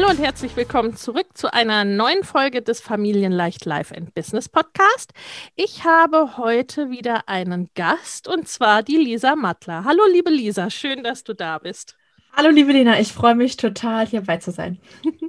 Hallo 0.00 0.12
und 0.12 0.18
herzlich 0.18 0.56
willkommen 0.56 0.96
zurück 0.96 1.26
zu 1.34 1.52
einer 1.52 1.84
neuen 1.84 2.24
Folge 2.24 2.62
des 2.62 2.80
Familienleicht 2.80 3.66
Life 3.66 3.94
and 3.94 4.14
Business 4.14 4.48
Podcast. 4.48 5.12
Ich 5.56 5.84
habe 5.84 6.38
heute 6.38 6.88
wieder 6.88 7.28
einen 7.28 7.68
Gast 7.74 8.26
und 8.26 8.48
zwar 8.48 8.82
die 8.82 8.96
Lisa 8.96 9.36
Mattler. 9.36 9.84
Hallo 9.84 10.00
liebe 10.10 10.30
Lisa, 10.30 10.70
schön, 10.70 11.02
dass 11.02 11.22
du 11.22 11.34
da 11.34 11.58
bist. 11.58 11.98
Hallo 12.32 12.48
liebe 12.48 12.72
Lena, 12.72 12.98
ich 12.98 13.12
freue 13.12 13.34
mich 13.34 13.58
total 13.58 14.06
hierbei 14.06 14.38
zu 14.38 14.52
sein. 14.52 14.80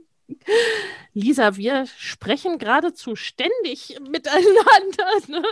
Lisa, 1.14 1.58
wir 1.58 1.86
sprechen 1.98 2.58
geradezu 2.58 3.18
ständig 3.18 4.00
miteinander. 4.10 5.06
Ne? 5.28 5.44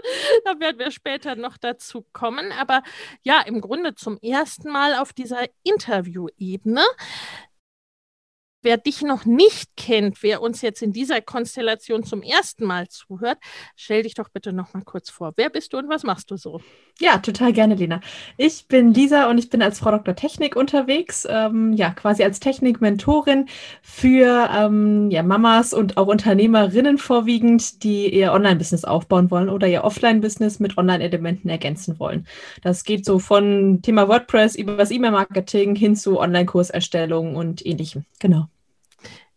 Da 0.45 0.59
werden 0.59 0.80
wir 0.80 0.92
später 0.92 1.36
noch 1.36 1.58
dazu 1.58 2.06
kommen. 2.11 2.52
Aber 2.54 2.83
ja, 3.22 3.42
im 3.42 3.61
Grunde 3.61 3.95
zum 3.95 4.17
ersten 4.20 4.70
Mal 4.72 4.95
auf 4.95 5.14
dieser 5.14 5.45
Interviewebene. 5.64 6.83
Wer 8.61 8.75
dich 8.75 9.02
noch 9.03 9.23
nicht 9.23 9.69
kennt, 9.77 10.21
wer 10.21 10.41
uns 10.41 10.61
jetzt 10.61 10.81
in 10.81 10.91
dieser 10.91 11.21
Konstellation 11.21 12.03
zum 12.03 12.21
ersten 12.21 12.65
Mal 12.65 12.89
zuhört, 12.89 13.38
stell 13.77 14.03
dich 14.03 14.15
doch 14.15 14.27
bitte 14.27 14.52
noch 14.52 14.73
mal 14.73 14.83
kurz 14.83 15.09
vor. 15.09 15.31
Wer 15.38 15.49
bist 15.49 15.71
du 15.71 15.77
und 15.77 15.88
was 15.88 16.03
machst 16.03 16.29
du 16.29 16.35
so? 16.35 16.59
Ja, 16.99 17.19
total 17.19 17.53
gerne, 17.53 17.75
Lena. 17.75 18.02
Ich 18.35 18.67
bin 18.67 18.93
Lisa 18.93 19.30
und 19.30 19.37
ich 19.37 19.49
bin 19.49 19.61
als 19.61 19.80
Frau 19.80 19.91
Dr. 19.91 20.13
Technik 20.13 20.57
unterwegs, 20.57 21.25
ähm, 21.30 21.71
ja, 21.71 21.91
quasi 21.91 22.21
als 22.21 22.41
Technik-Mentorin 22.41 23.47
für 23.81 24.49
ähm, 24.53 25.09
ja, 25.09 25.23
Mamas 25.23 25.73
und 25.73 25.95
auch 25.95 26.07
Unternehmerinnen 26.07 26.97
vorwiegend, 26.97 27.83
die 27.83 28.13
ihr 28.13 28.33
Online-Business 28.33 28.83
aufbauen 28.83 29.31
wollen 29.31 29.47
oder 29.47 29.69
ihr 29.69 29.85
Offline-Business 29.85 30.59
mit 30.59 30.77
Online-Elementen 30.77 31.47
ergänzen 31.47 31.97
wollen. 31.97 32.27
Das 32.61 32.83
geht 32.83 33.05
so 33.05 33.19
von 33.19 33.81
Thema 33.81 34.09
WordPress 34.09 34.55
über 34.55 34.75
das 34.75 34.91
E-Mail-Marketing 34.91 35.75
hin 35.77 35.95
zu 35.95 36.19
Online-Kurserstellung 36.19 37.37
und 37.37 37.65
ähnlichem. 37.65 38.03
Genau 38.19 38.48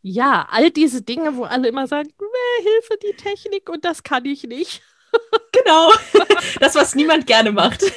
ja, 0.02 0.46
all 0.50 0.70
diese 0.70 1.02
Dinge, 1.02 1.36
wo 1.36 1.44
alle 1.44 1.68
immer 1.68 1.86
sagen, 1.86 2.10
Hilfe, 2.58 2.98
die 3.02 3.16
Technik 3.16 3.68
und 3.70 3.84
das 3.84 4.02
kann 4.02 4.24
ich 4.24 4.42
nicht. 4.44 4.82
genau, 5.52 5.92
das, 6.60 6.74
was 6.74 6.94
niemand 6.94 7.26
gerne 7.26 7.52
macht. 7.52 7.82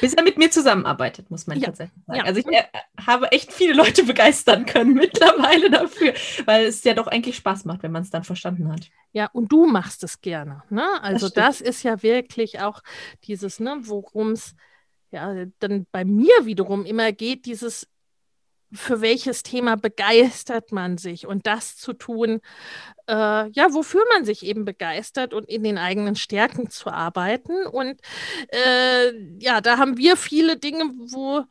Bis 0.00 0.12
er 0.12 0.24
mit 0.24 0.36
mir 0.36 0.50
zusammenarbeitet, 0.50 1.30
muss 1.30 1.46
man 1.46 1.58
ja. 1.60 1.66
tatsächlich 1.66 2.04
sagen. 2.04 2.18
Ja. 2.18 2.24
Also 2.24 2.40
ich 2.40 2.46
äh, 2.46 2.64
habe 3.06 3.30
echt 3.32 3.52
viele 3.52 3.74
Leute 3.74 4.02
begeistern 4.02 4.66
können 4.66 4.94
mittlerweile 4.94 5.70
dafür, 5.70 6.12
weil 6.44 6.66
es 6.66 6.82
ja 6.84 6.94
doch 6.94 7.06
eigentlich 7.06 7.36
Spaß 7.36 7.64
macht, 7.64 7.84
wenn 7.84 7.92
man 7.92 8.02
es 8.02 8.10
dann 8.10 8.24
verstanden 8.24 8.70
hat. 8.70 8.90
Ja, 9.12 9.30
und 9.32 9.52
du 9.52 9.66
machst 9.66 10.02
es 10.02 10.20
gerne. 10.20 10.62
Ne? 10.68 10.84
Also 11.00 11.28
das, 11.28 11.58
das 11.58 11.60
ist 11.60 11.84
ja 11.84 12.02
wirklich 12.02 12.60
auch 12.60 12.82
dieses, 13.22 13.60
ne, 13.60 13.78
worum 13.82 14.32
es 14.32 14.54
ja 15.12 15.46
dann 15.60 15.86
bei 15.92 16.04
mir 16.04 16.34
wiederum 16.42 16.84
immer 16.84 17.12
geht, 17.12 17.46
dieses 17.46 17.86
für 18.74 19.00
welches 19.00 19.42
Thema 19.42 19.76
begeistert 19.76 20.72
man 20.72 20.98
sich 20.98 21.26
und 21.26 21.46
das 21.46 21.76
zu 21.76 21.92
tun, 21.92 22.40
äh, 23.08 23.50
ja, 23.50 23.72
wofür 23.74 24.04
man 24.12 24.24
sich 24.24 24.44
eben 24.44 24.64
begeistert 24.64 25.34
und 25.34 25.48
in 25.48 25.62
den 25.64 25.78
eigenen 25.78 26.16
Stärken 26.16 26.70
zu 26.70 26.90
arbeiten. 26.90 27.66
Und 27.66 28.00
äh, 28.48 29.12
ja, 29.40 29.60
da 29.60 29.78
haben 29.78 29.96
wir 29.96 30.16
viele 30.16 30.56
Dinge, 30.58 30.84
wo 31.10 31.44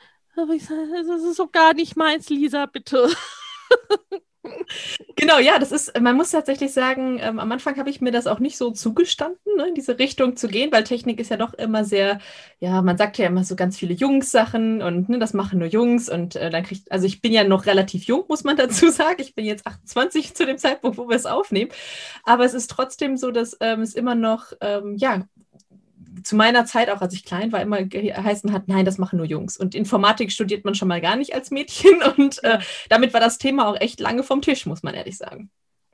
ich 0.53 0.65
sage, 0.65 1.03
das 1.07 1.23
ist 1.23 1.37
so 1.37 1.47
gar 1.47 1.73
nicht 1.73 1.95
meins, 1.95 2.29
Lisa, 2.29 2.65
bitte. 2.65 3.09
Genau, 5.15 5.39
ja, 5.39 5.59
das 5.59 5.71
ist, 5.71 5.99
man 6.01 6.15
muss 6.15 6.31
tatsächlich 6.31 6.73
sagen, 6.73 7.17
ähm, 7.21 7.39
am 7.39 7.51
Anfang 7.51 7.77
habe 7.77 7.89
ich 7.89 8.01
mir 8.01 8.11
das 8.11 8.27
auch 8.27 8.39
nicht 8.39 8.57
so 8.57 8.71
zugestanden, 8.71 9.39
ne, 9.57 9.67
in 9.67 9.75
diese 9.75 9.99
Richtung 9.99 10.35
zu 10.35 10.47
gehen, 10.47 10.71
weil 10.71 10.83
Technik 10.83 11.19
ist 11.19 11.29
ja 11.29 11.37
doch 11.37 11.53
immer 11.53 11.85
sehr, 11.85 12.19
ja, 12.59 12.81
man 12.81 12.97
sagt 12.97 13.17
ja 13.17 13.27
immer 13.27 13.43
so 13.43 13.55
ganz 13.55 13.77
viele 13.77 13.93
Jungs-Sachen 13.93 14.81
und 14.81 15.09
ne, 15.09 15.19
das 15.19 15.33
machen 15.33 15.59
nur 15.59 15.67
Jungs 15.67 16.09
und 16.09 16.35
äh, 16.35 16.49
dann 16.49 16.63
kriegt, 16.63 16.91
also 16.91 17.05
ich 17.05 17.21
bin 17.21 17.31
ja 17.31 17.43
noch 17.43 17.65
relativ 17.65 18.05
jung, 18.05 18.25
muss 18.27 18.43
man 18.43 18.57
dazu 18.57 18.89
sagen. 18.89 19.21
Ich 19.21 19.35
bin 19.35 19.45
jetzt 19.45 19.65
28 19.67 20.33
zu 20.33 20.45
dem 20.45 20.57
Zeitpunkt, 20.57 20.97
wo 20.97 21.07
wir 21.07 21.15
es 21.15 21.25
aufnehmen. 21.25 21.71
Aber 22.23 22.45
es 22.45 22.53
ist 22.53 22.69
trotzdem 22.69 23.17
so, 23.17 23.31
dass 23.31 23.57
ähm, 23.59 23.81
es 23.81 23.93
immer 23.95 24.15
noch, 24.15 24.53
ähm, 24.61 24.95
ja, 24.97 25.23
zu 26.23 26.35
meiner 26.35 26.65
Zeit, 26.65 26.89
auch 26.89 27.01
als 27.01 27.13
ich 27.13 27.25
klein 27.25 27.51
war, 27.51 27.61
immer 27.61 27.83
geheißen 27.83 28.51
hat, 28.51 28.67
nein, 28.67 28.85
das 28.85 28.97
machen 28.97 29.17
nur 29.17 29.25
Jungs. 29.25 29.57
Und 29.57 29.75
Informatik 29.75 30.31
studiert 30.31 30.65
man 30.65 30.75
schon 30.75 30.87
mal 30.87 31.01
gar 31.01 31.15
nicht 31.15 31.33
als 31.33 31.51
Mädchen. 31.51 32.01
Und 32.17 32.43
äh, 32.43 32.59
damit 32.89 33.13
war 33.13 33.19
das 33.19 33.37
Thema 33.37 33.67
auch 33.67 33.79
echt 33.79 33.99
lange 33.99 34.23
vom 34.23 34.41
Tisch, 34.41 34.65
muss 34.65 34.83
man 34.83 34.93
ehrlich 34.93 35.17
sagen. 35.17 35.49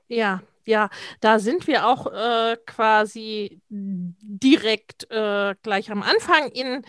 Ja, 0.07 0.41
ja, 0.65 0.89
da 1.19 1.39
sind 1.39 1.67
wir 1.67 1.87
auch 1.87 2.07
äh, 2.07 2.57
quasi 2.65 3.61
direkt 3.69 5.09
äh, 5.11 5.55
gleich 5.63 5.91
am 5.91 6.03
Anfang 6.03 6.49
in 6.49 6.83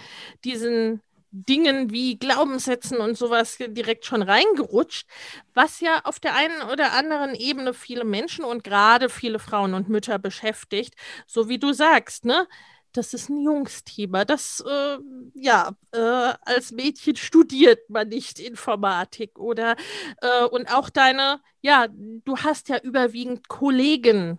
diesen 0.45 1.01
Dingen 1.33 1.91
wie 1.93 2.19
Glaubenssätzen 2.19 2.99
und 2.99 3.17
sowas 3.17 3.57
direkt 3.59 4.05
schon 4.05 4.23
reingerutscht, 4.23 5.07
was 5.55 5.81
ja 5.81 6.01
auf 6.05 6.19
der 6.19 6.35
einen 6.35 6.61
oder 6.63 6.93
anderen 6.93 7.35
Ebene 7.35 7.73
viele 7.73 8.05
Menschen 8.05 8.45
und 8.45 8.65
gerade 8.65 9.09
viele 9.09 9.39
Frauen 9.39 9.75
und 9.75 9.89
Mütter 9.89 10.19
beschäftigt, 10.19 10.95
so 11.27 11.49
wie 11.49 11.59
du 11.59 11.73
sagst, 11.73 12.25
ne? 12.25 12.49
Das 12.93 13.15
ist 13.15 13.29
ein 13.29 13.43
Jungsthema. 13.43 14.25
Das, 14.25 14.63
äh, 14.67 14.99
ja, 15.35 15.73
äh, 15.93 15.99
als 15.99 16.73
Mädchen 16.73 17.17
studiert 17.17 17.89
man 17.91 18.09
nicht 18.09 18.39
Informatik 18.39 19.39
oder, 19.39 19.77
äh, 20.21 20.45
und 20.45 20.73
auch 20.75 20.91
deine, 20.91 21.41
ja, 21.61 21.87
du 21.89 22.37
hast 22.39 22.69
ja 22.69 22.79
überwiegend 22.79 23.49
Kollegen, 23.49 24.39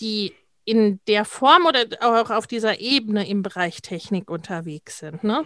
die 0.00 0.34
in 0.66 0.98
der 1.06 1.24
Form 1.24 1.64
oder 1.64 1.84
auch 2.00 2.30
auf 2.30 2.48
dieser 2.48 2.80
Ebene 2.80 3.26
im 3.28 3.42
Bereich 3.42 3.82
Technik 3.82 4.28
unterwegs 4.28 4.98
sind, 4.98 5.22
ne? 5.22 5.44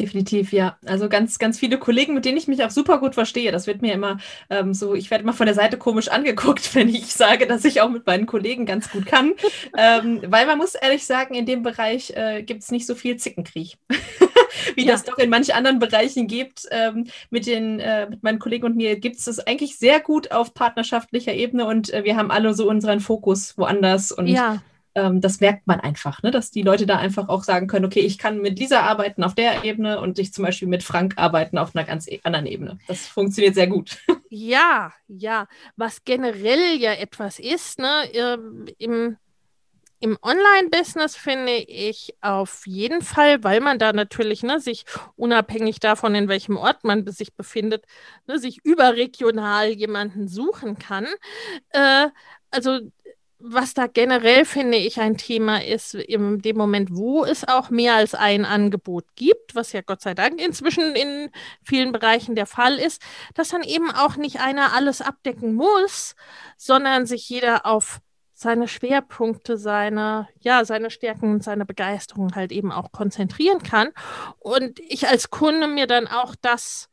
Definitiv, 0.00 0.52
ja. 0.52 0.76
Also 0.84 1.08
ganz, 1.08 1.38
ganz 1.38 1.58
viele 1.58 1.78
Kollegen, 1.78 2.14
mit 2.14 2.24
denen 2.24 2.36
ich 2.36 2.48
mich 2.48 2.64
auch 2.64 2.70
super 2.70 2.98
gut 2.98 3.14
verstehe. 3.14 3.52
Das 3.52 3.68
wird 3.68 3.80
mir 3.80 3.94
immer 3.94 4.18
ähm, 4.50 4.74
so, 4.74 4.94
ich 4.94 5.10
werde 5.10 5.22
immer 5.22 5.32
von 5.32 5.46
der 5.46 5.54
Seite 5.54 5.78
komisch 5.78 6.08
angeguckt, 6.08 6.74
wenn 6.74 6.88
ich 6.88 7.14
sage, 7.14 7.46
dass 7.46 7.64
ich 7.64 7.80
auch 7.80 7.88
mit 7.88 8.06
meinen 8.06 8.26
Kollegen 8.26 8.66
ganz 8.66 8.90
gut 8.90 9.06
kann. 9.06 9.34
ähm, 9.78 10.20
weil 10.26 10.46
man 10.46 10.58
muss 10.58 10.74
ehrlich 10.74 11.06
sagen, 11.06 11.34
in 11.34 11.46
dem 11.46 11.62
Bereich 11.62 12.10
äh, 12.16 12.42
gibt 12.42 12.64
es 12.64 12.72
nicht 12.72 12.86
so 12.86 12.96
viel 12.96 13.16
Zickenkrieg. 13.16 13.78
Wie 14.74 14.86
ja. 14.86 14.92
das 14.92 15.04
doch 15.04 15.18
in 15.18 15.30
manchen 15.30 15.54
anderen 15.54 15.78
Bereichen 15.78 16.26
gibt. 16.26 16.66
Ähm, 16.70 17.06
mit, 17.30 17.46
den, 17.46 17.80
äh, 17.80 18.08
mit 18.08 18.22
meinen 18.22 18.38
Kollegen 18.38 18.64
und 18.64 18.76
mir 18.76 18.98
gibt 18.98 19.16
es 19.16 19.24
das 19.24 19.40
eigentlich 19.40 19.78
sehr 19.78 20.00
gut 20.00 20.32
auf 20.32 20.54
partnerschaftlicher 20.54 21.32
Ebene 21.32 21.66
und 21.66 21.92
äh, 21.92 22.04
wir 22.04 22.16
haben 22.16 22.30
alle 22.30 22.54
so 22.54 22.68
unseren 22.68 23.00
Fokus 23.00 23.56
woanders 23.58 24.12
und 24.12 24.26
ja 24.26 24.62
ähm, 24.96 25.20
das 25.20 25.40
merkt 25.40 25.66
man 25.66 25.78
einfach, 25.78 26.22
ne? 26.22 26.30
dass 26.30 26.50
die 26.50 26.62
Leute 26.62 26.86
da 26.86 26.96
einfach 26.96 27.28
auch 27.28 27.44
sagen 27.44 27.68
können, 27.68 27.84
okay, 27.84 28.00
ich 28.00 28.18
kann 28.18 28.40
mit 28.40 28.58
Lisa 28.58 28.80
arbeiten 28.80 29.22
auf 29.22 29.34
der 29.34 29.62
Ebene 29.62 30.00
und 30.00 30.18
ich 30.18 30.32
zum 30.32 30.44
Beispiel 30.44 30.66
mit 30.66 30.82
Frank 30.82 31.14
arbeiten 31.16 31.58
auf 31.58 31.76
einer 31.76 31.84
ganz 31.84 32.08
e 32.08 32.20
anderen 32.24 32.46
Ebene. 32.46 32.78
Das 32.88 33.06
funktioniert 33.06 33.54
sehr 33.54 33.68
gut. 33.68 33.98
Ja, 34.28 34.92
ja. 35.06 35.46
Was 35.76 36.04
generell 36.04 36.76
ja 36.78 36.92
etwas 36.92 37.38
ist, 37.38 37.78
ne, 37.78 38.02
ähm, 38.12 38.66
im, 38.76 39.16
im 40.00 40.18
Online-Business 40.22 41.16
finde 41.16 41.54
ich 41.54 42.14
auf 42.20 42.66
jeden 42.66 43.02
Fall, 43.02 43.42
weil 43.44 43.60
man 43.60 43.78
da 43.78 43.92
natürlich 43.92 44.42
ne, 44.42 44.60
sich 44.60 44.84
unabhängig 45.16 45.80
davon, 45.80 46.14
in 46.14 46.28
welchem 46.28 46.56
Ort 46.56 46.84
man 46.84 47.06
sich 47.06 47.34
befindet, 47.34 47.84
ne, 48.26 48.38
sich 48.38 48.64
überregional 48.64 49.68
jemanden 49.70 50.28
suchen 50.28 50.78
kann. 50.78 51.06
Äh, 51.70 52.08
also 52.50 52.80
was 53.38 53.74
da 53.74 53.86
generell, 53.86 54.44
finde 54.44 54.78
ich, 54.78 54.98
ein 54.98 55.18
Thema 55.18 55.62
ist, 55.62 55.94
in 55.94 56.40
dem 56.40 56.56
Moment, 56.56 56.94
wo 56.94 57.24
es 57.24 57.46
auch 57.46 57.68
mehr 57.70 57.94
als 57.94 58.14
ein 58.14 58.44
Angebot 58.46 59.04
gibt, 59.14 59.54
was 59.54 59.72
ja 59.72 59.82
Gott 59.82 60.00
sei 60.00 60.14
Dank 60.14 60.40
inzwischen 60.40 60.96
in 60.96 61.30
vielen 61.62 61.92
Bereichen 61.92 62.34
der 62.34 62.46
Fall 62.46 62.78
ist, 62.78 63.02
dass 63.34 63.50
dann 63.50 63.62
eben 63.62 63.90
auch 63.90 64.16
nicht 64.16 64.40
einer 64.40 64.72
alles 64.72 65.02
abdecken 65.02 65.54
muss, 65.54 66.16
sondern 66.56 67.06
sich 67.06 67.28
jeder 67.28 67.66
auf 67.66 68.00
seine 68.38 68.68
Schwerpunkte, 68.68 69.56
seine, 69.56 70.28
ja, 70.40 70.66
seine 70.66 70.90
Stärken 70.90 71.32
und 71.32 71.42
seine 71.42 71.64
Begeisterung 71.64 72.34
halt 72.34 72.52
eben 72.52 72.70
auch 72.70 72.92
konzentrieren 72.92 73.62
kann. 73.62 73.88
Und 74.38 74.78
ich 74.78 75.08
als 75.08 75.30
Kunde 75.30 75.66
mir 75.66 75.86
dann 75.86 76.06
auch 76.06 76.34
das 76.42 76.90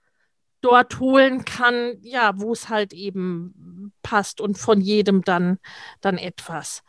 dort 0.61 1.01
holen 1.01 1.43
kann, 1.43 1.97
ja, 1.99 2.39
wo 2.39 2.53
es 2.53 2.69
halt 2.69 2.93
eben 2.93 3.91
passt 4.03 4.39
und 4.39 4.57
von 4.57 4.79
jedem 4.79 5.21
dann, 5.21 5.59
dann 5.99 6.17
etwas. 6.17 6.81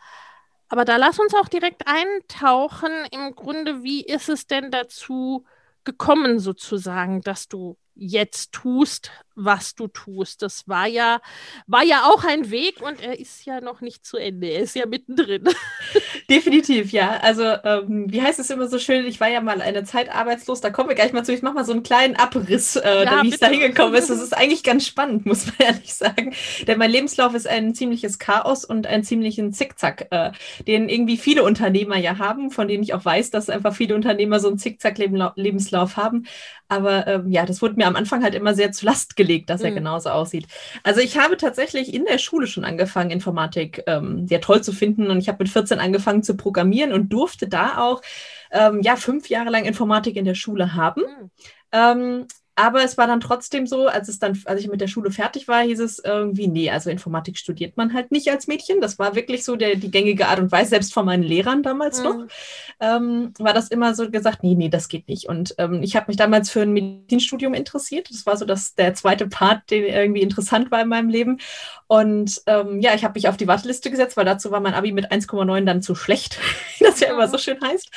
Aber 0.69 0.85
da 0.85 0.99
lass 0.99 1.19
uns 1.19 1.35
auch 1.35 1.49
direkt 1.49 1.89
eintauchen. 1.89 2.93
Im 3.11 3.35
Grunde, 3.35 3.83
wie 3.83 4.05
ist 4.05 4.29
es 4.29 4.47
denn 4.47 4.71
dazu 4.71 5.45
gekommen, 5.83 6.39
sozusagen, 6.39 7.23
dass 7.23 7.49
du 7.49 7.77
jetzt 7.97 8.53
tust, 8.53 9.11
was 9.35 9.75
du 9.75 9.89
tust. 9.89 10.43
Das 10.43 10.69
war 10.69 10.87
ja, 10.87 11.21
war 11.67 11.85
ja 11.85 12.05
auch 12.05 12.25
ein 12.25 12.51
Weg 12.51 12.81
und 12.81 13.01
er 13.01 13.19
ist 13.19 13.45
ja 13.45 13.61
noch 13.61 13.81
nicht 13.81 14.05
zu 14.05 14.17
Ende. 14.17 14.49
Er 14.49 14.61
ist 14.61 14.75
ja 14.75 14.87
mittendrin. 14.87 15.45
Definitiv, 16.31 16.93
ja. 16.93 17.19
Also, 17.21 17.43
ähm, 17.43 18.07
wie 18.09 18.23
heißt 18.23 18.39
es 18.39 18.51
immer 18.51 18.69
so 18.69 18.79
schön? 18.79 19.07
Ich 19.07 19.21
war 19.21 19.29
ja 19.29 19.41
mal 19.41 19.61
eine 19.61 19.85
Zeit 19.85 20.15
arbeitslos. 20.15 20.61
Da 20.61 20.71
kommen 20.71 20.89
wir 20.89 20.97
gleich 20.97 21.13
mal 21.13 21.25
zu. 21.25 21.33
Ich 21.33 21.43
mache 21.43 21.55
mal 21.55 21.65
so 21.65 21.73
einen 21.73 21.83
kleinen 21.83 22.17
Abriss, 22.17 22.77
äh, 22.77 23.05
ja, 23.05 23.23
wie 23.23 23.31
es 23.31 23.41
da 23.41 23.49
hingekommen 23.49 23.95
ist. 23.95 24.11
Das 24.11 24.21
ist 24.21 24.37
eigentlich 24.37 24.63
ganz 24.63 24.87
spannend, 24.87 25.27
muss 25.27 25.47
man 25.47 25.55
ehrlich 25.59 25.95
sagen. 25.95 26.35
Denn 26.67 26.79
mein 26.79 26.91
Lebenslauf 26.91 27.35
ist 27.35 27.47
ein 27.47 27.75
ziemliches 27.75 28.19
Chaos 28.19 28.65
und 28.65 28.87
ein 28.87 29.05
ziemlichen 29.05 29.53
Zickzack, 29.53 30.07
äh, 30.11 30.33
den 30.67 30.89
irgendwie 30.89 31.17
viele 31.17 31.43
Unternehmer 31.43 31.97
ja 31.97 32.19
haben, 32.19 32.51
von 32.51 32.69
denen 32.69 32.83
ich 32.83 32.95
auch 32.95 33.05
weiß, 33.05 33.31
dass 33.31 33.51
einfach 33.51 33.75
viele 33.75 33.95
Unternehmer 33.95 34.41
so 34.41 34.49
einen 34.49 34.59
Zickzack-Lebenslauf 34.59 35.97
haben. 35.97 36.27
Aber 36.69 37.07
ähm, 37.07 37.31
ja, 37.31 37.45
das 37.45 37.61
wurde 37.61 37.75
mir 37.77 37.87
am 37.87 37.97
Anfang 37.97 38.23
halt 38.23 38.35
immer 38.35 38.55
sehr 38.55 38.73
zu 38.73 38.87
Last 38.87 39.17
gelegt, 39.17 39.24
dass 39.47 39.61
mhm. 39.61 39.67
er 39.67 39.73
genauso 39.73 40.11
aussieht. 40.11 40.47
Also 40.83 41.01
ich 41.01 41.19
habe 41.19 41.37
tatsächlich 41.37 41.93
in 41.93 42.05
der 42.05 42.19
Schule 42.19 42.47
schon 42.47 42.65
angefangen, 42.65 43.11
Informatik 43.11 43.83
ähm, 43.87 44.27
sehr 44.27 44.41
toll 44.41 44.63
zu 44.63 44.73
finden. 44.73 45.11
Und 45.11 45.19
ich 45.19 45.29
habe 45.29 45.43
mit 45.43 45.49
14 45.49 45.79
angefangen 45.79 46.23
zu 46.23 46.37
programmieren 46.37 46.93
und 46.93 47.13
durfte 47.13 47.49
da 47.49 47.79
auch 47.79 48.03
ähm, 48.51 48.81
ja 48.83 48.97
fünf 48.97 49.29
Jahre 49.29 49.51
lang 49.51 49.65
Informatik 49.65 50.17
in 50.17 50.25
der 50.25 50.35
Schule 50.35 50.75
haben. 50.75 51.03
Mhm. 51.03 51.31
Ähm, 51.73 52.27
aber 52.57 52.85
es 52.85 52.97
war 52.97 53.07
dann 53.07 53.21
trotzdem 53.21 53.67
so, 53.67 53.89
als 53.89 54.09
es 54.09 54.19
dann, 54.19 54.41
als 54.45 54.61
ich 54.61 54.69
mit 54.69 54.81
der 54.81 54.87
Schule 54.87 55.11
fertig 55.11 55.49
war, 55.49 55.63
hieß 55.63 55.81
es 55.81 55.99
irgendwie, 55.99 56.47
nee, 56.47 56.71
also 56.71 56.89
Informatik 56.89 57.37
studiert 57.37 57.77
man 57.77 57.93
halt 57.93 58.13
nicht 58.13 58.31
als 58.31 58.47
Mädchen. 58.47 58.81
Das 58.81 58.99
war 58.99 59.17
wirklich 59.17 59.45
so 59.45 59.57
der, 59.57 59.75
die 59.75 59.91
gängige 59.91 60.29
Art 60.29 60.39
und 60.39 60.53
Weise, 60.53 60.71
selbst 60.71 60.95
von 60.95 61.05
meinen 61.05 61.25
Lehrern 61.25 61.65
damals 61.65 61.99
mhm. 61.99 62.05
noch, 62.05 62.27
ähm, 62.81 63.33
war 63.39 63.55
das 63.55 63.69
immer 63.69 63.95
so 63.95 64.09
gesagt, 64.09 64.45
nee, 64.45 64.55
nee, 64.55 64.69
das 64.69 64.89
geht 64.89 65.09
nicht. 65.09 65.29
Und 65.29 65.55
ähm, 65.59 65.83
ich 65.83 65.97
habe 65.97 66.07
mich 66.09 66.17
damals 66.17 66.49
für 66.49 66.63
ein 66.63 66.73
Medizinstudium 66.73 67.55
interessiert. 67.55 68.09
Das 68.11 68.25
war 68.25 68.37
so 68.37 68.45
das, 68.45 68.75
der 68.75 68.95
zweite 68.95 69.27
Part, 69.27 69.71
der 69.71 69.89
irgendwie 69.89 70.23
interessant 70.23 70.71
war 70.71 70.83
in 70.83 70.89
meinem 70.89 71.09
Leben. 71.09 71.41
Und 71.95 72.43
ähm, 72.47 72.81
ja, 72.81 72.93
ich 72.97 73.05
habe 73.05 73.15
mich 73.15 73.29
auf 73.29 73.37
die 73.37 73.47
Warteliste 73.47 73.89
gesetzt, 73.89 74.17
weil 74.17 74.25
dazu 74.25 74.51
war 74.51 74.59
mein 74.59 74.75
Abi 74.75 74.91
mit 74.91 75.13
1,9 75.13 75.65
dann 75.65 75.81
zu 75.81 75.95
schlecht, 75.95 76.41
wie 76.77 76.85
das 76.85 76.99
ja 76.99 77.13
immer 77.13 77.29
so 77.29 77.39
schön 77.39 77.57
heißt. 77.63 77.89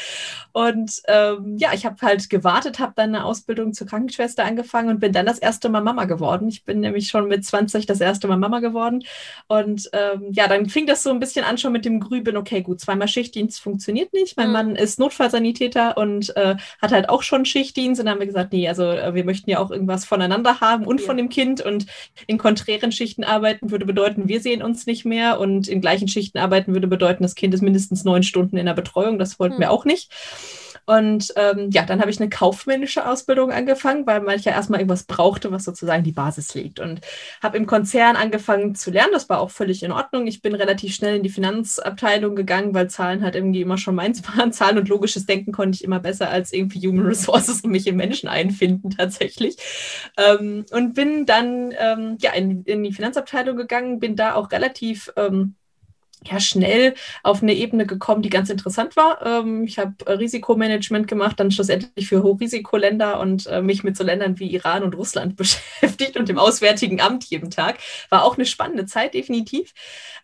Und 0.51 1.01
ähm, 1.07 1.57
ja, 1.57 1.73
ich 1.73 1.83
habe 1.83 1.95
halt 2.03 2.29
gewartet, 2.29 2.77
habe 2.77 2.93
dann 2.95 3.15
eine 3.15 3.25
Ausbildung 3.25 3.73
zur 3.73 3.87
Krankenschwester 3.87 4.45
angefangen 4.45 4.89
und 4.89 4.99
bin 4.99 5.13
dann 5.13 5.25
das 5.25 5.39
erste 5.39 5.69
Mal 5.69 5.81
Mama 5.81 6.05
geworden. 6.05 6.47
Ich 6.47 6.63
bin 6.63 6.79
nämlich 6.81 7.07
schon 7.07 7.27
mit 7.27 7.43
20 7.43 7.87
das 7.87 7.99
erste 7.99 8.27
Mal 8.27 8.37
Mama 8.37 8.59
geworden. 8.59 9.03
Und 9.47 9.89
ähm, 9.93 10.27
ja, 10.31 10.47
dann 10.47 10.69
fing 10.69 10.85
das 10.85 11.01
so 11.01 11.09
ein 11.09 11.19
bisschen 11.19 11.43
an 11.43 11.57
schon 11.57 11.73
mit 11.73 11.83
dem 11.83 11.99
Grübeln, 11.99 12.37
okay, 12.37 12.61
gut, 12.61 12.79
zweimal 12.79 13.07
Schichtdienst 13.07 13.59
funktioniert 13.59 14.13
nicht. 14.13 14.37
Mein 14.37 14.47
mhm. 14.47 14.53
Mann 14.53 14.75
ist 14.75 14.99
Notfallsanitäter 14.99 15.97
und 15.97 16.37
äh, 16.37 16.55
hat 16.79 16.91
halt 16.91 17.09
auch 17.09 17.23
schon 17.23 17.45
Schichtdienst. 17.45 17.99
Und 17.99 18.05
dann 18.05 18.13
haben 18.13 18.19
wir 18.19 18.27
gesagt, 18.27 18.53
nee, 18.53 18.69
also 18.69 18.83
äh, 18.83 19.15
wir 19.15 19.25
möchten 19.25 19.49
ja 19.49 19.57
auch 19.57 19.71
irgendwas 19.71 20.05
voneinander 20.05 20.61
haben 20.61 20.85
und 20.85 21.01
ja. 21.01 21.07
von 21.07 21.17
dem 21.17 21.29
Kind. 21.29 21.61
Und 21.61 21.87
in 22.27 22.37
konträren 22.37 22.91
Schichten 22.91 23.23
arbeiten 23.23 23.71
würde 23.71 23.86
bedeuten, 23.87 24.27
wir 24.27 24.39
sehen 24.41 24.61
uns 24.61 24.85
nicht 24.85 25.05
mehr. 25.05 25.39
Und 25.39 25.67
in 25.67 25.81
gleichen 25.81 26.07
Schichten 26.07 26.37
arbeiten 26.37 26.73
würde 26.73 26.87
bedeuten, 26.87 27.23
das 27.23 27.35
Kind 27.35 27.53
ist 27.53 27.61
mindestens 27.61 28.03
neun 28.03 28.23
Stunden 28.23 28.57
in 28.57 28.67
der 28.67 28.73
Betreuung. 28.73 29.17
Das 29.17 29.39
wollten 29.39 29.55
mhm. 29.55 29.61
wir 29.61 29.71
auch 29.71 29.85
nicht. 29.85 30.11
Und 30.87 31.33
ähm, 31.35 31.69
ja, 31.69 31.83
dann 31.83 31.99
habe 31.99 32.09
ich 32.09 32.19
eine 32.21 32.29
kaufmännische 32.29 33.05
Ausbildung 33.05 33.51
angefangen, 33.51 34.07
weil 34.07 34.21
man 34.21 34.39
ja 34.39 34.53
erstmal 34.53 34.79
irgendwas 34.79 35.03
brauchte, 35.03 35.51
was 35.51 35.65
sozusagen 35.65 36.05
die 36.05 36.13
Basis 36.13 36.55
legt. 36.55 36.79
Und 36.79 37.01
habe 37.43 37.57
im 37.57 37.65
Konzern 37.65 38.15
angefangen 38.15 38.73
zu 38.73 38.89
lernen. 38.89 39.11
Das 39.11 39.27
war 39.27 39.41
auch 39.41 39.51
völlig 39.51 39.83
in 39.83 39.91
Ordnung. 39.91 40.27
Ich 40.27 40.41
bin 40.41 40.55
relativ 40.55 40.95
schnell 40.95 41.17
in 41.17 41.23
die 41.23 41.29
Finanzabteilung 41.29 42.37
gegangen, 42.37 42.73
weil 42.73 42.89
Zahlen 42.89 43.21
halt 43.21 43.35
irgendwie 43.35 43.59
immer 43.59 43.77
schon 43.77 43.95
meins 43.95 44.23
waren. 44.29 44.53
Zahlen 44.53 44.77
und 44.77 44.87
logisches 44.87 45.25
Denken 45.25 45.51
konnte 45.51 45.75
ich 45.75 45.83
immer 45.83 45.99
besser 45.99 46.29
als 46.29 46.53
irgendwie 46.53 46.87
Human 46.87 47.05
Resources 47.05 47.61
und 47.61 47.71
mich 47.71 47.85
in 47.85 47.97
Menschen 47.97 48.29
einfinden 48.29 48.89
tatsächlich. 48.91 49.57
Ähm, 50.15 50.65
und 50.71 50.93
bin 50.93 51.25
dann 51.25 51.73
ähm, 51.77 52.17
ja, 52.21 52.31
in, 52.31 52.63
in, 52.63 52.81
die 52.81 52.93
Finanzabteilung 52.93 53.57
gegangen, 53.57 53.99
bin 53.99 54.15
da 54.15 54.35
auch 54.35 54.51
relativ 54.51 55.11
ähm, 55.17 55.55
ja 56.31 56.39
schnell 56.39 56.93
auf 57.23 57.41
eine 57.41 57.53
Ebene 57.53 57.85
gekommen, 57.85 58.21
die 58.21 58.29
ganz 58.29 58.49
interessant 58.49 58.95
war. 58.95 59.25
Ähm, 59.25 59.63
ich 59.63 59.79
habe 59.79 59.93
äh, 60.05 60.13
Risikomanagement 60.13 61.07
gemacht, 61.07 61.39
dann 61.39 61.51
schlussendlich 61.51 62.07
für 62.07 62.23
Hochrisikoländer 62.23 63.19
und 63.19 63.47
äh, 63.47 63.61
mich 63.61 63.83
mit 63.83 63.97
so 63.97 64.03
Ländern 64.03 64.39
wie 64.39 64.53
Iran 64.53 64.83
und 64.83 64.95
Russland 64.95 65.35
beschäftigt 65.37 66.17
und 66.17 66.29
dem 66.29 66.37
Auswärtigen 66.37 67.01
Amt 67.01 67.25
jeden 67.25 67.51
Tag. 67.51 67.77
War 68.09 68.23
auch 68.23 68.35
eine 68.37 68.45
spannende 68.45 68.85
Zeit, 68.85 69.13
definitiv. 69.13 69.73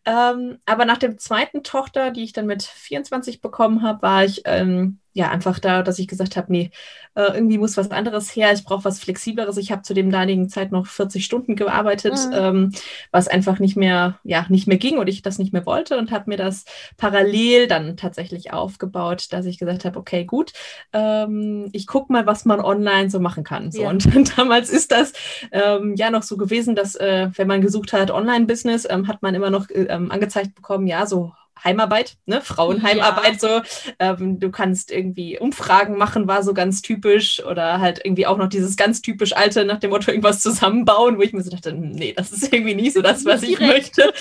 Ähm, 0.06 0.60
aber 0.66 0.86
nach 0.86 0.98
der 0.98 1.18
zweiten 1.18 1.64
Tochter, 1.64 2.12
die 2.12 2.24
ich 2.24 2.34
dann 2.34 2.46
mit 2.46 2.64
24 2.64 3.42
bekommen 3.42 3.82
habe, 3.82 4.02
war 4.02 4.26
ich 4.26 4.42
ähm, 4.46 5.00
ja, 5.14 5.30
einfach 5.30 5.60
da, 5.60 5.84
dass 5.84 6.00
ich 6.00 6.08
gesagt 6.08 6.36
habe, 6.36 6.52
nee, 6.52 6.72
äh, 7.16 7.34
irgendwie 7.36 7.60
muss 7.60 7.78
was 7.78 7.92
anderes 7.92 8.36
her, 8.36 8.52
ich 8.52 8.64
brauche 8.64 8.86
was 8.86 9.00
Flexibleres. 9.00 9.58
Ich 9.58 9.72
habe 9.72 9.84
zu 9.84 9.94
dem 9.94 10.10
damaligen 10.10 10.50
Zeit 10.50 10.72
noch 10.72 10.88
40 10.88 11.24
Stunden 11.24 11.56
gearbeitet, 11.56 12.14
mhm. 12.14 12.34
ähm, 12.34 12.72
was 13.12 13.28
einfach 13.28 13.60
nicht 13.60 13.78
mehr, 13.78 14.20
ja, 14.24 14.48
nicht 14.50 14.68
mehr 14.68 14.78
ging 14.78 14.98
und 14.98 15.08
ich 15.08 15.22
das 15.22 15.38
nicht 15.38 15.54
mehr 15.54 15.68
wollte 15.68 15.98
und 16.00 16.10
habe 16.10 16.32
mir 16.32 16.38
das 16.38 16.66
parallel 16.98 17.68
dann 17.68 17.96
tatsächlich 17.96 18.52
aufgebaut, 18.52 19.28
dass 19.32 19.46
ich 19.46 19.60
gesagt 19.60 19.86
habe, 19.86 20.00
okay, 20.00 20.26
gut, 20.26 20.54
ähm, 20.94 21.70
ich 21.74 21.86
gucke 21.86 22.12
mal, 22.12 22.26
was 22.26 22.46
man 22.46 22.60
online 22.60 23.12
so 23.12 23.20
machen 23.20 23.44
kann. 23.44 23.72
So, 23.72 23.84
ja. 23.84 23.90
und, 23.90 24.16
und, 24.16 24.36
damals 24.38 24.72
ist 24.72 24.92
das 24.92 25.14
ähm, 25.52 25.94
ja 25.96 26.10
noch 26.10 26.24
so 26.24 26.38
gewesen, 26.38 26.76
dass 26.76 26.96
äh, 26.96 27.30
wenn 27.36 27.48
man 27.48 27.62
gesucht 27.62 27.94
hat, 27.94 28.10
Online-Business, 28.10 28.88
ähm, 28.90 29.08
hat 29.08 29.22
man 29.22 29.36
immer 29.36 29.52
noch 29.52 29.70
äh, 29.70 29.86
ähm, 29.94 30.12
angezeigt 30.12 30.56
bekommen, 30.56 30.88
ja, 30.88 31.06
so 31.06 31.34
Heimarbeit, 31.64 32.18
ne? 32.26 32.42
Frauenheimarbeit 32.42 33.42
ja. 33.42 33.62
so. 33.62 33.62
Ähm, 34.00 34.40
du 34.40 34.52
kannst 34.52 34.92
irgendwie 34.92 35.40
Umfragen 35.40 35.98
machen, 35.98 36.28
war 36.28 36.44
so 36.44 36.54
ganz 36.54 36.82
typisch. 36.82 37.44
Oder 37.44 37.80
halt 37.80 38.02
irgendwie 38.04 38.26
auch 38.28 38.38
noch 38.38 38.50
dieses 38.50 38.76
ganz 38.76 39.02
typisch 39.02 39.34
alte 39.36 39.66
nach 39.66 39.80
dem 39.80 39.92
Motto 39.92 40.12
irgendwas 40.12 40.42
zusammenbauen, 40.42 41.18
wo 41.18 41.22
ich 41.22 41.34
mir 41.34 41.42
so 41.42 41.52
dachte, 41.52 41.74
nee, 41.74 42.14
das 42.16 42.32
ist 42.32 42.54
irgendwie 42.54 42.76
nicht 42.76 42.94
so 42.94 43.02
das, 43.02 43.26
was 43.26 43.44
ich 43.44 43.60
möchte. 43.60 44.14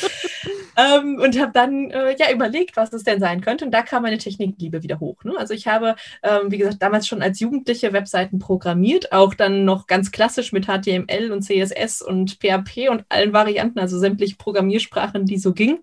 ähm, 0.76 1.18
und 1.20 1.38
habe 1.38 1.52
dann 1.52 1.90
äh, 1.90 2.16
ja 2.18 2.32
überlegt, 2.32 2.76
was 2.76 2.90
das 2.90 3.02
denn 3.02 3.20
sein 3.20 3.40
könnte. 3.40 3.64
Und 3.64 3.72
da 3.72 3.82
kam 3.82 4.02
meine 4.02 4.18
Technikliebe 4.18 4.82
wieder 4.82 5.00
hoch. 5.00 5.24
Ne? 5.24 5.34
Also 5.36 5.54
ich 5.54 5.66
habe, 5.66 5.96
ähm, 6.22 6.50
wie 6.50 6.58
gesagt, 6.58 6.80
damals 6.80 7.06
schon 7.06 7.22
als 7.22 7.40
Jugendliche 7.40 7.92
Webseiten 7.92 8.38
programmiert, 8.38 9.12
auch 9.12 9.34
dann 9.34 9.64
noch 9.64 9.86
ganz 9.86 10.12
klassisch 10.12 10.52
mit 10.52 10.66
HTML 10.66 11.32
und 11.32 11.42
CSS 11.42 12.02
und 12.02 12.38
PHP 12.40 12.88
und 12.90 13.04
allen 13.08 13.32
Varianten, 13.32 13.78
also 13.78 13.98
sämtliche 13.98 14.36
Programmiersprachen, 14.36 15.26
die 15.26 15.38
so 15.38 15.52
gingen 15.52 15.80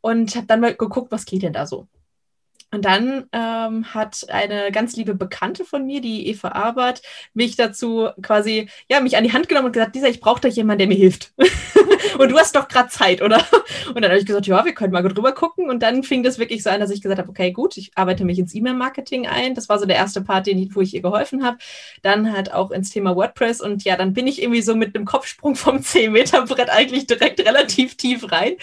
und 0.00 0.34
habe 0.36 0.46
dann 0.46 0.60
mal 0.60 0.74
geguckt, 0.74 1.12
was 1.12 1.24
geht 1.24 1.42
denn 1.42 1.52
da 1.52 1.66
so. 1.66 1.88
Und 2.70 2.84
dann 2.84 3.24
ähm, 3.32 3.94
hat 3.94 4.26
eine 4.28 4.70
ganz 4.72 4.94
liebe 4.94 5.14
Bekannte 5.14 5.64
von 5.64 5.86
mir, 5.86 6.02
die 6.02 6.26
Eva 6.28 6.48
Arbert, 6.48 7.00
mich 7.32 7.56
dazu 7.56 8.08
quasi, 8.20 8.68
ja, 8.90 9.00
mich 9.00 9.16
an 9.16 9.24
die 9.24 9.32
Hand 9.32 9.48
genommen 9.48 9.66
und 9.66 9.72
gesagt, 9.72 9.94
dieser, 9.94 10.08
ich 10.08 10.20
brauche 10.20 10.40
da 10.40 10.48
jemanden, 10.48 10.80
der 10.80 10.88
mir 10.88 10.96
hilft. 10.96 11.32
und 12.18 12.30
du 12.30 12.36
hast 12.36 12.54
doch 12.54 12.68
gerade 12.68 12.90
Zeit, 12.90 13.22
oder? 13.22 13.42
Und 13.88 14.02
dann 14.02 14.10
habe 14.10 14.18
ich 14.18 14.26
gesagt, 14.26 14.46
ja, 14.46 14.64
wir 14.66 14.74
können 14.74 14.92
mal 14.92 15.02
drüber 15.02 15.32
gucken. 15.32 15.70
Und 15.70 15.82
dann 15.82 16.02
fing 16.02 16.22
das 16.22 16.38
wirklich 16.38 16.62
so 16.62 16.68
an, 16.68 16.80
dass 16.80 16.90
ich 16.90 17.00
gesagt 17.00 17.18
habe, 17.18 17.30
okay, 17.30 17.52
gut, 17.52 17.78
ich 17.78 17.92
arbeite 17.94 18.26
mich 18.26 18.38
ins 18.38 18.54
E-Mail-Marketing 18.54 19.26
ein. 19.26 19.54
Das 19.54 19.70
war 19.70 19.78
so 19.78 19.86
der 19.86 19.96
erste 19.96 20.20
Part, 20.20 20.46
den, 20.46 20.74
wo 20.74 20.82
ich 20.82 20.92
ihr 20.92 21.00
geholfen 21.00 21.44
habe. 21.44 21.56
Dann 22.02 22.34
halt 22.34 22.52
auch 22.52 22.70
ins 22.70 22.90
Thema 22.90 23.16
WordPress. 23.16 23.62
Und 23.62 23.84
ja, 23.84 23.96
dann 23.96 24.12
bin 24.12 24.26
ich 24.26 24.42
irgendwie 24.42 24.62
so 24.62 24.74
mit 24.74 24.94
einem 24.94 25.06
Kopfsprung 25.06 25.54
vom 25.54 25.76
10-Meter-Brett 25.78 26.68
eigentlich 26.68 27.06
direkt 27.06 27.40
relativ 27.40 27.96
tief 27.96 28.30
rein 28.30 28.56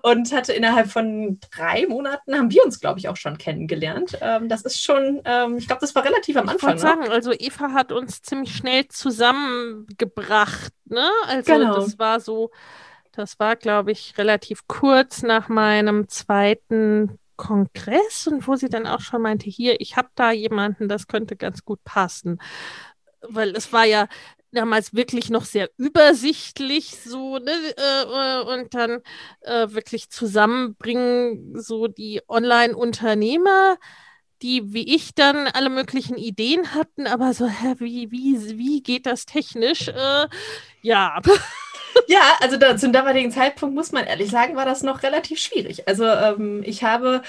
und 0.00 0.32
hatte 0.32 0.54
innerhalb 0.54 0.90
von 0.90 1.38
drei 1.54 1.86
Monaten, 1.86 2.34
haben 2.34 2.50
wir 2.50 2.64
uns, 2.64 2.80
glaube 2.80 2.98
ich, 2.98 3.08
auch 3.08 3.16
schon 3.16 3.36
kennengelernt 3.36 3.49
kennengelernt. 3.50 4.16
Ähm, 4.20 4.48
das 4.48 4.62
ist 4.62 4.82
schon, 4.82 5.20
ähm, 5.24 5.56
ich 5.58 5.66
glaube, 5.66 5.80
das 5.80 5.94
war 5.94 6.04
relativ 6.04 6.36
am 6.36 6.48
Anfang. 6.48 6.76
Ich 6.76 6.82
wollte 6.82 6.98
ne? 6.98 7.04
sagen, 7.04 7.12
also 7.12 7.32
Eva 7.32 7.72
hat 7.72 7.92
uns 7.92 8.22
ziemlich 8.22 8.54
schnell 8.54 8.86
zusammengebracht. 8.88 10.72
Ne? 10.86 11.08
Also 11.26 11.52
genau. 11.52 11.74
das 11.76 11.98
war 11.98 12.20
so, 12.20 12.50
das 13.12 13.38
war, 13.38 13.56
glaube 13.56 13.92
ich, 13.92 14.16
relativ 14.18 14.66
kurz 14.68 15.22
nach 15.22 15.48
meinem 15.48 16.08
zweiten 16.08 17.18
Kongress 17.36 18.26
und 18.26 18.46
wo 18.46 18.54
sie 18.54 18.68
dann 18.68 18.86
auch 18.86 19.00
schon 19.00 19.22
meinte, 19.22 19.48
hier, 19.48 19.80
ich 19.80 19.96
habe 19.96 20.08
da 20.14 20.30
jemanden, 20.30 20.88
das 20.88 21.06
könnte 21.06 21.36
ganz 21.36 21.64
gut 21.64 21.82
passen. 21.84 22.38
Weil 23.22 23.50
es 23.56 23.72
war 23.72 23.84
ja, 23.84 24.06
damals 24.52 24.94
wirklich 24.94 25.30
noch 25.30 25.44
sehr 25.44 25.70
übersichtlich 25.76 26.96
so 27.04 27.38
ne, 27.38 27.52
äh, 27.76 28.40
und 28.54 28.74
dann 28.74 29.00
äh, 29.42 29.68
wirklich 29.70 30.10
zusammenbringen 30.10 31.58
so 31.60 31.86
die 31.86 32.20
Online-Unternehmer, 32.28 33.78
die 34.42 34.72
wie 34.72 34.94
ich 34.94 35.14
dann 35.14 35.48
alle 35.48 35.70
möglichen 35.70 36.16
Ideen 36.16 36.74
hatten, 36.74 37.06
aber 37.06 37.34
so 37.34 37.46
hä, 37.46 37.74
wie 37.78 38.10
wie 38.10 38.58
wie 38.58 38.82
geht 38.82 39.06
das 39.06 39.26
technisch? 39.26 39.88
Äh, 39.88 40.28
ja. 40.82 41.20
Ja, 42.08 42.36
also 42.40 42.56
da, 42.56 42.76
zum 42.76 42.92
damaligen 42.92 43.30
Zeitpunkt 43.32 43.74
muss 43.74 43.92
man 43.92 44.04
ehrlich 44.06 44.30
sagen, 44.30 44.56
war 44.56 44.64
das 44.64 44.82
noch 44.82 45.02
relativ 45.02 45.38
schwierig. 45.40 45.88
Also 45.88 46.04
ähm, 46.04 46.62
ich 46.64 46.84
habe 46.84 47.22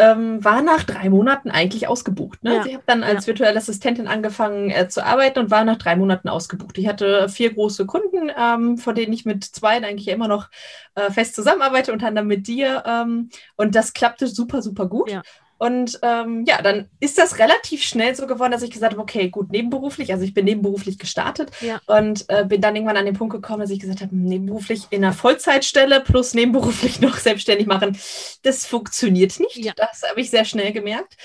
ähm, 0.00 0.42
war 0.42 0.62
nach 0.62 0.82
drei 0.84 1.10
Monaten 1.10 1.50
eigentlich 1.50 1.86
ausgebucht. 1.86 2.42
Ne? 2.42 2.56
Ja. 2.56 2.66
Ich 2.66 2.74
habe 2.74 2.84
dann 2.86 3.02
als 3.02 3.26
ja. 3.26 3.28
virtuelle 3.28 3.58
Assistentin 3.58 4.08
angefangen 4.08 4.70
äh, 4.70 4.88
zu 4.88 5.04
arbeiten 5.04 5.38
und 5.38 5.50
war 5.50 5.64
nach 5.64 5.76
drei 5.76 5.94
Monaten 5.94 6.28
ausgebucht. 6.28 6.78
Ich 6.78 6.88
hatte 6.88 7.28
vier 7.28 7.52
große 7.52 7.84
Kunden, 7.84 8.30
ähm, 8.36 8.78
von 8.78 8.94
denen 8.94 9.12
ich 9.12 9.26
mit 9.26 9.44
zwei 9.44 9.76
eigentlich 9.76 10.08
immer 10.08 10.28
noch 10.28 10.48
äh, 10.94 11.10
fest 11.10 11.34
zusammenarbeite, 11.34 11.92
unter 11.92 12.06
anderem 12.06 12.28
mit 12.28 12.46
dir. 12.46 12.82
Ähm, 12.86 13.28
und 13.56 13.74
das 13.74 13.92
klappte 13.92 14.26
super, 14.26 14.62
super 14.62 14.86
gut. 14.86 15.10
Ja. 15.10 15.22
Und 15.60 15.98
ähm, 16.00 16.46
ja, 16.48 16.62
dann 16.62 16.88
ist 17.00 17.18
das 17.18 17.38
relativ 17.38 17.84
schnell 17.84 18.14
so 18.14 18.26
geworden, 18.26 18.50
dass 18.50 18.62
ich 18.62 18.70
gesagt 18.70 18.94
habe, 18.94 19.02
okay, 19.02 19.28
gut, 19.28 19.52
nebenberuflich, 19.52 20.10
also 20.10 20.24
ich 20.24 20.32
bin 20.32 20.46
nebenberuflich 20.46 20.98
gestartet 20.98 21.50
ja. 21.60 21.82
und 21.84 22.24
äh, 22.30 22.46
bin 22.46 22.62
dann 22.62 22.74
irgendwann 22.74 22.96
an 22.96 23.04
den 23.04 23.14
Punkt 23.14 23.34
gekommen, 23.34 23.60
dass 23.60 23.68
ich 23.68 23.78
gesagt 23.78 24.00
habe, 24.00 24.16
nebenberuflich 24.16 24.86
in 24.88 25.04
einer 25.04 25.12
Vollzeitstelle 25.12 26.00
plus 26.00 26.32
nebenberuflich 26.32 27.00
noch 27.02 27.18
selbstständig 27.18 27.66
machen, 27.66 27.98
das 28.42 28.64
funktioniert 28.64 29.38
nicht. 29.38 29.56
Ja. 29.56 29.74
Das 29.76 30.02
habe 30.08 30.22
ich 30.22 30.30
sehr 30.30 30.46
schnell 30.46 30.72
gemerkt. 30.72 31.18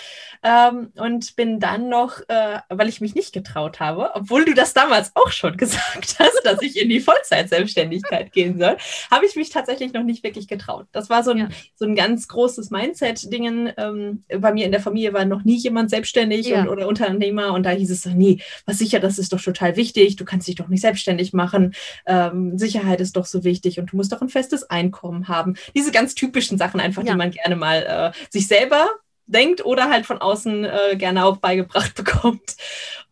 Ähm, 0.43 0.91
und 0.95 1.35
bin 1.35 1.59
dann 1.59 1.89
noch, 1.89 2.19
äh, 2.27 2.59
weil 2.69 2.89
ich 2.89 3.01
mich 3.01 3.15
nicht 3.15 3.33
getraut 3.33 3.79
habe, 3.79 4.11
obwohl 4.15 4.45
du 4.45 4.53
das 4.53 4.73
damals 4.73 5.11
auch 5.15 5.31
schon 5.31 5.57
gesagt 5.57 6.15
hast, 6.19 6.41
dass 6.43 6.61
ich 6.61 6.81
in 6.81 6.89
die 6.89 6.99
Vollzeitselbstständigkeit 6.99 8.31
gehen 8.31 8.59
soll, 8.59 8.77
habe 9.11 9.25
ich 9.25 9.35
mich 9.35 9.49
tatsächlich 9.49 9.93
noch 9.93 10.03
nicht 10.03 10.23
wirklich 10.23 10.47
getraut. 10.47 10.87
Das 10.91 11.09
war 11.09 11.23
so 11.23 11.31
ein, 11.31 11.37
ja. 11.37 11.49
so 11.75 11.85
ein 11.85 11.95
ganz 11.95 12.27
großes 12.27 12.69
Mindset-Dingen. 12.71 13.73
Ähm, 13.77 14.23
bei 14.39 14.53
mir 14.53 14.65
in 14.65 14.71
der 14.71 14.81
Familie 14.81 15.13
war 15.13 15.25
noch 15.25 15.43
nie 15.43 15.57
jemand 15.57 15.89
selbstständig 15.89 16.47
ja. 16.47 16.61
und, 16.61 16.69
oder 16.69 16.87
Unternehmer 16.87 17.53
und 17.53 17.63
da 17.63 17.71
hieß 17.71 17.91
es 17.91 18.03
so, 18.03 18.09
nee, 18.09 18.39
was 18.65 18.77
sicher, 18.77 18.99
das 18.99 19.19
ist 19.19 19.33
doch 19.33 19.41
total 19.41 19.75
wichtig, 19.75 20.15
du 20.15 20.25
kannst 20.25 20.47
dich 20.47 20.55
doch 20.55 20.67
nicht 20.67 20.81
selbstständig 20.81 21.33
machen, 21.33 21.73
ähm, 22.05 22.57
Sicherheit 22.57 23.01
ist 23.01 23.15
doch 23.15 23.25
so 23.25 23.43
wichtig 23.43 23.79
und 23.79 23.91
du 23.91 23.97
musst 23.97 24.11
doch 24.11 24.21
ein 24.21 24.29
festes 24.29 24.69
Einkommen 24.69 25.27
haben. 25.27 25.55
Diese 25.75 25.91
ganz 25.91 26.15
typischen 26.15 26.57
Sachen 26.57 26.79
einfach, 26.79 27.03
ja. 27.03 27.11
die 27.11 27.17
man 27.17 27.31
gerne 27.31 27.55
mal 27.55 28.13
äh, 28.15 28.31
sich 28.31 28.47
selber 28.47 28.87
denkt 29.27 29.65
oder 29.65 29.89
halt 29.89 30.05
von 30.05 30.19
außen 30.19 30.65
äh, 30.65 30.95
gerne 30.97 31.25
auch 31.25 31.37
beigebracht 31.37 31.95
bekommt. 31.95 32.55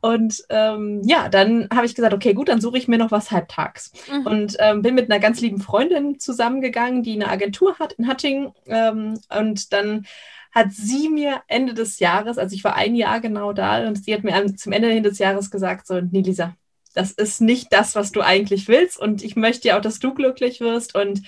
Und 0.01 0.43
ähm, 0.49 1.01
ja, 1.05 1.29
dann 1.29 1.69
habe 1.73 1.85
ich 1.85 1.95
gesagt, 1.95 2.13
okay, 2.13 2.33
gut, 2.33 2.49
dann 2.49 2.61
suche 2.61 2.77
ich 2.77 2.87
mir 2.87 2.97
noch 2.97 3.11
was 3.11 3.31
halbtags. 3.31 3.91
Mhm. 4.11 4.25
Und 4.25 4.55
ähm, 4.59 4.81
bin 4.81 4.95
mit 4.95 5.09
einer 5.09 5.19
ganz 5.19 5.39
lieben 5.39 5.61
Freundin 5.61 6.19
zusammengegangen, 6.19 7.03
die 7.03 7.13
eine 7.13 7.29
Agentur 7.29 7.79
hat 7.79 7.93
in 7.93 8.07
Hattingen. 8.07 8.51
Ähm, 8.67 9.19
und 9.37 9.71
dann 9.71 10.05
hat 10.51 10.71
sie 10.71 11.09
mir 11.09 11.41
Ende 11.47 11.73
des 11.73 11.99
Jahres, 11.99 12.37
also 12.37 12.55
ich 12.55 12.63
war 12.63 12.75
ein 12.75 12.95
Jahr 12.95 13.19
genau 13.21 13.53
da, 13.53 13.87
und 13.87 14.03
sie 14.03 14.13
hat 14.13 14.23
mir 14.23 14.55
zum 14.55 14.71
Ende 14.71 15.01
des 15.01 15.17
Jahres 15.17 15.49
gesagt, 15.49 15.87
so, 15.87 15.99
nee, 15.99 16.21
Lisa, 16.21 16.53
das 16.93 17.11
ist 17.11 17.41
nicht 17.41 17.73
das, 17.73 17.95
was 17.95 18.11
du 18.11 18.21
eigentlich 18.21 18.67
willst. 18.67 18.99
Und 18.99 19.23
ich 19.23 19.35
möchte 19.35 19.67
ja 19.67 19.77
auch, 19.77 19.81
dass 19.81 19.99
du 19.99 20.13
glücklich 20.13 20.59
wirst. 20.59 20.95
Und 20.95 21.23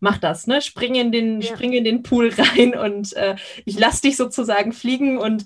mach 0.00 0.18
das, 0.18 0.46
ne? 0.46 0.60
Spring 0.60 0.94
in 0.94 1.12
den, 1.12 1.40
ja. 1.40 1.54
spring 1.54 1.72
in 1.72 1.84
den 1.84 2.02
Pool 2.02 2.30
rein 2.36 2.74
und 2.74 3.14
äh, 3.16 3.36
ich 3.64 3.78
lass 3.78 4.00
dich 4.00 4.16
sozusagen 4.16 4.72
fliegen. 4.72 5.18
Und 5.18 5.44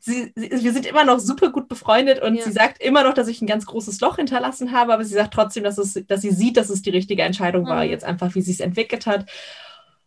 sie, 0.00 0.32
sie, 0.34 0.64
wir 0.64 0.72
sind 0.72 0.86
immer 0.86 1.04
noch 1.04 1.20
super 1.20 1.50
gut 1.50 1.68
befreundet 1.68 2.20
und 2.20 2.34
ja. 2.34 2.44
sie 2.44 2.52
sagt 2.52 2.82
immer 2.82 3.04
noch, 3.04 3.14
dass 3.14 3.28
ich 3.28 3.40
ein 3.42 3.46
ganz 3.46 3.66
großes 3.66 4.00
Loch 4.00 4.16
hinterlassen 4.16 4.72
habe, 4.72 4.92
aber 4.92 5.04
sie 5.04 5.14
sagt 5.14 5.34
trotzdem, 5.34 5.64
dass, 5.64 5.78
es, 5.78 6.02
dass 6.06 6.22
sie 6.22 6.30
sieht, 6.30 6.56
dass 6.56 6.70
es 6.70 6.82
die 6.82 6.90
richtige 6.90 7.22
Entscheidung 7.22 7.64
mhm. 7.64 7.68
war, 7.68 7.84
jetzt 7.84 8.04
einfach, 8.04 8.34
wie 8.34 8.42
sie 8.42 8.52
es 8.52 8.60
entwickelt 8.60 9.06
hat. 9.06 9.26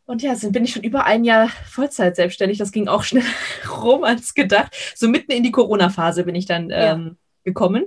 Und 0.07 0.21
ja, 0.21 0.35
sind, 0.35 0.51
bin 0.51 0.63
ich 0.63 0.71
schon 0.71 0.83
über 0.83 1.05
ein 1.05 1.23
Jahr 1.23 1.49
Vollzeit 1.67 2.15
selbstständig. 2.15 2.59
Das 2.59 2.71
ging 2.71 2.87
auch 2.87 3.03
schnell 3.03 3.23
rum 3.81 4.03
als 4.03 4.33
gedacht. 4.33 4.75
So 4.95 5.07
mitten 5.07 5.31
in 5.31 5.43
die 5.43 5.51
Corona-Phase 5.51 6.23
bin 6.23 6.35
ich 6.35 6.45
dann 6.45 6.69
ähm, 6.71 6.71
ja. 6.71 7.11
gekommen. 7.43 7.85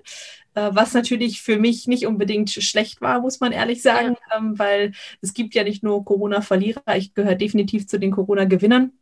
Äh, 0.59 0.75
was 0.75 0.93
natürlich 0.95 1.41
für 1.41 1.59
mich 1.59 1.87
nicht 1.87 2.07
unbedingt 2.07 2.51
schlecht 2.51 3.01
war, 3.01 3.21
muss 3.21 3.39
man 3.41 3.53
ehrlich 3.53 3.83
sagen, 3.83 4.17
ja. 4.31 4.39
ähm, 4.39 4.59
weil 4.59 4.93
es 5.21 5.35
gibt 5.35 5.55
ja 5.55 5.63
nicht 5.63 5.83
nur 5.83 6.05
Corona-Verlierer. 6.05 6.97
Ich 6.97 7.15
gehöre 7.15 7.37
definitiv 7.37 7.87
zu 7.87 7.99
den 7.99 8.11
Corona-Gewinnern 8.11 8.93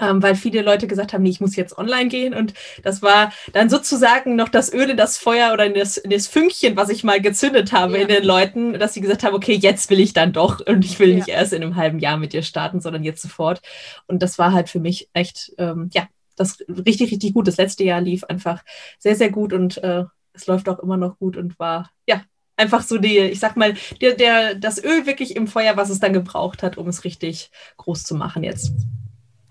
ähm, 0.00 0.22
weil 0.22 0.36
viele 0.36 0.62
Leute 0.62 0.86
gesagt 0.86 1.12
haben, 1.12 1.22
nee, 1.22 1.28
ich 1.28 1.40
muss 1.40 1.56
jetzt 1.56 1.76
online 1.76 2.08
gehen. 2.08 2.32
Und 2.32 2.54
das 2.82 3.02
war 3.02 3.32
dann 3.52 3.68
sozusagen 3.68 4.36
noch 4.36 4.48
das 4.48 4.72
Öl 4.72 4.88
in 4.88 4.96
das 4.96 5.18
Feuer 5.18 5.52
oder 5.52 5.66
in 5.66 5.74
das, 5.74 5.96
in 5.98 6.08
das 6.08 6.28
Fünkchen, 6.28 6.76
was 6.76 6.88
ich 6.88 7.04
mal 7.04 7.20
gezündet 7.20 7.72
habe 7.72 7.96
ja. 7.96 8.02
in 8.02 8.08
den 8.08 8.24
Leuten, 8.24 8.78
dass 8.78 8.94
sie 8.94 9.02
gesagt 9.02 9.22
haben, 9.22 9.34
okay, 9.34 9.54
jetzt 9.54 9.90
will 9.90 10.00
ich 10.00 10.14
dann 10.14 10.32
doch 10.32 10.64
und 10.66 10.84
ich 10.84 10.98
will 10.98 11.10
ja. 11.10 11.16
nicht 11.16 11.28
erst 11.28 11.52
in 11.52 11.62
einem 11.62 11.76
halben 11.76 11.98
Jahr 11.98 12.16
mit 12.16 12.32
dir 12.32 12.42
starten, 12.42 12.80
sondern 12.80 13.02
jetzt 13.02 13.20
sofort. 13.20 13.60
Und 14.06 14.22
das 14.22 14.38
war 14.38 14.52
halt 14.52 14.70
für 14.70 14.80
mich 14.80 15.10
echt, 15.12 15.52
ähm, 15.58 15.90
ja, 15.92 16.08
das 16.36 16.60
richtig, 16.68 17.12
richtig 17.12 17.34
gut. 17.34 17.46
Das 17.46 17.58
letzte 17.58 17.84
Jahr 17.84 18.00
lief 18.00 18.24
einfach 18.24 18.62
sehr, 18.98 19.16
sehr 19.16 19.30
gut 19.30 19.52
und 19.52 19.82
äh, 19.82 20.04
es 20.32 20.46
läuft 20.46 20.68
auch 20.68 20.78
immer 20.78 20.96
noch 20.96 21.18
gut 21.18 21.36
und 21.36 21.58
war, 21.58 21.90
ja, 22.06 22.22
einfach 22.56 22.82
so 22.82 22.98
die, 22.98 23.18
ich 23.18 23.40
sag 23.40 23.56
mal, 23.56 23.74
der, 24.00 24.14
der, 24.14 24.54
das 24.54 24.82
Öl 24.82 25.06
wirklich 25.06 25.36
im 25.36 25.46
Feuer, 25.46 25.76
was 25.76 25.90
es 25.90 26.00
dann 26.00 26.12
gebraucht 26.12 26.62
hat, 26.62 26.76
um 26.78 26.88
es 26.88 27.04
richtig 27.04 27.50
groß 27.76 28.04
zu 28.04 28.14
machen 28.14 28.42
jetzt. 28.42 28.72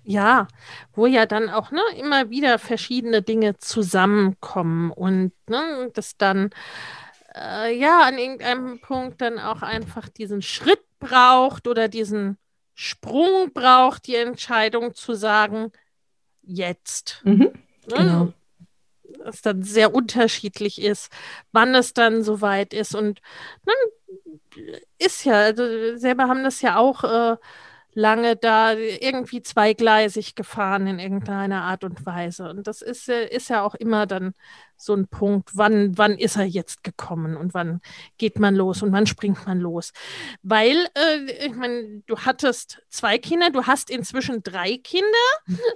Ja, 0.04 0.48
wo 0.94 1.06
ja 1.06 1.26
dann 1.26 1.50
auch 1.50 1.72
ne, 1.72 1.82
immer 2.00 2.30
wieder 2.30 2.58
verschiedene 2.58 3.22
Dinge 3.22 3.58
zusammenkommen 3.58 4.92
und 4.92 5.32
ne, 5.48 5.92
das 5.94 6.18
dann 6.18 6.50
äh, 7.36 7.78
ja 7.78 8.02
an 8.02 8.18
irgendeinem 8.18 8.80
Punkt 8.80 9.22
dann 9.22 9.40
auch 9.40 9.62
einfach 9.62 10.10
diesen 10.10 10.42
Schritt 10.42 10.82
braucht 11.00 11.68
oder 11.68 11.88
diesen 11.88 12.38
Sprung 12.74 13.52
braucht, 13.54 14.08
die 14.08 14.16
Entscheidung 14.16 14.96
zu 14.96 15.14
sagen, 15.14 15.72
jetzt. 16.42 17.22
Mhm, 17.24 17.40
ne? 17.40 17.54
genau. 17.96 18.34
Das 19.26 19.42
dann 19.42 19.64
sehr 19.64 19.94
unterschiedlich 19.94 20.82
ist, 20.82 21.12
wann 21.52 21.76
es 21.76 21.94
dann 21.94 22.24
soweit 22.24 22.74
ist. 22.74 22.96
Und 22.96 23.22
dann 23.66 23.76
ist 24.98 25.24
ja, 25.26 25.34
also 25.34 25.98
selber 25.98 26.28
haben 26.28 26.44
das 26.44 26.62
ja 26.62 26.78
auch 26.78 27.04
äh, 27.04 27.38
lange 27.94 28.36
da 28.36 28.74
irgendwie 28.74 29.42
zweigleisig 29.42 30.36
gefahren 30.36 30.88
in 30.88 31.00
irgendeiner 31.00 31.64
Art 31.64 31.84
und 31.84 32.06
Weise. 32.06 32.50
Und 32.50 32.68
das 32.68 32.82
ist, 32.82 33.10
ist 33.10 33.50
ja 33.50 33.64
auch 33.64 33.76
immer 33.76 34.06
dann 34.06 34.34
so 34.78 34.96
ein 34.96 35.08
Punkt, 35.08 35.52
wann, 35.54 35.98
wann 35.98 36.18
ist 36.18 36.38
er 36.38 36.46
jetzt 36.46 36.84
gekommen 36.84 37.38
und 37.38 37.54
wann 37.54 37.82
geht 38.18 38.40
man 38.40 38.56
los 38.56 38.82
und 38.82 38.92
wann 38.92 39.06
springt 39.06 39.46
man 39.46 39.60
los. 39.60 39.92
Weil, 40.42 40.88
äh, 40.96 41.46
ich 41.46 41.54
meine, 41.54 42.02
du 42.08 42.18
hattest 42.18 42.82
zwei 42.90 43.18
Kinder, 43.18 43.50
du 43.52 43.68
hast 43.68 43.90
inzwischen 43.90 44.42
drei 44.44 44.78
Kinder. 44.78 45.08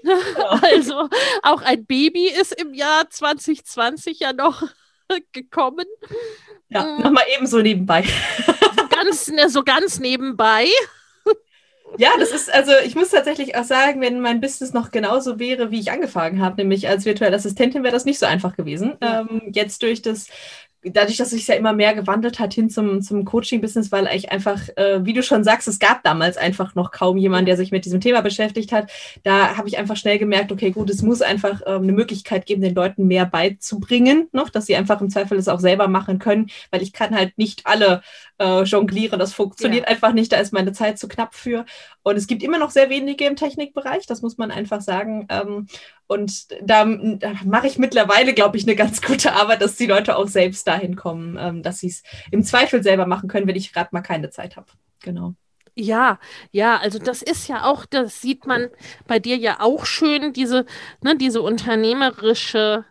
Ja. 0.04 0.16
Also 0.76 1.10
auch 1.44 1.62
ein 1.62 1.86
Baby 1.86 2.28
ist 2.28 2.52
im 2.60 2.74
Jahr 2.74 3.10
2020 3.10 4.20
ja 4.20 4.34
noch 4.34 4.64
gekommen. 5.32 5.86
Ja, 6.70 6.98
nochmal 6.98 7.24
ebenso 7.36 7.62
nebenbei. 7.62 8.04
ganz, 8.90 9.28
ne, 9.32 9.50
so 9.50 9.64
ganz 9.64 10.00
nebenbei. 10.00 10.68
Ja, 11.98 12.10
das 12.20 12.32
ist, 12.32 12.54
also 12.54 12.72
ich 12.86 12.96
muss 12.96 13.12
tatsächlich 13.12 13.56
auch 13.56 13.64
sagen, 13.64 14.02
wenn 14.02 14.20
mein 14.20 14.42
Business 14.42 14.74
noch 14.74 14.92
genauso 14.92 15.40
wäre, 15.40 15.72
wie 15.72 15.80
ich 15.80 15.92
angefangen 15.92 16.42
habe, 16.42 16.58
nämlich 16.58 16.90
als 16.90 17.06
virtuelle 17.06 17.36
Assistentin, 17.36 17.84
wäre 17.84 17.94
das 17.94 18.06
nicht 18.06 18.20
so 18.20 18.26
einfach 18.26 18.58
gewesen. 18.58 18.96
Ähm, 19.02 19.42
jetzt 19.54 19.82
durch 19.82 20.02
das 20.02 20.28
dadurch, 20.86 21.18
dass 21.18 21.32
sich 21.32 21.48
ja 21.48 21.56
immer 21.56 21.74
mehr 21.74 21.94
gewandelt 21.94 22.40
hat 22.40 22.54
hin 22.54 22.70
zum, 22.70 23.02
zum 23.02 23.26
Coaching-Business, 23.26 23.92
weil 23.92 24.08
ich 24.14 24.32
einfach, 24.32 24.62
äh, 24.76 25.04
wie 25.04 25.14
du 25.14 25.24
schon 25.24 25.44
sagst, 25.44 25.68
es 25.68 25.80
gab 25.80 26.04
damals 26.04 26.38
einfach 26.38 26.76
noch 26.76 26.92
kaum 26.92 27.18
jemanden, 27.18 27.48
der 27.48 27.58
sich 27.58 27.72
mit 27.72 27.86
diesem 27.86 28.02
Thema 28.02 28.22
beschäftigt 28.22 28.72
hat. 28.72 28.92
Da 29.24 29.58
habe 29.58 29.68
ich 29.68 29.78
einfach 29.78 29.98
schnell 29.98 30.20
gemerkt, 30.20 30.52
okay, 30.52 30.72
gut, 30.72 30.90
es 30.90 31.02
muss 31.02 31.22
einfach 31.22 31.62
ähm, 31.66 31.84
eine 31.84 31.92
Möglichkeit 31.92 32.46
geben, 32.46 32.62
den 32.62 32.76
Leuten 32.76 33.08
mehr 33.08 33.26
beizubringen, 33.26 34.28
noch, 34.32 34.50
dass 34.50 34.66
sie 34.68 34.76
einfach 34.76 35.02
im 35.02 35.10
Zweifel 35.10 35.38
es 35.38 35.48
auch 35.48 35.60
selber 35.60 35.88
machen 35.88 36.20
können, 36.20 36.48
weil 36.72 36.82
ich 36.82 36.94
kann 36.94 37.16
halt 37.16 37.38
nicht 37.38 37.66
alle 37.66 38.02
äh, 38.38 38.64
jonglieren. 38.64 39.20
Das 39.20 39.34
funktioniert 39.34 39.86
ja. 39.86 39.90
einfach 39.90 40.14
nicht, 40.14 40.32
da 40.32 40.38
ist 40.38 40.54
meine 40.54 40.74
Zeit 40.74 41.00
zu 41.00 41.08
knapp 41.08 41.36
für. 41.36 41.66
Und 42.04 42.18
es 42.18 42.28
gibt 42.28 42.44
immer 42.44 42.58
noch 42.58 42.72
sehr 42.72 42.90
wenige 42.90 43.26
im 43.26 43.36
Technikbereich, 43.36 44.06
das 44.06 44.22
muss 44.22 44.38
man 44.38 44.52
einfach 44.52 44.82
sagen. 44.82 45.28
Ähm, 45.30 45.68
und 46.08 46.48
da, 46.62 46.86
da 46.86 47.34
mache 47.46 47.68
ich 47.68 47.78
mittlerweile, 47.78 48.34
glaube 48.34 48.58
ich, 48.58 48.64
eine 48.64 48.76
ganz 48.76 49.02
gute 49.02 49.34
Arbeit, 49.34 49.62
dass 49.62 49.76
die 49.76 49.88
Leute 49.88 50.18
auch 50.18 50.28
selbst 50.28 50.68
dahin 50.68 50.96
kommen, 50.96 51.38
ähm, 51.40 51.64
dass 51.64 51.80
sie 51.80 51.88
es 51.88 52.04
im 52.32 52.44
Zweifel 52.44 52.84
selber 52.84 53.06
machen 53.06 53.30
können, 53.30 53.48
wenn 53.48 53.56
ich 53.56 53.74
gerade 53.74 53.90
mal 53.92 54.02
keine 54.02 54.30
Zeit 54.30 54.56
habe. 54.58 54.68
Genau. 55.02 55.34
Ja, 55.78 56.20
ja, 56.52 56.78
also 56.78 57.00
das 57.00 57.22
ist 57.22 57.50
ja 57.50 57.66
auch, 57.66 57.86
das 57.86 58.22
sieht 58.22 58.46
man 58.46 58.70
bei 59.08 59.20
dir 59.20 59.36
ja 59.36 59.60
auch 59.60 59.86
schön, 59.86 60.32
diese, 60.32 60.66
ne, 61.02 61.18
diese 61.18 61.42
unternehmerische 61.42 62.86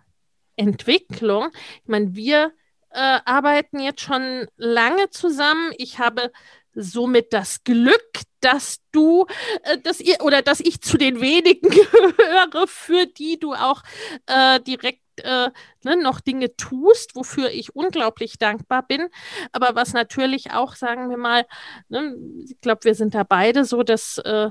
Entwicklung. 0.57 1.49
Ich 1.83 1.89
meine, 1.89 2.15
wir 2.15 2.53
äh, 2.95 3.21
arbeiten 3.25 3.81
jetzt 3.81 4.01
schon 4.01 4.47
lange 4.57 5.11
zusammen. 5.11 5.73
Ich 5.79 5.99
habe 5.99 6.31
somit 6.75 7.33
das 7.33 7.65
Glück, 7.65 8.23
dass 8.41 8.79
du, 8.93 9.27
äh, 9.63 9.79
dass 9.79 10.01
ihr 10.01 10.19
oder 10.23 10.43
dass 10.43 10.61
ich 10.61 10.81
zu 10.81 10.97
den 10.97 11.21
wenigen 11.21 11.69
gehöre, 11.71 12.67
für 12.67 13.07
die 13.07 13.39
du 13.39 13.55
auch 13.55 13.83
äh, 14.27 14.61
direkt 14.61 15.01
äh, 15.19 15.51
ne, 15.85 15.97
noch 15.97 16.21
Dinge 16.21 16.57
tust, 16.57 17.15
wofür 17.15 17.51
ich 17.51 17.75
unglaublich 17.75 18.39
dankbar 18.39 18.87
bin. 18.87 19.09
Aber 19.53 19.75
was 19.75 19.93
natürlich 19.93 20.53
auch, 20.53 20.75
sagen 20.75 21.11
wir 21.11 21.17
mal, 21.17 21.47
ne, 21.89 22.15
ich 22.45 22.61
glaube, 22.61 22.85
wir 22.85 22.95
sind 22.95 23.15
da 23.15 23.23
beide 23.25 23.65
so, 23.65 23.83
dass 23.83 24.19
äh, 24.19 24.51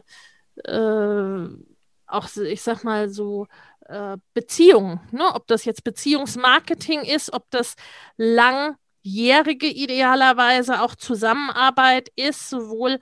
äh, 0.65 1.47
auch, 2.07 2.27
ich 2.37 2.61
sag 2.61 2.83
mal, 2.83 3.09
so 3.09 3.47
äh, 3.87 4.17
Beziehungen, 4.33 4.99
ne? 5.11 5.33
ob 5.33 5.47
das 5.47 5.65
jetzt 5.65 5.83
Beziehungsmarketing 5.83 7.01
ist, 7.01 7.33
ob 7.33 7.49
das 7.51 7.75
langjährige 8.17 9.67
idealerweise 9.67 10.81
auch 10.81 10.95
Zusammenarbeit 10.95 12.09
ist, 12.15 12.49
sowohl 12.49 12.99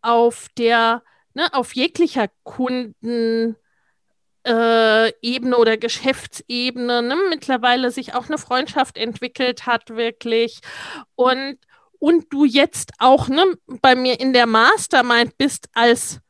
auf 0.00 0.48
der, 0.58 1.02
ne, 1.34 1.52
auf 1.52 1.74
jeglicher 1.74 2.28
Kunden 2.42 3.56
äh, 4.44 5.12
oder 5.54 5.76
Geschäftsebene 5.76 7.02
ne, 7.02 7.16
mittlerweile 7.28 7.90
sich 7.90 8.14
auch 8.14 8.28
eine 8.28 8.38
Freundschaft 8.38 8.96
entwickelt 8.96 9.66
hat, 9.66 9.90
wirklich. 9.90 10.60
Und, 11.14 11.58
und 11.98 12.32
du 12.32 12.44
jetzt 12.44 12.92
auch 12.98 13.28
ne, 13.28 13.44
bei 13.80 13.94
mir 13.94 14.18
in 14.20 14.32
der 14.32 14.46
Mastermind 14.46 15.38
bist 15.38 15.68
als 15.74 16.21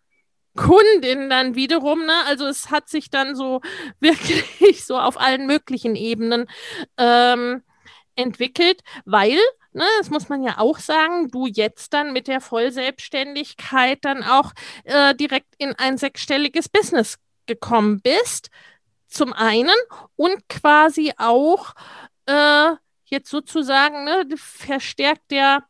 Kundin 0.57 1.31
dann 1.31 1.55
wiederum, 1.55 2.05
ne? 2.05 2.15
Also 2.27 2.47
es 2.47 2.71
hat 2.71 2.89
sich 2.89 3.11
dann 3.11 3.35
so 3.35 3.61
wirklich 4.01 4.85
so 4.85 4.99
auf 4.99 5.21
allen 5.21 5.47
möglichen 5.47 5.97
Ebenen 5.97 6.47
ähm, 6.99 7.63
entwickelt, 8.17 8.83
weil, 9.05 9.39
ne, 9.73 9.85
das 9.99 10.11
muss 10.11 10.29
man 10.29 10.43
ja 10.43 10.59
auch 10.59 10.79
sagen, 10.79 11.29
du 11.31 11.47
jetzt 11.47 11.95
dann 11.95 12.13
mit 12.13 12.29
der 12.29 12.41
Vollselbstständigkeit 12.41 13.99
dann 14.03 14.23
auch 14.23 14.53
äh, 14.85 15.15
direkt 15.15 15.55
in 15.59 15.75
ein 15.77 15.97
sechsstelliges 15.97 16.69
Business 16.69 17.19
gekommen 17.47 18.01
bist, 18.03 18.51
zum 19.09 19.33
einen 19.33 19.75
und 20.17 20.49
quasi 20.49 21.13
auch 21.19 21.75
äh, 22.27 22.73
jetzt 23.05 23.31
sozusagen 23.31 24.05
ne, 24.05 24.27
verstärkt 24.37 25.31
der 25.31 25.65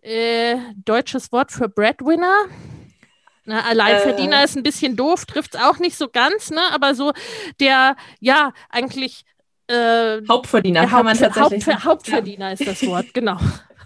äh, 0.00 0.56
deutsches 0.76 1.32
Wort 1.32 1.52
für 1.52 1.68
Breadwinner. 1.68 2.46
Na, 3.48 3.64
Alleinverdiener 3.64 4.42
äh. 4.42 4.44
ist 4.44 4.58
ein 4.58 4.62
bisschen 4.62 4.94
doof, 4.94 5.24
trifft 5.24 5.54
es 5.54 5.60
auch 5.60 5.78
nicht 5.78 5.96
so 5.96 6.08
ganz, 6.08 6.50
ne? 6.50 6.60
Aber 6.70 6.94
so 6.94 7.12
der, 7.60 7.96
ja, 8.20 8.52
eigentlich 8.68 9.24
äh, 9.68 10.20
Hauptverdiener 10.28 10.82
kann 10.82 10.92
Haupt, 10.92 11.04
man 11.04 11.18
tatsächlich. 11.18 11.66
Haupt, 11.66 11.84
Hauptverdiener 11.84 12.52
ist 12.52 12.66
das 12.66 12.86
Wort, 12.86 13.14
genau. 13.14 13.38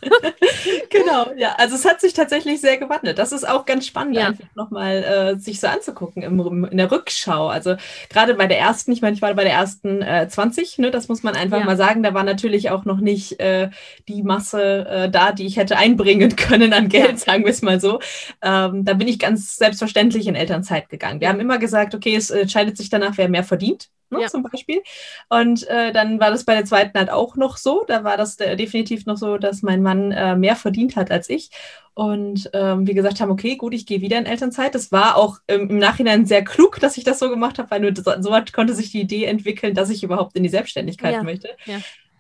genau, 0.91 1.33
ja. 1.37 1.55
Also 1.59 1.77
es 1.77 1.85
hat 1.85 2.01
sich 2.01 2.13
tatsächlich 2.13 2.61
sehr 2.61 2.79
gewandelt. 2.79 3.19
Das 3.19 3.33
ist 3.33 3.49
auch 3.49 3.65
ganz 3.65 3.87
spannend, 3.87 4.17
ja. 4.17 4.29
einfach 4.29 4.45
nochmal 4.55 5.05
äh, 5.05 5.39
sich 5.39 5.61
so 5.61 5.69
anzugucken 5.69 6.23
im, 6.23 6.65
in 6.65 6.77
der 6.77 6.91
Rückschau. 6.91 7.49
Also 7.49 7.77
gerade 8.09 8.35
bei 8.35 8.47
der 8.47 8.59
ersten, 8.59 8.93
ich 8.93 9.03
meine, 9.03 9.15
ich 9.15 9.23
war 9.23 9.33
bei 9.35 9.45
der 9.45 9.53
ersten 9.53 10.03
äh, 10.03 10.29
20, 10.29 10.79
ne, 10.79 10.91
das 10.91 11.09
muss 11.09 11.23
man 11.23 11.37
einfach 11.37 11.61
ja. 11.61 11.65
mal 11.65 11.77
sagen. 11.77 12.03
Da 12.03 12.15
war 12.15 12.25
natürlich 12.25 12.71
auch 12.71 12.85
noch 12.85 12.99
nicht 12.99 13.39
äh, 13.41 13.71
die 14.09 14.23
Masse 14.23 14.87
äh, 14.89 15.11
da, 15.11 15.33
die 15.33 15.47
ich 15.47 15.57
hätte 15.57 15.77
einbringen 15.77 16.35
können 16.37 16.73
an 16.73 16.89
Geld, 16.89 17.13
ja. 17.13 17.17
sagen 17.17 17.45
wir 17.45 17.51
es 17.51 17.63
mal 17.63 17.81
so. 17.81 18.01
Ähm, 18.43 18.85
da 18.85 18.95
bin 18.95 19.09
ich 19.09 19.19
ganz 19.19 19.57
selbstverständlich 19.57 20.27
in 20.27 20.35
Elternzeit 20.35 20.89
gegangen. 20.89 21.21
Wir 21.21 21.29
haben 21.29 21.41
immer 21.41 21.59
gesagt, 21.59 21.95
okay, 21.95 22.17
es 22.17 22.31
entscheidet 22.31 22.77
sich 22.77 22.91
danach, 22.91 23.17
wer 23.17 23.29
mehr 23.29 23.45
verdient 23.45 23.89
ne, 24.13 24.23
ja. 24.23 24.29
zum 24.29 24.43
Beispiel. 24.43 24.83
Und 25.29 25.67
äh, 25.69 25.93
dann 25.93 26.21
war 26.21 26.31
das 26.31 26.45
bei 26.45 26.55
der 26.55 26.65
zweiten 26.65 26.99
halt 26.99 27.11
auch 27.11 27.37
noch 27.37 27.57
so. 27.57 27.85
Da 27.87 28.05
war 28.05 28.17
das 28.17 28.39
äh, 28.39 28.57
definitiv 28.57 29.07
noch 29.07 29.17
so, 29.17 29.39
dass 29.39 29.63
mein 29.63 29.83
Mann 29.83 30.13
äh, 30.13 30.37
mehr 30.37 30.57
verdient 30.57 30.97
hat 30.97 31.11
als 31.11 31.29
ich. 31.29 31.51
Und 31.95 32.49
ähm, 32.55 32.87
wir 32.87 32.95
gesagt 32.95 33.21
haben, 33.21 33.31
okay, 33.31 33.57
gut, 33.57 33.75
ich 33.75 33.85
gehe 33.85 34.01
wieder 34.01 34.19
in 34.19 34.27
Elternzeit. 34.27 34.75
Das 34.75 34.93
war 34.93 35.17
auch 35.17 35.39
ähm, 35.49 35.69
im 35.69 35.79
Nachhinein 35.79 36.25
sehr 36.25 36.43
klug, 36.43 36.81
dass 36.81 36.97
ich 36.97 37.05
das 37.05 37.19
so 37.19 37.29
gemacht 37.29 37.59
habe, 37.59 37.71
weil 37.71 37.81
nur 37.81 37.95
so, 37.95 38.03
so 38.21 38.31
weit 38.31 38.53
konnte 38.53 38.75
sich 38.75 38.93
die 38.93 39.01
Idee 39.01 39.25
entwickeln, 39.25 39.75
dass 39.75 39.91
ich 39.91 40.03
überhaupt 40.03 40.37
in 40.37 40.43
die 40.43 40.49
Selbstständigkeit 40.49 41.15
ja. 41.15 41.23
möchte. 41.23 41.51
Ja. 41.67 41.79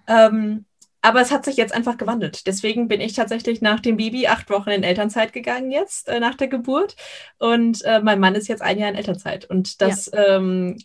Ähm, 0.08 0.66
aber 1.04 1.20
es 1.20 1.32
hat 1.32 1.44
sich 1.44 1.56
jetzt 1.56 1.74
einfach 1.74 1.96
gewandelt. 1.96 2.46
Deswegen 2.46 2.86
bin 2.86 3.00
ich 3.00 3.12
tatsächlich 3.14 3.60
nach 3.60 3.80
dem 3.80 3.96
Baby 3.96 4.28
acht 4.28 4.48
Wochen 4.50 4.70
in 4.70 4.84
Elternzeit 4.84 5.32
gegangen 5.32 5.72
jetzt, 5.72 6.08
äh, 6.08 6.20
nach 6.20 6.36
der 6.36 6.46
Geburt. 6.46 6.94
Und 7.38 7.82
äh, 7.84 8.00
mein 8.00 8.20
Mann 8.20 8.36
ist 8.36 8.46
jetzt 8.46 8.62
ein 8.62 8.78
Jahr 8.78 8.88
in 8.88 8.94
Elternzeit. 8.94 9.44
Und 9.50 9.82
das 9.82 10.10
ja. 10.12 10.36
ähm, 10.36 10.78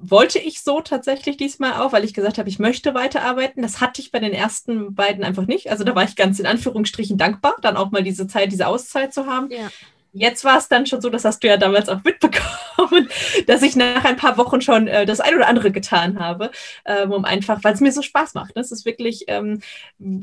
wollte 0.00 0.38
ich 0.38 0.62
so 0.62 0.80
tatsächlich 0.80 1.36
diesmal 1.36 1.80
auch, 1.80 1.92
weil 1.92 2.04
ich 2.04 2.14
gesagt 2.14 2.38
habe, 2.38 2.48
ich 2.48 2.58
möchte 2.58 2.94
weiterarbeiten. 2.94 3.62
Das 3.62 3.80
hatte 3.80 4.00
ich 4.00 4.10
bei 4.10 4.18
den 4.18 4.32
ersten 4.32 4.94
beiden 4.94 5.24
einfach 5.24 5.46
nicht. 5.46 5.70
Also 5.70 5.84
da 5.84 5.94
war 5.94 6.04
ich 6.04 6.16
ganz 6.16 6.38
in 6.38 6.46
Anführungsstrichen 6.46 7.16
dankbar, 7.16 7.54
dann 7.62 7.76
auch 7.76 7.90
mal 7.90 8.02
diese 8.02 8.26
Zeit, 8.26 8.52
diese 8.52 8.66
Auszeit 8.66 9.14
zu 9.14 9.26
haben. 9.26 9.50
Ja. 9.50 9.70
Jetzt 10.14 10.44
war 10.44 10.58
es 10.58 10.68
dann 10.68 10.86
schon 10.86 11.00
so, 11.00 11.10
das 11.10 11.24
hast 11.24 11.42
du 11.42 11.48
ja 11.48 11.56
damals 11.56 11.88
auch 11.88 12.02
mitbekommen, 12.04 13.08
dass 13.46 13.62
ich 13.62 13.76
nach 13.76 14.04
ein 14.04 14.16
paar 14.16 14.38
Wochen 14.38 14.60
schon 14.60 14.88
äh, 14.88 15.06
das 15.06 15.20
ein 15.20 15.34
oder 15.34 15.48
andere 15.48 15.70
getan 15.70 16.18
habe, 16.18 16.50
ähm, 16.84 17.12
um 17.12 17.24
einfach, 17.24 17.62
weil 17.62 17.74
es 17.74 17.80
mir 17.80 17.92
so 17.92 18.02
Spaß 18.02 18.34
macht. 18.34 18.54
Ne? 18.56 18.62
Es 18.62 18.72
ist 18.72 18.86
wirklich, 18.86 19.24
ähm, 19.26 19.60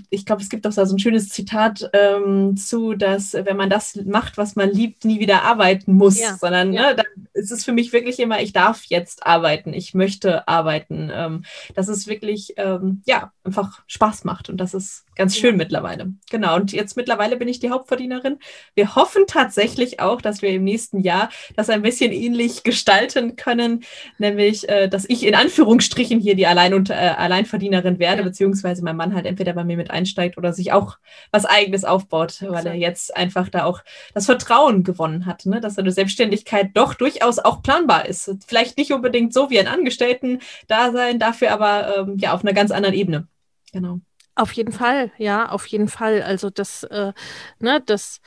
ich 0.09 0.25
glaube, 0.25 0.41
es 0.41 0.49
gibt 0.49 0.65
auch 0.65 0.71
so 0.71 0.81
ein 0.81 0.99
schönes 0.99 1.29
Zitat 1.29 1.89
ähm, 1.93 2.55
zu, 2.57 2.93
dass 2.93 3.33
wenn 3.33 3.57
man 3.57 3.69
das 3.69 3.95
macht, 4.05 4.37
was 4.37 4.55
man 4.55 4.71
liebt, 4.71 5.05
nie 5.05 5.19
wieder 5.19 5.43
arbeiten 5.43 5.93
muss, 5.93 6.19
ja. 6.19 6.37
sondern 6.39 6.73
ja. 6.73 6.81
Ne, 6.81 6.95
dann 6.95 7.27
ist 7.33 7.51
es 7.51 7.63
für 7.63 7.71
mich 7.71 7.93
wirklich 7.93 8.19
immer, 8.19 8.41
ich 8.41 8.53
darf 8.53 8.83
jetzt 8.85 9.25
arbeiten, 9.25 9.73
ich 9.73 9.93
möchte 9.93 10.47
arbeiten. 10.47 11.11
Ähm, 11.13 11.43
dass 11.75 11.87
es 11.87 12.07
wirklich, 12.07 12.53
ähm, 12.57 13.01
ja, 13.05 13.31
einfach 13.43 13.81
Spaß 13.87 14.23
macht 14.23 14.49
und 14.49 14.57
das 14.57 14.73
ist 14.73 15.05
ganz 15.15 15.35
schön 15.35 15.51
ja. 15.51 15.57
mittlerweile. 15.57 16.13
Genau, 16.29 16.55
und 16.55 16.71
jetzt 16.71 16.95
mittlerweile 16.97 17.37
bin 17.37 17.47
ich 17.47 17.59
die 17.59 17.69
Hauptverdienerin. 17.69 18.39
Wir 18.75 18.95
hoffen 18.95 19.23
tatsächlich, 19.27 19.80
tatsächlich 19.81 19.99
auch, 19.99 20.21
dass 20.21 20.41
wir 20.41 20.49
im 20.49 20.63
nächsten 20.63 20.99
Jahr 21.01 21.29
das 21.55 21.69
ein 21.69 21.81
bisschen 21.81 22.11
ähnlich 22.11 22.63
gestalten 22.63 23.35
können, 23.35 23.83
nämlich, 24.17 24.69
äh, 24.69 24.87
dass 24.87 25.05
ich 25.07 25.25
in 25.25 25.35
Anführungsstrichen 25.35 26.19
hier 26.19 26.35
die 26.35 26.45
Allein 26.45 26.73
und, 26.73 26.89
äh, 26.89 26.93
Alleinverdienerin 26.93 27.99
werde, 27.99 28.19
ja. 28.19 28.23
beziehungsweise 28.23 28.83
mein 28.83 28.95
Mann 28.95 29.15
halt 29.15 29.25
entweder 29.25 29.53
bei 29.53 29.63
mir 29.63 29.77
mit 29.77 29.91
einsteigt 29.91 30.37
oder 30.37 30.53
sich 30.53 30.71
auch 30.71 30.97
was 31.31 31.45
Eigenes 31.45 31.83
aufbaut, 31.83 32.43
weil 32.47 32.65
er 32.65 32.75
jetzt 32.75 33.15
einfach 33.15 33.49
da 33.49 33.65
auch 33.65 33.81
das 34.13 34.25
Vertrauen 34.25 34.83
gewonnen 34.83 35.25
hat, 35.25 35.45
ne? 35.45 35.61
dass 35.61 35.77
eine 35.77 35.91
Selbstständigkeit 35.91 36.69
doch 36.73 36.93
durchaus 36.93 37.39
auch 37.39 37.63
planbar 37.63 38.05
ist. 38.07 38.31
Vielleicht 38.47 38.77
nicht 38.77 38.91
unbedingt 38.91 39.33
so 39.33 39.49
wie 39.49 39.59
ein 39.59 39.67
Angestellten-Dasein, 39.67 41.19
dafür 41.19 41.51
aber 41.51 41.97
ähm, 41.97 42.17
ja 42.17 42.33
auf 42.33 42.43
einer 42.43 42.53
ganz 42.53 42.71
anderen 42.71 42.95
Ebene. 42.95 43.27
Genau. 43.73 43.99
Auf 44.35 44.53
jeden 44.53 44.71
Fall, 44.71 45.11
ja, 45.17 45.49
auf 45.49 45.65
jeden 45.67 45.89
Fall. 45.89 46.23
Also 46.23 46.49
das, 46.49 46.83
äh, 46.83 47.11
ne, 47.59 47.81
das 47.85 48.21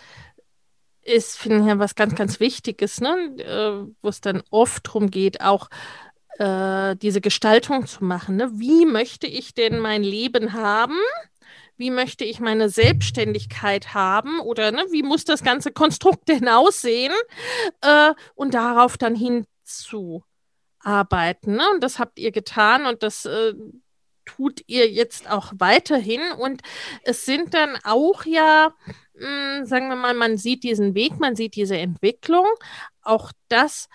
ist, 1.05 1.37
finde 1.37 1.73
ich, 1.73 1.79
was 1.79 1.95
ganz, 1.95 2.15
ganz 2.15 2.41
Wichtiges, 2.41 3.01
ne? 3.01 3.37
Äh, 3.39 3.93
wo 4.03 4.09
es 4.09 4.21
dann 4.21 4.43
oft 4.51 4.87
darum 4.87 5.11
geht, 5.11 5.41
auch 5.41 5.69
äh, 6.39 6.97
diese 6.97 7.21
Gestaltung 7.21 7.87
zu 7.87 8.05
machen. 8.05 8.37
Ne? 8.37 8.51
Wie 8.55 8.87
möchte 8.87 9.27
ich 9.27 9.55
denn 9.55 9.79
mein 9.79 10.03
Leben 10.03 10.53
haben? 10.53 10.99
Wie 11.77 11.91
möchte 11.91 12.25
ich 12.25 12.41
meine 12.41 12.69
Selbstständigkeit 12.69 13.95
haben? 13.95 14.41
Oder 14.41 14.73
ne, 14.73 14.85
wie 14.91 15.03
muss 15.03 15.25
das 15.25 15.43
ganze 15.43 15.73
Konstrukt 15.73 16.29
denn 16.33 16.49
aussehen? 16.49 17.13
Äh, 17.81 18.15
und 18.35 18.55
darauf 18.55 18.97
dann 18.97 19.15
hinzuarbeiten. 19.15 21.57
Ne? 21.57 21.65
Und 21.73 21.83
das 21.83 21.99
habt 21.99 22.19
ihr 22.19 22.33
getan 22.33 22.87
und 22.87 23.03
das 23.03 23.27
äh, 23.27 23.55
tut 24.25 24.63
ihr 24.67 24.91
jetzt 24.91 25.31
auch 25.31 25.53
weiterhin. 25.57 26.21
Und 26.39 26.63
es 27.03 27.25
sind 27.25 27.55
dann 27.55 27.79
auch 27.85 28.25
ja 28.25 28.75
mh, 29.15 29.59
hm, 29.59 29.67
sagen 29.67 29.89
wir 29.89 29.97
mal, 29.97 30.15
man 30.15 30.37
sieht 30.37 30.63
diesen 30.65 30.95
Weg, 30.95 31.19
man 31.19 31.37
sieht 31.37 31.57
diese 31.57 31.77
Entwicklung. 31.77 32.47
Auch 33.03 33.33
das, 33.49 33.89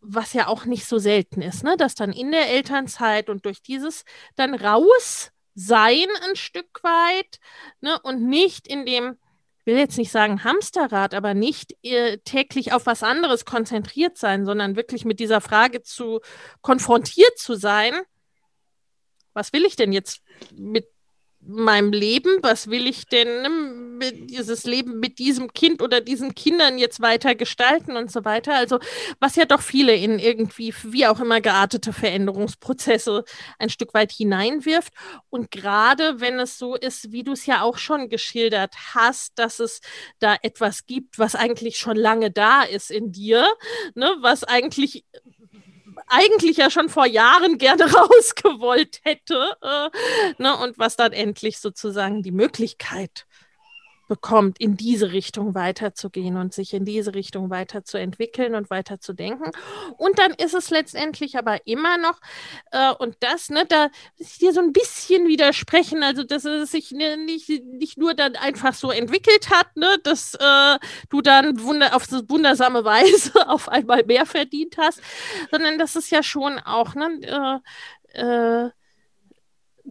was 0.00 0.32
ja 0.32 0.46
auch 0.46 0.64
nicht 0.64 0.86
so 0.86 0.98
selten 0.98 1.42
ist, 1.42 1.62
ne? 1.62 1.76
dass 1.76 1.94
dann 1.94 2.12
in 2.12 2.32
der 2.32 2.48
Elternzeit 2.50 3.28
und 3.28 3.44
durch 3.44 3.62
dieses 3.62 4.04
dann 4.36 4.54
raus 4.54 5.30
sein 5.54 6.06
ein 6.28 6.36
Stück 6.36 6.82
weit 6.82 7.38
ne? 7.80 7.98
und 8.02 8.22
nicht 8.22 8.66
in 8.66 8.86
dem, 8.86 9.18
ich 9.58 9.66
will 9.66 9.76
jetzt 9.76 9.98
nicht 9.98 10.10
sagen 10.10 10.42
Hamsterrad, 10.42 11.12
aber 11.14 11.34
nicht 11.34 11.76
äh, 11.82 12.18
täglich 12.18 12.72
auf 12.72 12.86
was 12.86 13.02
anderes 13.02 13.44
konzentriert 13.44 14.16
sein, 14.16 14.46
sondern 14.46 14.76
wirklich 14.76 15.04
mit 15.04 15.20
dieser 15.20 15.40
Frage 15.40 15.82
zu 15.82 16.20
konfrontiert 16.62 17.38
zu 17.38 17.54
sein. 17.54 17.92
Was 19.34 19.52
will 19.52 19.64
ich 19.64 19.76
denn 19.76 19.92
jetzt 19.92 20.22
mit 20.56 20.86
meinem 21.42 21.92
Leben, 21.92 22.38
was 22.42 22.68
will 22.68 22.86
ich 22.86 23.06
denn 23.06 23.42
ne, 23.42 23.48
mit 23.48 24.30
dieses 24.30 24.64
Leben 24.64 25.00
mit 25.00 25.18
diesem 25.18 25.52
Kind 25.52 25.82
oder 25.82 26.00
diesen 26.00 26.34
Kindern 26.34 26.78
jetzt 26.78 27.00
weiter 27.00 27.34
gestalten 27.34 27.96
und 27.96 28.10
so 28.10 28.24
weiter. 28.24 28.54
Also 28.54 28.78
was 29.20 29.36
ja 29.36 29.46
doch 29.46 29.60
viele 29.62 29.94
in 29.94 30.18
irgendwie, 30.18 30.74
wie 30.84 31.06
auch 31.06 31.20
immer 31.20 31.40
geartete 31.40 31.92
Veränderungsprozesse 31.92 33.24
ein 33.58 33.70
Stück 33.70 33.94
weit 33.94 34.12
hineinwirft. 34.12 34.92
Und 35.30 35.50
gerade 35.50 36.20
wenn 36.20 36.38
es 36.38 36.58
so 36.58 36.76
ist, 36.76 37.12
wie 37.12 37.24
du 37.24 37.32
es 37.32 37.46
ja 37.46 37.62
auch 37.62 37.78
schon 37.78 38.08
geschildert 38.08 38.74
hast, 38.94 39.38
dass 39.38 39.60
es 39.60 39.80
da 40.18 40.36
etwas 40.42 40.86
gibt, 40.86 41.18
was 41.18 41.34
eigentlich 41.34 41.78
schon 41.78 41.96
lange 41.96 42.30
da 42.30 42.62
ist 42.62 42.90
in 42.90 43.12
dir, 43.12 43.46
ne, 43.94 44.14
was 44.20 44.44
eigentlich 44.44 45.04
eigentlich 46.10 46.58
ja 46.58 46.70
schon 46.70 46.88
vor 46.88 47.06
Jahren 47.06 47.58
gerne 47.58 47.84
rausgewollt 47.92 49.00
hätte. 49.04 49.56
Äh, 49.62 49.90
ne, 50.42 50.56
und 50.56 50.78
was 50.78 50.96
dann 50.96 51.12
endlich 51.12 51.58
sozusagen 51.58 52.22
die 52.22 52.32
Möglichkeit 52.32 53.26
bekommt, 54.10 54.60
in 54.60 54.76
diese 54.76 55.12
Richtung 55.12 55.54
weiterzugehen 55.54 56.36
und 56.36 56.52
sich 56.52 56.74
in 56.74 56.84
diese 56.84 57.14
Richtung 57.14 57.48
weiterzuentwickeln 57.48 58.56
und 58.56 58.68
weiterzudenken. 58.68 59.52
Und 59.98 60.18
dann 60.18 60.32
ist 60.32 60.52
es 60.52 60.70
letztendlich 60.70 61.38
aber 61.38 61.64
immer 61.64 61.96
noch, 61.96 62.18
äh, 62.72 62.92
und 62.98 63.14
das, 63.20 63.50
ne, 63.50 63.64
da 63.68 63.84
muss 64.18 64.32
ich 64.32 64.38
dir 64.38 64.52
so 64.52 64.60
ein 64.60 64.72
bisschen 64.72 65.28
widersprechen, 65.28 66.02
also 66.02 66.24
dass 66.24 66.44
es 66.44 66.72
sich 66.72 66.90
ne, 66.90 67.18
nicht, 67.18 67.48
nicht 67.48 67.98
nur 67.98 68.14
dann 68.14 68.34
einfach 68.34 68.74
so 68.74 68.90
entwickelt 68.90 69.48
hat, 69.48 69.76
ne, 69.76 69.96
dass 70.02 70.34
äh, 70.34 70.78
du 71.08 71.20
dann 71.20 71.62
wunder, 71.62 71.94
auf 71.94 72.04
so 72.04 72.28
wundersame 72.28 72.84
Weise 72.90 73.48
auf 73.48 73.68
einmal 73.68 74.04
mehr 74.04 74.26
verdient 74.26 74.76
hast, 74.76 75.00
sondern 75.52 75.78
das 75.78 75.94
ist 75.94 76.10
ja 76.10 76.24
schon 76.24 76.58
auch, 76.58 76.96
ne, 76.96 77.62
äh, 78.14 78.20
äh, 78.20 78.70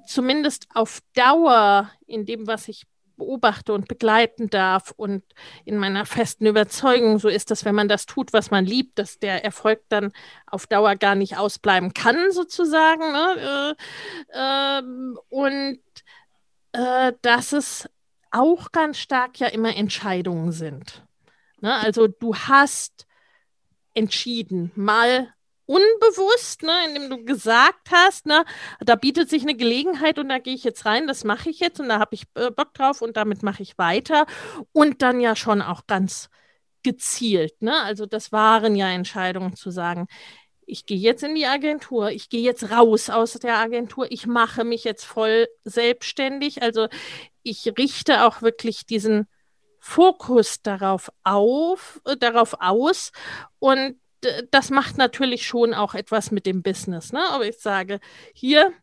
zumindest 0.06 0.68
auf 0.74 1.00
Dauer 1.14 1.90
in 2.06 2.26
dem, 2.26 2.48
was 2.48 2.68
ich 2.68 2.84
beobachte 3.20 3.74
und 3.74 3.88
begleiten 3.88 4.50
darf 4.50 4.92
und 4.98 5.24
in 5.66 5.78
meiner 5.78 6.08
festen 6.08 6.48
Überzeugung 6.48 7.20
so 7.20 7.30
ist, 7.30 7.52
dass 7.52 7.66
wenn 7.66 7.76
man 7.76 7.88
das 7.88 8.08
tut, 8.08 8.34
was 8.34 8.50
man 8.50 8.66
liebt, 8.66 8.98
dass 8.98 9.20
der 9.20 9.46
Erfolg 9.46 9.82
dann 9.90 10.12
auf 10.48 10.66
Dauer 10.66 10.96
gar 10.96 11.14
nicht 11.14 11.38
ausbleiben 11.38 11.94
kann, 11.94 12.32
sozusagen. 12.32 13.12
Ne? 13.12 13.76
Äh, 14.34 14.80
äh, 14.80 14.84
und 15.30 15.80
äh, 16.72 17.14
dass 17.22 17.54
es 17.54 17.88
auch 18.32 18.72
ganz 18.72 18.98
stark 18.98 19.40
ja 19.40 19.48
immer 19.48 19.76
Entscheidungen 19.76 20.52
sind. 20.52 21.06
Ne? 21.62 21.74
Also 21.74 22.08
du 22.08 22.36
hast 22.36 23.06
entschieden, 23.94 24.72
mal 24.76 25.34
unbewusst, 25.70 26.64
ne, 26.64 26.74
indem 26.88 27.10
du 27.12 27.24
gesagt 27.24 27.92
hast, 27.92 28.26
ne, 28.26 28.44
da 28.80 28.96
bietet 28.96 29.30
sich 29.30 29.44
eine 29.44 29.56
Gelegenheit 29.56 30.18
und 30.18 30.30
da 30.30 30.40
gehe 30.40 30.56
ich 30.56 30.64
jetzt 30.64 30.86
rein, 30.86 31.06
das 31.06 31.24
mache 31.24 31.52
ich 31.52 31.60
jetzt 31.60 31.80
und 31.80 31.90
da 31.90 32.00
habe 32.00 32.16
ich 32.16 32.24
äh, 32.34 32.50
Bock 32.50 32.74
drauf 32.74 33.04
und 33.04 33.16
damit 33.18 33.44
mache 33.44 33.62
ich 33.62 33.78
weiter 33.78 34.26
und 34.72 35.04
dann 35.04 35.20
ja 35.22 35.36
schon 35.36 35.62
auch 35.62 35.86
ganz 35.86 36.30
gezielt, 36.82 37.62
ne? 37.62 37.84
Also 37.84 38.08
das 38.08 38.32
waren 38.32 38.76
ja 38.76 38.90
Entscheidungen 38.90 39.56
zu 39.56 39.70
sagen, 39.70 40.08
ich 40.66 40.88
gehe 40.88 40.98
jetzt 40.98 41.24
in 41.24 41.36
die 41.36 41.46
Agentur, 41.46 42.10
ich 42.10 42.30
gehe 42.30 42.42
jetzt 42.42 42.72
raus 42.72 43.12
aus 43.12 43.34
der 43.34 43.58
Agentur, 43.58 44.08
ich 44.12 44.26
mache 44.26 44.64
mich 44.64 44.84
jetzt 44.84 45.06
voll 45.06 45.48
selbstständig, 45.66 46.64
also 46.64 46.88
ich 47.44 47.68
richte 47.78 48.26
auch 48.26 48.42
wirklich 48.42 48.88
diesen 48.88 49.28
Fokus 49.80 50.64
darauf 50.64 51.12
auf, 51.24 52.02
äh, 52.06 52.18
darauf 52.18 52.56
aus 52.60 53.12
und 53.60 54.00
das 54.52 54.70
macht 54.70 54.98
natürlich 54.98 55.46
schon 55.46 55.74
auch 55.74 55.96
etwas 55.96 56.32
mit 56.32 56.46
dem 56.46 56.62
Business. 56.62 57.14
Ne? 57.14 57.22
Aber 57.32 57.48
ich 57.48 57.60
sage, 57.60 58.00
hier, 58.34 58.74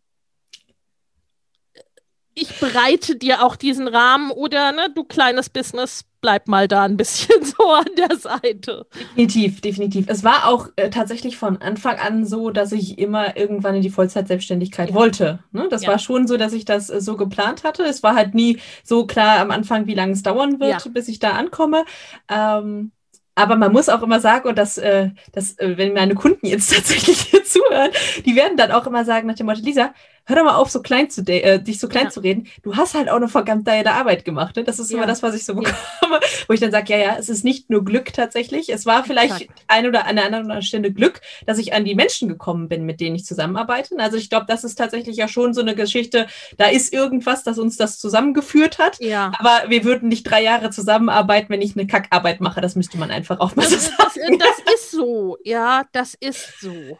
ich 2.39 2.61
bereite 2.61 3.17
dir 3.17 3.43
auch 3.43 3.57
diesen 3.57 3.89
Rahmen 3.89 4.31
oder 4.31 4.71
ne, 4.73 4.89
du 4.95 5.05
kleines 5.05 5.49
Business, 5.49 6.05
bleib 6.21 6.49
mal 6.49 6.69
da 6.69 6.85
ein 6.85 6.99
bisschen 6.99 7.43
so 7.45 7.65
an 7.65 7.87
der 7.97 8.15
Seite. 8.17 8.87
Definitiv, 8.95 9.63
definitiv. 9.63 10.05
Es 10.09 10.23
war 10.23 10.47
auch 10.47 10.69
äh, 10.77 10.91
tatsächlich 10.91 11.39
von 11.39 11.57
Anfang 11.63 11.97
an 11.99 12.27
so, 12.27 12.51
dass 12.51 12.73
ich 12.73 12.99
immer 12.99 13.39
irgendwann 13.39 13.77
in 13.77 13.83
die 13.83 13.91
Vollzeitselbstständigkeit 13.91 14.91
ja. 14.91 14.95
wollte. 14.95 15.39
Ne? 15.53 15.69
Das 15.71 15.83
ja. 15.83 15.89
war 15.89 15.99
schon 15.99 16.27
so, 16.27 16.37
dass 16.37 16.53
ich 16.53 16.67
das 16.67 16.91
äh, 16.91 17.01
so 17.01 17.17
geplant 17.17 17.65
hatte. 17.65 17.85
Es 17.85 18.03
war 18.03 18.15
halt 18.15 18.35
nie 18.35 18.59
so 18.85 19.07
klar 19.07 19.41
am 19.41 19.51
Anfang, 19.51 19.87
wie 19.87 19.95
lange 19.95 20.13
es 20.13 20.23
dauern 20.23 20.61
wird, 20.61 20.85
ja. 20.85 20.91
bis 20.91 21.09
ich 21.09 21.19
da 21.19 21.31
ankomme. 21.31 21.85
Ähm, 22.29 22.93
aber 23.37 23.55
man 23.57 23.71
muss 23.71 23.89
auch 23.89 24.03
immer 24.03 24.19
sagen, 24.19 24.49
und 24.49 24.59
das, 24.59 24.79
äh, 24.79 25.11
das, 25.33 25.59
äh, 25.59 25.77
wenn 25.77 25.93
meine 25.93 26.15
Kunden 26.15 26.47
jetzt 26.47 26.73
tatsächlich 26.75 27.21
hier 27.21 27.45
zuhören, 27.45 27.91
die 28.25 28.35
werden 28.35 28.57
dann 28.57 28.73
auch 28.73 28.87
immer 28.87 29.05
sagen 29.05 29.29
nach 29.29 29.37
dem 29.37 29.47
Motto, 29.47 29.61
Lisa, 29.63 29.95
hör 30.27 30.37
doch 30.37 30.45
mal 30.45 30.57
auf, 30.57 30.71
so 30.71 30.83
klein 30.83 31.09
zu 31.09 31.23
äh, 31.27 31.61
dich 31.63 31.79
so 31.79 31.89
klein 31.89 32.05
ja. 32.05 32.11
zu 32.11 32.21
reden. 32.21 32.49
Du 32.63 32.77
hast 32.77 32.95
halt 32.95 33.09
auch 33.09 33.17
eine 33.17 33.29
verdammt 33.29 33.65
geile 33.65 33.93
Arbeit 33.93 34.25
gemacht. 34.25 34.57
Ne? 34.57 34.65
Das 34.65 34.79
ist 34.79 34.91
ja. 34.91 34.99
immer 34.99 35.07
das, 35.07 35.23
was 35.23 35.35
ich 35.35 35.45
so 35.45 35.55
bekomme, 35.55 35.77
ja. 36.03 36.21
wo 36.49 36.53
ich 36.53 36.61
dann 36.61 36.73
sage, 36.73 36.93
ja, 36.93 36.99
ja, 36.99 37.17
es 37.19 37.29
ist 37.29 37.45
nicht 37.45 37.71
nur 37.71 37.85
Glück 37.85 38.13
tatsächlich. 38.13 38.69
Es 38.69 38.87
war 38.87 39.05
vielleicht 39.05 39.43
Exakt. 39.43 39.65
ein 39.69 39.87
oder 39.87 40.07
an 40.07 40.19
einer 40.19 40.37
anderen 40.37 40.63
Stelle 40.63 40.93
Glück, 40.93 41.21
dass 41.47 41.59
ich 41.59 41.73
an 41.73 41.85
die 41.85 41.95
Menschen 41.95 42.29
gekommen 42.29 42.69
bin, 42.69 42.85
mit 42.85 43.01
denen 43.01 43.17
ich 43.17 43.25
zusammenarbeite. 43.25 43.95
Also 43.99 44.17
ich 44.17 44.29
glaube, 44.29 44.47
das 44.49 44.65
ist 44.65 44.77
tatsächlich 44.77 45.17
ja 45.17 45.29
schon 45.29 45.55
so 45.55 45.61
eine 45.61 45.77
Geschichte, 45.77 46.27
da 46.57 46.67
ist 46.67 46.93
irgendwas, 46.93 47.45
das 47.45 47.59
uns 47.59 47.77
das 47.77 47.99
zusammengeführt 47.99 48.79
hat. 48.79 48.99
Ja. 49.01 49.33
Aber 49.39 49.71
wir 49.71 49.85
würden 49.85 50.09
nicht 50.09 50.25
drei 50.25 50.43
Jahre 50.43 50.71
zusammenarbeiten, 50.71 51.51
wenn 51.51 51.63
ich 51.63 51.77
eine 51.77 51.87
Kackarbeit 51.87 52.41
mache. 52.41 52.61
Das 52.61 52.75
müsste 52.75 52.99
man 52.99 53.11
einfach 53.13 53.39
auch 53.39 53.55
mal 53.55 53.63
das, 53.63 53.87
so 53.87 53.91
sagen. 53.97 54.39
Das, 54.39 54.49
das 54.65 54.75
ist 54.75 54.91
so, 54.91 55.39
ja, 55.45 55.85
das 55.93 56.15
ist 56.15 56.61
so. 56.61 56.99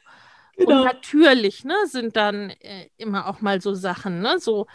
Genau. 0.57 0.79
Und 0.79 0.85
natürlich 0.85 1.65
ne, 1.65 1.75
sind 1.87 2.17
dann 2.17 2.51
äh, 2.51 2.89
immer 2.97 3.27
auch 3.29 3.41
mal 3.41 3.61
so 3.61 3.75
Sachen, 3.75 4.21
ne, 4.21 4.39
so 4.39 4.67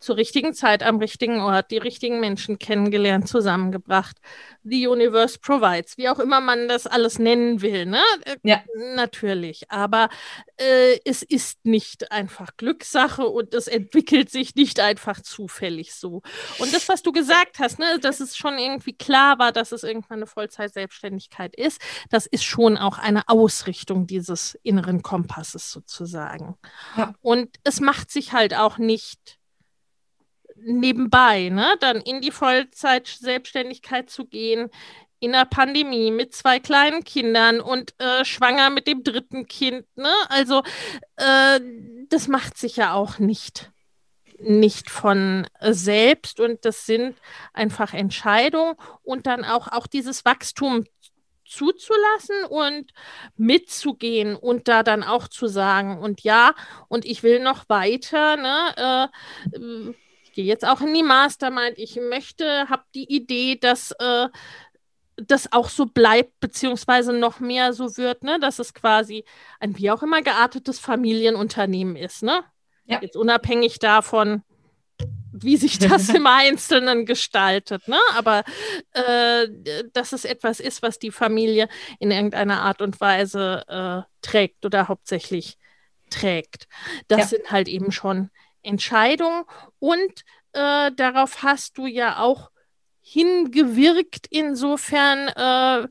zur 0.00 0.16
richtigen 0.16 0.54
Zeit 0.54 0.82
am 0.82 0.98
richtigen 0.98 1.40
Ort, 1.40 1.70
die 1.70 1.78
richtigen 1.78 2.20
Menschen 2.20 2.58
kennengelernt, 2.58 3.28
zusammengebracht. 3.28 4.16
The 4.62 4.86
Universe 4.86 5.38
provides, 5.40 5.96
wie 5.96 6.08
auch 6.08 6.18
immer 6.18 6.40
man 6.40 6.68
das 6.68 6.86
alles 6.86 7.18
nennen 7.18 7.62
will. 7.62 7.86
Ne? 7.86 8.02
Äh, 8.24 8.36
ja. 8.42 8.62
Natürlich. 8.94 9.70
Aber 9.70 10.08
äh, 10.56 10.98
es 11.04 11.22
ist 11.22 11.64
nicht 11.64 12.12
einfach 12.12 12.56
Glückssache 12.56 13.26
und 13.26 13.54
es 13.54 13.66
entwickelt 13.66 14.30
sich 14.30 14.54
nicht 14.54 14.80
einfach 14.80 15.20
zufällig 15.20 15.94
so. 15.94 16.22
Und 16.58 16.72
das, 16.74 16.88
was 16.88 17.02
du 17.02 17.12
gesagt 17.12 17.58
hast, 17.58 17.78
ne, 17.78 17.98
dass 18.00 18.20
es 18.20 18.36
schon 18.36 18.58
irgendwie 18.58 18.92
klar 18.92 19.38
war, 19.38 19.52
dass 19.52 19.72
es 19.72 19.82
irgendwann 19.82 20.18
eine 20.18 20.26
Vollzeit-Selbstständigkeit 20.26 21.56
ist, 21.56 21.80
das 22.10 22.26
ist 22.26 22.44
schon 22.44 22.76
auch 22.76 22.98
eine 22.98 23.28
Ausrichtung 23.28 24.06
dieses 24.06 24.58
inneren 24.62 25.02
Kompasses 25.02 25.70
sozusagen. 25.70 26.56
Ja. 26.96 27.14
Und 27.20 27.56
es 27.64 27.80
macht 27.80 28.10
sich 28.10 28.32
halt 28.32 28.54
auch 28.54 28.78
nicht 28.78 29.37
nebenbei, 30.64 31.48
ne, 31.48 31.74
dann 31.80 32.00
in 32.00 32.20
die 32.20 32.30
Vollzeit-Selbstständigkeit 32.30 34.10
zu 34.10 34.26
gehen, 34.26 34.70
in 35.20 35.32
der 35.32 35.44
Pandemie 35.44 36.10
mit 36.10 36.34
zwei 36.34 36.60
kleinen 36.60 37.04
Kindern 37.04 37.60
und 37.60 37.94
äh, 37.98 38.24
schwanger 38.24 38.70
mit 38.70 38.86
dem 38.86 39.02
dritten 39.02 39.46
Kind, 39.46 39.84
ne? 39.96 40.12
Also 40.28 40.62
äh, 41.16 41.60
das 42.08 42.28
macht 42.28 42.56
sich 42.56 42.76
ja 42.76 42.94
auch 42.94 43.18
nicht 43.18 43.72
nicht 44.40 44.88
von 44.88 45.48
selbst 45.60 46.38
und 46.38 46.64
das 46.64 46.86
sind 46.86 47.16
einfach 47.52 47.92
Entscheidungen 47.92 48.76
und 49.02 49.26
dann 49.26 49.44
auch 49.44 49.66
auch 49.66 49.88
dieses 49.88 50.24
Wachstum 50.24 50.84
zuzulassen 51.44 52.44
und 52.48 52.92
mitzugehen 53.36 54.36
und 54.36 54.68
da 54.68 54.84
dann 54.84 55.02
auch 55.02 55.26
zu 55.26 55.48
sagen 55.48 55.98
und 55.98 56.20
ja 56.20 56.54
und 56.88 57.04
ich 57.04 57.24
will 57.24 57.40
noch 57.40 57.68
weiter 57.68 58.36
ne 58.36 59.10
äh, 59.52 59.92
gehe 60.38 60.44
jetzt 60.44 60.64
auch 60.64 60.80
in 60.82 60.94
die 60.94 61.02
Mastermind. 61.02 61.78
Ich 61.78 61.96
möchte, 61.96 62.68
habe 62.68 62.84
die 62.94 63.12
Idee, 63.12 63.56
dass 63.56 63.90
äh, 63.98 64.28
das 65.16 65.52
auch 65.52 65.68
so 65.68 65.86
bleibt, 65.86 66.38
beziehungsweise 66.38 67.12
noch 67.12 67.40
mehr 67.40 67.72
so 67.72 67.96
wird, 67.96 68.22
ne? 68.22 68.38
dass 68.38 68.60
es 68.60 68.72
quasi 68.72 69.24
ein 69.58 69.76
wie 69.76 69.90
auch 69.90 70.00
immer 70.04 70.22
geartetes 70.22 70.78
Familienunternehmen 70.78 71.96
ist. 71.96 72.22
Ne? 72.22 72.44
Ja. 72.84 73.02
Jetzt 73.02 73.16
unabhängig 73.16 73.80
davon, 73.80 74.44
wie 75.32 75.56
sich 75.56 75.80
das 75.80 76.08
im 76.14 76.28
Einzelnen 76.28 77.04
gestaltet. 77.04 77.88
Ne? 77.88 77.98
Aber 78.14 78.44
äh, 78.92 79.48
dass 79.92 80.12
es 80.12 80.24
etwas 80.24 80.60
ist, 80.60 80.82
was 80.82 81.00
die 81.00 81.10
Familie 81.10 81.68
in 81.98 82.12
irgendeiner 82.12 82.62
Art 82.62 82.80
und 82.80 83.00
Weise 83.00 83.64
äh, 83.66 84.08
trägt 84.22 84.64
oder 84.64 84.86
hauptsächlich 84.86 85.58
trägt. 86.10 86.68
Das 87.08 87.18
ja. 87.18 87.26
sind 87.26 87.50
halt 87.50 87.66
eben 87.66 87.90
schon 87.90 88.30
Entscheidung 88.68 89.44
und 89.78 90.24
äh, 90.52 90.92
darauf 90.92 91.42
hast 91.42 91.78
du 91.78 91.86
ja 91.86 92.18
auch 92.18 92.50
hingewirkt. 93.00 94.26
Insofern, 94.30 95.28
äh, 95.28 95.88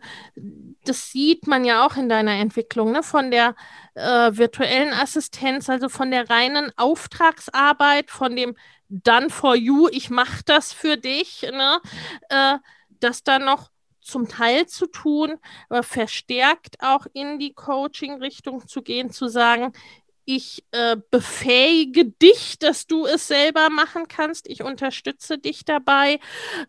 das 0.85 1.11
sieht 1.11 1.47
man 1.47 1.65
ja 1.65 1.85
auch 1.85 1.97
in 1.97 2.09
deiner 2.09 2.33
Entwicklung, 2.33 2.91
ne? 2.91 3.01
von 3.03 3.31
der 3.31 3.55
äh, 3.95 4.37
virtuellen 4.37 4.93
Assistenz, 4.93 5.69
also 5.69 5.89
von 5.89 6.11
der 6.11 6.29
reinen 6.29 6.71
Auftragsarbeit, 6.77 8.11
von 8.11 8.35
dem 8.35 8.55
Done 8.89 9.29
for 9.29 9.55
you, 9.55 9.89
ich 9.91 10.09
mache 10.09 10.43
das 10.45 10.71
für 10.71 10.95
dich, 10.95 11.41
ne? 11.41 11.81
Äh, 12.29 12.57
das 12.99 13.23
dann 13.23 13.43
noch 13.43 13.69
zum 13.99 14.29
Teil 14.29 14.67
zu 14.67 14.87
tun, 14.87 15.35
aber 15.69 15.83
verstärkt 15.83 16.77
auch 16.79 17.05
in 17.13 17.39
die 17.39 17.53
Coaching-Richtung 17.53 18.65
zu 18.67 18.81
gehen, 18.81 19.11
zu 19.11 19.27
sagen, 19.27 19.73
ich 20.27 20.65
äh, 20.71 20.97
befähige 21.09 22.05
dich, 22.05 22.59
dass 22.59 22.85
du 22.85 23.05
es 23.05 23.27
selber 23.27 23.69
machen 23.69 24.09
kannst. 24.09 24.49
Ich 24.49 24.61
unterstütze 24.61 25.37
dich 25.37 25.63
dabei. 25.63 26.19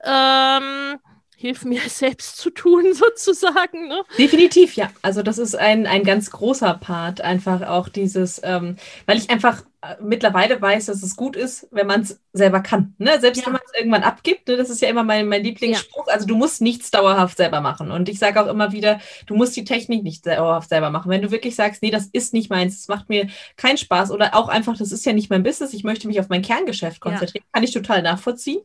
Ähm, 0.05 0.99
hilf 1.37 1.65
mir 1.65 1.83
es 1.85 1.99
selbst 1.99 2.37
zu 2.37 2.51
tun, 2.51 2.93
sozusagen. 2.95 3.89
Ne? 3.89 4.03
Definitiv, 4.17 4.77
ja. 4.77 4.91
Also 5.03 5.23
das 5.23 5.39
ist 5.39 5.57
ein, 5.57 5.87
ein 5.87 6.05
ganz 6.05 6.31
großer 6.31 6.75
Part, 6.75 7.21
einfach 7.21 7.63
auch 7.63 7.89
dieses, 7.89 8.41
ähm, 8.45 8.77
weil 9.07 9.19
ich 9.19 9.29
einfach 9.29 9.65
mittlerweile 10.01 10.61
weiß, 10.61 10.87
dass 10.87 11.03
es 11.03 11.15
gut 11.15 11.37
ist, 11.37 11.69
wenn 11.71 11.87
man 11.87 12.01
es 12.01 12.21
selber 12.33 12.61
kann. 12.61 12.95
Ne? 12.99 13.21
Selbst 13.21 13.41
ja. 13.41 13.47
wenn 13.47 13.53
man 13.53 13.63
es 13.65 13.79
irgendwann 13.79 14.03
abgibt, 14.03 14.49
ne? 14.49 14.57
das 14.57 14.71
ist 14.71 14.83
ja 14.83 14.89
immer 14.89 15.05
mein, 15.05 15.29
mein 15.29 15.45
Lieblingsspruch. 15.45 16.09
Ja. 16.09 16.15
Also 16.15 16.27
du 16.27 16.37
musst 16.37 16.61
nichts 16.61 16.91
dauerhaft 16.91 17.37
selber 17.37 17.61
machen. 17.61 17.93
Und 17.93 18.09
ich 18.09 18.19
sage 18.19 18.43
auch 18.43 18.49
immer 18.49 18.73
wieder, 18.73 18.99
du 19.27 19.37
musst 19.37 19.57
die 19.57 19.65
Technik 19.65 20.03
nicht 20.03 20.27
dauerhaft 20.27 20.69
selber 20.69 20.91
machen. 20.91 21.11
Wenn 21.11 21.23
du 21.23 21.31
wirklich 21.31 21.55
sagst, 21.55 21.83
nee, 21.83 21.91
das 21.91 22.07
ist 22.07 22.35
nicht 22.35 22.51
meins, 22.51 22.77
das 22.77 22.89
macht 22.89 23.09
mir 23.09 23.29
keinen 23.57 23.79
Spaß 23.79 24.11
oder 24.11 24.35
auch 24.35 24.49
einfach, 24.49 24.77
das 24.77 24.91
ist 24.91 25.07
ja 25.07 25.13
nicht 25.13 25.31
mein 25.31 25.45
Business, 25.45 25.73
ich 25.73 25.85
möchte 25.85 26.09
mich 26.09 26.19
auf 26.19 26.29
mein 26.29 26.43
Kerngeschäft 26.43 27.01
konzentrieren, 27.01 27.45
ja. 27.45 27.51
kann 27.53 27.63
ich 27.63 27.73
total 27.73 28.03
nachvollziehen. 28.03 28.61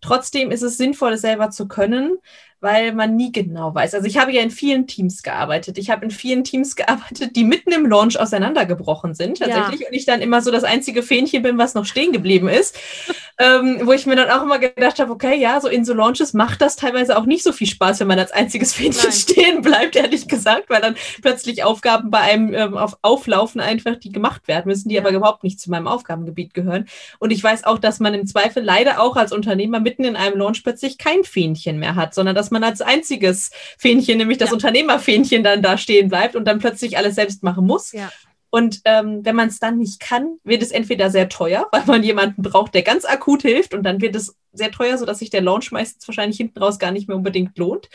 Trotzdem 0.00 0.50
ist 0.52 0.62
es 0.62 0.76
sinnvoll, 0.76 1.14
es 1.14 1.22
selber 1.22 1.50
zu 1.50 1.66
können, 1.66 2.18
weil 2.62 2.92
man 2.92 3.16
nie 3.16 3.32
genau 3.32 3.74
weiß. 3.74 3.94
Also 3.94 4.06
ich 4.06 4.18
habe 4.18 4.32
ja 4.32 4.40
in 4.40 4.50
vielen 4.50 4.86
Teams 4.86 5.22
gearbeitet. 5.22 5.78
Ich 5.78 5.90
habe 5.90 6.04
in 6.04 6.10
vielen 6.10 6.44
Teams 6.44 6.76
gearbeitet, 6.76 7.36
die 7.36 7.44
mitten 7.44 7.72
im 7.72 7.86
Launch 7.86 8.18
auseinandergebrochen 8.18 9.14
sind 9.14 9.38
tatsächlich. 9.38 9.80
Ja. 9.80 9.88
Und 9.88 9.94
ich 9.94 10.06
dann 10.06 10.22
immer 10.22 10.40
so 10.40 10.50
das 10.50 10.64
einzige 10.64 11.02
Fähnchen 11.02 11.42
bin, 11.42 11.58
was 11.58 11.74
noch 11.74 11.84
stehen 11.84 12.12
geblieben 12.12 12.48
ist. 12.48 12.78
ähm, 13.38 13.80
wo 13.84 13.92
ich 13.92 14.06
mir 14.06 14.14
dann 14.14 14.30
auch 14.30 14.42
immer 14.42 14.58
gedacht 14.58 15.00
habe, 15.00 15.10
okay, 15.10 15.38
ja, 15.38 15.60
so 15.60 15.68
in 15.68 15.84
so 15.84 15.94
Launches 15.94 16.32
macht 16.32 16.60
das 16.60 16.76
teilweise 16.76 17.18
auch 17.18 17.26
nicht 17.26 17.42
so 17.42 17.52
viel 17.52 17.66
Spaß, 17.66 18.00
wenn 18.00 18.06
man 18.06 18.18
als 18.18 18.30
einziges 18.30 18.72
Fähnchen 18.74 19.04
Nein. 19.04 19.12
stehen 19.12 19.62
bleibt, 19.62 19.96
ehrlich 19.96 20.28
gesagt, 20.28 20.70
weil 20.70 20.80
dann 20.80 20.94
plötzlich 21.20 21.64
Aufgaben 21.64 22.10
bei 22.10 22.20
einem 22.20 22.54
ähm, 22.54 22.76
auf 22.76 22.98
Auflaufen 23.02 23.60
einfach, 23.60 23.96
die 23.96 24.12
gemacht 24.12 24.46
werden 24.48 24.68
müssen, 24.68 24.88
die 24.88 24.96
ja. 24.96 25.00
aber 25.00 25.10
überhaupt 25.10 25.42
nicht 25.42 25.60
zu 25.60 25.70
meinem 25.70 25.88
Aufgabengebiet 25.88 26.54
gehören. 26.54 26.86
Und 27.18 27.32
ich 27.32 27.42
weiß 27.42 27.64
auch, 27.64 27.78
dass 27.78 28.00
man 28.00 28.14
im 28.14 28.26
Zweifel 28.26 28.62
leider 28.62 29.00
auch 29.00 29.16
als 29.16 29.32
Unternehmer 29.32 29.80
mitten 29.80 30.04
in 30.04 30.16
einem 30.16 30.38
Launch 30.38 30.62
plötzlich 30.62 30.98
kein 30.98 31.24
Fähnchen 31.24 31.78
mehr 31.78 31.96
hat, 31.96 32.14
sondern 32.14 32.36
dass 32.36 32.51
man 32.52 32.62
als 32.62 32.80
einziges 32.80 33.50
Fähnchen, 33.78 34.18
nämlich 34.18 34.38
das 34.38 34.50
ja. 34.50 34.54
Unternehmerfähnchen, 34.54 35.42
dann 35.42 35.62
da 35.62 35.76
stehen 35.76 36.08
bleibt 36.08 36.36
und 36.36 36.44
dann 36.44 36.60
plötzlich 36.60 36.96
alles 36.96 37.16
selbst 37.16 37.42
machen 37.42 37.66
muss. 37.66 37.92
Ja. 37.92 38.12
Und 38.54 38.82
ähm, 38.84 39.24
wenn 39.24 39.34
man 39.34 39.48
es 39.48 39.58
dann 39.58 39.78
nicht 39.78 39.98
kann, 39.98 40.36
wird 40.44 40.62
es 40.62 40.72
entweder 40.72 41.10
sehr 41.10 41.30
teuer, 41.30 41.68
weil 41.72 41.84
man 41.86 42.02
jemanden 42.02 42.42
braucht, 42.42 42.74
der 42.74 42.82
ganz 42.82 43.06
akut 43.06 43.42
hilft, 43.42 43.72
und 43.72 43.82
dann 43.82 44.02
wird 44.02 44.14
es 44.14 44.36
sehr 44.52 44.70
teuer, 44.70 44.98
sodass 44.98 45.20
sich 45.20 45.30
der 45.30 45.40
Launch 45.40 45.72
meistens 45.72 46.06
wahrscheinlich 46.06 46.36
hinten 46.36 46.58
raus 46.58 46.78
gar 46.78 46.90
nicht 46.90 47.08
mehr 47.08 47.16
unbedingt 47.16 47.56
lohnt. 47.56 47.88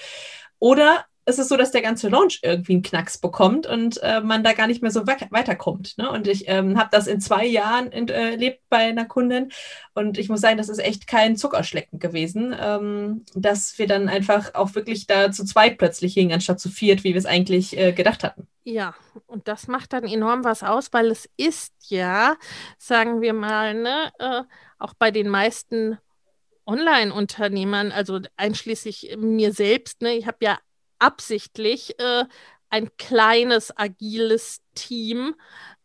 Oder 0.57 1.05
es 1.27 1.39
ist 1.39 1.49
so, 1.49 1.57
dass 1.57 1.71
der 1.71 1.81
ganze 1.81 2.07
Launch 2.07 2.39
irgendwie 2.41 2.73
einen 2.73 2.83
Knacks 2.83 3.17
bekommt 3.17 3.67
und 3.67 4.01
äh, 4.01 4.21
man 4.21 4.45
da 4.45 4.53
gar 4.53 4.65
nicht 4.65 4.81
mehr 4.81 4.91
so 4.91 5.05
we 5.05 5.17
weiterkommt. 5.29 5.97
Ne? 5.97 6.09
Und 6.09 6.25
ich 6.25 6.47
ähm, 6.47 6.79
habe 6.79 6.87
das 6.89 7.05
in 7.05 7.19
zwei 7.19 7.45
Jahren 7.45 7.91
äh, 7.91 8.31
erlebt 8.31 8.61
bei 8.69 8.77
einer 8.77 9.03
Kundin 9.03 9.51
und 9.93 10.17
ich 10.17 10.29
muss 10.29 10.39
sagen, 10.39 10.57
das 10.57 10.69
ist 10.69 10.79
echt 10.79 11.05
kein 11.05 11.35
Zuckerschlecken 11.35 11.99
gewesen, 11.99 12.55
ähm, 12.57 13.25
dass 13.35 13.77
wir 13.77 13.87
dann 13.87 14.07
einfach 14.07 14.55
auch 14.55 14.73
wirklich 14.73 15.05
da 15.05 15.29
zu 15.29 15.43
zweit 15.43 15.77
plötzlich 15.77 16.13
hingen, 16.13 16.31
anstatt 16.31 16.61
zu 16.61 16.69
viert, 16.69 17.03
wie 17.03 17.13
wir 17.13 17.19
es 17.19 17.25
eigentlich 17.25 17.77
äh, 17.77 17.91
gedacht 17.91 18.23
hatten. 18.23 18.47
Ja, 18.63 18.95
und 19.25 19.49
das 19.49 19.67
macht 19.67 19.91
dann 19.91 20.05
enorm 20.05 20.45
was 20.45 20.63
aus, 20.63 20.93
weil 20.93 21.11
es 21.11 21.29
ist 21.35 21.73
ja, 21.89 22.37
sagen 22.77 23.19
wir 23.19 23.33
mal, 23.33 23.73
ne, 23.73 24.11
äh, 24.19 24.43
auch 24.79 24.93
bei 24.93 25.11
den 25.11 25.27
meisten 25.27 25.97
Online-Unternehmern, 26.65 27.91
also 27.91 28.21
einschließlich 28.37 29.17
mir 29.17 29.51
selbst, 29.51 30.01
ne, 30.01 30.13
ich 30.13 30.25
habe 30.25 30.37
ja 30.41 30.57
absichtlich 30.99 31.99
äh, 31.99 32.25
ein 32.69 32.89
kleines, 32.97 33.75
agiles 33.77 34.62
Team 34.75 35.36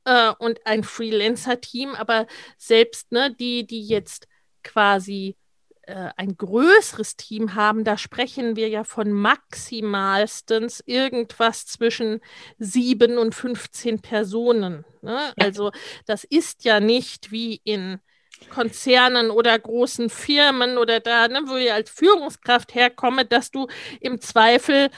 äh, 0.04 0.32
und 0.38 0.66
ein 0.66 0.84
Freelancer-Team, 0.84 1.94
aber 1.94 2.26
selbst 2.58 3.12
ne, 3.12 3.34
die, 3.34 3.66
die 3.66 3.86
jetzt 3.86 4.26
quasi 4.62 5.36
äh, 5.82 6.10
ein 6.16 6.36
größeres 6.36 7.16
Team 7.16 7.54
haben, 7.54 7.84
da 7.84 7.98
sprechen 7.98 8.56
wir 8.56 8.68
ja 8.68 8.84
von 8.84 9.12
maximalstens 9.12 10.82
irgendwas 10.86 11.66
zwischen 11.66 12.20
sieben 12.58 13.18
und 13.18 13.34
15 13.34 14.00
Personen. 14.00 14.84
Ne? 15.00 15.32
Ja. 15.36 15.44
Also 15.44 15.72
das 16.06 16.24
ist 16.24 16.64
ja 16.64 16.80
nicht 16.80 17.32
wie 17.32 17.60
in 17.64 18.00
Konzernen 18.50 19.30
oder 19.30 19.58
großen 19.58 20.10
Firmen 20.10 20.78
oder 20.78 21.00
da, 21.00 21.28
ne, 21.28 21.42
wo 21.46 21.56
ihr 21.56 21.74
als 21.74 21.90
Führungskraft 21.90 22.74
herkommt, 22.74 23.32
dass 23.32 23.50
du 23.50 23.66
im 24.00 24.20
Zweifel 24.20 24.90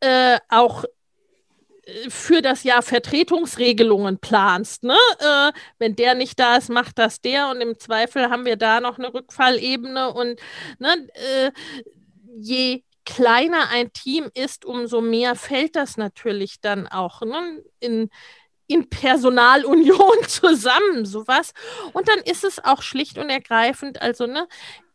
äh, 0.00 0.38
auch 0.48 0.84
äh, 1.84 2.10
für 2.10 2.42
das 2.42 2.64
Jahr 2.64 2.82
Vertretungsregelungen 2.82 4.18
planst. 4.18 4.84
Ne? 4.84 4.96
Äh, 5.18 5.52
wenn 5.78 5.96
der 5.96 6.14
nicht 6.14 6.38
da 6.38 6.56
ist, 6.56 6.70
macht 6.70 6.98
das 6.98 7.20
der 7.20 7.48
und 7.48 7.60
im 7.60 7.78
Zweifel 7.78 8.30
haben 8.30 8.44
wir 8.44 8.56
da 8.56 8.80
noch 8.80 8.98
eine 8.98 9.12
Rückfallebene 9.12 10.12
und 10.12 10.40
ne, 10.78 11.08
äh, 11.14 11.52
je 12.36 12.82
kleiner 13.04 13.68
ein 13.70 13.92
Team 13.92 14.30
ist, 14.34 14.64
umso 14.64 15.00
mehr 15.00 15.36
fällt 15.36 15.76
das 15.76 15.96
natürlich 15.96 16.60
dann 16.60 16.86
auch 16.86 17.22
ne? 17.22 17.62
in, 17.80 18.10
in 18.66 18.88
Personalunion 18.88 20.16
zusammen, 20.26 21.06
sowas. 21.06 21.52
Und 21.92 22.08
dann 22.08 22.18
ist 22.20 22.44
es 22.44 22.64
auch 22.64 22.82
schlicht 22.82 23.18
und 23.18 23.30
ergreifend, 23.30 24.00
also, 24.02 24.26
ne, 24.26 24.48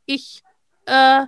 ich, 0.06 0.44
äh, 0.86 1.26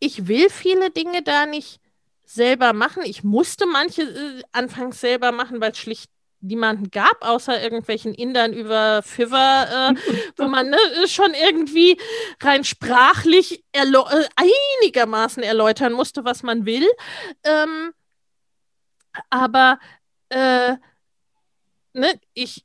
ich 0.00 0.28
will 0.28 0.50
viele 0.50 0.90
Dinge 0.90 1.22
da 1.22 1.46
nicht 1.46 1.80
selber 2.24 2.72
machen. 2.72 3.02
Ich 3.04 3.24
musste 3.24 3.66
manche 3.66 4.02
äh, 4.02 4.42
anfangs 4.52 5.00
selber 5.00 5.32
machen, 5.32 5.60
weil 5.60 5.72
es 5.72 5.78
schlicht 5.78 6.10
niemanden 6.40 6.90
gab, 6.90 7.16
außer 7.22 7.60
irgendwelchen 7.60 8.14
Indern 8.14 8.52
über 8.52 9.02
Fiverr, 9.02 9.90
äh, 9.90 9.94
wo 10.36 10.46
man 10.46 10.70
ne, 10.70 10.78
schon 11.06 11.34
irgendwie 11.34 11.98
rein 12.40 12.64
sprachlich 12.64 13.64
äh, 13.72 13.84
einigermaßen 14.36 15.42
erläutern 15.42 15.92
musste, 15.92 16.24
was 16.24 16.42
man 16.42 16.64
will. 16.64 16.86
Ähm, 17.44 17.92
aber 19.30 19.78
äh, 20.28 20.76
ne, 21.92 22.20
ich, 22.34 22.64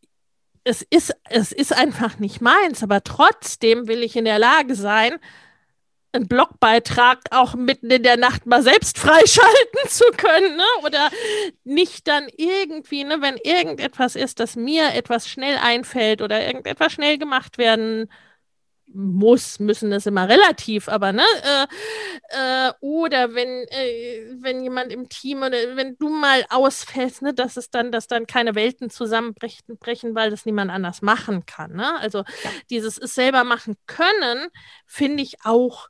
es 0.64 0.82
ist, 0.90 1.16
es 1.30 1.52
ist 1.52 1.74
einfach 1.74 2.20
nicht 2.20 2.42
meins, 2.42 2.84
aber 2.84 3.04
trotzdem 3.04 3.88
will 3.88 4.04
ich 4.04 4.16
in 4.16 4.26
der 4.26 4.40
Lage 4.40 4.76
sein, 4.76 5.20
einen 6.14 6.28
Blogbeitrag 6.28 7.20
auch 7.32 7.56
mitten 7.56 7.90
in 7.90 8.04
der 8.04 8.18
Nacht 8.18 8.46
mal 8.46 8.62
selbst 8.62 9.00
freischalten 9.00 9.80
zu 9.90 10.06
können, 10.16 10.56
ne? 10.56 10.64
Oder 10.84 11.10
nicht 11.64 12.08
dann 12.08 12.28
irgendwie, 12.38 13.04
ne, 13.04 13.22
wenn 13.22 13.38
irgendetwas 13.38 14.16
ist, 14.16 14.40
dass 14.40 14.56
mir 14.56 14.94
etwas 14.94 15.28
schnell 15.28 15.58
einfällt 15.58 16.22
oder 16.22 16.46
irgendetwas 16.46 16.94
schnell 16.94 17.18
gemacht 17.18 17.58
werden 17.58 18.10
muss, 18.94 19.60
müssen 19.60 19.92
das 19.92 20.06
immer 20.06 20.28
relativ, 20.30 20.88
aber 20.88 21.14
ne, 21.14 21.26
äh, 21.44 22.68
äh, 22.68 22.74
oder 22.80 23.34
wenn, 23.36 23.68
äh, 23.70 24.36
wenn 24.40 24.64
jemand 24.64 24.92
im 24.92 25.10
Team 25.10 25.40
oder 25.44 25.76
wenn 25.76 25.98
du 25.98 26.10
mal 26.10 26.46
ausfällst, 26.50 27.22
ne, 27.22 27.34
dass 27.34 27.58
es 27.58 27.70
dann, 27.70 27.92
dass 27.92 28.08
dann 28.08 28.28
keine 28.28 28.56
Welten 28.56 28.90
zusammenbrechen, 28.90 29.78
brechen, 29.78 30.16
weil 30.16 30.30
das 30.30 30.46
niemand 30.46 30.72
anders 30.72 31.02
machen 31.02 31.46
kann. 31.46 31.74
Ne? 31.74 32.00
Also 32.00 32.20
ja. 32.20 32.50
dieses 32.70 32.98
es 32.98 33.16
selber 33.16 33.44
machen 33.44 33.76
können, 33.86 34.48
finde 34.86 35.24
ich 35.24 35.38
auch 35.44 35.90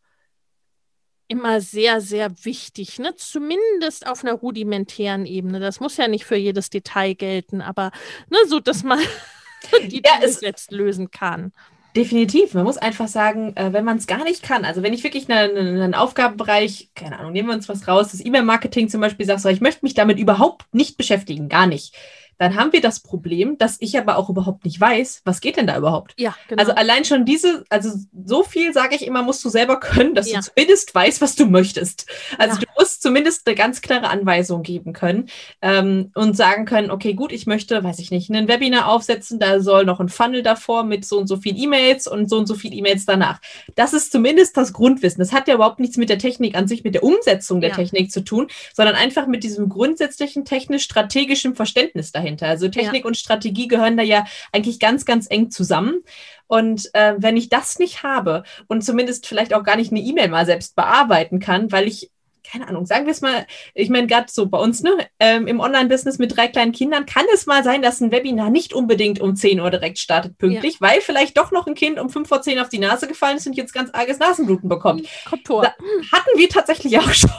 immer 1.27 1.61
sehr, 1.61 2.01
sehr 2.01 2.31
wichtig, 2.45 2.99
ne? 2.99 3.15
zumindest 3.15 4.05
auf 4.07 4.23
einer 4.23 4.33
rudimentären 4.33 5.25
Ebene. 5.25 5.59
Das 5.59 5.79
muss 5.79 5.97
ja 5.97 6.07
nicht 6.07 6.25
für 6.25 6.35
jedes 6.35 6.69
Detail 6.69 7.13
gelten, 7.15 7.61
aber 7.61 7.91
ne, 8.29 8.37
so, 8.47 8.59
dass 8.59 8.83
man 8.83 8.99
die 9.87 10.01
ja, 10.05 10.19
Dinge 10.19 10.31
selbst 10.31 10.71
lösen 10.71 11.11
kann. 11.11 11.53
Definitiv. 11.95 12.55
Man 12.55 12.63
muss 12.63 12.77
einfach 12.77 13.07
sagen, 13.07 13.55
äh, 13.55 13.71
wenn 13.71 13.85
man 13.85 13.97
es 13.97 14.07
gar 14.07 14.23
nicht 14.23 14.41
kann, 14.41 14.65
also 14.65 14.81
wenn 14.81 14.93
ich 14.93 15.03
wirklich 15.03 15.29
einen, 15.29 15.55
einen, 15.57 15.93
Aufgabenbereich, 15.93 16.89
keine 16.95 17.19
Ahnung, 17.19 17.33
nehmen 17.33 17.49
wir 17.49 17.55
uns 17.55 17.69
was 17.69 17.87
raus, 17.87 18.09
das 18.11 18.25
E-Mail-Marketing 18.25 18.89
zum 18.89 18.99
Beispiel, 18.99 19.27
sagst 19.27 19.43
so, 19.43 19.49
ich 19.49 19.61
möchte 19.61 19.85
mich 19.85 19.93
damit 19.93 20.17
überhaupt 20.17 20.65
nicht 20.73 20.97
beschäftigen, 20.97 21.49
gar 21.49 21.67
nicht 21.67 21.95
dann 22.37 22.55
haben 22.55 22.73
wir 22.73 22.81
das 22.81 22.99
Problem, 22.99 23.57
dass 23.57 23.77
ich 23.79 23.97
aber 23.97 24.17
auch 24.17 24.29
überhaupt 24.29 24.65
nicht 24.65 24.79
weiß, 24.79 25.21
was 25.25 25.41
geht 25.41 25.57
denn 25.57 25.67
da 25.67 25.77
überhaupt. 25.77 26.13
Ja, 26.17 26.35
genau. 26.47 26.59
Also 26.59 26.73
allein 26.73 27.05
schon 27.05 27.25
diese, 27.25 27.63
also 27.69 27.89
so 28.25 28.43
viel 28.43 28.73
sage 28.73 28.95
ich 28.95 29.05
immer, 29.05 29.21
musst 29.23 29.43
du 29.45 29.49
selber 29.49 29.79
können, 29.79 30.15
dass 30.15 30.29
ja. 30.29 30.39
du 30.39 30.45
zumindest 30.45 30.93
weißt, 30.93 31.21
was 31.21 31.35
du 31.35 31.45
möchtest. 31.45 32.07
Also 32.37 32.55
ja. 32.55 32.61
du 32.61 32.67
musst 32.77 33.01
zumindest 33.01 33.47
eine 33.47 33.55
ganz 33.55 33.81
klare 33.81 34.09
Anweisung 34.09 34.63
geben 34.63 34.93
können 34.93 35.29
ähm, 35.61 36.11
und 36.15 36.35
sagen 36.35 36.65
können, 36.65 36.91
okay, 36.91 37.13
gut, 37.13 37.31
ich 37.31 37.45
möchte, 37.45 37.83
weiß 37.83 37.99
ich 37.99 38.11
nicht, 38.11 38.29
ein 38.29 38.47
Webinar 38.47 38.87
aufsetzen, 38.87 39.39
da 39.39 39.59
soll 39.59 39.85
noch 39.85 39.99
ein 39.99 40.09
Funnel 40.09 40.43
davor 40.43 40.83
mit 40.83 41.05
so 41.05 41.19
und 41.19 41.27
so 41.27 41.37
viel 41.37 41.57
E-Mails 41.57 42.07
und 42.07 42.29
so 42.29 42.37
und 42.37 42.47
so 42.47 42.55
viel 42.55 42.73
E-Mails 42.73 43.05
danach. 43.05 43.39
Das 43.75 43.93
ist 43.93 44.11
zumindest 44.11 44.57
das 44.57 44.73
Grundwissen. 44.73 45.19
Das 45.19 45.31
hat 45.31 45.47
ja 45.47 45.55
überhaupt 45.55 45.79
nichts 45.79 45.97
mit 45.97 46.09
der 46.09 46.17
Technik 46.17 46.55
an 46.55 46.67
sich, 46.67 46.83
mit 46.83 46.95
der 46.95 47.03
Umsetzung 47.03 47.61
der 47.61 47.71
ja. 47.71 47.75
Technik 47.75 48.11
zu 48.11 48.21
tun, 48.21 48.47
sondern 48.73 48.95
einfach 48.95 49.27
mit 49.27 49.43
diesem 49.43 49.69
grundsätzlichen 49.69 50.45
technisch-strategischen 50.45 51.55
Verständnis 51.55 52.11
dahinter 52.11 52.22
dahinter. 52.23 52.47
Also 52.47 52.69
Technik 52.69 53.03
ja. 53.03 53.07
und 53.07 53.17
Strategie 53.17 53.67
gehören 53.67 53.97
da 53.97 54.03
ja 54.03 54.25
eigentlich 54.51 54.79
ganz, 54.79 55.05
ganz 55.05 55.27
eng 55.29 55.51
zusammen. 55.51 56.03
Und 56.47 56.89
äh, 56.93 57.15
wenn 57.17 57.37
ich 57.37 57.49
das 57.49 57.79
nicht 57.79 58.03
habe 58.03 58.43
und 58.67 58.83
zumindest 58.83 59.27
vielleicht 59.27 59.53
auch 59.53 59.63
gar 59.63 59.75
nicht 59.75 59.91
eine 59.91 60.01
E-Mail 60.01 60.29
mal 60.29 60.45
selbst 60.45 60.75
bearbeiten 60.75 61.39
kann, 61.39 61.71
weil 61.71 61.87
ich 61.87 62.11
keine 62.43 62.67
Ahnung, 62.67 62.85
sagen 62.85 63.05
wir 63.05 63.11
es 63.11 63.21
mal, 63.21 63.45
ich 63.73 63.89
meine, 63.89 64.07
gerade 64.07 64.27
so 64.29 64.47
bei 64.47 64.57
uns, 64.57 64.83
ne, 64.83 64.91
ähm, 65.19 65.47
im 65.47 65.59
Online-Business 65.59 66.19
mit 66.19 66.35
drei 66.35 66.47
kleinen 66.47 66.71
Kindern, 66.71 67.05
kann 67.05 67.25
es 67.33 67.45
mal 67.45 67.63
sein, 67.63 67.81
dass 67.81 68.01
ein 68.01 68.11
Webinar 68.11 68.49
nicht 68.49 68.73
unbedingt 68.73 69.19
um 69.21 69.35
10 69.35 69.59
Uhr 69.59 69.71
direkt 69.71 69.99
startet, 69.99 70.37
pünktlich, 70.37 70.73
ja. 70.75 70.81
weil 70.81 71.01
vielleicht 71.01 71.37
doch 71.37 71.51
noch 71.51 71.67
ein 71.67 71.75
Kind 71.75 71.99
um 71.99 72.09
5 72.09 72.27
vor 72.27 72.41
10 72.41 72.59
auf 72.59 72.69
die 72.69 72.79
Nase 72.79 73.07
gefallen 73.07 73.37
ist 73.37 73.47
und 73.47 73.53
jetzt 73.53 73.73
ganz 73.73 73.89
arges 73.93 74.19
Nasenbluten 74.19 74.69
bekommt. 74.69 75.01
Hm, 75.01 75.07
kommt 75.29 75.45
Tor. 75.45 75.63
hatten 75.63 76.37
wir 76.37 76.49
tatsächlich 76.49 76.97
auch 76.99 77.13
schon. 77.13 77.29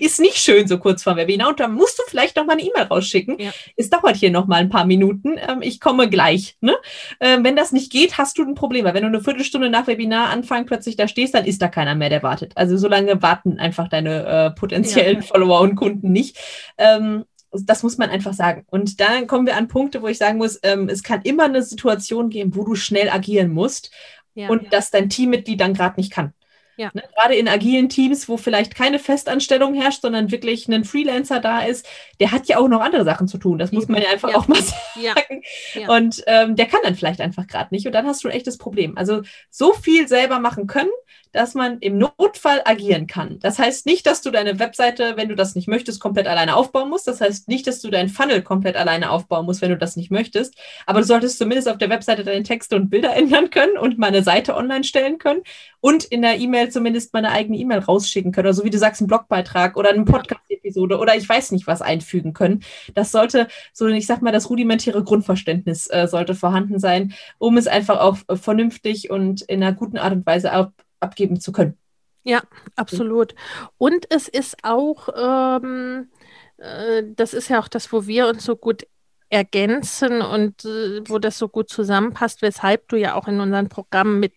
Ist 0.00 0.20
nicht 0.20 0.36
schön 0.36 0.68
so 0.68 0.78
kurz 0.78 1.02
vor 1.02 1.16
Webinar 1.16 1.48
und 1.48 1.60
da 1.60 1.68
musst 1.68 1.98
du 1.98 2.02
vielleicht 2.06 2.36
noch 2.36 2.46
mal 2.46 2.54
eine 2.54 2.62
E-Mail 2.62 2.84
rausschicken. 2.84 3.38
Ja. 3.38 3.50
Es 3.76 3.90
dauert 3.90 4.16
hier 4.16 4.30
noch 4.30 4.46
mal 4.46 4.56
ein 4.56 4.68
paar 4.68 4.84
Minuten. 4.84 5.36
Ähm, 5.38 5.62
ich 5.62 5.80
komme 5.80 6.08
gleich. 6.08 6.56
Ne? 6.60 6.76
Ähm, 7.20 7.44
wenn 7.44 7.56
das 7.56 7.72
nicht 7.72 7.90
geht, 7.90 8.18
hast 8.18 8.38
du 8.38 8.42
ein 8.42 8.54
Problem, 8.54 8.84
weil 8.84 8.94
wenn 8.94 9.02
du 9.02 9.08
eine 9.08 9.22
Viertelstunde 9.22 9.70
nach 9.70 9.86
Webinar 9.86 10.30
anfangen 10.30 10.66
plötzlich 10.66 10.96
da 10.96 11.08
stehst, 11.08 11.34
dann 11.34 11.44
ist 11.44 11.62
da 11.62 11.68
keiner 11.68 11.94
mehr, 11.94 12.10
der 12.10 12.22
wartet. 12.22 12.52
Also 12.56 12.76
so 12.76 12.88
lange 12.88 13.22
warten 13.22 13.58
einfach 13.58 13.88
deine 13.88 14.26
äh, 14.26 14.49
potenziellen 14.50 15.16
ja. 15.16 15.22
Follower 15.22 15.60
und 15.60 15.76
Kunden 15.76 16.12
nicht. 16.12 16.38
Ähm, 16.78 17.24
das 17.52 17.82
muss 17.82 17.98
man 17.98 18.10
einfach 18.10 18.32
sagen. 18.32 18.64
Und 18.70 19.00
dann 19.00 19.26
kommen 19.26 19.46
wir 19.46 19.56
an 19.56 19.68
Punkte, 19.68 20.02
wo 20.02 20.06
ich 20.06 20.18
sagen 20.18 20.38
muss, 20.38 20.60
ähm, 20.62 20.88
es 20.88 21.02
kann 21.02 21.22
immer 21.22 21.44
eine 21.44 21.62
Situation 21.62 22.30
geben, 22.30 22.54
wo 22.54 22.64
du 22.64 22.74
schnell 22.74 23.10
agieren 23.10 23.50
musst 23.50 23.90
ja, 24.34 24.48
und 24.48 24.64
ja. 24.64 24.68
dass 24.70 24.90
dein 24.90 25.08
Teammitglied 25.08 25.60
dann 25.60 25.74
gerade 25.74 25.98
nicht 25.98 26.12
kann. 26.12 26.32
Ja. 26.80 26.90
Ne, 26.94 27.02
gerade 27.14 27.34
in 27.34 27.46
agilen 27.46 27.90
Teams, 27.90 28.26
wo 28.26 28.38
vielleicht 28.38 28.74
keine 28.74 28.98
Festanstellung 28.98 29.74
herrscht, 29.74 30.00
sondern 30.00 30.30
wirklich 30.30 30.66
ein 30.66 30.84
Freelancer 30.84 31.38
da 31.38 31.60
ist, 31.60 31.86
der 32.20 32.32
hat 32.32 32.46
ja 32.46 32.56
auch 32.56 32.68
noch 32.68 32.80
andere 32.80 33.04
Sachen 33.04 33.28
zu 33.28 33.36
tun. 33.36 33.58
Das 33.58 33.70
muss 33.70 33.88
man 33.88 34.00
ja 34.00 34.08
einfach 34.08 34.34
auch 34.34 34.48
mal 34.48 34.62
sagen. 34.62 35.42
Und 35.88 36.22
ähm, 36.26 36.56
der 36.56 36.64
kann 36.64 36.80
dann 36.82 36.94
vielleicht 36.94 37.20
einfach 37.20 37.46
gerade 37.46 37.74
nicht. 37.74 37.86
Und 37.86 37.92
dann 37.92 38.06
hast 38.06 38.24
du 38.24 38.28
ein 38.28 38.34
echtes 38.34 38.56
Problem. 38.56 38.96
Also 38.96 39.20
so 39.50 39.74
viel 39.74 40.08
selber 40.08 40.38
machen 40.38 40.66
können, 40.66 40.88
dass 41.32 41.54
man 41.54 41.78
im 41.78 41.98
Notfall 41.98 42.62
agieren 42.64 43.06
kann. 43.06 43.38
Das 43.40 43.58
heißt 43.58 43.86
nicht, 43.86 44.06
dass 44.06 44.22
du 44.22 44.30
deine 44.30 44.58
Webseite, 44.58 45.16
wenn 45.16 45.28
du 45.28 45.36
das 45.36 45.54
nicht 45.54 45.68
möchtest, 45.68 46.00
komplett 46.00 46.26
alleine 46.26 46.56
aufbauen 46.56 46.90
musst. 46.90 47.06
Das 47.06 47.20
heißt 47.20 47.48
nicht, 47.48 47.66
dass 47.66 47.80
du 47.80 47.90
deinen 47.90 48.08
Funnel 48.08 48.42
komplett 48.42 48.76
alleine 48.76 49.10
aufbauen 49.10 49.46
musst, 49.46 49.62
wenn 49.62 49.70
du 49.70 49.78
das 49.78 49.96
nicht 49.96 50.10
möchtest. 50.10 50.54
Aber 50.86 51.00
du 51.00 51.06
solltest 51.06 51.38
zumindest 51.38 51.68
auf 51.68 51.78
der 51.78 51.90
Webseite 51.90 52.24
deine 52.24 52.42
Texte 52.42 52.76
und 52.76 52.90
Bilder 52.90 53.14
ändern 53.16 53.50
können 53.50 53.78
und 53.78 53.98
meine 53.98 54.22
Seite 54.22 54.56
online 54.56 54.84
stellen 54.84 55.18
können 55.18 55.42
und 55.80 56.04
in 56.04 56.22
der 56.22 56.38
E-Mail 56.38 56.70
zumindest 56.70 57.12
meine 57.12 57.30
eigene 57.30 57.56
E-Mail 57.58 57.80
rausschicken 57.80 58.32
können. 58.32 58.48
Oder 58.48 58.54
so 58.54 58.64
wie 58.64 58.70
du 58.70 58.78
sagst, 58.78 59.00
einen 59.00 59.08
Blogbeitrag 59.08 59.76
oder 59.76 59.90
eine 59.90 60.04
Podcast-Episode 60.04 60.98
oder 60.98 61.16
ich 61.16 61.28
weiß 61.28 61.52
nicht 61.52 61.66
was 61.66 61.82
einfügen 61.82 62.32
können. 62.32 62.62
Das 62.94 63.12
sollte 63.12 63.48
so, 63.72 63.86
ich 63.86 64.06
sag 64.06 64.22
mal, 64.22 64.32
das 64.32 64.50
rudimentäre 64.50 65.04
Grundverständnis 65.04 65.88
äh, 65.90 66.06
sollte 66.06 66.34
vorhanden 66.34 66.78
sein, 66.78 67.14
um 67.38 67.56
es 67.56 67.66
einfach 67.66 68.00
auch 68.00 68.18
äh, 68.28 68.36
vernünftig 68.36 69.10
und 69.10 69.42
in 69.42 69.62
einer 69.62 69.74
guten 69.74 69.98
Art 69.98 70.12
und 70.12 70.26
Weise 70.26 70.52
ab 70.52 70.72
abgeben 71.00 71.40
zu 71.40 71.52
können. 71.52 71.76
Ja, 72.22 72.42
absolut. 72.76 73.34
Und 73.78 74.06
es 74.10 74.28
ist 74.28 74.58
auch, 74.62 75.08
ähm, 75.16 76.10
äh, 76.58 77.02
das 77.16 77.34
ist 77.34 77.48
ja 77.48 77.60
auch 77.60 77.68
das, 77.68 77.92
wo 77.92 78.06
wir 78.06 78.28
uns 78.28 78.44
so 78.44 78.56
gut 78.56 78.86
ergänzen 79.30 80.20
und 80.20 80.64
äh, 80.64 81.08
wo 81.08 81.18
das 81.18 81.38
so 81.38 81.48
gut 81.48 81.70
zusammenpasst, 81.70 82.42
weshalb 82.42 82.88
du 82.88 82.96
ja 82.96 83.14
auch 83.14 83.26
in 83.28 83.40
unseren 83.40 83.68
Programmen 83.68 84.20
mit 84.20 84.34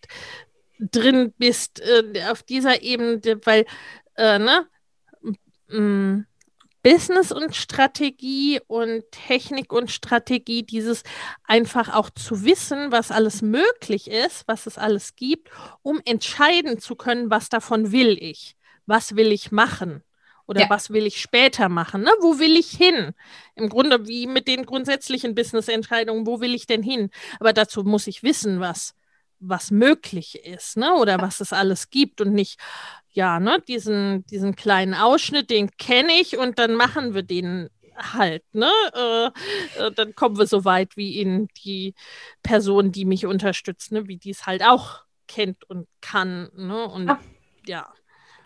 drin 0.79 1.33
bist 1.37 1.81
äh, 1.81 2.23
auf 2.29 2.43
dieser 2.43 2.81
Ebene, 2.83 3.19
weil, 3.43 3.65
äh, 4.15 4.39
ne, 4.39 4.67
Business 6.83 7.31
und 7.31 7.55
Strategie 7.55 8.59
und 8.67 9.03
Technik 9.11 9.71
und 9.71 9.89
Strategie, 9.89 10.63
dieses 10.63 11.03
einfach 11.45 11.93
auch 11.93 12.09
zu 12.09 12.43
wissen, 12.43 12.91
was 12.91 13.09
alles 13.09 13.41
möglich 13.41 14.09
ist, 14.09 14.43
was 14.47 14.67
es 14.67 14.77
alles 14.77 15.15
gibt, 15.15 15.49
um 15.81 16.01
entscheiden 16.05 16.79
zu 16.79 16.95
können, 16.95 17.31
was 17.31 17.49
davon 17.49 17.93
will 17.93 18.17
ich, 18.19 18.57
was 18.85 19.15
will 19.15 19.31
ich 19.31 19.51
machen 19.51 20.03
oder 20.45 20.61
ja. 20.61 20.69
was 20.69 20.89
will 20.89 21.05
ich 21.05 21.21
später 21.21 21.69
machen, 21.69 22.01
ne? 22.01 22.11
wo 22.19 22.37
will 22.37 22.57
ich 22.57 22.71
hin? 22.71 23.13
Im 23.55 23.69
Grunde 23.69 24.05
wie 24.07 24.27
mit 24.27 24.49
den 24.49 24.65
grundsätzlichen 24.65 25.35
Business-Entscheidungen, 25.35 26.27
wo 26.27 26.41
will 26.41 26.53
ich 26.53 26.67
denn 26.67 26.83
hin? 26.83 27.09
Aber 27.39 27.53
dazu 27.53 27.83
muss 27.83 28.07
ich 28.07 28.23
wissen, 28.23 28.59
was 28.59 28.93
was 29.43 29.71
möglich 29.71 30.45
ist, 30.45 30.77
ne? 30.77 30.93
Oder 30.95 31.21
was 31.21 31.39
es 31.41 31.53
alles 31.53 31.89
gibt 31.89 32.21
und 32.21 32.33
nicht, 32.33 32.59
ja, 33.11 33.39
ne, 33.39 33.61
diesen, 33.67 34.25
diesen 34.25 34.55
kleinen 34.55 34.93
Ausschnitt, 34.93 35.49
den 35.49 35.69
kenne 35.77 36.13
ich 36.19 36.37
und 36.37 36.59
dann 36.59 36.75
machen 36.75 37.13
wir 37.13 37.23
den 37.23 37.69
halt, 37.95 38.43
ne? 38.53 38.71
Äh, 38.93 39.83
äh, 39.83 39.91
dann 39.91 40.15
kommen 40.15 40.37
wir 40.37 40.47
so 40.47 40.65
weit 40.65 40.97
wie 40.97 41.19
in 41.19 41.47
die 41.63 41.93
Person, 42.41 42.91
die 42.91 43.05
mich 43.05 43.25
unterstützt, 43.25 43.91
ne? 43.91 44.07
Wie 44.07 44.17
die 44.17 44.31
es 44.31 44.45
halt 44.45 44.63
auch 44.63 45.03
kennt 45.27 45.63
und 45.69 45.87
kann, 46.01 46.49
ne? 46.55 46.85
Und 46.85 47.07
ja. 47.07 47.19
ja. 47.65 47.93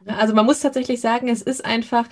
Also 0.05 0.33
man 0.33 0.45
muss 0.45 0.61
tatsächlich 0.61 1.01
sagen, 1.01 1.27
es 1.27 1.41
ist 1.41 1.65
einfach, 1.65 2.07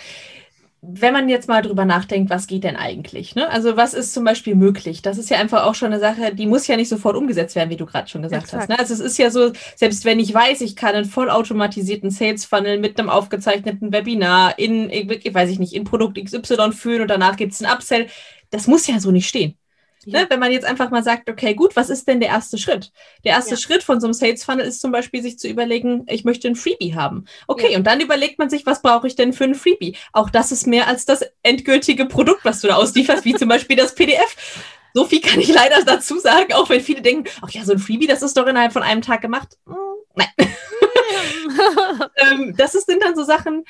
wenn 0.87 1.13
man 1.13 1.29
jetzt 1.29 1.47
mal 1.47 1.61
drüber 1.61 1.85
nachdenkt, 1.85 2.29
was 2.29 2.47
geht 2.47 2.63
denn 2.63 2.75
eigentlich? 2.75 3.35
Ne? 3.35 3.49
Also 3.49 3.77
was 3.77 3.93
ist 3.93 4.13
zum 4.13 4.23
Beispiel 4.23 4.55
möglich? 4.55 5.01
Das 5.01 5.17
ist 5.17 5.29
ja 5.29 5.37
einfach 5.37 5.63
auch 5.63 5.75
schon 5.75 5.91
eine 5.91 5.99
Sache, 5.99 6.33
die 6.33 6.45
muss 6.45 6.67
ja 6.67 6.75
nicht 6.75 6.89
sofort 6.89 7.15
umgesetzt 7.15 7.55
werden, 7.55 7.69
wie 7.69 7.77
du 7.77 7.85
gerade 7.85 8.07
schon 8.07 8.21
gesagt 8.21 8.43
Exakt. 8.43 8.61
hast. 8.63 8.69
Ne? 8.69 8.79
Also 8.79 8.93
es 8.93 8.99
ist 8.99 9.17
ja 9.17 9.29
so, 9.29 9.51
selbst 9.75 10.05
wenn 10.05 10.19
ich 10.19 10.33
weiß, 10.33 10.61
ich 10.61 10.75
kann 10.75 10.95
einen 10.95 11.05
vollautomatisierten 11.05 12.11
Sales 12.11 12.45
Funnel 12.45 12.79
mit 12.79 12.99
einem 12.99 13.09
aufgezeichneten 13.09 13.91
Webinar 13.91 14.57
in, 14.59 14.89
ich 14.89 15.33
weiß 15.33 15.49
ich 15.49 15.59
nicht, 15.59 15.73
in 15.73 15.83
Produkt 15.83 16.23
XY 16.23 16.71
führen 16.71 17.01
und 17.01 17.09
danach 17.09 17.37
gibt 17.37 17.53
es 17.53 17.63
ein 17.63 17.71
Upsell, 17.71 18.07
das 18.49 18.67
muss 18.67 18.87
ja 18.87 18.99
so 18.99 19.11
nicht 19.11 19.27
stehen. 19.27 19.57
Ja. 20.05 20.21
Ne, 20.21 20.27
wenn 20.29 20.39
man 20.39 20.51
jetzt 20.51 20.65
einfach 20.65 20.91
mal 20.91 21.03
sagt, 21.03 21.29
okay, 21.29 21.55
gut, 21.55 21.75
was 21.75 21.89
ist 21.89 22.07
denn 22.07 22.19
der 22.19 22.29
erste 22.29 22.57
Schritt? 22.57 22.91
Der 23.23 23.33
erste 23.33 23.51
ja. 23.51 23.57
Schritt 23.57 23.83
von 23.83 23.99
so 23.99 24.07
einem 24.07 24.13
Sales 24.13 24.43
Funnel 24.43 24.65
ist 24.65 24.79
zum 24.79 24.91
Beispiel, 24.91 25.21
sich 25.21 25.39
zu 25.39 25.47
überlegen, 25.47 26.05
ich 26.07 26.23
möchte 26.23 26.47
ein 26.47 26.55
Freebie 26.55 26.93
haben. 26.93 27.25
Okay, 27.47 27.71
ja. 27.71 27.77
und 27.77 27.85
dann 27.85 27.99
überlegt 27.99 28.37
man 28.37 28.49
sich, 28.49 28.65
was 28.65 28.81
brauche 28.81 29.07
ich 29.07 29.15
denn 29.15 29.33
für 29.33 29.45
ein 29.45 29.55
Freebie? 29.55 29.97
Auch 30.13 30.29
das 30.29 30.51
ist 30.51 30.67
mehr 30.67 30.87
als 30.87 31.05
das 31.05 31.25
endgültige 31.41 32.05
Produkt, 32.05 32.45
was 32.45 32.61
du 32.61 32.67
da 32.67 32.75
auslieferst, 32.75 33.25
wie 33.25 33.33
zum 33.33 33.49
Beispiel 33.49 33.75
das 33.75 33.95
PDF. 33.95 34.63
So 34.93 35.05
viel 35.05 35.21
kann 35.21 35.41
ich 35.41 35.53
leider 35.53 35.83
dazu 35.83 36.19
sagen, 36.19 36.53
auch 36.53 36.69
wenn 36.69 36.81
viele 36.81 37.01
denken, 37.01 37.29
ach 37.41 37.49
ja, 37.49 37.65
so 37.65 37.73
ein 37.73 37.79
Freebie, 37.79 38.07
das 38.07 38.21
ist 38.21 38.37
doch 38.37 38.47
innerhalb 38.47 38.71
von 38.71 38.83
einem 38.83 39.01
Tag 39.01 39.21
gemacht. 39.21 39.57
Hm, 39.65 39.75
nein. 40.15 40.27
ähm, 42.15 42.53
das 42.57 42.73
sind 42.73 43.03
dann 43.03 43.15
so 43.15 43.23
Sachen, 43.23 43.65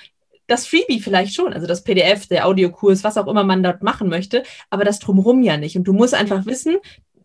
das 0.47 0.67
Freebie 0.67 0.99
vielleicht 0.99 1.33
schon, 1.33 1.53
also 1.53 1.67
das 1.67 1.83
PDF, 1.83 2.27
der 2.27 2.47
Audiokurs, 2.47 3.03
was 3.03 3.17
auch 3.17 3.27
immer 3.27 3.43
man 3.43 3.63
dort 3.63 3.83
machen 3.83 4.09
möchte, 4.09 4.43
aber 4.69 4.83
das 4.83 4.99
drumherum 4.99 5.43
ja 5.43 5.57
nicht. 5.57 5.77
Und 5.77 5.85
du 5.85 5.93
musst 5.93 6.13
einfach 6.13 6.45
wissen, 6.45 6.77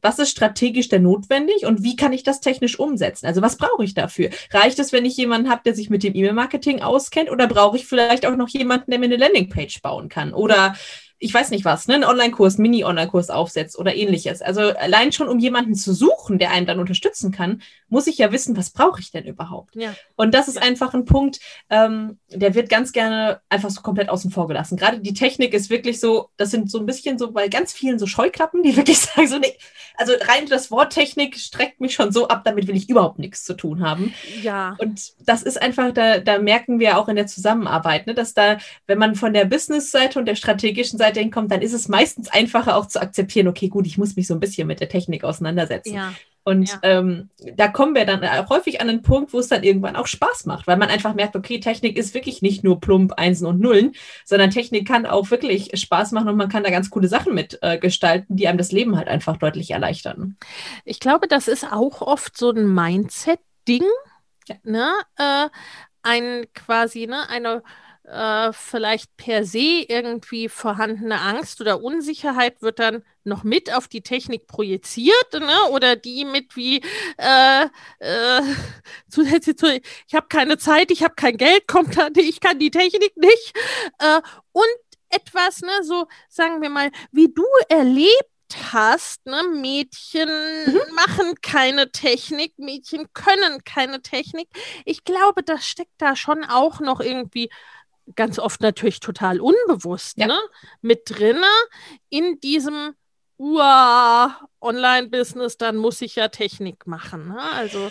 was 0.02 0.18
ist 0.18 0.30
strategisch 0.30 0.88
denn 0.88 1.02
notwendig 1.02 1.66
und 1.66 1.82
wie 1.82 1.96
kann 1.96 2.12
ich 2.12 2.22
das 2.22 2.40
technisch 2.40 2.78
umsetzen? 2.78 3.26
Also 3.26 3.42
was 3.42 3.56
brauche 3.56 3.84
ich 3.84 3.94
dafür? 3.94 4.30
Reicht 4.50 4.78
es, 4.78 4.92
wenn 4.92 5.04
ich 5.04 5.16
jemanden 5.16 5.50
habe, 5.50 5.62
der 5.64 5.74
sich 5.74 5.90
mit 5.90 6.02
dem 6.02 6.14
E-Mail-Marketing 6.14 6.80
auskennt 6.80 7.30
oder 7.30 7.46
brauche 7.46 7.76
ich 7.76 7.86
vielleicht 7.86 8.26
auch 8.26 8.36
noch 8.36 8.48
jemanden, 8.48 8.90
der 8.90 8.98
mir 9.00 9.06
eine 9.06 9.16
Landingpage 9.16 9.82
bauen 9.82 10.08
kann? 10.08 10.32
Oder 10.32 10.74
ich 11.18 11.34
weiß 11.34 11.50
nicht 11.50 11.66
was, 11.66 11.86
ne, 11.86 11.96
einen 11.96 12.04
Online-Kurs, 12.04 12.56
Mini-Online-Kurs 12.56 13.28
aufsetzt 13.28 13.78
oder 13.78 13.94
ähnliches. 13.94 14.40
Also 14.40 14.60
allein 14.62 15.12
schon, 15.12 15.28
um 15.28 15.38
jemanden 15.38 15.74
zu 15.74 15.92
suchen, 15.92 16.38
der 16.38 16.50
einen 16.50 16.66
dann 16.66 16.80
unterstützen 16.80 17.30
kann, 17.30 17.60
muss 17.90 18.06
ich 18.06 18.18
ja 18.18 18.32
wissen, 18.32 18.56
was 18.56 18.70
brauche 18.70 19.00
ich 19.00 19.10
denn 19.10 19.24
überhaupt? 19.24 19.76
Ja. 19.76 19.94
Und 20.16 20.34
das 20.34 20.48
ist 20.48 20.62
einfach 20.62 20.94
ein 20.94 21.04
Punkt, 21.04 21.40
ähm, 21.68 22.18
der 22.30 22.54
wird 22.54 22.68
ganz 22.68 22.92
gerne 22.92 23.40
einfach 23.48 23.70
so 23.70 23.82
komplett 23.82 24.08
außen 24.08 24.30
vor 24.30 24.48
gelassen. 24.48 24.76
Gerade 24.76 25.00
die 25.00 25.14
Technik 25.14 25.52
ist 25.52 25.70
wirklich 25.70 26.00
so, 26.00 26.30
das 26.36 26.50
sind 26.50 26.70
so 26.70 26.78
ein 26.78 26.86
bisschen 26.86 27.18
so 27.18 27.32
bei 27.32 27.48
ganz 27.48 27.72
vielen 27.72 27.98
so 27.98 28.06
Scheuklappen, 28.06 28.62
die 28.62 28.76
wirklich 28.76 28.98
sagen, 28.98 29.28
so, 29.28 29.38
nee, 29.38 29.56
also 29.96 30.12
rein 30.28 30.46
das 30.48 30.70
Wort 30.70 30.92
Technik 30.92 31.36
streckt 31.36 31.80
mich 31.80 31.94
schon 31.94 32.12
so 32.12 32.28
ab, 32.28 32.42
damit 32.44 32.66
will 32.66 32.76
ich 32.76 32.88
überhaupt 32.88 33.18
nichts 33.18 33.44
zu 33.44 33.54
tun 33.54 33.82
haben. 33.82 34.14
Ja. 34.42 34.76
Und 34.78 35.12
das 35.20 35.42
ist 35.42 35.60
einfach, 35.60 35.92
da, 35.92 36.18
da 36.18 36.38
merken 36.38 36.78
wir 36.78 36.98
auch 36.98 37.08
in 37.08 37.16
der 37.16 37.26
Zusammenarbeit, 37.26 38.06
ne, 38.06 38.14
dass 38.14 38.34
da, 38.34 38.58
wenn 38.86 38.98
man 38.98 39.14
von 39.14 39.32
der 39.32 39.44
Business-Seite 39.44 40.18
und 40.18 40.26
der 40.26 40.36
strategischen 40.36 40.98
Seite 40.98 41.20
hinkommt, 41.20 41.50
dann 41.50 41.62
ist 41.62 41.72
es 41.72 41.88
meistens 41.88 42.28
einfacher 42.28 42.76
auch 42.76 42.86
zu 42.86 43.00
akzeptieren, 43.00 43.48
okay, 43.48 43.68
gut, 43.68 43.86
ich 43.86 43.98
muss 43.98 44.16
mich 44.16 44.26
so 44.26 44.34
ein 44.34 44.40
bisschen 44.40 44.66
mit 44.66 44.80
der 44.80 44.88
Technik 44.88 45.24
auseinandersetzen. 45.24 45.94
Ja. 45.94 46.14
Und 46.42 46.70
ja. 46.70 46.78
ähm, 46.82 47.28
da 47.56 47.68
kommen 47.68 47.94
wir 47.94 48.06
dann 48.06 48.24
auch 48.24 48.48
häufig 48.48 48.80
an 48.80 48.88
einen 48.88 49.02
Punkt, 49.02 49.32
wo 49.32 49.38
es 49.38 49.48
dann 49.48 49.62
irgendwann 49.62 49.96
auch 49.96 50.06
Spaß 50.06 50.46
macht, 50.46 50.66
weil 50.66 50.78
man 50.78 50.88
einfach 50.88 51.14
merkt, 51.14 51.36
okay, 51.36 51.60
Technik 51.60 51.98
ist 51.98 52.14
wirklich 52.14 52.40
nicht 52.40 52.64
nur 52.64 52.80
plump 52.80 53.12
Einsen 53.18 53.46
und 53.46 53.60
Nullen, 53.60 53.92
sondern 54.24 54.50
Technik 54.50 54.88
kann 54.88 55.06
auch 55.06 55.30
wirklich 55.30 55.70
Spaß 55.74 56.12
machen 56.12 56.28
und 56.28 56.36
man 56.36 56.48
kann 56.48 56.64
da 56.64 56.70
ganz 56.70 56.90
coole 56.90 57.08
Sachen 57.08 57.34
mit 57.34 57.58
äh, 57.62 57.78
gestalten, 57.78 58.36
die 58.36 58.48
einem 58.48 58.58
das 58.58 58.72
Leben 58.72 58.96
halt 58.96 59.08
einfach 59.08 59.36
deutlich 59.36 59.70
erleichtern. 59.70 60.36
Ich 60.84 60.98
glaube, 60.98 61.28
das 61.28 61.46
ist 61.46 61.70
auch 61.70 62.00
oft 62.00 62.36
so 62.36 62.50
ein 62.50 62.72
Mindset-Ding, 62.72 63.84
ja. 64.48 64.56
ne? 64.64 64.92
Äh, 65.16 65.48
ein 66.02 66.46
quasi, 66.54 67.06
ne, 67.06 67.28
eine 67.28 67.62
äh, 68.04 68.52
vielleicht 68.52 69.16
per 69.16 69.44
se 69.44 69.84
irgendwie 69.86 70.48
vorhandene 70.48 71.20
Angst 71.20 71.60
oder 71.60 71.82
Unsicherheit 71.82 72.62
wird 72.62 72.78
dann 72.78 73.02
noch 73.30 73.44
mit 73.44 73.72
auf 73.72 73.88
die 73.88 74.02
Technik 74.02 74.46
projiziert, 74.46 75.32
ne? 75.32 75.70
Oder 75.70 75.96
die 75.96 76.26
mit 76.26 76.56
wie 76.56 76.82
äh, 77.16 77.64
äh, 78.00 78.42
zusätzlich 79.08 79.56
zu, 79.56 79.80
ich 80.06 80.14
habe 80.14 80.26
keine 80.28 80.58
Zeit, 80.58 80.90
ich 80.90 81.02
habe 81.02 81.14
kein 81.14 81.38
Geld, 81.38 81.66
kommt 81.66 81.96
dann, 81.96 82.12
ich 82.16 82.40
kann 82.40 82.58
die 82.58 82.70
Technik 82.70 83.16
nicht. 83.16 83.54
Äh, 83.98 84.20
und 84.52 84.66
etwas, 85.08 85.62
ne, 85.62 85.82
so 85.82 86.06
sagen 86.28 86.60
wir 86.60 86.70
mal, 86.70 86.90
wie 87.10 87.32
du 87.32 87.44
erlebt 87.68 88.30
hast, 88.72 89.24
ne, 89.26 89.42
Mädchen 89.44 90.28
mhm. 90.28 90.94
machen 90.94 91.34
keine 91.40 91.90
Technik, 91.90 92.58
Mädchen 92.58 93.08
können 93.12 93.64
keine 93.64 94.02
Technik. 94.02 94.48
Ich 94.84 95.04
glaube, 95.04 95.42
das 95.42 95.66
steckt 95.66 95.94
da 95.98 96.16
schon 96.16 96.44
auch 96.44 96.80
noch 96.80 97.00
irgendwie 97.00 97.50
ganz 98.16 98.38
oft 98.38 98.60
natürlich 98.60 99.00
total 99.00 99.40
unbewusst, 99.40 100.18
ja. 100.18 100.26
ne? 100.26 100.38
mit 100.80 101.02
drinne 101.06 101.46
in 102.08 102.40
diesem 102.40 102.94
Ur-Online-Business, 103.40 105.56
dann 105.56 105.76
muss 105.76 106.02
ich 106.02 106.16
ja 106.16 106.28
Technik 106.28 106.86
machen. 106.86 107.28
Ne? 107.28 107.40
Also 107.54 107.90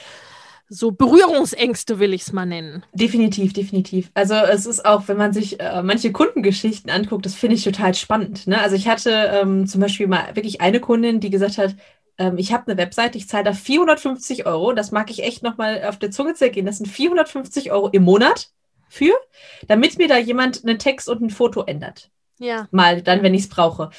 so 0.69 0.91
Berührungsängste 0.91 1.97
will 1.97 2.13
ich 2.13 2.21
es 2.21 2.31
mal 2.31 2.45
nennen. 2.45 2.85
Definitiv, 2.93 3.53
definitiv. 3.53 4.12
Also 4.13 4.35
es 4.35 4.67
ist 4.67 4.85
auch, 4.85 5.07
wenn 5.07 5.17
man 5.17 5.33
sich 5.33 5.59
äh, 5.59 5.81
manche 5.81 6.12
Kundengeschichten 6.12 6.91
anguckt, 6.91 7.25
das 7.25 7.33
finde 7.33 7.55
ich 7.55 7.63
total 7.63 7.95
spannend. 7.95 8.45
Ne? 8.45 8.62
Also 8.62 8.75
ich 8.75 8.88
hatte 8.88 9.09
ähm, 9.09 9.65
zum 9.65 9.82
Beispiel 9.82 10.05
mal 10.05 10.36
wirklich 10.36 10.61
eine 10.61 10.80
Kundin, 10.80 11.19
die 11.19 11.32
gesagt 11.32 11.57
hat, 11.57 11.76
ähm, 12.19 12.38
ich 12.38 12.53
habe 12.53 12.67
eine 12.67 12.78
Webseite, 12.78 13.17
ich 13.17 13.28
zahle 13.28 13.45
da 13.45 13.53
450 13.53 14.45
Euro. 14.45 14.74
Das 14.74 14.91
mag 14.91 15.09
ich 15.09 15.24
echt 15.24 15.41
nochmal 15.41 15.84
auf 15.84 15.97
der 15.97 16.11
Zunge 16.11 16.36
zergehen. 16.36 16.67
Das 16.67 16.78
sind 16.78 16.86
450 16.86 17.71
Euro 17.71 17.89
im 17.89 18.03
Monat 18.03 18.51
für, 18.88 19.15
damit 19.67 19.97
mir 19.97 20.07
da 20.07 20.19
jemand 20.19 20.63
einen 20.63 20.78
Text 20.78 21.09
und 21.09 21.24
ein 21.24 21.32
Foto 21.32 21.63
ändert. 21.63 22.11
Ja. 22.38 22.67
Mal 22.69 23.01
dann, 23.01 23.24
wenn 23.24 23.34
ich 23.34 23.43
es 23.43 23.49
brauche 23.49 23.89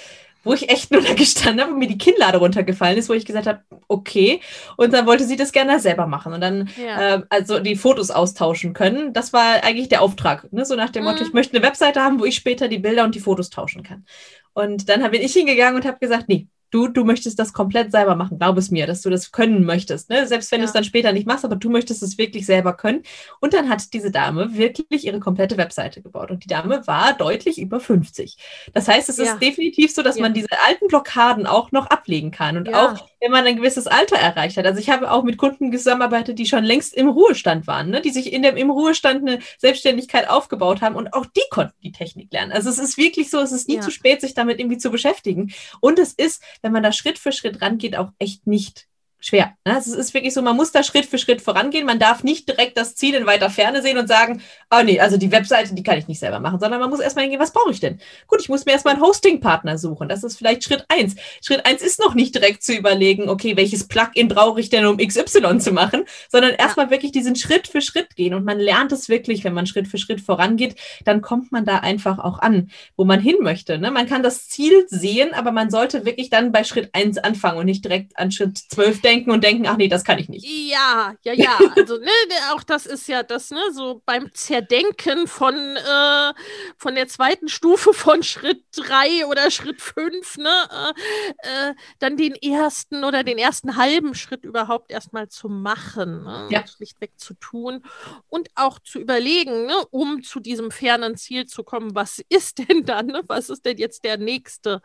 wo 0.43 0.53
ich 0.55 0.71
echt 0.71 0.91
nur 0.91 1.03
da 1.03 1.15
gestanden 1.15 1.61
habe 1.61 1.73
und 1.73 1.79
mir 1.79 1.89
die 1.89 1.99
Kinnlade 1.99 2.39
runtergefallen 2.39 2.99
ist, 2.99 3.09
wo 3.09 3.13
ich 3.13 3.27
gesagt 3.27 3.47
habe, 3.47 3.61
okay. 3.89 4.41
Und 4.77 4.93
dann 4.93 5.07
wollte 5.07 5.25
sie 5.25 5.37
das 5.37 5.53
gerne 5.53 5.81
selber 5.81 6.07
machen 6.07 6.33
und 6.33 6.41
dann 6.41 6.71
ja. 6.83 7.17
äh, 7.17 7.23
also 7.29 7.61
die 7.61 7.77
Fotos 7.77 8.11
austauschen 8.11 8.73
können. 8.73 9.13
Das 9.13 9.33
war 9.33 9.63
eigentlich 9.63 9.89
der 9.89 10.03
Auftrag. 10.03 10.51
Ne? 10.53 10.65
So 10.65 10.77
nach 10.77 10.91
dem 10.91 11.05
mhm. 11.05 11.11
Motto, 11.11 11.25
ich 11.25 11.33
möchte 11.33 11.57
eine 11.57 11.67
Webseite 11.67 12.01
haben, 12.03 12.21
wo 12.21 12.25
ich 12.25 12.37
später 12.37 12.69
die 12.69 12.79
Bilder 12.79 13.05
und 13.05 13.15
die 13.15 13.21
Fotos 13.21 13.51
tauschen 13.51 13.83
kann. 13.83 14.05
Und 14.53 14.89
dann 14.89 15.09
bin 15.11 15.23
ich 15.23 15.33
hingegangen 15.33 15.77
und 15.77 15.87
habe 15.87 15.99
gesagt, 15.99 16.29
nee, 16.29 16.49
du, 16.71 16.89
du 16.89 17.05
möchtest 17.05 17.39
das 17.39 17.53
komplett 17.53 17.93
selber 17.93 18.15
machen. 18.15 18.39
Glaub 18.39 18.57
es 18.57 18.71
mir, 18.71 18.87
dass 18.87 19.03
du 19.03 19.11
das 19.11 19.33
können 19.33 19.65
möchtest. 19.65 20.11
Ne? 20.11 20.27
Selbst 20.27 20.51
wenn 20.53 20.61
ja. 20.61 20.65
du 20.65 20.69
es 20.69 20.73
dann 20.73 20.85
später 20.85 21.13
nicht 21.13 21.27
machst, 21.27 21.45
aber 21.45 21.57
du 21.57 21.71
möchtest 21.71 22.03
es 22.03 22.19
wirklich 22.19 22.47
selber 22.47 22.73
können. 22.73 23.03
Und 23.41 23.55
dann 23.55 23.69
hat 23.69 23.93
diese 23.93 24.11
Dame 24.11 24.57
wirklich 24.57 25.05
ihre 25.05 25.21
komplette 25.21 25.57
Webseite 25.57 26.03
gebaut. 26.03 26.31
Und 26.31 26.45
die 26.45 26.49
Dame 26.49 26.87
war 26.87 27.15
deutlich 27.15 27.61
über 27.61 27.81
50. 27.81 28.37
Das 28.73 28.89
heißt, 28.89 29.09
es 29.09 29.19
ja. 29.19 29.25
ist 29.25 29.39
definitiv 29.41 29.93
so, 29.93 30.03
dass 30.03 30.17
ja. 30.17 30.23
man 30.23 30.35
diese 30.35 30.49
alten 30.67 30.89
Blockaden 30.89 31.47
auch 31.47 31.73
noch 31.73 31.87
ablegen 31.87 32.31
kann. 32.31 32.57
Und 32.57 32.75
auch 32.75 33.09
wenn 33.21 33.31
man 33.31 33.47
ein 33.47 33.57
gewisses 33.57 33.87
Alter 33.87 34.17
erreicht 34.17 34.57
hat. 34.57 34.67
Also 34.67 34.81
ich 34.81 34.89
habe 34.89 35.11
auch 35.11 35.23
mit 35.25 35.37
Kunden 35.37 35.71
zusammengearbeitet, 35.73 36.39
die 36.39 36.47
schon 36.47 36.65
längst 36.65 36.95
im 36.95 37.09
Ruhestand 37.09 37.67
waren, 37.67 37.91
ne? 37.91 38.01
die 38.01 38.11
sich 38.11 38.33
in 38.33 38.43
dem, 38.43 38.57
im 38.57 38.71
Ruhestand 38.71 39.29
eine 39.29 39.41
Selbstständigkeit 39.59 40.29
aufgebaut 40.29 40.81
haben 40.81 40.97
und 40.97 41.13
auch 41.13 41.27
die 41.27 41.43
konnten 41.51 41.75
die 41.83 41.93
Technik 41.93 42.33
lernen. 42.33 42.53
Also 42.53 42.71
es 42.71 42.79
ist 42.79 42.97
wirklich 42.97 43.31
so, 43.31 43.39
es 43.41 43.53
ist 43.53 43.69
nie 43.69 43.81
zu 43.81 43.91
spät, 43.91 44.21
sich 44.21 44.35
damit 44.35 44.59
irgendwie 44.59 44.79
zu 44.79 44.91
beschäftigen. 44.91 45.53
Und 45.81 45.99
es 45.99 46.13
ist 46.15 46.43
wenn 46.63 46.73
man 46.73 46.83
da 46.83 46.93
Schritt 46.93 47.19
für 47.19 47.33
Schritt 47.33 47.63
rangeht, 47.63 47.97
auch 47.97 48.13
echt 48.19 48.47
nicht 48.47 48.87
schwer. 49.21 49.53
Ne? 49.67 49.77
Es 49.79 49.87
ist 49.87 50.15
wirklich 50.15 50.35
so, 50.35 50.43
man 50.43 50.57
muss 50.57 50.73
da 50.73 50.83
Schritt 50.83 51.07
für 51.07 51.19
Schritt 51.19 51.43
vorangehen. 51.43 51.87
Man 51.87 51.99
darf 51.99 52.25
nicht 52.25 52.49
direkt 52.49 52.77
das 52.77 52.97
Ziel 52.97 53.15
in 53.15 53.27
weiter 53.27 53.51
Ferne 53.51 53.83
sehen 53.83 53.99
und 53.99 54.09
sagen, 54.09 54.43
oh 54.71 54.83
nee, 54.83 54.99
also 54.99 55.17
die 55.17 55.31
Webseite, 55.31 55.75
die 55.75 55.83
kann 55.83 55.99
ich 55.99 56.09
nicht 56.09 56.19
selber 56.19 56.41
machen, 56.41 56.59
sondern 56.59 56.81
man 56.81 56.91
muss 56.91 57.01
erstmal 57.01 57.25
hingehen, 57.25 57.41
was 57.41 57.53
brauche 57.53 57.71
ich 57.71 57.81
denn? 57.81 58.01
Gut, 58.27 58.41
ich 58.41 58.49
muss 58.49 58.65
mir 58.65 58.73
erstmal 58.73 58.95
einen 58.95 59.03
Hosting-Partner 59.03 59.79
suchen. 59.79 60.09
Das 60.09 60.25
ist 60.25 60.37
vielleicht 60.37 60.65
Schritt 60.65 60.85
eins. 60.89 61.17
Schritt 61.45 61.67
eins 61.67 61.83
ist 61.83 62.01
noch 62.01 62.15
nicht 62.15 62.35
direkt 62.35 62.63
zu 62.63 62.73
überlegen, 62.73 63.29
okay, 63.29 63.57
welches 63.57 63.87
Plugin 63.87 64.29
brauche 64.29 64.61
ich 64.61 64.71
denn, 64.71 64.87
um 64.87 64.97
XY 64.97 65.59
zu 65.59 65.73
machen, 65.73 66.05
sondern 66.31 66.53
erstmal 66.53 66.87
ja. 66.87 66.91
wirklich 66.91 67.13
diesen 67.13 67.37
Schritt 67.37 67.69
für 67.69 67.83
Schritt 67.83 68.17
gehen. 68.17 68.35
Und 68.35 68.45
man 68.45 68.59
lernt 68.59 68.93
es 68.93 69.09
wirklich, 69.09 69.45
wenn 69.45 69.55
man 69.55 69.67
Schritt 69.67 69.87
für 69.87 69.99
Schritt 69.99 70.21
vorangeht, 70.21 70.77
dann 71.05 71.21
kommt 71.21 71.53
man 71.53 71.65
da 71.65 71.79
einfach 71.79 72.19
auch 72.19 72.39
an, 72.39 72.71
wo 72.97 73.05
man 73.05 73.21
hin 73.21 73.37
möchte. 73.41 73.79
Ne? 73.79 73.91
Man 73.91 74.09
kann 74.09 74.23
das 74.23 74.49
Ziel 74.49 74.87
sehen, 74.89 75.35
aber 75.35 75.53
man 75.53 75.71
sollte 75.71 76.07
wirklich 76.07 76.31
dann 76.31 76.53
bei 76.53 76.65
Schritt 76.65 76.91
eins 76.95 77.19
anfangen 77.19 77.59
und 77.59 77.67
nicht 77.67 77.85
direkt 77.85 78.19
an 78.19 78.33
Schritt 78.33 78.57
zwölf 78.57 79.03
denken 79.03 79.10
und 79.31 79.43
denken, 79.43 79.67
ach 79.67 79.77
nee, 79.77 79.89
das 79.89 80.05
kann 80.05 80.19
ich 80.19 80.29
nicht. 80.29 80.47
Ja, 80.47 81.15
ja, 81.23 81.33
ja. 81.33 81.59
Also, 81.77 81.99
ne, 81.99 82.11
auch 82.53 82.63
das 82.63 82.87
ist 82.87 83.09
ja 83.09 83.23
das, 83.23 83.51
ne, 83.51 83.61
so 83.73 84.03
beim 84.05 84.33
Zerdenken 84.33 85.27
von, 85.27 85.55
äh, 85.55 86.33
von 86.77 86.95
der 86.95 87.09
zweiten 87.09 87.49
Stufe 87.49 87.93
von 87.93 88.23
Schritt 88.23 88.65
drei 88.73 89.27
oder 89.27 89.51
Schritt 89.51 89.81
fünf, 89.81 90.37
ne, 90.37 90.95
äh, 91.43 91.71
äh, 91.71 91.75
dann 91.99 92.17
den 92.17 92.35
ersten 92.35 93.05
oder 93.05 93.25
den 93.25 93.39
ersten 93.39 93.77
halben 93.77 94.15
Schritt 94.15 94.45
überhaupt 94.45 94.91
erstmal 94.91 95.29
zu 95.29 95.49
machen, 95.49 96.25
ne, 96.25 96.49
ja. 96.51 96.67
schlichtweg 96.67 97.13
zu 97.17 97.35
tun 97.35 97.83
und 98.29 98.49
auch 98.55 98.79
zu 98.79 98.99
überlegen, 99.01 99.67
ne, 99.67 99.77
um 99.91 100.23
zu 100.23 100.41
diesem 100.41 100.71
fernen 100.71 101.17
Ziel 101.17 101.47
zu 101.47 101.65
kommen, 101.65 101.95
was 101.95 102.21
ist 102.29 102.59
denn 102.59 102.85
dann, 102.85 103.07
ne, 103.07 103.23
was 103.27 103.49
ist 103.49 103.65
denn 103.65 103.79
jetzt 103.79 104.05
der 104.05 104.19
nächste 104.19 104.83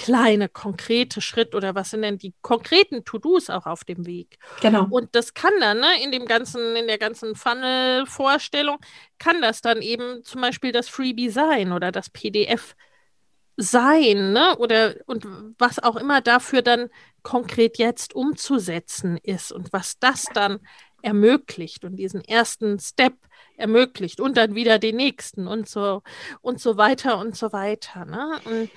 kleine, 0.00 0.48
konkrete 0.48 1.20
Schritt 1.20 1.54
oder 1.54 1.74
was 1.74 1.90
sind 1.90 2.00
denn 2.00 2.16
die 2.16 2.32
konkreten 2.40 3.04
To-Dos 3.04 3.50
auch 3.50 3.66
auf 3.66 3.84
dem 3.84 4.06
Weg? 4.06 4.38
Genau. 4.62 4.86
Und 4.88 5.14
das 5.14 5.34
kann 5.34 5.52
dann, 5.60 5.80
ne, 5.80 6.02
in 6.02 6.10
dem 6.10 6.24
ganzen, 6.24 6.74
in 6.74 6.86
der 6.86 6.96
ganzen 6.96 7.34
Funnel-Vorstellung, 7.34 8.78
kann 9.18 9.42
das 9.42 9.60
dann 9.60 9.82
eben 9.82 10.24
zum 10.24 10.40
Beispiel 10.40 10.72
das 10.72 10.88
Freebie 10.88 11.28
sein 11.28 11.72
oder 11.72 11.92
das 11.92 12.08
PDF 12.08 12.74
sein, 13.58 14.32
ne? 14.32 14.56
Oder 14.56 14.94
und 15.04 15.26
was 15.58 15.78
auch 15.78 15.96
immer 15.96 16.22
dafür 16.22 16.62
dann 16.62 16.88
konkret 17.22 17.76
jetzt 17.76 18.14
umzusetzen 18.14 19.18
ist 19.22 19.52
und 19.52 19.70
was 19.74 19.98
das 19.98 20.24
dann 20.32 20.60
ermöglicht 21.02 21.84
und 21.84 21.96
diesen 21.96 22.24
ersten 22.24 22.78
Step 22.78 23.14
ermöglicht 23.56 24.20
und 24.20 24.36
dann 24.36 24.54
wieder 24.54 24.78
den 24.78 24.96
nächsten 24.96 25.46
und 25.46 25.68
so 25.68 26.02
und 26.40 26.60
so 26.60 26.76
weiter 26.76 27.18
und 27.18 27.36
so 27.36 27.52
weiter. 27.52 28.06
Ne? 28.06 28.40
Und, 28.44 28.70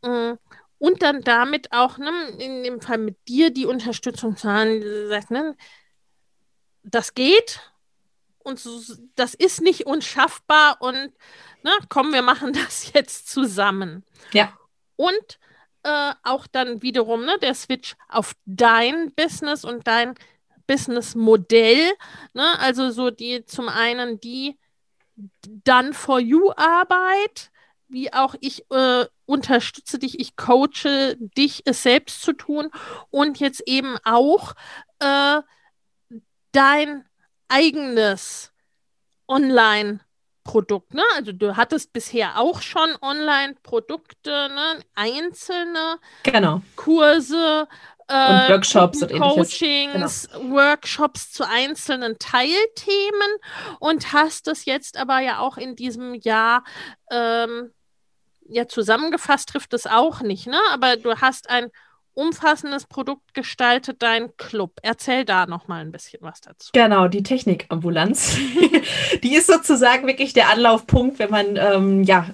und 0.00 1.02
dann 1.02 1.22
damit 1.22 1.72
auch, 1.72 1.98
ne, 1.98 2.10
in 2.38 2.62
dem 2.62 2.80
Fall 2.80 2.98
mit 2.98 3.16
dir 3.26 3.50
die 3.50 3.66
Unterstützung 3.66 4.36
zu 4.36 4.50
haben, 4.50 4.82
sagt, 5.08 5.30
ne, 5.30 5.56
das 6.82 7.14
geht 7.14 7.60
und 8.38 8.58
so, 8.58 8.80
das 9.14 9.34
ist 9.34 9.60
nicht 9.60 9.86
unschaffbar 9.86 10.78
und 10.80 11.12
ne, 11.62 11.72
komm, 11.88 12.12
wir 12.12 12.22
machen 12.22 12.52
das 12.52 12.92
jetzt 12.92 13.28
zusammen. 13.28 14.04
Ja. 14.32 14.56
Und 14.96 15.38
äh, 15.82 16.12
auch 16.22 16.46
dann 16.46 16.82
wiederum 16.82 17.24
ne, 17.24 17.38
der 17.40 17.54
Switch 17.54 17.94
auf 18.08 18.34
dein 18.46 19.12
Business 19.14 19.64
und 19.64 19.86
dein 19.86 20.14
Businessmodell, 20.66 21.92
ne, 22.34 22.58
also 22.58 22.90
so 22.90 23.10
die 23.10 23.44
zum 23.44 23.68
einen 23.68 24.20
die 24.20 24.58
Done 25.44 25.92
for 25.92 26.20
You 26.20 26.52
Arbeit, 26.56 27.50
wie 27.88 28.12
auch 28.12 28.34
ich 28.40 28.70
äh, 28.70 29.06
unterstütze 29.28 29.98
dich, 29.98 30.18
ich 30.18 30.36
coache 30.36 31.16
dich, 31.16 31.62
es 31.66 31.82
selbst 31.82 32.22
zu 32.22 32.32
tun 32.32 32.70
und 33.10 33.38
jetzt 33.38 33.62
eben 33.66 33.96
auch 34.04 34.54
äh, 35.00 35.40
dein 36.52 37.04
eigenes 37.48 38.52
Online- 39.28 40.00
Produkt, 40.44 40.94
ne? 40.94 41.02
Also 41.14 41.32
du 41.32 41.58
hattest 41.58 41.92
bisher 41.92 42.38
auch 42.40 42.62
schon 42.62 42.88
Online-Produkte, 43.02 44.30
ne? 44.30 44.82
einzelne 44.94 45.98
genau. 46.22 46.62
Kurse, 46.74 47.68
äh, 48.08 48.44
und 48.44 48.48
Workshops 48.48 49.02
und 49.02 49.12
Coachings, 49.12 50.28
genau. 50.32 50.50
Workshops 50.56 51.32
zu 51.32 51.46
einzelnen 51.46 52.18
Teilthemen 52.18 53.30
und 53.78 54.12
hast 54.14 54.46
das 54.46 54.64
jetzt 54.64 54.96
aber 54.96 55.20
ja 55.20 55.40
auch 55.40 55.58
in 55.58 55.76
diesem 55.76 56.14
Jahr 56.14 56.64
ähm, 57.10 57.70
ja, 58.48 58.66
zusammengefasst 58.68 59.48
trifft 59.50 59.74
es 59.74 59.86
auch 59.86 60.20
nicht, 60.22 60.46
ne? 60.46 60.58
Aber 60.72 60.96
du 60.96 61.16
hast 61.20 61.50
ein 61.50 61.70
umfassendes 62.18 62.86
Produkt 62.86 63.32
gestaltet, 63.32 64.02
dein 64.02 64.36
Club. 64.36 64.80
Erzähl 64.82 65.24
da 65.24 65.46
noch 65.46 65.68
mal 65.68 65.80
ein 65.80 65.92
bisschen 65.92 66.20
was 66.20 66.40
dazu. 66.40 66.70
Genau, 66.72 67.06
die 67.06 67.22
Technikambulanz. 67.22 68.36
die 69.22 69.36
ist 69.36 69.46
sozusagen 69.46 70.08
wirklich 70.08 70.32
der 70.32 70.48
Anlaufpunkt, 70.48 71.20
wenn 71.20 71.30
man 71.30 71.56
ähm, 71.56 72.02
ja 72.02 72.26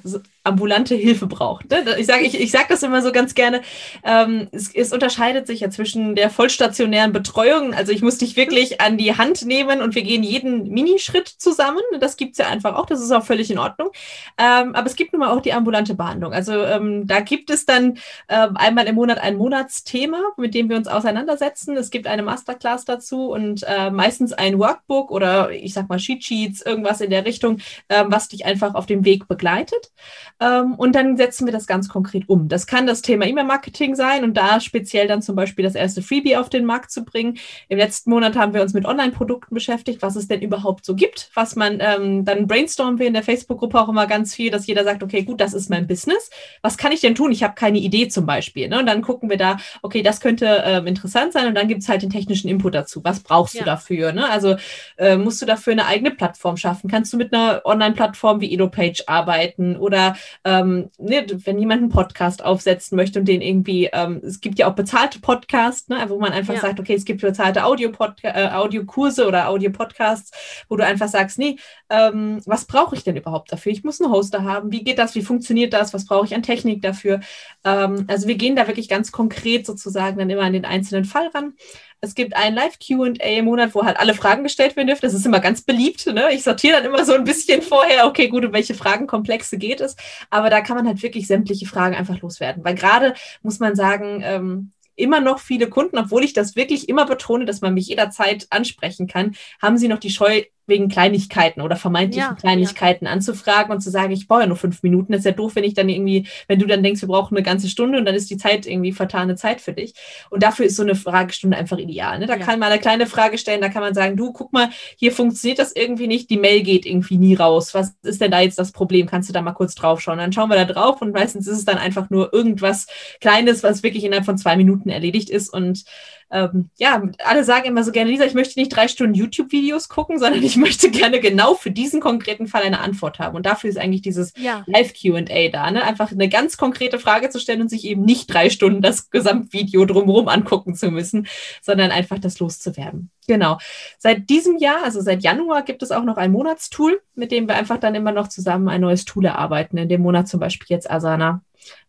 ambulante 0.45 0.95
Hilfe 0.95 1.27
braucht. 1.27 1.71
Ne? 1.71 1.97
Ich 1.99 2.07
sage 2.07 2.23
ich, 2.25 2.39
ich 2.39 2.51
sag 2.51 2.69
das 2.69 2.83
immer 2.83 3.01
so 3.03 3.13
ganz 3.13 3.35
gerne. 3.35 3.63
Ähm, 4.05 4.49
es, 4.53 4.73
es, 4.75 4.93
unterscheidet 4.93 5.47
sich 5.47 5.61
ja 5.61 5.71
zwischen 5.71 6.15
der 6.15 6.29
vollstationären 6.29 7.13
Betreuung, 7.13 7.75
also 7.75 7.93
ich 7.93 8.03
muss 8.03 8.19
dich 8.19 8.37
wirklich 8.37 8.81
an 8.83 8.99
die 8.99 9.17
Hand 9.17 9.47
nehmen 9.47 9.81
und 9.81 9.95
wir 9.95 10.03
gehen 10.03 10.23
jeden 10.23 10.69
Minischritt 10.69 11.29
zusammen. 11.29 11.81
Das 11.99 12.19
gibt 12.19 12.33
es 12.33 12.39
ja 12.39 12.49
einfach 12.49 12.77
auch, 12.77 12.87
das 12.87 13.01
ist 13.01 13.11
auch 13.11 13.25
völlig 13.25 13.51
in 13.51 13.59
Ordnung. 13.59 13.91
Ähm, 14.37 14.75
aber 14.75 14.87
es 14.87 14.97
gibt 14.97 15.15
nun 15.15 15.21
mal 15.21 15.31
auch 15.31 15.41
die 15.41 15.55
ambulante 15.55 15.95
Behandlung. 15.95 16.35
Also 16.35 16.53
ähm, 16.53 17.07
da 17.07 17.21
gibt 17.21 17.49
es 17.49 17.65
dann 17.65 17.99
ähm, 18.29 18.57
einmal 18.57 18.87
im 18.87 18.95
Monat 18.97 19.19
ein 19.19 19.37
Monatsthema, 19.75 20.19
mit 20.37 20.55
dem 20.55 20.69
wir 20.69 20.77
uns 20.77 20.89
auseinandersetzen. 20.89 21.77
Es 21.77 21.91
gibt 21.91 22.07
eine 22.07 22.23
Masterclass 22.23 22.85
dazu 22.85 23.31
und 23.31 23.65
äh, 23.67 23.91
meistens 23.91 24.33
ein 24.33 24.59
Workbook 24.59 25.11
oder 25.11 25.51
ich 25.51 25.75
sag 25.75 25.89
mal 25.89 25.99
Sheet 25.99 26.25
Sheets, 26.25 26.63
irgendwas 26.63 27.01
in 27.01 27.11
der 27.11 27.25
Richtung, 27.25 27.59
äh, 27.89 28.05
was 28.07 28.29
dich 28.29 28.47
einfach 28.47 28.75
auf 28.75 28.87
dem 28.87 29.05
Weg 29.05 29.27
begleitet. 29.27 29.93
Ähm, 30.41 30.75
und 30.75 30.95
dann 30.95 31.17
setzen 31.17 31.47
wir 31.47 31.53
das 31.53 31.67
ganz 31.67 31.89
konkret 31.89 32.29
um. 32.29 32.49
Das 32.49 32.67
kann 32.67 32.87
das 32.87 33.03
Thema 33.03 33.27
E-Mail-Marketing 33.27 33.95
sein 33.95 34.25
und 34.25 34.37
da 34.37 34.61
speziell 34.61 35.09
dann 35.09 35.23
zum 35.23 35.37
Beispiel 35.37 35.65
das 35.65 35.75
erste 35.75 36.03
Freebie 36.03 36.37
auf 36.37 36.49
den 36.49 36.65
Markt 36.65 36.91
zu 36.91 37.05
bringen. 37.05 37.39
Im 37.69 37.79
letzten 37.79 38.11
Monat 38.11 38.37
haben 38.37 38.55
wir 38.55 38.63
uns 38.63 38.75
mit 38.75 38.85
Online-Produkten 38.85 39.55
beschäftigt, 39.55 40.03
was 40.03 40.17
es 40.17 40.29
denn 40.29 40.41
überhaupt 40.41 40.85
so 40.85 40.95
gibt, 40.95 41.31
was 41.35 41.57
man, 41.57 41.79
ähm, 41.81 42.25
dann 42.25 42.47
brainstormen 42.47 42.99
wir 42.99 43.07
in 43.07 43.15
der 43.15 43.23
Facebook-Gruppe 43.23 43.81
auch 43.81 43.89
immer 43.89 44.07
ganz 44.07 44.35
viel, 44.35 44.51
dass 44.51 44.67
jeder 44.67 44.85
sagt, 44.85 45.03
okay, 45.03 45.23
gut, 45.23 45.41
das 45.41 45.55
ist 45.55 45.71
mein 45.71 45.87
Business. 45.87 46.31
Was 46.63 46.79
kann 46.79 46.93
ich 46.93 47.01
denn 47.01 47.15
tun? 47.15 47.33
Ich 47.33 47.43
habe 47.43 47.55
keine 47.55 47.79
Idee 47.79 48.09
zum 48.09 48.27
Beispiel. 48.27 48.69
Ne? 48.69 48.79
Und 48.79 48.87
dann 48.87 49.03
gucken 49.03 49.31
wir 49.31 49.37
da, 49.37 49.57
okay, 49.83 50.03
das 50.03 50.21
könnte 50.21 50.63
ähm, 50.65 50.87
interessant 50.87 51.33
sein 51.33 51.49
und 51.49 51.55
dann 51.55 51.69
gibt 51.69 51.83
es 51.83 51.89
halt 51.89 52.03
den 52.03 52.11
technischen 52.11 52.49
Input 52.49 52.75
dazu. 52.75 53.03
Was 53.05 53.21
brauchst 53.21 53.55
ja. 53.55 53.61
du 53.61 53.67
dafür? 53.67 54.13
Ne? 54.13 54.29
Also 54.29 54.57
äh, 54.97 55.17
musst 55.17 55.41
du 55.43 55.47
dafür 55.47 55.73
eine 55.73 55.87
eigene 55.87 56.11
Plattform 56.11 56.57
schaffen? 56.57 56.91
Kannst 56.91 57.13
du 57.13 57.17
mit 57.17 57.33
einer 57.33 57.63
Online-Plattform 57.65 58.41
wie 58.41 58.53
EloPage 58.53 59.05
arbeiten? 59.07 59.77
Oder 59.77 60.17
ähm, 60.45 60.91
ne, 60.99 61.27
wenn 61.45 61.59
jemand 61.59 61.83
einen 61.83 61.91
Podcast 61.91 62.45
aufsetzen 62.45 62.97
möchte 62.97 63.19
und 63.19 63.27
den 63.27 63.41
irgendwie, 63.41 63.91
ähm, 63.93 64.21
es 64.25 64.41
gibt 64.41 64.59
ja 64.59 64.69
auch 64.69 64.75
bezahlte 64.75 65.21
Podcasts, 65.21 65.89
ne, 65.89 66.05
wo 66.09 66.19
man 66.19 66.33
einfach 66.33 66.55
ja. 66.55 66.61
sagt, 66.61 66.81
okay, 66.81 66.95
es 66.95 67.05
gibt 67.05 67.21
bezahlte 67.21 67.65
Audio-Kurse 67.65 68.23
äh, 68.23 68.49
Audio 68.51 68.85
oder 69.27 69.49
Audio-Podcasts, 69.49 70.31
wo 70.69 70.77
du 70.77 70.85
einfach 70.85 71.09
sagst, 71.09 71.39
nee, 71.39 71.57
ähm, 71.91 72.41
was 72.47 72.67
brauche 72.67 72.95
ich 72.97 73.05
denn 73.05 73.17
überhaupt 73.17 73.53
dafür? 73.53 73.73
Ich 73.73 73.85
muss 73.85 74.01
einen 74.01 74.13
Hoster 74.13 74.45
haben. 74.45 74.73
Wie 74.73 74.85
geht 74.85 74.99
das? 74.99 75.15
Wie 75.15 75.23
funktioniert 75.23 75.73
das? 75.73 75.95
Was 75.95 76.07
brauche 76.07 76.27
ich 76.27 76.35
an 76.35 76.43
Technik 76.43 76.83
dafür? 76.83 77.21
Ähm, 77.65 78.05
also 78.09 78.29
wir 78.29 78.37
gehen 78.37 78.57
da 78.57 78.67
wirklich 78.67 78.89
ganz 78.89 79.13
konkret 79.13 79.44
sozusagen 79.67 80.19
dann 80.19 80.31
immer 80.31 80.43
an 80.43 80.53
den 80.53 80.65
einzelnen 80.65 81.05
Fall 81.05 81.29
ran. 81.29 81.55
Es 82.01 82.15
gibt 82.15 82.37
ein 82.37 82.55
Live-QA 82.55 83.39
im 83.39 83.47
Monat, 83.47 83.75
wo 83.75 83.85
halt 83.85 83.99
alle 83.99 84.15
Fragen 84.15 84.43
gestellt 84.43 84.77
werden 84.77 84.89
dürfen. 84.89 85.03
Das 85.03 85.15
ist 85.15 85.25
immer 85.25 85.41
ganz 85.41 85.63
beliebt. 85.63 86.07
Ne? 86.07 86.33
Ich 86.33 86.43
sortiere 86.43 86.77
dann 86.77 86.85
immer 86.85 87.05
so 87.05 87.15
ein 87.15 87.25
bisschen 87.25 87.63
vorher, 87.63 88.07
okay, 88.07 88.29
gut, 88.29 88.45
um 88.45 88.53
welche 88.53 88.75
Fragenkomplexe 88.75 89.57
geht 89.57 89.81
es. 89.81 89.97
Aber 90.29 90.51
da 90.51 90.61
kann 90.61 90.77
man 90.77 90.87
halt 90.87 91.03
wirklich 91.03 91.27
sämtliche 91.27 91.67
Fragen 91.67 91.95
einfach 91.95 92.21
loswerden. 92.21 92.63
Weil 92.65 92.75
gerade 92.75 93.15
muss 93.43 93.59
man 93.59 93.75
sagen, 93.75 94.21
ähm, 94.23 94.73
immer 94.97 95.21
noch 95.21 95.39
viele 95.39 95.69
Kunden, 95.69 95.99
obwohl 95.99 96.25
ich 96.25 96.33
das 96.33 96.57
wirklich 96.57 96.89
immer 96.89 97.07
betone, 97.07 97.45
dass 97.45 97.61
man 97.61 97.75
mich 97.75 97.89
jederzeit 97.89 98.47
ansprechen 98.51 99.07
kann, 99.07 99.35
haben 99.61 99.79
sie 99.79 99.89
noch 99.89 99.99
die 99.99 100.11
Scheu, 100.11 100.43
wegen 100.67 100.89
Kleinigkeiten 100.89 101.61
oder 101.61 101.77
vermeintlichen 101.77 102.31
ja, 102.31 102.35
Kleinigkeiten 102.35 103.05
ja. 103.05 103.13
anzufragen 103.13 103.73
und 103.73 103.81
zu 103.81 103.91
sagen, 103.91 104.13
ich 104.13 104.27
brauche 104.27 104.41
ja 104.41 104.47
nur 104.47 104.57
fünf 104.57 104.83
Minuten. 104.83 105.13
Das 105.13 105.21
ist 105.21 105.27
ja 105.27 105.33
doof, 105.33 105.57
wenn 105.57 105.65
ich 105.65 105.75
dann 105.75 105.89
irgendwie, 105.89 106.27
wenn 106.49 106.59
du 106.59 106.67
dann 106.67 106.83
denkst, 106.83 107.03
wir 107.03 107.09
brauchen 107.09 107.37
eine 107.37 107.45
ganze 107.45 107.69
Stunde 107.69 107.99
und 107.99 108.05
dann 108.05 108.15
ist 108.15 108.31
die 108.31 108.37
Zeit 108.37 108.67
irgendwie 108.67 108.93
vertane 108.93 109.37
Zeit 109.37 109.61
für 109.61 109.73
dich. 109.73 109.95
Und 110.31 110.43
dafür 110.43 110.67
ist 110.67 110.77
so 110.77 110.83
eine 110.83 110.95
Fragestunde 110.95 111.57
einfach 111.57 111.79
ideal. 111.79 112.19
Ne? 112.19 112.27
Da 112.27 112.37
ja. 112.37 112.45
kann 112.45 112.59
man 112.59 112.71
eine 112.71 112.81
kleine 112.81 113.07
Frage 113.07 113.39
stellen, 113.39 113.61
da 113.61 113.69
kann 113.69 113.83
man 113.83 113.95
sagen, 113.95 114.17
du, 114.17 114.33
guck 114.33 114.53
mal, 114.53 114.71
hier 114.97 115.13
funktioniert 115.13 115.59
das 115.59 115.75
irgendwie 115.75 116.07
nicht, 116.07 116.31
die 116.31 116.39
Mail 116.39 116.63
geht 116.63 116.87
irgendwie 116.87 117.19
nie 117.19 117.35
raus. 117.35 117.75
Was 117.75 117.95
ist 118.03 118.21
denn 118.21 118.31
da 118.31 118.41
jetzt 118.41 118.59
das 118.59 118.73
Problem? 118.73 119.07
Kannst 119.07 119.29
du 119.29 119.33
da 119.33 119.43
mal 119.43 119.53
kurz 119.53 119.75
drauf 119.75 120.01
schauen? 120.01 120.19
Dann 120.19 120.33
schauen 120.33 120.49
wir 120.49 120.57
da 120.57 120.65
drauf 120.65 121.03
und 121.03 121.13
meistens 121.13 121.47
ist 121.47 121.59
es 121.59 121.65
dann 121.65 121.79
einfach 121.79 122.11
nur 122.11 122.33
irgendwas 122.33 122.87
Kleines, 123.21 123.63
was 123.63 123.83
wirklich 123.83 124.05
innerhalb 124.05 124.25
von 124.25 124.39
zwei 124.39 124.57
Minuten 124.57 124.89
erledigt 124.89 125.31
ist 125.31 125.53
und 125.53 125.85
ähm, 126.31 126.71
ja, 126.79 127.03
alle 127.25 127.45
sagen 127.45 127.67
immer 127.67 127.85
so 127.85 127.93
gerne, 127.93 128.11
Lisa, 128.11 128.25
ich 128.25 128.35
möchte 128.35 128.59
nicht 128.59 128.75
drei 128.75 128.89
Stunden 128.89 129.15
YouTube-Videos 129.15 129.89
gucken, 129.89 130.19
sondern 130.19 130.43
ich 130.43 130.57
möchte 130.57 130.91
gerne 130.91 131.21
genau 131.21 131.55
für 131.55 131.71
diesen 131.71 132.01
konkreten 132.01 132.47
Fall 132.47 132.63
eine 132.63 132.81
Antwort 132.81 133.19
haben. 133.19 133.37
Und 133.37 133.47
dafür 133.47 133.71
ist 133.71 133.79
eigentlich 133.79 134.03
dieses 134.03 134.33
ja. 134.37 134.65
Live-QA 134.67 135.49
da, 135.51 135.71
ne? 135.71 135.83
Einfach 135.85 136.11
eine 136.11 136.29
ganz 136.29 136.57
konkrete 136.57 136.99
Frage 136.99 137.31
zu 137.31 137.39
stellen 137.39 137.61
und 137.61 137.69
sich 137.69 137.85
eben 137.85 138.03
nicht 138.03 138.33
drei 138.33 138.51
Stunden 138.51 138.83
das 138.83 139.11
Gesamtvideo 139.11 139.85
drumherum 139.85 140.29
angucken 140.29 140.75
zu 140.75 140.91
müssen, 140.91 141.27
sondern 141.63 141.91
einfach 141.91 142.19
das 142.19 142.39
loszuwerden. 142.39 143.11
Genau. 143.27 143.59
Seit 143.99 144.29
diesem 144.29 144.59
Jahr, 144.59 144.85
also 144.85 145.01
seit 145.01 145.23
Januar, 145.23 145.63
gibt 145.63 145.83
es 145.83 145.91
auch 145.91 146.05
noch 146.05 146.17
ein 146.17 146.33
Monatstool, 146.33 147.01
mit 147.15 147.33
dem 147.33 147.49
wir 147.49 147.55
einfach 147.55 147.79
dann 147.79 147.95
immer 147.95 148.13
noch 148.13 148.29
zusammen 148.29 148.69
ein 148.69 148.81
neues 148.81 149.05
Tool 149.05 149.25
erarbeiten. 149.25 149.79
In 149.79 149.89
dem 149.89 150.03
Monat 150.03 150.29
zum 150.29 150.41
Beispiel 150.41 150.67
jetzt 150.69 150.91
Asana 150.91 151.43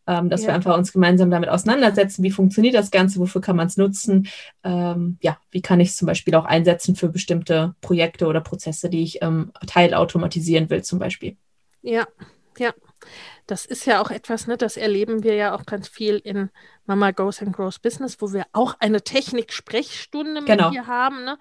ähm, 0.07 0.29
dass 0.29 0.41
ja. 0.41 0.49
wir 0.49 0.55
einfach 0.55 0.77
uns 0.77 0.91
gemeinsam 0.93 1.29
damit 1.31 1.49
auseinandersetzen, 1.49 2.23
wie 2.23 2.31
funktioniert 2.31 2.75
das 2.75 2.91
Ganze, 2.91 3.19
wofür 3.19 3.41
kann 3.41 3.55
man 3.55 3.67
es 3.67 3.77
nutzen, 3.77 4.27
ähm, 4.63 5.17
ja, 5.21 5.37
wie 5.51 5.61
kann 5.61 5.79
ich 5.79 5.89
es 5.89 5.97
zum 5.97 6.07
Beispiel 6.07 6.35
auch 6.35 6.45
einsetzen 6.45 6.95
für 6.95 7.09
bestimmte 7.09 7.75
Projekte 7.81 8.27
oder 8.27 8.41
Prozesse, 8.41 8.89
die 8.89 9.03
ich 9.03 9.21
ähm, 9.21 9.51
teilautomatisieren 9.67 10.69
will 10.69 10.83
zum 10.83 10.99
Beispiel. 10.99 11.37
Ja, 11.81 12.07
ja. 12.57 12.73
Das 13.47 13.65
ist 13.67 13.85
ja 13.85 14.01
auch 14.01 14.09
etwas, 14.09 14.47
ne, 14.47 14.57
das 14.57 14.75
erleben 14.75 15.23
wir 15.23 15.35
ja 15.35 15.55
auch 15.55 15.67
ganz 15.67 15.87
viel 15.87 16.17
in 16.17 16.49
Mama 16.87 17.11
Goes 17.11 17.41
and 17.43 17.55
Grows 17.55 17.77
Business, 17.77 18.19
wo 18.19 18.33
wir 18.33 18.45
auch 18.53 18.75
eine 18.79 19.03
Technik-Sprechstunde 19.03 20.41
mit 20.41 20.47
genau. 20.47 20.71
dir 20.71 20.87
haben, 20.87 21.23
ne? 21.23 21.37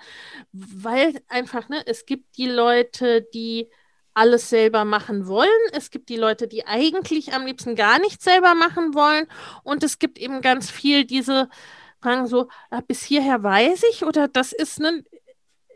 weil 0.53 1.23
einfach, 1.29 1.71
ne, 1.71 1.83
es 1.87 2.05
gibt 2.05 2.37
die 2.37 2.49
Leute, 2.49 3.23
die 3.33 3.71
alles 4.15 4.49
selber 4.49 4.85
machen 4.85 5.27
wollen. 5.27 5.51
Es 5.73 5.91
gibt 5.91 6.09
die 6.09 6.17
Leute, 6.17 6.49
die 6.49 6.67
eigentlich 6.67 7.35
am 7.35 7.47
liebsten 7.47 7.75
gar 7.75 7.99
nichts 7.99 8.25
selber 8.25 8.55
machen 8.55 8.95
wollen. 8.95 9.27
Und 9.65 9.83
es 9.83 9.99
gibt 9.99 10.19
eben 10.19 10.41
ganz 10.41 10.71
viel 10.71 11.05
diese 11.05 11.49
Fragen 12.01 12.27
so, 12.27 12.49
ah, 12.71 12.81
bis 12.87 13.03
hierher 13.03 13.43
weiß 13.43 13.83
ich 13.91 14.05
oder 14.05 14.29
das 14.29 14.53
ist, 14.53 14.79
ne, 14.79 15.05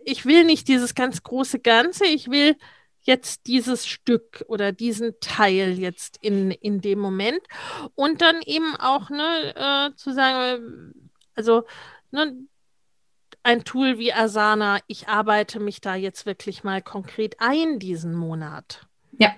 ich 0.05 0.25
will 0.25 0.45
nicht 0.45 0.69
dieses 0.69 0.95
ganz 0.95 1.23
große 1.23 1.59
Ganze, 1.59 2.05
ich 2.07 2.31
will 2.31 2.57
jetzt 3.01 3.47
dieses 3.47 3.87
Stück 3.87 4.45
oder 4.49 4.71
diesen 4.73 5.19
Teil 5.21 5.79
jetzt 5.79 6.19
in, 6.21 6.51
in 6.51 6.81
dem 6.81 6.99
Moment. 6.99 7.41
Und 7.95 8.21
dann 8.21 8.41
eben 8.45 8.77
auch 8.77 9.11
ne, 9.11 9.91
äh, 9.93 9.97
zu 9.97 10.13
sagen, 10.13 11.11
also 11.35 11.65
ne, 12.11 12.37
ein 13.49 13.65
Tool 13.65 13.99
wie 13.99 14.13
Asana, 14.13 14.79
ich 14.89 15.09
arbeite 15.09 15.59
mich 15.59 15.81
da 15.81 15.95
jetzt 15.95 16.27
wirklich 16.27 16.65
mal 16.65 16.83
konkret 16.83 17.37
ein 17.39 17.79
diesen 17.79 18.15
Monat. 18.15 18.83
Ja, 19.19 19.33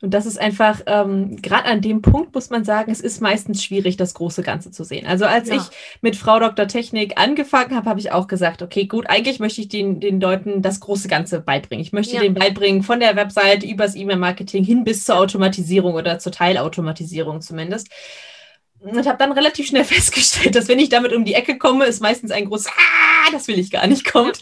und 0.00 0.14
das 0.14 0.24
ist 0.24 0.40
einfach, 0.40 0.80
ähm, 0.86 1.42
gerade 1.42 1.64
an 1.64 1.80
dem 1.80 2.00
Punkt 2.00 2.32
muss 2.32 2.48
man 2.48 2.64
sagen, 2.64 2.92
es 2.92 3.00
ist 3.00 3.20
meistens 3.20 3.64
schwierig, 3.64 3.96
das 3.96 4.14
große 4.14 4.44
Ganze 4.44 4.70
zu 4.70 4.84
sehen. 4.84 5.04
Also 5.04 5.24
als 5.24 5.48
ja. 5.48 5.56
ich 5.56 5.62
mit 6.00 6.14
Frau 6.14 6.38
Dr. 6.38 6.68
Technik 6.68 7.18
angefangen 7.20 7.74
habe, 7.74 7.90
habe 7.90 7.98
ich 7.98 8.12
auch 8.12 8.28
gesagt, 8.28 8.62
okay, 8.62 8.86
gut, 8.86 9.10
eigentlich 9.10 9.40
möchte 9.40 9.60
ich 9.62 9.68
den, 9.68 9.98
den 9.98 10.20
Leuten 10.20 10.62
das 10.62 10.78
große 10.78 11.08
Ganze 11.08 11.40
beibringen. 11.40 11.84
Ich 11.84 11.92
möchte 11.92 12.14
ja. 12.14 12.20
denen 12.20 12.36
beibringen, 12.36 12.84
von 12.84 13.00
der 13.00 13.16
Website 13.16 13.64
übers 13.64 13.96
E-Mail-Marketing 13.96 14.62
hin 14.62 14.84
bis 14.84 15.04
zur 15.04 15.18
Automatisierung 15.18 15.94
oder 15.94 16.20
zur 16.20 16.30
Teilautomatisierung 16.30 17.40
zumindest 17.40 17.88
und 18.80 19.06
habe 19.06 19.18
dann 19.18 19.32
relativ 19.32 19.66
schnell 19.66 19.84
festgestellt, 19.84 20.54
dass 20.54 20.68
wenn 20.68 20.78
ich 20.78 20.88
damit 20.88 21.12
um 21.12 21.24
die 21.24 21.34
Ecke 21.34 21.58
komme, 21.58 21.84
ist 21.84 22.00
meistens 22.00 22.30
ein 22.30 22.46
großes 22.46 22.68
Ah, 22.68 23.30
das 23.32 23.48
will 23.48 23.58
ich 23.58 23.70
gar 23.70 23.86
nicht 23.86 24.10
kommt, 24.10 24.40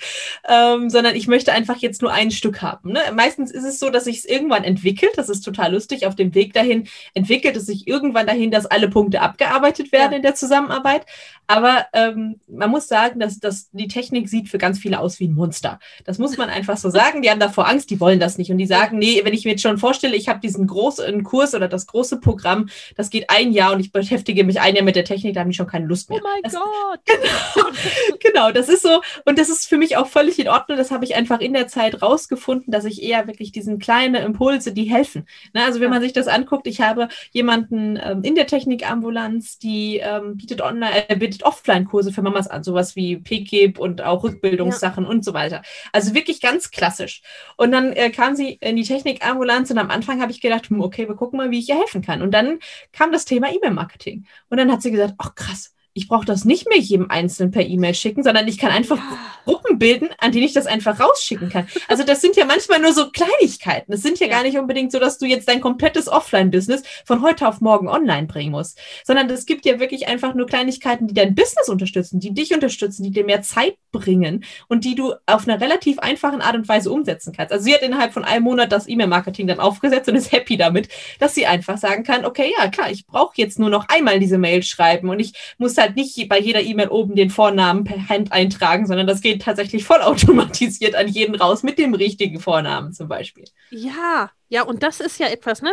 ähm, 0.49 0.89
sondern 0.89 1.17
ich 1.17 1.27
möchte 1.27 1.53
einfach 1.53 1.77
jetzt 1.79 2.01
nur 2.01 2.13
ein 2.13 2.31
Stück 2.31 2.63
haben. 2.63 2.93
Ne? 2.93 3.01
Meistens 3.15 3.51
ist 3.51 3.65
es 3.65 3.79
so, 3.79 3.91
dass 3.91 4.05
sich 4.05 4.19
es 4.19 4.25
irgendwann 4.25 4.65
entwickelt. 4.65 5.13
Das 5.17 5.29
ist 5.29 5.41
total 5.41 5.73
lustig. 5.73 6.07
Auf 6.07 6.15
dem 6.15 6.35
Weg 6.35 6.53
dahin 6.53 6.89
entwickelt 7.15 7.57
es 7.57 7.67
sich 7.67 7.89
irgendwann 7.89 8.27
dahin, 8.27 8.51
dass 8.51 8.67
alle 8.67 8.89
Punkte 8.89 9.21
abgearbeitet 9.21 9.93
werden 9.93 10.13
ja. 10.13 10.17
in 10.19 10.23
der 10.23 10.35
Zusammenarbeit. 10.35 11.07
Aber 11.47 11.87
ähm, 11.93 12.41
man 12.47 12.71
muss 12.71 12.89
sagen, 12.89 13.21
dass, 13.21 13.41
dass 13.41 13.71
die 13.73 13.89
Technik 13.89 14.29
sieht 14.29 14.49
für 14.49 14.59
ganz 14.59 14.79
viele 14.79 15.01
aus 15.01 15.19
wie 15.19 15.29
ein 15.29 15.35
Monster. 15.35 15.81
Das 16.05 16.19
muss 16.19 16.37
man 16.37 16.51
einfach 16.51 16.77
so 16.77 16.91
sagen. 16.91 17.23
Die 17.23 17.31
haben 17.31 17.41
davor 17.41 17.67
Angst, 17.67 17.91
die 17.91 18.01
wollen 18.01 18.21
das 18.21 18.39
nicht. 18.39 18.51
Und 18.51 18.59
die 18.59 18.67
sagen, 18.67 18.99
nee, 18.99 19.21
wenn 19.25 19.35
ich 19.35 19.45
mir 19.45 19.53
jetzt 19.53 19.63
schon 19.63 19.79
vorstelle, 19.79 20.15
ich 20.15 20.29
habe 20.29 20.41
diesen 20.41 20.67
großen 20.67 21.25
Kurs 21.25 21.55
oder 21.55 21.69
das 21.69 21.87
große 21.87 22.21
Programm, 22.21 22.69
das 22.97 23.11
geht 23.11 23.31
ein 23.31 23.53
Jahr 23.53 23.73
und 23.73 23.81
ich 23.81 23.93
beschäftige 23.93 24.28
mich 24.35 24.61
ein 24.61 24.75
Jahr 24.75 24.85
mit 24.85 24.97
der 24.97 25.05
Technik, 25.05 25.35
da 25.35 25.41
haben 25.41 25.51
die 25.51 25.57
schon 25.57 25.67
keine 25.67 25.87
Lust 25.87 26.11
mehr. 26.11 26.21
Oh 26.23 26.27
mein 26.27 26.43
das, 26.43 26.55
Gott! 26.55 27.01
Genau, 27.07 28.08
genau, 28.39 28.53
das 28.53 28.69
ist 28.69 28.83
so. 28.83 29.03
Und 29.25 29.39
das 29.39 29.49
ist 29.49 29.69
für 29.69 29.77
mich 29.77 29.97
auch 29.97 30.07
völlig 30.07 30.39
in 30.39 30.49
Ordnung. 30.49 30.79
Das 30.79 30.91
habe 30.91 31.05
ich 31.05 31.17
einfach 31.17 31.41
in 31.41 31.53
der 31.53 31.69
Zeit 31.69 32.03
rausgefunden, 32.03 32.73
dass 32.73 32.85
ich 32.85 33.03
eher 33.03 33.27
wirklich 33.27 33.53
diesen 33.53 33.79
kleinen 33.79 34.15
Impulse, 34.15 34.73
die 34.73 34.85
helfen. 34.85 35.27
Ne? 35.55 35.65
Also 35.65 35.81
wenn 35.81 35.91
man 35.91 36.01
sich 36.01 36.13
das 36.13 36.29
anguckt, 36.29 36.67
ich 36.67 36.81
habe 36.81 37.09
jemanden 37.33 37.99
ähm, 38.03 38.23
in 38.23 38.35
der 38.35 38.47
Technikambulanz, 38.47 39.59
die 39.59 39.99
ähm, 39.99 40.37
bietet 40.37 40.61
online, 40.61 41.09
äh, 41.09 41.17
bietet 41.17 41.43
Offline-Kurse 41.43 42.13
für 42.13 42.23
Mamas 42.23 42.49
an, 42.49 42.63
sowas 42.63 42.97
wie 42.97 43.17
PKIP 43.17 43.79
und 43.79 44.03
auch 44.03 44.23
Rückbildungssachen 44.23 45.05
ja. 45.05 45.11
und 45.11 45.25
so 45.25 45.35
weiter. 45.35 45.63
Also 45.93 46.15
wirklich 46.15 46.41
ganz 46.41 46.71
klassisch. 46.71 47.23
Und 47.57 47.73
dann 47.73 47.93
äh, 47.93 48.11
kam 48.11 48.37
sie 48.37 48.59
in 48.61 48.77
die 48.77 48.85
Technikambulanz 48.85 49.71
und 49.71 49.79
am 49.79 49.91
Anfang 49.91 50.21
habe 50.21 50.33
ich 50.33 50.41
gedacht, 50.41 50.71
hm, 50.71 50.81
okay, 50.81 51.09
wir 51.09 51.17
gucken 51.17 51.39
mal, 51.39 51.51
wie 51.51 51.59
ich 51.59 51.69
ihr 51.69 51.79
helfen 51.79 52.03
kann. 52.03 52.23
Und 52.23 52.33
dann 52.33 52.59
kam 52.93 53.13
das 53.13 53.25
Thema 53.25 53.53
E-Mail-Marketing. 53.53 54.27
Und 54.49 54.59
dann 54.59 54.71
hat 54.71 54.83
sie 54.83 54.91
gesagt, 54.91 55.15
ach 55.19 55.35
krass, 55.35 55.75
ich 55.95 56.09
brauche 56.09 56.27
das 56.27 56.45
nicht 56.45 56.69
mehr 56.69 56.79
jedem 56.79 57.11
Einzelnen 57.11 57.51
per 57.51 57.67
E-Mail 57.67 57.95
schicken, 57.95 58.23
sondern 58.23 58.47
ich 58.47 58.59
kann 58.59 58.71
einfach 58.71 58.99
ja. 58.99 59.19
Gruppen 59.45 59.79
bilden, 59.79 60.11
an 60.19 60.33
denen 60.33 60.45
ich 60.45 60.53
das 60.53 60.67
einfach 60.67 61.01
rausschicken 61.01 61.49
kann. 61.49 61.67
Also 61.89 62.05
das 62.05 62.21
sind 62.21 62.37
ja 62.37 62.45
manchmal 62.45 62.81
nur 62.81 62.93
so 62.93 63.11
Kleinigkeiten. 63.11 63.93
Es 63.93 64.03
sind 64.03 64.21
ja, 64.21 64.27
ja, 64.27 64.35
gar 64.35 64.43
nicht 64.43 64.59
unbedingt 64.59 64.93
so, 64.93 64.99
dass 64.99 65.19
du 65.19 65.27
jetzt 65.27 65.49
dein 65.49 65.61
komplettes 65.61 66.09
Offline-Business 66.09 66.83
von 67.05 67.23
heute 67.23 67.49
auf 67.49 67.61
morgen 67.61 67.89
online 67.89 68.27
bringen 68.27 68.53
musst, 68.53 68.79
sondern 69.05 69.29
es 69.31 69.47
gibt 69.47 69.65
ja 69.65 69.81
wirklich 69.81 70.07
einfach 70.07 70.35
nur 70.35 70.47
Kleinigkeiten, 70.47 71.07
die 71.07 71.15
dein 71.15 71.35
Business 71.35 71.69
unterstützen, 71.69 72.21
die 72.21 72.35
dich 72.35 72.53
unterstützen, 72.53 73.03
die 73.03 73.11
dir 73.11 73.25
mehr 73.25 73.43
Zeit 73.43 73.77
bringen 73.91 74.45
und 74.69 74.85
die 74.85 74.95
du 74.95 75.15
auf 75.27 75.49
einer 75.49 75.61
relativ 75.61 75.99
einfachen 75.99 76.43
Art 76.43 76.55
und 76.55 76.69
Weise 76.69 76.91
umsetzen 76.93 77.33
kannst. 77.33 77.53
Also 77.53 77.65
sie 77.65 77.75
hat 77.75 77.83
innerhalb 77.83 78.13
von 78.13 78.25
einem 78.25 78.45
Monat 78.45 78.71
das 78.71 78.89
E-Mail-Marketing 78.89 79.47
dann 79.47 79.61
aufgesetzt 79.61 80.09
und 80.09 80.17
ist 80.17 80.33
happy 80.33 80.57
damit, 80.57 80.89
dass 81.19 81.35
sie 81.35 81.47
einfach 81.47 81.79
sagen 81.79 82.05
kann, 82.05 82.25
okay, 82.25 82.53
ja 82.59 82.69
klar, 82.69 82.91
ich 82.91 83.07
brauche 83.07 83.33
jetzt 83.37 83.59
nur 83.59 83.71
noch 83.71 83.89
einmal 83.89 84.21
diese 84.21 84.39
Mail 84.39 84.63
schreiben 84.63 85.09
und 85.09 85.21
ich 85.21 85.33
muss 85.57 85.75
halt 85.79 85.89
halt 85.89 85.97
nicht 85.97 86.29
bei 86.29 86.39
jeder 86.39 86.61
E-Mail 86.61 86.89
oben 86.89 87.15
den 87.15 87.31
Vornamen 87.31 87.85
per 87.85 88.09
Hand 88.09 88.33
eintragen, 88.33 88.87
sondern 88.87 89.07
das 89.07 89.21
geht 89.21 89.43
tatsächlich 89.43 89.85
vollautomatisiert 89.85 90.95
an 90.95 91.09
jeden 91.09 91.35
raus 91.35 91.63
mit 91.63 91.79
dem 91.79 91.95
richtigen 91.95 92.41
Vornamen 92.41 92.93
zum 92.93 93.09
Beispiel. 93.09 93.45
Ja, 93.71 94.31
ja, 94.49 94.63
und 94.63 94.83
das 94.83 95.01
ist 95.01 95.19
ja 95.19 95.29
etwas, 95.29 95.63
ne, 95.63 95.71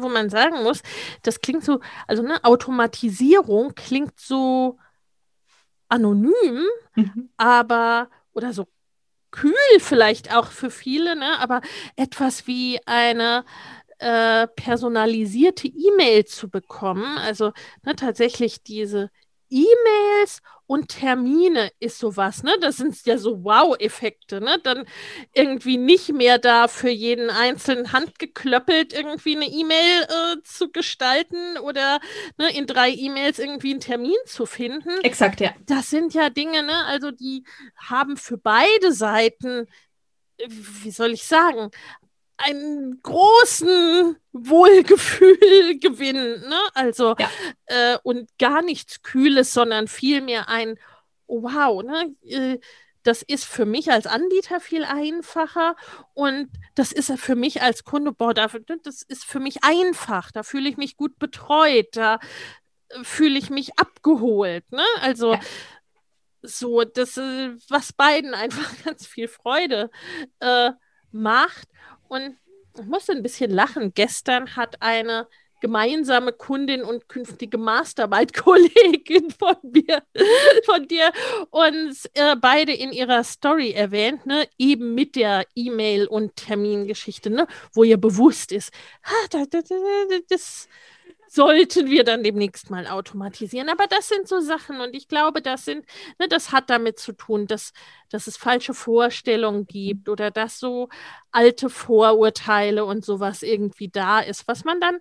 wo 0.00 0.08
man 0.08 0.30
sagen 0.30 0.62
muss, 0.62 0.82
das 1.22 1.40
klingt 1.40 1.64
so, 1.64 1.80
also 2.06 2.22
ne, 2.22 2.42
Automatisierung 2.44 3.74
klingt 3.74 4.18
so 4.18 4.78
anonym, 5.88 6.64
mhm. 6.94 7.30
aber 7.36 8.08
oder 8.32 8.52
so 8.52 8.66
kühl 9.30 9.52
vielleicht 9.78 10.34
auch 10.34 10.46
für 10.46 10.70
viele, 10.70 11.16
ne, 11.16 11.38
aber 11.38 11.60
etwas 11.96 12.46
wie 12.46 12.80
eine 12.86 13.44
äh, 13.98 14.46
personalisierte 14.46 15.68
E-Mail 15.68 16.24
zu 16.24 16.48
bekommen, 16.48 17.18
also 17.18 17.52
ne, 17.82 17.96
tatsächlich 17.96 18.62
diese 18.62 19.10
E-Mails 19.50 20.40
und 20.66 20.88
Termine 20.88 21.70
ist 21.80 21.98
sowas, 21.98 22.42
ne? 22.42 22.56
Das 22.60 22.76
sind 22.76 22.94
ja 23.06 23.16
so 23.16 23.42
Wow-Effekte, 23.42 24.40
ne? 24.40 24.58
Dann 24.62 24.84
irgendwie 25.32 25.78
nicht 25.78 26.12
mehr 26.12 26.38
da 26.38 26.68
für 26.68 26.90
jeden 26.90 27.30
einzelnen 27.30 27.92
handgeklöppelt 27.92 28.92
irgendwie 28.92 29.36
eine 29.36 29.46
E-Mail 29.46 30.02
äh, 30.02 30.42
zu 30.44 30.70
gestalten 30.70 31.56
oder 31.58 32.00
ne, 32.36 32.54
in 32.54 32.66
drei 32.66 32.90
E-Mails 32.90 33.38
irgendwie 33.38 33.70
einen 33.70 33.80
Termin 33.80 34.16
zu 34.26 34.44
finden. 34.44 34.90
Exakt, 35.02 35.40
ja. 35.40 35.54
Das 35.66 35.88
sind 35.88 36.12
ja 36.12 36.28
Dinge, 36.28 36.62
ne? 36.62 36.84
Also 36.84 37.10
die 37.10 37.44
haben 37.76 38.18
für 38.18 38.36
beide 38.36 38.92
Seiten, 38.92 39.66
äh, 40.36 40.46
wie 40.48 40.90
soll 40.90 41.12
ich 41.12 41.24
sagen, 41.24 41.70
einen 42.38 43.00
großen 43.02 44.16
Wohlgefühl 44.32 45.78
gewinnen. 45.80 46.48
Ne? 46.48 46.60
Also 46.74 47.14
ja. 47.18 47.28
äh, 47.66 47.98
und 48.02 48.30
gar 48.38 48.62
nichts 48.62 49.02
Kühles, 49.02 49.52
sondern 49.52 49.88
vielmehr 49.88 50.48
ein 50.48 50.78
Wow, 51.26 51.82
ne? 51.82 52.14
Äh, 52.24 52.58
das 53.02 53.22
ist 53.22 53.44
für 53.44 53.64
mich 53.64 53.90
als 53.90 54.06
Anbieter 54.06 54.60
viel 54.60 54.84
einfacher 54.84 55.76
und 56.14 56.50
das 56.74 56.92
ist 56.92 57.12
für 57.18 57.36
mich 57.36 57.62
als 57.62 57.84
Kunde, 57.84 58.12
boah, 58.12 58.34
das 58.34 58.54
ist 59.02 59.24
für 59.24 59.40
mich 59.40 59.64
einfach, 59.64 60.30
da 60.30 60.42
fühle 60.42 60.68
ich 60.68 60.76
mich 60.76 60.96
gut 60.96 61.18
betreut, 61.18 61.86
da 61.92 62.18
fühle 63.02 63.38
ich 63.38 63.50
mich 63.50 63.78
abgeholt. 63.78 64.70
Ne? 64.72 64.84
Also 65.00 65.34
ja. 65.34 65.40
so, 66.42 66.84
das, 66.84 67.16
äh, 67.16 67.54
was 67.68 67.92
beiden 67.92 68.34
einfach 68.34 68.70
ganz 68.84 69.06
viel 69.06 69.28
Freude 69.28 69.90
äh, 70.40 70.72
macht. 71.10 71.68
Und 72.08 72.36
ich 72.78 72.86
musste 72.86 73.12
ein 73.12 73.22
bisschen 73.22 73.50
lachen. 73.50 73.92
Gestern 73.94 74.56
hat 74.56 74.80
eine 74.82 75.26
gemeinsame 75.60 76.32
Kundin 76.32 76.82
und 76.82 77.08
künftige 77.08 77.58
Mastermind-Kollegin 77.58 79.30
von 79.38 79.56
mir, 79.62 80.02
von 80.64 80.86
dir, 80.86 81.12
uns 81.50 82.06
äh, 82.14 82.36
beide 82.40 82.72
in 82.72 82.92
ihrer 82.92 83.24
Story 83.24 83.72
erwähnt, 83.72 84.26
ne? 84.26 84.48
eben 84.58 84.94
mit 84.94 85.16
der 85.16 85.46
E-Mail- 85.54 86.06
und 86.06 86.36
Termingeschichte, 86.36 87.30
ne? 87.30 87.46
wo 87.72 87.84
ihr 87.84 87.96
bewusst 87.96 88.52
ist, 88.52 88.72
das, 89.30 89.48
das, 89.48 89.64
das 90.28 90.68
sollten 91.30 91.90
wir 91.90 92.04
dann 92.04 92.22
demnächst 92.22 92.70
mal 92.70 92.86
automatisieren. 92.86 93.68
Aber 93.68 93.86
das 93.86 94.08
sind 94.08 94.28
so 94.28 94.40
Sachen 94.40 94.80
und 94.80 94.94
ich 94.94 95.08
glaube, 95.08 95.42
das 95.42 95.64
sind, 95.64 95.86
ne, 96.18 96.28
das 96.28 96.52
hat 96.52 96.70
damit 96.70 96.98
zu 96.98 97.12
tun, 97.12 97.46
dass, 97.46 97.72
dass 98.10 98.26
es 98.26 98.36
falsche 98.36 98.74
Vorstellungen 98.74 99.66
gibt 99.66 100.08
oder 100.08 100.30
dass 100.30 100.58
so 100.58 100.88
alte 101.30 101.70
Vorurteile 101.70 102.84
und 102.84 103.04
sowas 103.04 103.42
irgendwie 103.42 103.88
da 103.88 104.20
ist, 104.20 104.48
was 104.48 104.64
man 104.64 104.80
dann 104.80 104.98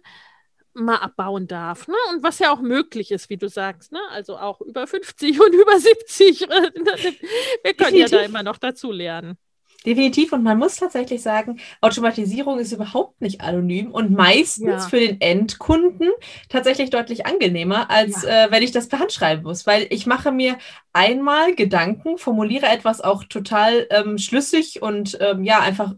mal 0.74 0.98
abbauen 0.98 1.48
darf. 1.48 1.88
Ne? 1.88 1.96
Und 2.12 2.24
was 2.24 2.40
ja 2.40 2.54
auch 2.54 2.62
möglich 2.62 3.12
ist, 3.12 3.30
wie 3.30 3.38
du 3.38 3.50
sagst. 3.50 3.92
Ne? 3.92 4.00
Also 4.12 4.38
auch 4.38 4.62
über 4.62 4.88
50 4.88 5.40
und 5.42 5.54
über 5.54 5.80
70. 5.80 6.42
Wir 6.42 7.74
können 7.74 7.98
ja 7.98 8.08
da 8.08 8.22
immer 8.22 8.44
noch 8.44 8.58
dazu 8.58 8.92
lernen. 8.92 9.38
Definitiv. 9.88 10.34
Und 10.34 10.44
man 10.44 10.60
muss 10.60 10.76
tatsächlich 10.76 11.22
sagen, 11.22 11.62
Automatisierung 11.80 12.60
ist 12.60 12.74
überhaupt 12.74 13.22
nicht 13.22 13.40
anonym 13.40 13.90
und 13.92 14.12
meistens 14.12 14.68
ja. 14.68 14.80
für 14.80 15.00
den 15.00 15.22
Endkunden 15.22 16.10
tatsächlich 16.50 16.90
deutlich 16.90 17.26
angenehmer, 17.26 17.90
als 17.90 18.24
ja. 18.24 18.48
äh, 18.48 18.52
wenn 18.52 18.64
ich 18.64 18.74
das 18.74 18.90
per 18.90 19.00
Hand 19.00 19.14
schreiben 19.14 19.44
muss. 19.44 19.66
Weil 19.66 19.88
ich 19.90 20.06
mache 20.06 20.34
mir 20.34 20.58
einmal 20.92 21.56
Gedanken, 21.56 22.18
formuliere 22.18 22.66
etwas 22.66 23.00
auch 23.00 23.24
total 23.24 23.88
ähm, 23.90 24.18
schlüssig 24.18 24.82
und 24.82 25.18
ähm, 25.22 25.46
ja, 25.46 25.62
einfach 25.62 25.94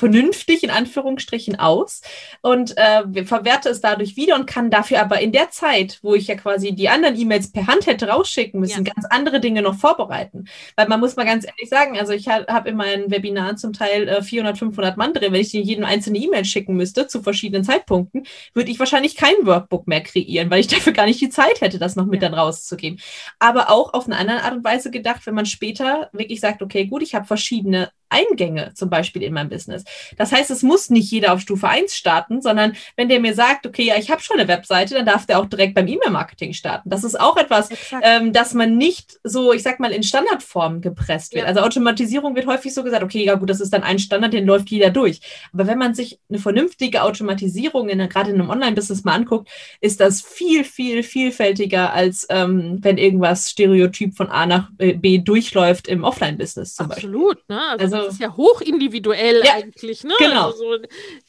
vernünftig 0.00 0.64
in 0.64 0.70
Anführungsstrichen 0.70 1.58
aus 1.58 2.00
und 2.40 2.76
äh, 2.78 3.24
verwerte 3.24 3.68
es 3.68 3.82
dadurch 3.82 4.16
wieder 4.16 4.34
und 4.34 4.46
kann 4.46 4.70
dafür 4.70 5.00
aber 5.00 5.20
in 5.20 5.30
der 5.30 5.50
Zeit, 5.50 5.98
wo 6.02 6.14
ich 6.14 6.26
ja 6.26 6.36
quasi 6.36 6.72
die 6.72 6.88
anderen 6.88 7.20
E-Mails 7.20 7.52
per 7.52 7.66
Hand 7.66 7.86
hätte 7.86 8.08
rausschicken 8.08 8.60
müssen, 8.60 8.86
ja. 8.86 8.92
ganz 8.94 9.06
andere 9.10 9.40
Dinge 9.40 9.60
noch 9.60 9.74
vorbereiten. 9.74 10.46
Weil 10.74 10.88
man 10.88 11.00
muss 11.00 11.16
mal 11.16 11.26
ganz 11.26 11.44
ehrlich 11.44 11.68
sagen, 11.68 11.98
also 11.98 12.12
ich 12.12 12.28
habe 12.28 12.70
in 12.70 12.76
meinen 12.76 13.10
Webinaren 13.10 13.58
zum 13.58 13.74
Teil 13.74 14.08
äh, 14.08 14.22
400, 14.22 14.56
500 14.58 14.96
Mann 14.96 15.12
drin. 15.12 15.32
Wenn 15.32 15.40
ich 15.42 15.50
dir 15.50 15.60
jedem 15.60 15.84
einzelne 15.84 16.18
E-Mail 16.18 16.46
schicken 16.46 16.76
müsste 16.76 17.06
zu 17.06 17.22
verschiedenen 17.22 17.62
Zeitpunkten, 17.62 18.24
würde 18.54 18.70
ich 18.70 18.78
wahrscheinlich 18.78 19.16
kein 19.16 19.34
Workbook 19.42 19.86
mehr 19.86 20.00
kreieren, 20.00 20.50
weil 20.50 20.60
ich 20.60 20.66
dafür 20.68 20.94
gar 20.94 21.04
nicht 21.04 21.20
die 21.20 21.28
Zeit 21.28 21.60
hätte, 21.60 21.78
das 21.78 21.94
noch 21.94 22.06
mit 22.06 22.22
ja. 22.22 22.28
dann 22.30 22.38
rauszugeben. 22.38 22.98
Aber 23.38 23.70
auch 23.70 23.92
auf 23.92 24.06
eine 24.06 24.16
andere 24.16 24.42
Art 24.44 24.54
und 24.54 24.64
Weise 24.64 24.90
gedacht, 24.90 25.26
wenn 25.26 25.34
man 25.34 25.44
später 25.44 26.08
wirklich 26.14 26.40
sagt, 26.40 26.62
okay, 26.62 26.86
gut, 26.86 27.02
ich 27.02 27.14
habe 27.14 27.26
verschiedene 27.26 27.90
Eingänge 28.10 28.72
zum 28.74 28.90
Beispiel 28.90 29.22
in 29.22 29.32
meinem 29.32 29.48
Business. 29.48 29.84
Das 30.18 30.32
heißt, 30.32 30.50
es 30.50 30.62
muss 30.62 30.90
nicht 30.90 31.10
jeder 31.10 31.32
auf 31.32 31.40
Stufe 31.40 31.68
1 31.68 31.94
starten, 31.94 32.42
sondern 32.42 32.74
wenn 32.96 33.08
der 33.08 33.20
mir 33.20 33.34
sagt, 33.34 33.66
okay, 33.66 33.84
ja, 33.84 33.96
ich 33.96 34.10
habe 34.10 34.20
schon 34.20 34.38
eine 34.38 34.48
Webseite, 34.48 34.94
dann 34.94 35.06
darf 35.06 35.26
der 35.26 35.38
auch 35.38 35.46
direkt 35.46 35.74
beim 35.74 35.86
E-Mail-Marketing 35.86 36.52
starten. 36.52 36.90
Das 36.90 37.04
ist 37.04 37.18
auch 37.18 37.36
etwas, 37.36 37.68
ähm, 38.02 38.32
dass 38.32 38.54
man 38.54 38.76
nicht 38.76 39.18
so, 39.24 39.52
ich 39.52 39.62
sag 39.62 39.80
mal, 39.80 39.92
in 39.92 40.02
Standardform 40.02 40.80
gepresst 40.80 41.34
wird. 41.34 41.44
Ja. 41.44 41.48
Also 41.48 41.60
Automatisierung 41.60 42.34
wird 42.34 42.46
häufig 42.46 42.74
so 42.74 42.82
gesagt, 42.82 43.02
okay, 43.02 43.24
ja 43.24 43.34
gut, 43.34 43.50
das 43.50 43.60
ist 43.60 43.72
dann 43.72 43.82
ein 43.82 43.98
Standard, 43.98 44.32
den 44.32 44.46
läuft 44.46 44.70
jeder 44.70 44.90
durch. 44.90 45.20
Aber 45.52 45.66
wenn 45.66 45.78
man 45.78 45.94
sich 45.94 46.18
eine 46.28 46.38
vernünftige 46.38 47.02
Automatisierung 47.02 47.88
in, 47.88 47.98
gerade 48.08 48.30
in 48.30 48.40
einem 48.40 48.50
Online-Business 48.50 49.04
mal 49.04 49.14
anguckt, 49.14 49.48
ist 49.80 50.00
das 50.00 50.20
viel, 50.20 50.64
viel 50.64 51.02
vielfältiger, 51.02 51.92
als 51.92 52.26
ähm, 52.30 52.78
wenn 52.82 52.98
irgendwas 52.98 53.50
Stereotyp 53.50 54.16
von 54.16 54.28
A 54.28 54.46
nach 54.46 54.70
B 54.76 55.18
durchläuft 55.18 55.88
im 55.88 56.04
Offline-Business 56.04 56.74
zum 56.74 56.90
Absolut, 56.90 57.46
Beispiel. 57.46 57.56
Ne? 57.56 57.62
Also, 57.78 57.96
also 57.96 57.99
das 58.04 58.14
ist 58.14 58.20
ja 58.20 58.36
hochindividuell 58.36 59.44
ja, 59.44 59.54
eigentlich, 59.54 60.04
ne? 60.04 60.14
Genau. 60.18 60.46
Also 60.46 60.58
so, 60.58 60.78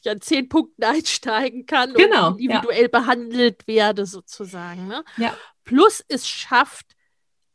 ich 0.02 0.10
an 0.10 0.22
zehn 0.22 0.50
Punkten 0.50 0.84
einsteigen 0.84 1.66
kann 1.66 1.94
genau, 1.94 2.28
und 2.30 2.40
individuell 2.40 2.84
ja. 2.84 3.00
behandelt 3.00 3.68
werde, 3.68 4.06
sozusagen. 4.06 4.88
Ne? 4.88 5.04
Ja. 5.18 5.36
Plus 5.64 6.04
es 6.08 6.28
schafft 6.28 6.96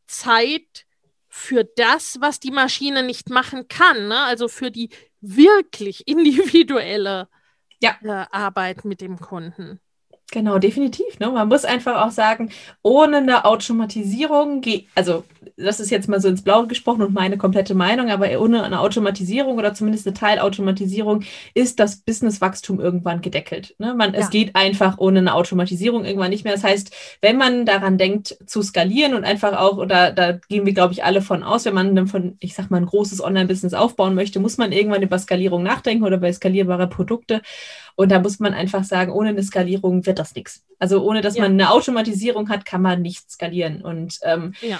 Zeit 0.06 0.86
für 1.28 1.64
das, 1.64 2.20
was 2.20 2.40
die 2.40 2.50
Maschine 2.50 3.02
nicht 3.02 3.28
machen 3.28 3.68
kann. 3.68 4.08
Ne? 4.08 4.22
Also 4.22 4.48
für 4.48 4.70
die 4.70 4.90
wirklich 5.20 6.06
individuelle 6.08 7.28
ja. 7.82 7.98
äh, 8.02 8.26
Arbeit 8.30 8.84
mit 8.84 9.00
dem 9.00 9.18
Kunden. 9.18 9.80
Genau, 10.33 10.59
definitiv. 10.59 11.20
Ne? 11.20 11.31
Man 11.31 11.47
muss 11.47 11.64
einfach 11.64 12.05
auch 12.05 12.11
sagen, 12.11 12.51
ohne 12.83 13.18
eine 13.18 13.45
Automatisierung, 13.45 14.61
also 14.97 15.22
das 15.57 15.79
ist 15.79 15.91
jetzt 15.91 16.09
mal 16.09 16.20
so 16.20 16.29
ins 16.29 16.43
Blaue 16.43 16.66
gesprochen 16.66 17.03
und 17.03 17.14
meine 17.14 17.39
komplette 17.39 17.77
Meinung, 17.77 18.11
aber 18.11 18.29
ohne 18.41 18.64
eine 18.64 18.81
Automatisierung 18.81 19.57
oder 19.57 19.72
zumindest 19.72 20.05
eine 20.07 20.14
Teilautomatisierung 20.14 21.22
ist 21.55 21.79
das 21.79 21.99
Businesswachstum 21.99 22.81
irgendwann 22.81 23.20
gedeckelt. 23.20 23.77
Ne? 23.79 23.95
Man, 23.95 24.14
ja. 24.14 24.18
Es 24.18 24.31
geht 24.31 24.57
einfach 24.57 24.99
ohne 24.99 25.20
eine 25.20 25.35
Automatisierung 25.35 26.05
irgendwann 26.05 26.31
nicht 26.31 26.43
mehr. 26.43 26.55
Das 26.55 26.64
heißt, 26.64 26.93
wenn 27.20 27.37
man 27.37 27.64
daran 27.64 27.97
denkt 27.97 28.37
zu 28.47 28.62
skalieren 28.62 29.14
und 29.14 29.24
einfach 29.24 29.57
auch, 29.57 29.77
oder 29.77 30.11
da 30.11 30.33
gehen 30.33 30.66
wir, 30.66 30.74
glaube 30.74 30.93
ich, 30.93 31.05
alle 31.05 31.22
von 31.22 31.45
aus, 31.45 31.64
wenn 31.66 31.74
man 31.74 32.09
von, 32.09 32.37
ich 32.41 32.55
sag 32.55 32.68
mal, 32.70 32.79
ein 32.79 32.87
großes 32.87 33.22
Online-Business 33.22 33.74
aufbauen 33.74 34.16
möchte, 34.16 34.41
muss 34.41 34.59
man 34.59 34.72
irgendwann 34.72 35.03
über 35.03 35.18
Skalierung 35.20 35.62
nachdenken 35.62 36.05
oder 36.05 36.18
bei 36.18 36.33
skalierbare 36.33 36.89
Produkte. 36.89 37.43
Und 37.95 38.12
da 38.12 38.20
muss 38.20 38.41
man 38.41 38.53
einfach 38.53 38.85
sagen, 38.85 39.11
ohne 39.11 39.31
eine 39.31 39.43
Skalierung 39.43 40.05
wird 40.05 40.15
das 40.18 40.34
nichts. 40.34 40.64
Also 40.78 41.02
ohne 41.02 41.20
dass 41.20 41.36
ja. 41.36 41.42
man 41.42 41.52
eine 41.52 41.70
Automatisierung 41.70 42.48
hat, 42.48 42.64
kann 42.64 42.82
man 42.82 43.02
nicht 43.02 43.30
skalieren. 43.30 43.82
Und 43.82 44.18
ähm, 44.22 44.54
ja 44.60 44.78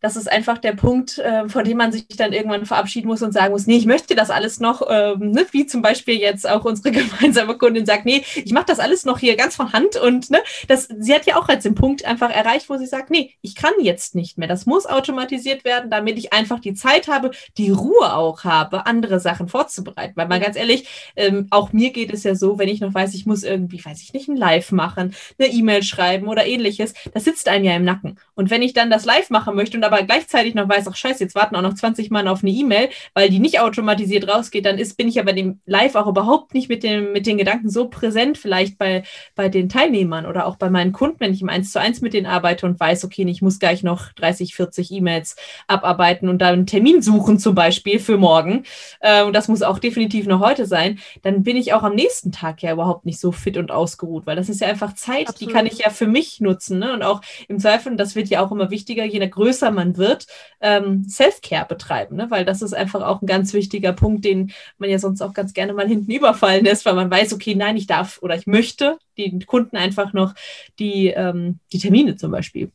das 0.00 0.16
ist 0.16 0.30
einfach 0.30 0.58
der 0.58 0.72
Punkt, 0.72 1.18
äh, 1.18 1.48
von 1.48 1.64
dem 1.64 1.78
man 1.78 1.92
sich 1.92 2.06
dann 2.08 2.32
irgendwann 2.32 2.66
verabschieden 2.66 3.08
muss 3.08 3.22
und 3.22 3.32
sagen 3.32 3.52
muss, 3.52 3.66
nee, 3.66 3.76
ich 3.76 3.86
möchte 3.86 4.14
das 4.14 4.30
alles 4.30 4.60
noch, 4.60 4.82
ähm, 4.88 5.32
ne? 5.32 5.46
wie 5.50 5.66
zum 5.66 5.82
Beispiel 5.82 6.16
jetzt 6.16 6.48
auch 6.48 6.64
unsere 6.64 6.90
gemeinsame 6.92 7.56
Kundin 7.58 7.86
sagt, 7.86 8.04
nee, 8.04 8.24
ich 8.36 8.52
mache 8.52 8.66
das 8.66 8.78
alles 8.78 9.04
noch 9.04 9.18
hier 9.18 9.36
ganz 9.36 9.56
von 9.56 9.72
Hand 9.72 9.96
und 9.96 10.30
ne, 10.30 10.38
das, 10.68 10.88
sie 10.98 11.14
hat 11.14 11.26
ja 11.26 11.36
auch 11.36 11.48
jetzt 11.48 11.64
den 11.64 11.74
Punkt 11.74 12.04
einfach 12.04 12.30
erreicht, 12.30 12.68
wo 12.68 12.76
sie 12.76 12.86
sagt, 12.86 13.10
nee, 13.10 13.34
ich 13.42 13.54
kann 13.54 13.72
jetzt 13.80 14.14
nicht 14.14 14.38
mehr. 14.38 14.48
Das 14.48 14.66
muss 14.66 14.86
automatisiert 14.86 15.64
werden, 15.64 15.90
damit 15.90 16.18
ich 16.18 16.32
einfach 16.32 16.60
die 16.60 16.74
Zeit 16.74 17.08
habe, 17.08 17.30
die 17.56 17.70
Ruhe 17.70 18.14
auch 18.14 18.44
habe, 18.44 18.86
andere 18.86 19.20
Sachen 19.20 19.48
vorzubereiten. 19.48 20.12
Weil 20.16 20.28
mal 20.28 20.40
ganz 20.40 20.56
ehrlich, 20.56 21.12
ähm, 21.16 21.48
auch 21.50 21.72
mir 21.72 21.90
geht 21.90 22.12
es 22.12 22.24
ja 22.24 22.34
so, 22.34 22.58
wenn 22.58 22.68
ich 22.68 22.80
noch 22.80 22.94
weiß, 22.94 23.14
ich 23.14 23.26
muss 23.26 23.42
irgendwie, 23.42 23.84
weiß 23.84 24.02
ich 24.02 24.12
nicht, 24.12 24.28
ein 24.28 24.36
Live 24.36 24.72
machen, 24.72 25.14
eine 25.38 25.48
E-Mail 25.48 25.82
schreiben 25.82 26.28
oder 26.28 26.46
ähnliches, 26.46 26.94
das 27.12 27.24
sitzt 27.24 27.48
einem 27.48 27.64
ja 27.64 27.74
im 27.74 27.84
Nacken. 27.84 28.18
Und 28.34 28.50
wenn 28.50 28.62
ich 28.62 28.72
dann 28.72 28.90
das 28.90 29.04
Live 29.04 29.30
machen 29.30 29.56
möchte 29.56 29.76
und 29.76 29.82
aber 29.88 30.02
gleichzeitig 30.02 30.54
noch 30.54 30.68
weiß, 30.68 30.86
ach 30.88 30.96
scheiße, 30.96 31.22
jetzt 31.24 31.34
warten 31.34 31.56
auch 31.56 31.62
noch 31.62 31.74
20 31.74 32.10
Mann 32.10 32.28
auf 32.28 32.42
eine 32.42 32.50
E-Mail, 32.50 32.90
weil 33.14 33.30
die 33.30 33.38
nicht 33.38 33.60
automatisiert 33.60 34.28
rausgeht, 34.28 34.66
dann 34.66 34.78
ist, 34.78 34.96
bin 34.96 35.08
ich 35.08 35.16
ja 35.16 35.22
bei 35.22 35.32
dem 35.32 35.60
Live 35.66 35.94
auch 35.94 36.06
überhaupt 36.06 36.54
nicht 36.54 36.68
mit, 36.68 36.82
dem, 36.82 37.12
mit 37.12 37.26
den 37.26 37.38
Gedanken 37.38 37.70
so 37.70 37.88
präsent, 37.88 38.38
vielleicht 38.38 38.78
bei, 38.78 39.02
bei 39.34 39.48
den 39.48 39.68
Teilnehmern 39.68 40.26
oder 40.26 40.46
auch 40.46 40.56
bei 40.56 40.70
meinen 40.70 40.92
Kunden, 40.92 41.20
wenn 41.20 41.32
ich 41.32 41.42
im 41.42 41.48
1 41.48 41.72
zu 41.72 41.80
1 41.80 42.00
mit 42.00 42.12
denen 42.12 42.26
arbeite 42.26 42.66
und 42.66 42.78
weiß, 42.78 43.04
okay, 43.04 43.24
ich 43.28 43.42
muss 43.42 43.58
gleich 43.58 43.82
noch 43.82 44.12
30, 44.12 44.54
40 44.54 44.90
E-Mails 44.92 45.36
abarbeiten 45.66 46.28
und 46.28 46.38
dann 46.38 46.54
einen 46.54 46.66
Termin 46.66 47.02
suchen, 47.02 47.38
zum 47.38 47.54
Beispiel 47.54 47.98
für 47.98 48.16
morgen. 48.16 48.64
Äh, 49.00 49.24
und 49.24 49.32
das 49.32 49.48
muss 49.48 49.62
auch 49.62 49.78
definitiv 49.78 50.26
noch 50.26 50.40
heute 50.40 50.66
sein, 50.66 50.98
dann 51.22 51.42
bin 51.42 51.56
ich 51.56 51.72
auch 51.72 51.82
am 51.82 51.94
nächsten 51.94 52.32
Tag 52.32 52.62
ja 52.62 52.72
überhaupt 52.72 53.06
nicht 53.06 53.20
so 53.20 53.32
fit 53.32 53.56
und 53.56 53.70
ausgeruht, 53.70 54.26
weil 54.26 54.36
das 54.36 54.48
ist 54.48 54.60
ja 54.60 54.68
einfach 54.68 54.94
Zeit, 54.94 55.28
Absolut. 55.28 55.40
die 55.40 55.46
kann 55.54 55.66
ich 55.66 55.78
ja 55.78 55.90
für 55.90 56.06
mich 56.06 56.40
nutzen. 56.40 56.78
Ne? 56.78 56.92
Und 56.92 57.02
auch 57.02 57.20
im 57.48 57.58
Zweifel, 57.58 57.92
und 57.92 57.98
das 57.98 58.14
wird 58.14 58.28
ja 58.28 58.44
auch 58.44 58.52
immer 58.52 58.70
wichtiger, 58.70 59.04
je 59.04 59.18
größer 59.28 59.70
man 59.78 59.96
wird, 59.96 60.26
ähm, 60.60 61.08
Self-Care 61.08 61.66
betreiben, 61.66 62.16
ne? 62.16 62.30
weil 62.30 62.44
das 62.44 62.62
ist 62.62 62.74
einfach 62.74 63.02
auch 63.02 63.22
ein 63.22 63.26
ganz 63.26 63.52
wichtiger 63.52 63.92
Punkt, 63.92 64.24
den 64.24 64.52
man 64.78 64.90
ja 64.90 64.98
sonst 64.98 65.22
auch 65.22 65.32
ganz 65.32 65.54
gerne 65.54 65.72
mal 65.72 65.86
hinten 65.86 66.10
überfallen 66.10 66.64
lässt, 66.64 66.84
weil 66.84 66.94
man 66.94 67.10
weiß, 67.10 67.32
okay, 67.32 67.54
nein, 67.54 67.76
ich 67.76 67.86
darf 67.86 68.18
oder 68.22 68.34
ich 68.34 68.46
möchte 68.46 68.98
den 69.16 69.46
Kunden 69.46 69.76
einfach 69.76 70.12
noch 70.12 70.34
die, 70.78 71.08
ähm, 71.08 71.60
die 71.72 71.78
Termine 71.78 72.16
zum 72.16 72.32
Beispiel 72.32 72.72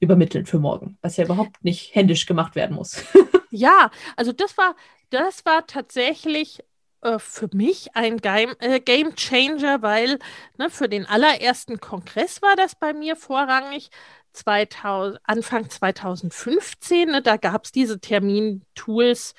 übermitteln 0.00 0.46
für 0.46 0.58
morgen, 0.58 0.96
was 1.02 1.16
ja 1.16 1.24
überhaupt 1.24 1.62
nicht 1.62 1.94
händisch 1.94 2.26
gemacht 2.26 2.54
werden 2.54 2.76
muss. 2.76 3.04
ja, 3.50 3.90
also 4.16 4.32
das 4.32 4.56
war, 4.56 4.74
das 5.10 5.44
war 5.44 5.66
tatsächlich 5.66 6.60
äh, 7.00 7.18
für 7.18 7.48
mich 7.52 7.94
ein 7.94 8.18
Game, 8.18 8.54
äh, 8.58 8.80
Game 8.80 9.14
Changer, 9.14 9.82
weil 9.82 10.18
ne, 10.58 10.68
für 10.70 10.88
den 10.88 11.06
allerersten 11.06 11.80
Kongress 11.80 12.42
war 12.42 12.56
das 12.56 12.74
bei 12.74 12.92
mir 12.92 13.16
vorrangig. 13.16 13.90
2000, 14.32 15.20
Anfang 15.24 15.68
2015, 15.68 17.10
ne, 17.10 17.22
da 17.22 17.36
gab 17.36 17.64
es 17.64 17.72
diese 17.72 18.00
Termintools. 18.00 19.34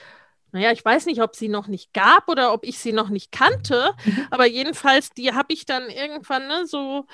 Naja, 0.51 0.71
ich 0.71 0.83
weiß 0.83 1.05
nicht, 1.05 1.21
ob 1.21 1.35
sie 1.35 1.47
noch 1.47 1.67
nicht 1.67 1.93
gab 1.93 2.27
oder 2.27 2.53
ob 2.53 2.65
ich 2.65 2.79
sie 2.79 2.91
noch 2.91 3.09
nicht 3.09 3.31
kannte, 3.31 3.91
mhm. 4.03 4.27
aber 4.31 4.45
jedenfalls, 4.45 5.11
die 5.11 5.33
habe 5.33 5.53
ich 5.53 5.65
dann 5.65 5.89
irgendwann 5.89 6.47
ne, 6.47 6.65
so 6.65 7.05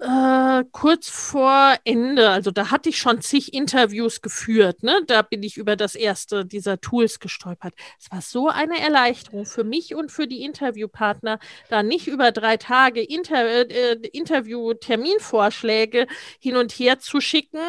äh, 0.00 0.64
kurz 0.72 1.08
vor 1.08 1.76
Ende, 1.84 2.30
also 2.30 2.50
da 2.50 2.70
hatte 2.70 2.88
ich 2.88 2.98
schon 2.98 3.20
zig 3.20 3.52
Interviews 3.52 4.22
geführt, 4.22 4.82
ne? 4.82 5.02
Da 5.06 5.22
bin 5.22 5.42
ich 5.42 5.56
über 5.56 5.76
das 5.76 5.94
erste 5.94 6.44
dieser 6.44 6.80
Tools 6.80 7.20
gestolpert. 7.20 7.74
Es 8.00 8.10
war 8.10 8.20
so 8.22 8.48
eine 8.48 8.80
Erleichterung 8.80 9.44
für 9.46 9.64
mich 9.64 9.94
und 9.94 10.10
für 10.10 10.26
die 10.26 10.42
Interviewpartner, 10.42 11.38
da 11.68 11.82
nicht 11.82 12.08
über 12.08 12.32
drei 12.32 12.56
Tage 12.56 13.02
Inter 13.02 13.70
äh, 13.70 13.92
Interview-Terminvorschläge 14.12 16.06
hin 16.38 16.56
und 16.56 16.72
her 16.72 16.98
zu 16.98 17.20
schicken, 17.20 17.60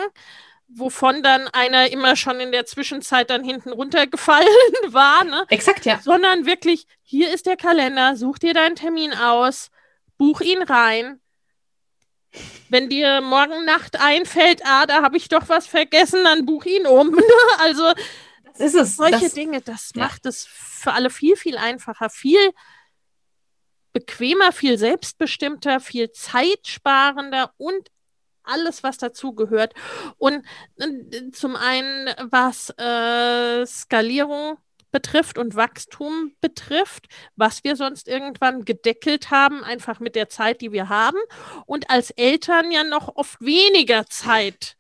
wovon 0.68 1.24
dann 1.24 1.48
einer 1.50 1.92
immer 1.92 2.16
schon 2.16 2.40
in 2.40 2.52
der 2.52 2.66
Zwischenzeit 2.66 3.30
dann 3.30 3.44
hinten 3.44 3.72
runtergefallen 3.72 4.48
war, 4.88 5.24
ne? 5.24 5.46
Exakt, 5.50 5.86
ja. 5.86 6.00
Sondern 6.02 6.46
wirklich, 6.46 6.88
hier 7.02 7.34
ist 7.34 7.46
der 7.46 7.58
Kalender, 7.58 8.16
such 8.16 8.40
dir 8.40 8.54
deinen 8.54 8.76
Termin 8.76 9.14
aus, 9.14 9.70
buch 10.18 10.42
ihn 10.42 10.64
rein, 10.64 11.20
wenn 12.70 12.90
dir 12.90 13.22
morgen 13.22 13.66
Nacht 13.66 14.00
einfällt, 14.00 14.62
ah, 14.66 14.86
da 14.86 15.02
habe 15.02 15.18
ich 15.18 15.30
doch 15.30 15.50
was 15.50 15.68
vergessen, 15.68 16.24
dann 16.24 16.46
buch 16.46 16.66
ihn 16.66 16.88
um. 16.88 17.18
also 17.60 17.94
das 18.46 18.60
ist 18.60 18.76
es. 18.76 18.96
solche 18.98 19.20
das, 19.20 19.34
Dinge, 19.34 19.62
das 19.62 19.92
ja. 19.96 20.04
macht 20.04 20.26
es 20.26 20.46
für 20.46 20.94
alle 20.94 21.10
viel, 21.10 21.36
viel 21.36 21.58
einfacher, 21.58 22.10
viel 22.10 22.52
bequemer, 23.94 24.52
viel 24.52 24.78
selbstbestimmter, 24.78 25.80
viel 25.80 26.12
zeitsparender 26.12 27.54
und 27.58 27.90
alles, 28.44 28.84
was 28.84 28.98
dazu 28.98 29.34
gehört. 29.34 29.74
Und 30.18 30.46
äh, 30.78 31.32
zum 31.32 31.56
einen, 31.56 32.08
was 32.30 32.70
äh, 32.78 33.66
Skalierung 33.66 34.58
betrifft 34.94 35.38
und 35.38 35.56
Wachstum 35.58 36.32
betrifft, 36.40 37.08
was 37.36 37.66
wir 37.66 37.76
sonst 37.76 38.08
irgendwann 38.08 38.64
gedeckelt 38.64 39.30
haben, 39.30 39.66
einfach 39.66 40.00
mit 40.00 40.16
der 40.16 40.30
Zeit, 40.30 40.62
die 40.62 40.72
wir 40.72 40.88
haben. 40.88 41.18
Und 41.66 41.90
als 41.90 42.12
Eltern 42.12 42.72
ja 42.72 42.86
noch 42.86 43.18
oft 43.18 43.42
weniger 43.42 44.06
Zeit 44.06 44.78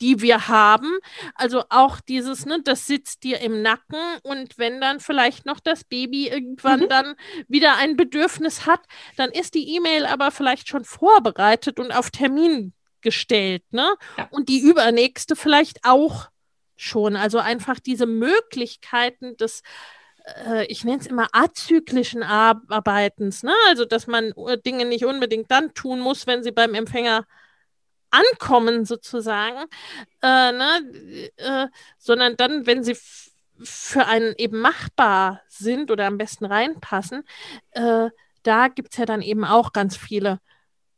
die 0.00 0.20
wir 0.22 0.48
haben. 0.48 0.90
Also 1.34 1.64
auch 1.68 2.00
dieses, 2.00 2.46
ne, 2.46 2.60
das 2.64 2.86
sitzt 2.86 3.22
dir 3.22 3.40
im 3.40 3.62
Nacken 3.62 4.00
und 4.22 4.58
wenn 4.58 4.80
dann 4.80 5.00
vielleicht 5.00 5.46
noch 5.46 5.60
das 5.60 5.84
Baby 5.84 6.28
irgendwann 6.28 6.80
mhm. 6.80 6.88
dann 6.88 7.14
wieder 7.48 7.76
ein 7.76 7.96
Bedürfnis 7.96 8.66
hat, 8.66 8.80
dann 9.16 9.30
ist 9.30 9.54
die 9.54 9.76
E-Mail 9.76 10.06
aber 10.06 10.30
vielleicht 10.30 10.68
schon 10.68 10.84
vorbereitet 10.84 11.78
und 11.78 11.92
auf 11.92 12.10
Termin 12.10 12.72
gestellt, 13.02 13.62
ne? 13.70 13.94
Ja. 14.16 14.28
Und 14.30 14.48
die 14.48 14.60
übernächste 14.60 15.36
vielleicht 15.36 15.80
auch 15.84 16.28
schon. 16.76 17.16
Also 17.16 17.38
einfach 17.38 17.80
diese 17.80 18.06
Möglichkeiten 18.06 19.36
des, 19.36 19.62
äh, 20.46 20.66
ich 20.66 20.84
nenne 20.84 21.00
es 21.00 21.06
immer 21.06 21.28
azyklischen 21.32 22.22
Arbeitens, 22.22 23.42
ne? 23.42 23.52
also 23.68 23.84
dass 23.84 24.06
man 24.06 24.32
äh, 24.46 24.58
Dinge 24.58 24.84
nicht 24.84 25.04
unbedingt 25.04 25.50
dann 25.50 25.74
tun 25.74 26.00
muss, 26.00 26.26
wenn 26.26 26.42
sie 26.42 26.52
beim 26.52 26.74
Empfänger 26.74 27.26
ankommen 28.10 28.84
sozusagen, 28.84 29.64
äh, 30.22 30.52
ne? 30.52 31.30
Äh, 31.36 31.66
sondern 31.98 32.36
dann, 32.36 32.66
wenn 32.66 32.84
sie 32.84 32.96
für 33.62 34.06
einen 34.06 34.34
eben 34.36 34.60
machbar 34.60 35.42
sind 35.48 35.90
oder 35.90 36.06
am 36.06 36.18
besten 36.18 36.44
reinpassen, 36.44 37.24
äh, 37.72 38.10
da 38.42 38.68
gibt 38.68 38.92
es 38.92 38.98
ja 38.98 39.06
dann 39.06 39.22
eben 39.22 39.44
auch 39.44 39.72
ganz 39.72 39.96
viele 39.96 40.40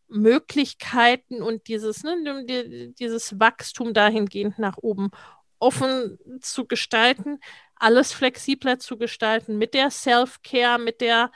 Möglichkeiten 0.09 1.43
und 1.43 1.69
dieses, 1.69 2.03
ne, 2.03 2.45
dieses 2.99 3.39
Wachstum 3.41 3.93
dahingehend 3.93 4.59
nach 4.59 4.79
oben 4.79 5.11
offen 5.59 6.19
zu 6.41 6.67
gestalten, 6.67 7.41
alles 7.75 8.13
flexibler 8.13 8.79
zu 8.79 8.97
gestalten, 8.97 9.59
mit 9.59 9.75
der 9.75 9.91
Self-Care, 9.91 10.79
mit 10.79 11.01
der 11.01 11.31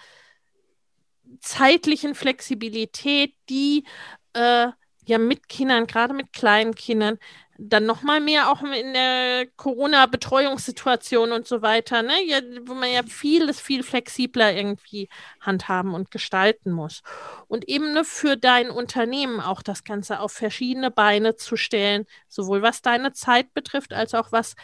zeitlichen 1.40 2.14
Flexibilität, 2.14 3.34
die 3.48 3.84
äh, 4.32 4.68
ja 5.11 5.18
mit 5.18 5.48
Kindern, 5.48 5.86
gerade 5.86 6.14
mit 6.14 6.32
kleinen 6.32 6.74
Kindern, 6.74 7.18
dann 7.62 7.84
nochmal 7.84 8.20
mehr 8.20 8.50
auch 8.50 8.62
in 8.62 8.94
der 8.94 9.46
Corona-Betreuungssituation 9.56 11.32
und 11.32 11.46
so 11.46 11.61
weiter, 11.61 12.02
ne? 12.02 12.24
Ja, 12.24 12.40
wo 12.64 12.72
man 12.72 12.90
ja 12.90 13.02
vieles 13.02 13.61
viel 13.61 13.82
flexibler 13.82 14.54
irgendwie 14.54 15.11
handhaben 15.40 15.92
und 15.92 16.11
gestalten 16.11 16.70
muss. 16.72 17.02
Und 17.48 17.68
eben 17.68 17.92
ne, 17.92 18.04
für 18.04 18.36
dein 18.38 18.70
Unternehmen 18.70 19.40
auch 19.40 19.61
das 19.61 19.84
Ganze 19.84 20.20
auf 20.20 20.32
verschiedene 20.32 20.90
Beine 20.90 21.36
zu 21.36 21.56
stellen, 21.56 22.06
sowohl 22.28 22.62
was 22.62 22.80
deine 22.80 23.12
Zeit 23.12 23.52
betrifft, 23.52 23.92
als 23.92 24.14
auch 24.14 24.32
was, 24.32 24.54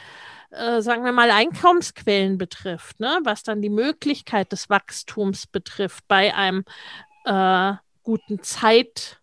äh, 0.51 0.81
sagen 0.81 1.05
wir 1.05 1.13
mal, 1.13 1.31
Einkommensquellen 1.31 2.39
betrifft, 2.39 2.99
ne? 2.99 3.21
was 3.25 3.43
dann 3.43 3.61
die 3.61 3.69
Möglichkeit 3.69 4.53
des 4.53 4.71
Wachstums 4.71 5.47
betrifft 5.47 6.05
bei 6.09 6.35
einem 6.35 6.65
äh, 7.27 7.75
guten 8.03 8.43
Zeit- 8.43 9.21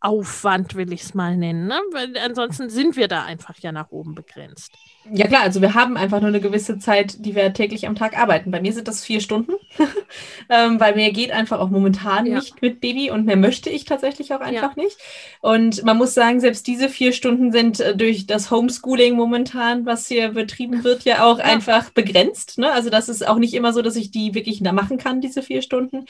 Zeitaufwand, 0.00 0.74
will 0.74 0.92
ich 0.92 1.02
es 1.02 1.14
mal 1.14 1.36
nennen. 1.36 1.66
Ne? 1.66 1.78
Weil 1.92 2.16
ansonsten 2.18 2.70
sind 2.70 2.96
wir 2.96 3.08
da 3.08 3.24
einfach 3.24 3.58
ja 3.58 3.72
nach 3.72 3.90
oben 3.90 4.14
begrenzt. 4.14 4.72
Ja 5.12 5.26
klar, 5.26 5.42
also 5.42 5.62
wir 5.62 5.72
haben 5.74 5.96
einfach 5.96 6.20
nur 6.20 6.28
eine 6.28 6.40
gewisse 6.40 6.78
Zeit, 6.78 7.24
die 7.24 7.34
wir 7.34 7.54
täglich 7.54 7.86
am 7.86 7.94
Tag 7.94 8.18
arbeiten. 8.18 8.50
Bei 8.50 8.60
mir 8.60 8.72
sind 8.74 8.86
das 8.86 9.02
vier 9.02 9.22
Stunden, 9.22 9.54
ähm, 10.50 10.78
weil 10.78 10.94
mir 10.94 11.10
geht 11.12 11.32
einfach 11.32 11.58
auch 11.58 11.70
momentan 11.70 12.26
ja. 12.26 12.34
nicht 12.34 12.60
mit 12.60 12.82
Baby 12.82 13.10
und 13.10 13.24
mehr 13.24 13.38
möchte 13.38 13.70
ich 13.70 13.86
tatsächlich 13.86 14.34
auch 14.34 14.40
einfach 14.40 14.76
ja. 14.76 14.82
nicht. 14.82 14.98
Und 15.40 15.82
man 15.84 15.96
muss 15.96 16.12
sagen, 16.12 16.38
selbst 16.40 16.66
diese 16.66 16.90
vier 16.90 17.12
Stunden 17.12 17.50
sind 17.50 17.80
äh, 17.80 17.96
durch 17.96 18.26
das 18.26 18.50
Homeschooling 18.50 19.16
momentan, 19.16 19.86
was 19.86 20.06
hier 20.06 20.32
betrieben 20.32 20.84
wird, 20.84 21.04
ja 21.04 21.24
auch 21.24 21.38
ja. 21.38 21.44
einfach 21.44 21.88
begrenzt. 21.90 22.58
Ne? 22.58 22.70
Also 22.70 22.90
das 22.90 23.08
ist 23.08 23.26
auch 23.26 23.38
nicht 23.38 23.54
immer 23.54 23.72
so, 23.72 23.80
dass 23.80 23.96
ich 23.96 24.10
die 24.10 24.34
wirklich 24.34 24.60
machen 24.60 24.98
kann, 24.98 25.22
diese 25.22 25.42
vier 25.42 25.62
Stunden. 25.62 26.04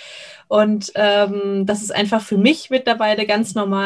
Und 0.49 0.91
ähm, 0.97 1.65
das 1.65 1.83
ist 1.83 1.95
einfach 1.95 2.23
für 2.23 2.37
mich 2.37 2.71
mittlerweile 2.71 3.25
ganz 3.25 3.55
normal, 3.55 3.80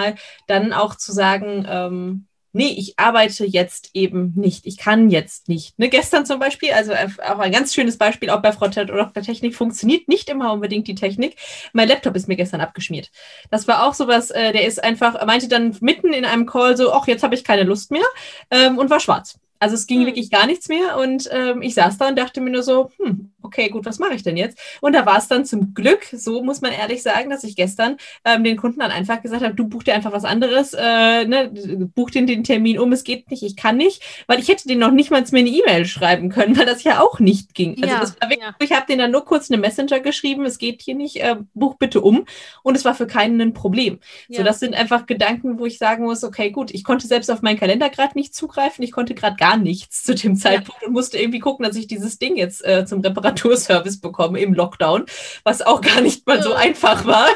dann 0.47 0.73
auch 0.73 0.95
zu 0.97 1.13
sagen, 1.13 1.67
ähm, 1.69 2.27
nee, 2.55 2.75
ich 2.79 2.99
arbeite 2.99 3.45
jetzt 3.45 3.91
eben 3.93 4.33
nicht, 4.37 4.65
ich 4.65 4.79
kann 4.79 5.11
jetzt 5.11 5.49
nicht. 5.49 5.79
Ne, 5.79 5.89
gestern 5.89 6.25
zum 6.25 6.39
Beispiel, 6.39 6.73
also 6.73 6.93
auch 6.93 7.39
ein 7.41 7.53
ganz 7.53 7.75
schönes 7.75 7.99
Beispiel, 7.99 8.31
auch 8.31 8.41
bei 8.41 8.53
Frontend 8.53 8.91
oder 8.91 9.07
auch 9.07 9.13
bei 9.13 9.21
Technik, 9.21 9.55
funktioniert 9.55 10.09
nicht 10.09 10.31
immer 10.31 10.53
unbedingt 10.53 10.87
die 10.87 10.95
Technik. 10.95 11.37
Mein 11.73 11.89
Laptop 11.89 12.17
ist 12.17 12.29
mir 12.29 12.37
gestern 12.37 12.61
abgeschmiert. 12.61 13.11
Das 13.51 13.69
war 13.69 13.87
auch 13.87 13.95
sowas, 13.95 14.31
äh, 14.31 14.53
der 14.53 14.67
ist 14.67 14.83
einfach, 14.83 15.25
meinte 15.27 15.49
dann 15.49 15.77
mitten 15.81 16.13
in 16.13 16.25
einem 16.25 16.47
Call 16.47 16.77
so, 16.77 16.93
ach, 16.93 17.07
jetzt 17.09 17.25
habe 17.25 17.35
ich 17.35 17.45
keine 17.45 17.65
Lust 17.65 17.91
mehr 17.91 18.07
ähm, 18.51 18.79
und 18.79 18.89
war 18.89 19.01
schwarz. 19.01 19.39
Also 19.59 19.75
es 19.75 19.87
ging 19.87 20.01
hm. 20.01 20.07
wirklich 20.07 20.31
gar 20.31 20.47
nichts 20.47 20.69
mehr 20.69 20.97
und 20.97 21.29
ähm, 21.33 21.63
ich 21.63 21.75
saß 21.75 21.99
da 21.99 22.09
und 22.09 22.19
dachte 22.19 22.41
mir 22.41 22.51
nur 22.51 22.63
so, 22.63 22.91
hm, 22.99 23.33
okay, 23.45 23.69
gut, 23.69 23.85
was 23.85 23.99
mache 23.99 24.15
ich 24.15 24.23
denn 24.23 24.37
jetzt? 24.37 24.59
Und 24.81 24.95
da 24.95 25.07
war 25.07 25.19
es 25.19 25.29
dann 25.29 25.45
zum 25.45 25.75
Glück, 25.75 26.07
so 26.13 26.43
muss 26.43 26.61
man 26.61 26.73
ehrlich 26.73 27.03
sagen, 27.03 27.31
dass 27.31 27.45
ich 27.45 27.57
gestern 27.57 27.97
ähm, 28.25 28.45
den 28.45 28.57
Kunden 28.57 28.81
dann 28.81 28.91
einfach 28.91 29.23
gesagt 29.23 29.43
habe, 29.43 29.55
du 29.55 29.67
buch 29.69 29.83
dir 29.83 29.95
einfach 29.95 30.13
was 30.13 30.25
anderes, 30.25 30.75
äh, 30.75 31.25
ne, 31.25 31.51
buch 31.95 32.11
den, 32.11 32.27
den 32.27 32.45
Termin 32.45 32.79
um, 32.79 32.93
es 32.93 33.05
geht 33.05 33.31
nicht, 33.31 33.43
ich 33.43 33.57
kann 33.57 33.77
nicht, 33.77 34.03
weil 34.27 34.41
ich 34.41 34.49
hätte 34.49 34.67
den 34.67 34.79
noch 34.79 34.91
nicht 34.91 35.11
mal 35.11 35.25
mir 35.33 35.41
eine 35.41 35.51
E-Mail 35.51 35.87
schreiben 35.87 36.29
können, 36.29 36.57
weil 36.57 36.67
das 36.67 36.85
ja 36.85 37.01
auch 37.01 37.19
nicht 37.19 37.55
ging. 37.55 37.77
Also 37.83 37.95
ja, 37.95 38.01
das 38.01 38.21
war 38.21 38.31
wirklich, 38.31 38.49
ja. 38.49 38.55
ich 38.59 38.73
habe 38.73 38.87
den 38.87 38.99
dann 38.99 39.11
nur 39.11 39.25
kurz 39.25 39.51
eine 39.51 39.61
Messenger 39.61 40.01
geschrieben, 40.01 40.45
es 40.47 40.59
geht 40.59 40.83
hier 40.83 40.95
nicht, 40.95 41.17
äh, 41.17 41.37
buch 41.55 41.77
bitte 41.77 42.01
um 42.01 42.25
und 42.63 42.77
es 42.77 42.85
war 42.85 42.95
für 42.95 43.07
keinen 43.07 43.41
ein 43.41 43.53
Problem. 43.53 43.99
Ja. 44.29 44.39
So, 44.39 44.45
das 44.45 44.61
sind 44.61 44.75
einfach 44.75 45.07
Gedanken, 45.07 45.59
wo 45.59 45.67
ich 45.67 45.79
sagen 45.79 46.05
muss, 46.05 46.25
okay, 46.25 46.51
gut, 46.51 46.73
ich 46.73 46.85
konnte 46.85 47.07
selbst 47.07 47.31
auf 47.31 47.43
meinen 47.43 47.59
Kalender 47.59 47.91
gerade 47.91 48.17
nicht 48.17 48.35
zugreifen, 48.35 48.85
ich 48.85 48.93
konnte 48.93 49.15
gerade 49.15 49.37
gar 49.37 49.57
nichts 49.57 50.03
zu 50.05 50.15
dem 50.15 50.37
Zeitpunkt 50.37 50.83
und 50.85 50.93
musste 50.93 51.19
irgendwie 51.19 51.41
gucken, 51.41 51.65
dass 51.65 51.77
ich 51.77 51.87
dieses 51.87 52.19
Ding 52.19 52.37
jetzt 52.37 52.65
äh, 52.65 52.87
zum 52.87 53.01
Reparatur 53.01 53.34
Reparaturservice 53.35 54.01
bekommen 54.01 54.37
im 54.37 54.55
Lockdown, 54.55 55.07
was 55.45 55.63
auch 55.63 55.81
gar 55.81 56.01
nicht 56.01 56.27
mal 56.27 56.43
so 56.43 56.55
einfach 56.55 57.05
war. 57.07 57.29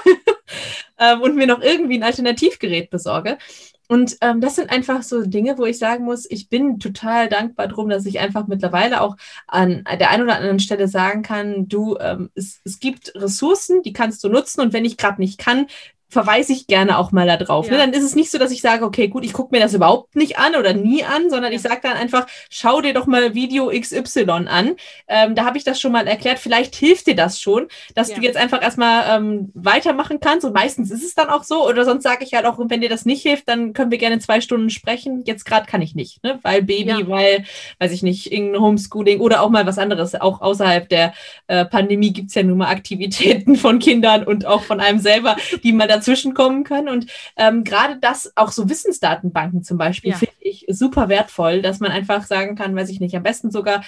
ähm, 0.98 1.20
und 1.20 1.36
mir 1.36 1.46
noch 1.46 1.60
irgendwie 1.60 1.98
ein 1.98 2.02
Alternativgerät 2.02 2.90
besorge. 2.90 3.38
Und 3.90 4.18
ähm, 4.20 4.42
das 4.42 4.56
sind 4.56 4.70
einfach 4.70 5.02
so 5.02 5.24
Dinge, 5.24 5.56
wo 5.56 5.64
ich 5.64 5.78
sagen 5.78 6.04
muss, 6.04 6.30
ich 6.30 6.50
bin 6.50 6.78
total 6.78 7.30
dankbar 7.30 7.68
drum, 7.68 7.88
dass 7.88 8.04
ich 8.04 8.18
einfach 8.18 8.46
mittlerweile 8.46 9.00
auch 9.00 9.16
an 9.46 9.82
der 9.98 10.10
einen 10.10 10.24
oder 10.24 10.36
anderen 10.36 10.58
Stelle 10.58 10.88
sagen 10.88 11.22
kann, 11.22 11.68
du, 11.68 11.96
ähm, 11.98 12.30
es, 12.34 12.60
es 12.64 12.80
gibt 12.80 13.14
Ressourcen, 13.14 13.82
die 13.82 13.94
kannst 13.94 14.22
du 14.22 14.28
nutzen 14.28 14.60
und 14.60 14.74
wenn 14.74 14.84
ich 14.84 14.98
gerade 14.98 15.22
nicht 15.22 15.38
kann, 15.38 15.68
verweise 16.08 16.54
ich 16.54 16.66
gerne 16.66 16.98
auch 16.98 17.12
mal 17.12 17.26
da 17.26 17.36
drauf. 17.36 17.66
Ne? 17.66 17.76
Ja. 17.76 17.86
Ne? 17.86 17.92
Dann 17.92 18.00
ist 18.00 18.06
es 18.06 18.14
nicht 18.14 18.30
so, 18.30 18.38
dass 18.38 18.50
ich 18.50 18.62
sage, 18.62 18.84
okay, 18.84 19.08
gut, 19.08 19.24
ich 19.24 19.32
gucke 19.32 19.54
mir 19.54 19.60
das 19.60 19.74
überhaupt 19.74 20.16
nicht 20.16 20.38
an 20.38 20.56
oder 20.56 20.72
nie 20.72 21.04
an, 21.04 21.28
sondern 21.28 21.52
ja. 21.52 21.56
ich 21.56 21.62
sage 21.62 21.80
dann 21.82 21.92
einfach, 21.92 22.26
schau 22.50 22.80
dir 22.80 22.94
doch 22.94 23.06
mal 23.06 23.34
Video 23.34 23.70
XY 23.70 24.46
an. 24.46 24.76
Ähm, 25.06 25.34
da 25.34 25.44
habe 25.44 25.58
ich 25.58 25.64
das 25.64 25.80
schon 25.80 25.92
mal 25.92 26.06
erklärt. 26.06 26.38
Vielleicht 26.38 26.74
hilft 26.76 27.06
dir 27.08 27.14
das 27.14 27.40
schon, 27.40 27.68
dass 27.94 28.08
ja. 28.08 28.16
du 28.16 28.22
jetzt 28.22 28.36
einfach 28.36 28.62
erstmal 28.62 29.18
ähm, 29.18 29.50
weitermachen 29.54 30.18
kannst. 30.20 30.46
Und 30.46 30.54
meistens 30.54 30.90
ist 30.90 31.04
es 31.04 31.14
dann 31.14 31.28
auch 31.28 31.44
so. 31.44 31.68
Oder 31.68 31.84
sonst 31.84 32.04
sage 32.04 32.24
ich 32.24 32.32
halt 32.32 32.46
auch, 32.46 32.58
wenn 32.58 32.80
dir 32.80 32.88
das 32.88 33.04
nicht 33.04 33.22
hilft, 33.22 33.48
dann 33.48 33.74
können 33.74 33.90
wir 33.90 33.98
gerne 33.98 34.18
zwei 34.18 34.40
Stunden 34.40 34.70
sprechen. 34.70 35.24
Jetzt 35.26 35.44
gerade 35.44 35.66
kann 35.66 35.82
ich 35.82 35.94
nicht, 35.94 36.22
ne? 36.24 36.38
weil 36.42 36.62
Baby, 36.62 37.06
weil, 37.06 37.44
weiß 37.80 37.92
ich 37.92 38.02
nicht, 38.02 38.32
irgendein 38.32 38.62
Homeschooling 38.62 39.20
oder 39.20 39.42
auch 39.42 39.50
mal 39.50 39.66
was 39.66 39.78
anderes. 39.78 40.14
Auch 40.14 40.40
außerhalb 40.40 40.88
der 40.88 41.12
äh, 41.48 41.66
Pandemie 41.66 42.12
gibt's 42.12 42.34
ja 42.34 42.42
nun 42.42 42.58
mal 42.58 42.68
Aktivitäten 42.68 43.56
von 43.56 43.78
Kindern 43.78 44.24
und 44.24 44.46
auch 44.46 44.62
von 44.62 44.80
einem 44.80 45.00
selber, 45.00 45.36
die 45.62 45.72
mal 45.72 45.86
dazwischen 45.98 46.34
kommen 46.34 46.64
können. 46.64 46.88
Und 46.88 47.06
ähm, 47.36 47.64
gerade 47.64 47.98
das, 48.00 48.32
auch 48.36 48.52
so 48.52 48.68
Wissensdatenbanken 48.68 49.62
zum 49.62 49.78
Beispiel, 49.78 50.12
ja. 50.12 50.16
finde 50.16 50.34
ich 50.40 50.66
super 50.68 51.08
wertvoll, 51.08 51.62
dass 51.62 51.80
man 51.80 51.90
einfach 51.90 52.24
sagen 52.24 52.56
kann, 52.56 52.74
weiß 52.74 52.90
ich 52.90 53.00
nicht, 53.00 53.16
am 53.16 53.22
besten 53.22 53.50
sogar 53.50 53.82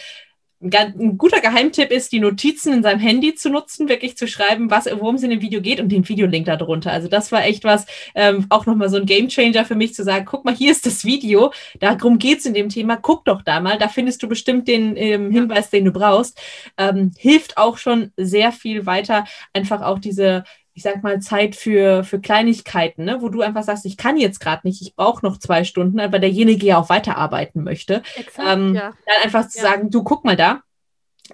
ein 0.63 1.17
guter 1.17 1.41
Geheimtipp 1.41 1.91
ist, 1.91 2.13
die 2.13 2.21
Notizen 2.21 2.75
in 2.75 2.83
seinem 2.83 3.01
Handy 3.01 3.35
zu 3.35 3.49
nutzen, 3.49 3.89
wirklich 3.89 4.19
zu 4.19 4.29
schreiben, 4.29 4.71
was, 4.71 4.87
worum 4.87 5.15
es 5.15 5.23
in 5.23 5.31
dem 5.31 5.41
Video 5.41 5.63
geht 5.63 5.81
und 5.81 5.89
den 5.89 6.07
Videolink 6.07 6.45
darunter. 6.45 6.93
Also 6.93 7.09
das 7.09 7.33
war 7.33 7.45
echt 7.45 7.65
was, 7.65 7.87
ähm, 8.15 8.45
auch 8.51 8.67
nochmal 8.67 8.91
so 8.91 8.99
ein 8.99 9.07
Gamechanger 9.07 9.65
für 9.65 9.75
mich 9.75 9.95
zu 9.95 10.05
sagen, 10.05 10.27
guck 10.27 10.45
mal, 10.45 10.55
hier 10.55 10.71
ist 10.71 10.85
das 10.85 11.05
Video, 11.05 11.53
darum 11.79 12.19
geht's 12.19 12.45
in 12.45 12.53
dem 12.53 12.69
Thema, 12.69 12.97
guck 12.97 13.25
doch 13.25 13.41
da 13.41 13.61
mal, 13.61 13.79
da 13.79 13.89
findest 13.89 14.23
du 14.23 14.29
bestimmt 14.29 14.69
den 14.69 14.97
ähm, 14.97 15.31
Hinweis, 15.31 15.71
den 15.71 15.87
du 15.87 15.93
brauchst. 15.93 16.39
Ähm, 16.77 17.13
hilft 17.17 17.57
auch 17.57 17.79
schon 17.79 18.13
sehr 18.19 18.53
viel 18.53 18.85
weiter, 18.85 19.25
einfach 19.55 19.81
auch 19.81 19.99
diese 19.99 20.45
ich 20.75 20.83
sag 20.83 21.03
mal, 21.03 21.21
Zeit 21.21 21.57
für, 21.57 22.05
für 22.05 22.21
Kleinigkeiten, 22.21 23.05
ne? 23.05 23.19
wo 23.21 23.29
du 23.29 23.43
einfach 23.43 23.65
sagst, 23.65 23.85
ich 23.85 23.97
kann 23.97 24.17
jetzt 24.17 24.41
gerade 24.41 24.67
nicht, 24.67 24.81
ich 24.83 24.95
brauche 24.95 25.25
noch 25.25 25.39
zwei 25.39 25.65
Stunden, 25.65 26.01
aber 26.01 26.19
derjenige 26.19 26.67
ja 26.67 26.79
auch 26.79 26.89
weiterarbeiten 26.89 27.65
möchte. 27.65 28.03
Exakt, 28.17 28.49
ähm, 28.49 28.75
ja. 28.75 28.93
Dann 29.07 29.25
einfach 29.25 29.49
zu 29.49 29.59
ja. 29.59 29.65
sagen, 29.65 29.91
du 29.91 30.03
guck 30.03 30.25
mal 30.25 30.37
da, 30.37 30.63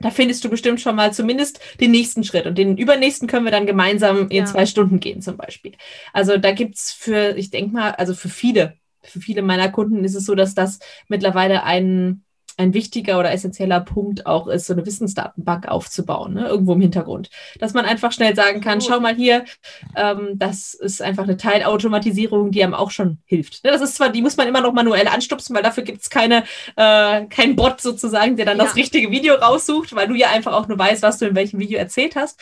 da 0.00 0.10
findest 0.10 0.44
du 0.44 0.50
bestimmt 0.50 0.80
schon 0.80 0.96
mal 0.96 1.12
zumindest 1.12 1.60
den 1.80 1.90
nächsten 1.90 2.24
Schritt 2.24 2.46
und 2.46 2.58
den 2.58 2.76
übernächsten 2.76 3.28
können 3.28 3.44
wir 3.44 3.52
dann 3.52 3.66
gemeinsam 3.66 4.28
in 4.28 4.38
ja. 4.38 4.44
zwei 4.44 4.66
Stunden 4.66 5.00
gehen 5.00 5.22
zum 5.22 5.36
Beispiel. 5.36 5.72
Also 6.12 6.36
da 6.36 6.52
gibt 6.52 6.76
es 6.76 6.92
für, 6.92 7.36
ich 7.36 7.50
denke 7.50 7.72
mal, 7.72 7.92
also 7.92 8.14
für 8.14 8.28
viele, 8.28 8.76
für 9.02 9.20
viele 9.20 9.42
meiner 9.42 9.70
Kunden 9.70 10.04
ist 10.04 10.14
es 10.14 10.24
so, 10.26 10.34
dass 10.34 10.54
das 10.54 10.80
mittlerweile 11.08 11.62
ein 11.62 12.24
ein 12.56 12.72
wichtiger 12.72 13.18
oder 13.18 13.32
essentieller 13.32 13.80
Punkt 13.80 14.26
auch 14.26 14.46
ist, 14.46 14.66
so 14.66 14.72
eine 14.72 14.86
Wissensdatenbank 14.86 15.68
aufzubauen, 15.68 16.34
ne? 16.34 16.48
irgendwo 16.48 16.72
im 16.72 16.80
Hintergrund. 16.80 17.28
Dass 17.58 17.74
man 17.74 17.84
einfach 17.84 18.12
schnell 18.12 18.34
sagen 18.34 18.60
kann, 18.60 18.80
schau 18.80 18.98
mal 18.98 19.14
hier, 19.14 19.44
ähm, 19.94 20.30
das 20.34 20.74
ist 20.74 21.02
einfach 21.02 21.24
eine 21.24 21.36
Teilautomatisierung, 21.36 22.50
die 22.50 22.64
einem 22.64 22.74
auch 22.74 22.90
schon 22.90 23.18
hilft. 23.26 23.62
Ne? 23.64 23.70
Das 23.70 23.82
ist 23.82 23.96
zwar, 23.96 24.08
die 24.08 24.22
muss 24.22 24.36
man 24.36 24.48
immer 24.48 24.62
noch 24.62 24.72
manuell 24.72 25.08
anstupsen, 25.08 25.54
weil 25.54 25.62
dafür 25.62 25.82
gibt 25.82 26.02
es 26.02 26.10
keine, 26.10 26.44
äh, 26.76 27.26
kein 27.26 27.56
Bot 27.56 27.80
sozusagen, 27.80 28.36
der 28.36 28.46
dann 28.46 28.58
ja. 28.58 28.64
das 28.64 28.76
richtige 28.76 29.10
Video 29.10 29.34
raussucht, 29.34 29.94
weil 29.94 30.08
du 30.08 30.14
ja 30.14 30.30
einfach 30.30 30.54
auch 30.54 30.66
nur 30.66 30.78
weißt, 30.78 31.02
was 31.02 31.18
du 31.18 31.26
in 31.26 31.34
welchem 31.34 31.60
Video 31.60 31.78
erzählt 31.78 32.16
hast. 32.16 32.40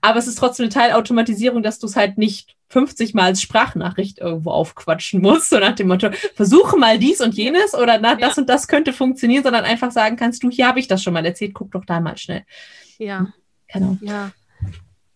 Aber 0.00 0.18
es 0.18 0.26
ist 0.26 0.38
trotzdem 0.38 0.64
eine 0.64 0.72
Teilautomatisierung, 0.72 1.62
dass 1.62 1.78
du 1.78 1.86
es 1.86 1.94
halt 1.94 2.18
nicht 2.18 2.56
50 2.72 3.12
Mal 3.12 3.24
als 3.26 3.42
Sprachnachricht 3.42 4.18
irgendwo 4.18 4.50
aufquatschen 4.50 5.20
musst, 5.20 5.50
so 5.50 5.58
nach 5.58 5.74
dem 5.74 5.88
Motto, 5.88 6.10
versuche 6.34 6.78
mal 6.78 6.98
dies 6.98 7.20
und 7.20 7.34
jenes 7.34 7.74
oder 7.74 7.98
na, 7.98 8.14
das 8.14 8.36
ja. 8.36 8.40
und 8.40 8.48
das 8.48 8.66
könnte 8.66 8.94
funktionieren, 8.94 9.42
sondern 9.42 9.64
einfach 9.64 9.92
sagen 9.92 10.16
kannst, 10.16 10.42
du, 10.42 10.50
hier 10.50 10.66
habe 10.66 10.80
ich 10.80 10.88
das 10.88 11.02
schon 11.02 11.12
mal 11.12 11.24
erzählt, 11.24 11.52
guck 11.52 11.70
doch 11.72 11.84
da 11.84 12.00
mal 12.00 12.16
schnell. 12.16 12.44
Ja. 12.98 13.32
Genau. 13.68 13.98
Ja. 14.00 14.32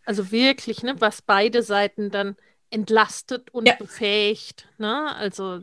Also 0.04 0.30
wirklich, 0.30 0.82
ne, 0.82 0.96
was 0.98 1.22
beide 1.22 1.62
Seiten 1.62 2.10
dann 2.10 2.36
entlastet 2.68 3.48
und 3.54 3.66
ja. 3.66 3.74
befähigt, 3.76 4.68
ne? 4.76 5.14
Also 5.16 5.60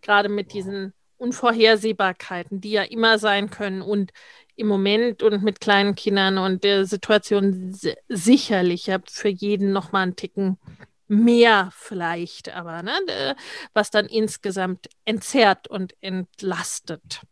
gerade 0.00 0.30
mit 0.30 0.54
diesen 0.54 0.94
Unvorhersehbarkeiten, 1.18 2.60
die 2.60 2.70
ja 2.70 2.84
immer 2.84 3.18
sein 3.18 3.50
können 3.50 3.82
und 3.82 4.12
im 4.58 4.66
Moment 4.66 5.22
und 5.22 5.42
mit 5.42 5.60
kleinen 5.60 5.94
Kindern 5.94 6.36
und 6.36 6.64
der 6.64 6.84
Situation 6.84 7.78
sicherlich 8.08 8.86
ja, 8.86 8.98
für 9.08 9.28
jeden 9.28 9.72
noch 9.72 9.92
mal 9.92 10.02
einen 10.02 10.16
Ticken 10.16 10.58
mehr 11.06 11.70
vielleicht, 11.72 12.50
aber 12.50 12.82
ne, 12.82 13.36
was 13.72 13.90
dann 13.90 14.06
insgesamt 14.06 14.88
entzerrt 15.04 15.68
und 15.68 15.94
entlastet. 16.00 17.22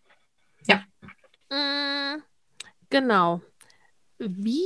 Ja. 0.67 0.85
Mm, 1.51 2.23
genau. 2.91 3.43
Wie 4.19 4.63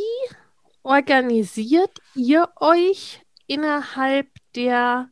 organisiert 0.83 1.99
ihr 2.15 2.49
euch 2.57 3.23
innerhalb 3.47 4.29
der 4.55 5.11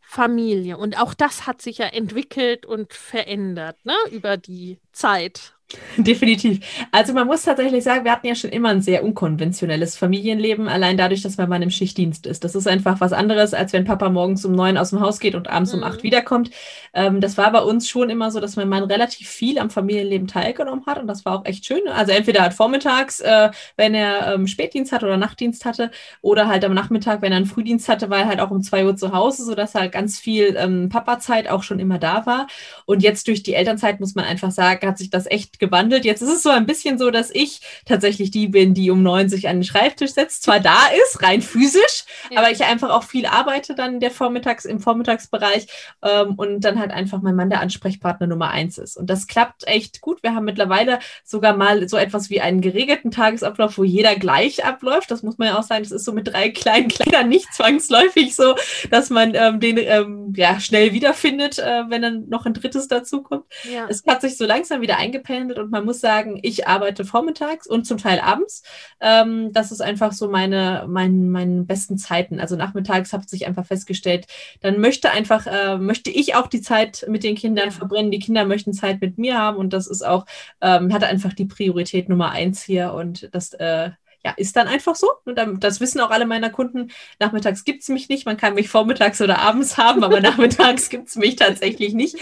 Familie? 0.00 0.76
Und 0.76 1.00
auch 1.00 1.14
das 1.14 1.46
hat 1.46 1.62
sich 1.62 1.78
ja 1.78 1.86
entwickelt 1.86 2.66
und 2.66 2.92
verändert 2.92 3.84
ne, 3.84 3.96
über 4.10 4.36
die 4.36 4.80
Zeit. 4.92 5.53
Definitiv. 5.96 6.60
Also 6.92 7.12
man 7.12 7.26
muss 7.26 7.42
tatsächlich 7.42 7.82
sagen, 7.82 8.04
wir 8.04 8.12
hatten 8.12 8.26
ja 8.26 8.34
schon 8.34 8.50
immer 8.50 8.68
ein 8.68 8.82
sehr 8.82 9.02
unkonventionelles 9.02 9.96
Familienleben, 9.96 10.68
allein 10.68 10.96
dadurch, 10.96 11.22
dass 11.22 11.36
mein 11.36 11.48
Mann 11.48 11.62
im 11.62 11.70
Schichtdienst 11.70 12.26
ist. 12.26 12.44
Das 12.44 12.54
ist 12.54 12.68
einfach 12.68 13.00
was 13.00 13.12
anderes, 13.12 13.54
als 13.54 13.72
wenn 13.72 13.84
Papa 13.84 14.08
morgens 14.10 14.44
um 14.44 14.52
neun 14.52 14.76
aus 14.76 14.90
dem 14.90 15.00
Haus 15.00 15.20
geht 15.20 15.34
und 15.34 15.48
abends 15.48 15.72
mhm. 15.72 15.78
um 15.78 15.84
acht 15.84 16.02
wiederkommt. 16.02 16.50
Ähm, 16.92 17.20
das 17.20 17.36
war 17.38 17.50
bei 17.50 17.60
uns 17.60 17.88
schon 17.88 18.10
immer 18.10 18.30
so, 18.30 18.40
dass 18.40 18.56
mein 18.56 18.68
Mann 18.68 18.84
relativ 18.84 19.28
viel 19.28 19.58
am 19.58 19.70
Familienleben 19.70 20.28
teilgenommen 20.28 20.84
hat 20.86 20.98
und 20.98 21.06
das 21.06 21.24
war 21.24 21.40
auch 21.40 21.44
echt 21.44 21.66
schön. 21.66 21.82
Also 21.88 22.12
entweder 22.12 22.42
halt 22.42 22.54
vormittags, 22.54 23.20
äh, 23.20 23.50
wenn 23.76 23.94
er 23.94 24.34
ähm, 24.34 24.46
Spätdienst 24.46 24.92
hatte 24.92 25.06
oder 25.06 25.16
Nachtdienst 25.16 25.64
hatte, 25.64 25.90
oder 26.22 26.48
halt 26.48 26.64
am 26.64 26.74
Nachmittag, 26.74 27.22
wenn 27.22 27.32
er 27.32 27.38
einen 27.38 27.46
Frühdienst 27.46 27.88
hatte, 27.88 28.10
war 28.10 28.18
er 28.18 28.26
halt 28.26 28.40
auch 28.40 28.50
um 28.50 28.62
zwei 28.62 28.84
Uhr 28.84 28.96
zu 28.96 29.12
Hause, 29.12 29.44
sodass 29.44 29.74
halt 29.74 29.92
ganz 29.92 30.18
viel 30.18 30.56
ähm, 30.58 30.88
Papa-Zeit 30.88 31.48
auch 31.48 31.62
schon 31.62 31.78
immer 31.78 31.98
da 31.98 32.26
war. 32.26 32.46
Und 32.86 33.02
jetzt 33.02 33.28
durch 33.28 33.42
die 33.42 33.54
Elternzeit 33.54 34.00
muss 34.00 34.14
man 34.14 34.24
einfach 34.24 34.50
sagen, 34.50 34.86
hat 34.86 34.98
sich 34.98 35.10
das 35.10 35.26
echt 35.26 35.53
gewandelt. 35.58 36.04
Jetzt 36.04 36.22
ist 36.22 36.30
es 36.30 36.42
so 36.42 36.50
ein 36.50 36.66
bisschen 36.66 36.98
so, 36.98 37.10
dass 37.10 37.30
ich 37.30 37.60
tatsächlich 37.84 38.30
die 38.30 38.48
bin, 38.48 38.74
die 38.74 38.90
um 38.90 39.02
90 39.02 39.48
an 39.48 39.56
den 39.58 39.64
Schreibtisch 39.64 40.12
setzt, 40.12 40.42
zwar 40.42 40.60
da 40.60 40.78
ist, 41.06 41.22
rein 41.22 41.42
physisch, 41.42 42.04
ja. 42.30 42.38
aber 42.38 42.50
ich 42.50 42.64
einfach 42.64 42.90
auch 42.90 43.04
viel 43.04 43.26
arbeite 43.26 43.74
dann 43.74 44.00
der 44.00 44.10
Vormittags, 44.10 44.64
im 44.64 44.80
Vormittagsbereich 44.80 45.66
ähm, 46.02 46.34
und 46.36 46.60
dann 46.60 46.78
halt 46.78 46.90
einfach 46.90 47.22
mein 47.22 47.36
Mann 47.36 47.50
der 47.50 47.60
Ansprechpartner 47.60 48.26
Nummer 48.26 48.50
eins 48.50 48.78
ist. 48.78 48.96
Und 48.96 49.08
das 49.08 49.26
klappt 49.26 49.66
echt 49.66 50.00
gut. 50.00 50.22
Wir 50.22 50.34
haben 50.34 50.44
mittlerweile 50.44 50.98
sogar 51.22 51.56
mal 51.56 51.88
so 51.88 51.96
etwas 51.96 52.30
wie 52.30 52.40
einen 52.40 52.60
geregelten 52.60 53.10
Tagesablauf, 53.10 53.78
wo 53.78 53.84
jeder 53.84 54.16
gleich 54.16 54.64
abläuft. 54.64 55.10
Das 55.10 55.22
muss 55.22 55.38
man 55.38 55.48
ja 55.48 55.58
auch 55.58 55.62
sagen, 55.62 55.82
das 55.82 55.92
ist 55.92 56.04
so 56.04 56.12
mit 56.12 56.28
drei 56.28 56.50
kleinen 56.50 56.88
Kleidern 56.88 57.28
nicht 57.28 57.52
zwangsläufig 57.52 58.34
so, 58.34 58.54
dass 58.90 59.10
man 59.10 59.34
ähm, 59.34 59.60
den 59.60 59.78
ähm, 59.78 60.32
ja 60.36 60.60
schnell 60.60 60.92
wiederfindet, 60.92 61.58
äh, 61.58 61.84
wenn 61.88 62.02
dann 62.02 62.28
noch 62.28 62.46
ein 62.46 62.54
drittes 62.54 62.88
dazukommt. 62.88 63.44
Es 63.88 64.04
hat 64.06 64.20
sich 64.20 64.36
so 64.36 64.44
langsam 64.44 64.80
wieder 64.80 64.96
eingependelt 64.96 65.43
gearbeitet 65.48 65.58
und 65.64 65.70
man 65.70 65.84
muss 65.84 66.00
sagen, 66.00 66.38
ich 66.42 66.66
arbeite 66.66 67.04
vormittags 67.04 67.66
und 67.66 67.86
zum 67.86 67.98
Teil 67.98 68.20
abends. 68.20 68.62
Ähm, 69.00 69.52
das 69.52 69.72
ist 69.72 69.80
einfach 69.80 70.12
so 70.12 70.28
meine, 70.28 70.84
mein, 70.88 71.30
meine 71.30 71.62
besten 71.64 71.98
Zeiten. 71.98 72.40
Also 72.40 72.56
nachmittags 72.56 73.12
habe 73.12 73.24
ich 73.32 73.46
einfach 73.46 73.66
festgestellt, 73.66 74.26
dann 74.60 74.80
möchte 74.80 75.10
einfach, 75.10 75.46
äh, 75.46 75.78
möchte 75.78 76.10
ich 76.10 76.34
auch 76.34 76.46
die 76.46 76.60
Zeit 76.60 77.06
mit 77.08 77.24
den 77.24 77.34
Kindern 77.34 77.70
verbrennen. 77.70 78.10
Die 78.10 78.18
Kinder 78.18 78.44
möchten 78.44 78.72
Zeit 78.72 79.00
mit 79.00 79.18
mir 79.18 79.38
haben 79.38 79.56
und 79.56 79.72
das 79.72 79.86
ist 79.86 80.02
auch, 80.02 80.26
ähm, 80.60 80.92
hat 80.92 81.04
einfach 81.04 81.32
die 81.32 81.46
Priorität 81.46 82.08
Nummer 82.08 82.30
eins 82.30 82.62
hier 82.62 82.92
und 82.92 83.28
das 83.32 83.52
äh, 83.54 83.90
ja, 84.24 84.32
ist 84.36 84.56
dann 84.56 84.68
einfach 84.68 84.96
so. 84.96 85.10
Und 85.24 85.38
das 85.62 85.80
wissen 85.80 86.00
auch 86.00 86.10
alle 86.10 86.26
meiner 86.26 86.50
Kunden. 86.50 86.90
Nachmittags 87.20 87.64
gibt 87.64 87.82
es 87.82 87.88
mich 87.88 88.08
nicht. 88.08 88.24
Man 88.24 88.36
kann 88.36 88.54
mich 88.54 88.68
vormittags 88.68 89.20
oder 89.20 89.38
abends 89.38 89.76
haben, 89.78 90.02
aber 90.02 90.20
nachmittags 90.20 90.88
gibt 90.88 91.08
es 91.08 91.16
mich 91.16 91.36
tatsächlich 91.36 91.94
nicht. 91.94 92.16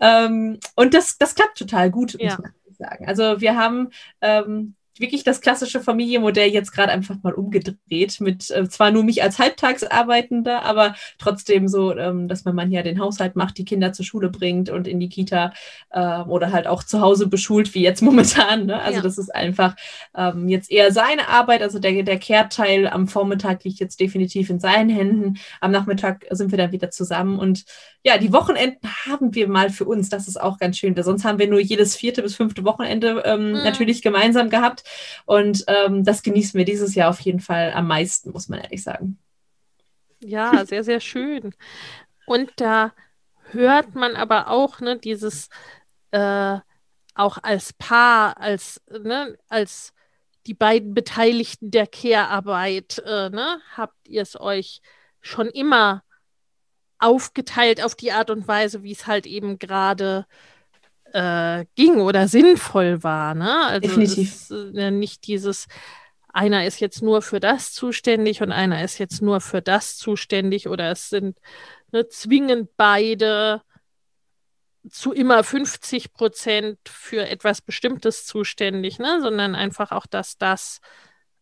Ähm, 0.00 0.58
und 0.74 0.94
das, 0.94 1.18
das 1.18 1.34
klappt 1.34 1.58
total 1.58 1.90
gut, 1.90 2.14
ja. 2.18 2.30
muss 2.30 2.38
man 2.38 2.52
sagen. 2.78 3.06
Also 3.06 3.40
wir 3.40 3.56
haben 3.56 3.90
ähm, 4.20 4.74
wirklich 4.98 5.24
das 5.24 5.40
klassische 5.40 5.80
Familienmodell 5.80 6.50
jetzt 6.50 6.72
gerade 6.72 6.92
einfach 6.92 7.16
mal 7.22 7.32
umgedreht 7.32 8.20
mit 8.20 8.50
äh, 8.50 8.68
zwar 8.68 8.90
nur 8.90 9.02
mich 9.02 9.22
als 9.22 9.38
Halbtagsarbeitender, 9.38 10.62
aber 10.62 10.94
trotzdem 11.18 11.68
so, 11.68 11.96
ähm, 11.96 12.28
dass 12.28 12.44
mein 12.44 12.54
Mann 12.54 12.72
ja 12.72 12.82
den 12.82 13.00
Haushalt 13.00 13.36
macht, 13.36 13.58
die 13.58 13.64
Kinder 13.64 13.92
zur 13.92 14.04
Schule 14.04 14.30
bringt 14.30 14.70
und 14.70 14.86
in 14.86 15.00
die 15.00 15.08
Kita 15.08 15.52
äh, 15.90 16.20
oder 16.22 16.52
halt 16.52 16.66
auch 16.66 16.84
zu 16.84 17.00
Hause 17.00 17.26
beschult, 17.26 17.74
wie 17.74 17.82
jetzt 17.82 18.02
momentan. 18.02 18.66
Ne? 18.66 18.80
Also 18.80 18.98
ja. 18.98 19.02
das 19.02 19.18
ist 19.18 19.34
einfach 19.34 19.74
ähm, 20.16 20.48
jetzt 20.48 20.70
eher 20.70 20.92
seine 20.92 21.28
Arbeit, 21.28 21.62
also 21.62 21.78
der, 21.78 22.02
der 22.02 22.18
Kehrteil 22.18 22.86
am 22.86 23.08
Vormittag 23.08 23.64
liegt 23.64 23.80
jetzt 23.80 24.00
definitiv 24.00 24.50
in 24.50 24.60
seinen 24.60 24.90
Händen. 24.90 25.38
Am 25.60 25.70
Nachmittag 25.70 26.24
sind 26.30 26.50
wir 26.50 26.58
dann 26.58 26.72
wieder 26.72 26.90
zusammen 26.90 27.38
und 27.38 27.64
ja, 28.06 28.18
die 28.18 28.34
Wochenenden 28.34 28.86
haben 29.06 29.34
wir 29.34 29.48
mal 29.48 29.70
für 29.70 29.86
uns. 29.86 30.10
Das 30.10 30.28
ist 30.28 30.38
auch 30.38 30.58
ganz 30.58 30.76
schön, 30.76 30.94
weil 30.94 31.04
sonst 31.04 31.24
haben 31.24 31.38
wir 31.38 31.48
nur 31.48 31.60
jedes 31.60 31.96
vierte 31.96 32.22
bis 32.22 32.36
fünfte 32.36 32.62
Wochenende 32.64 33.22
ähm, 33.24 33.52
mhm. 33.52 33.64
natürlich 33.64 34.02
gemeinsam 34.02 34.50
gehabt. 34.50 34.83
Und 35.26 35.64
ähm, 35.66 36.04
das 36.04 36.22
genießen 36.22 36.56
wir 36.58 36.64
dieses 36.64 36.94
Jahr 36.94 37.10
auf 37.10 37.20
jeden 37.20 37.40
Fall 37.40 37.72
am 37.72 37.86
meisten, 37.86 38.30
muss 38.30 38.48
man 38.48 38.60
ehrlich 38.60 38.82
sagen. 38.82 39.18
Ja, 40.20 40.64
sehr, 40.64 40.84
sehr 40.84 41.00
schön. 41.00 41.54
Und 42.26 42.50
da 42.56 42.92
hört 43.50 43.94
man 43.94 44.16
aber 44.16 44.48
auch 44.48 44.80
ne, 44.80 44.98
dieses, 44.98 45.48
äh, 46.10 46.58
auch 47.14 47.38
als 47.42 47.72
Paar, 47.74 48.38
als, 48.38 48.80
ne, 48.90 49.38
als 49.48 49.92
die 50.46 50.54
beiden 50.54 50.94
Beteiligten 50.94 51.70
der 51.70 51.86
Care-Arbeit, 51.86 53.02
äh, 53.04 53.30
ne, 53.30 53.60
habt 53.76 54.08
ihr 54.08 54.22
es 54.22 54.38
euch 54.38 54.80
schon 55.20 55.48
immer 55.48 56.02
aufgeteilt 56.98 57.82
auf 57.82 57.94
die 57.94 58.12
Art 58.12 58.30
und 58.30 58.48
Weise, 58.48 58.82
wie 58.82 58.92
es 58.92 59.06
halt 59.06 59.26
eben 59.26 59.58
gerade 59.58 60.26
äh, 60.28 60.53
ging 61.76 62.00
oder 62.00 62.26
sinnvoll 62.28 63.02
war. 63.02 63.34
Ne? 63.34 63.66
Also 63.66 63.88
Definitiv. 63.88 64.32
Ist, 64.32 64.50
äh, 64.50 64.90
nicht 64.90 65.26
dieses, 65.26 65.66
einer 66.28 66.66
ist 66.66 66.80
jetzt 66.80 67.02
nur 67.02 67.22
für 67.22 67.38
das 67.38 67.72
zuständig 67.72 68.42
und 68.42 68.50
einer 68.50 68.82
ist 68.82 68.98
jetzt 68.98 69.22
nur 69.22 69.40
für 69.40 69.62
das 69.62 69.96
zuständig 69.96 70.68
oder 70.68 70.90
es 70.90 71.08
sind 71.08 71.38
ne, 71.92 72.08
zwingend 72.08 72.70
beide 72.76 73.62
zu 74.90 75.12
immer 75.12 75.44
50 75.44 76.12
Prozent 76.12 76.78
für 76.86 77.26
etwas 77.28 77.62
Bestimmtes 77.62 78.26
zuständig, 78.26 78.98
ne? 78.98 79.20
sondern 79.22 79.54
einfach 79.54 79.92
auch, 79.92 80.06
dass 80.06 80.36
das 80.36 80.80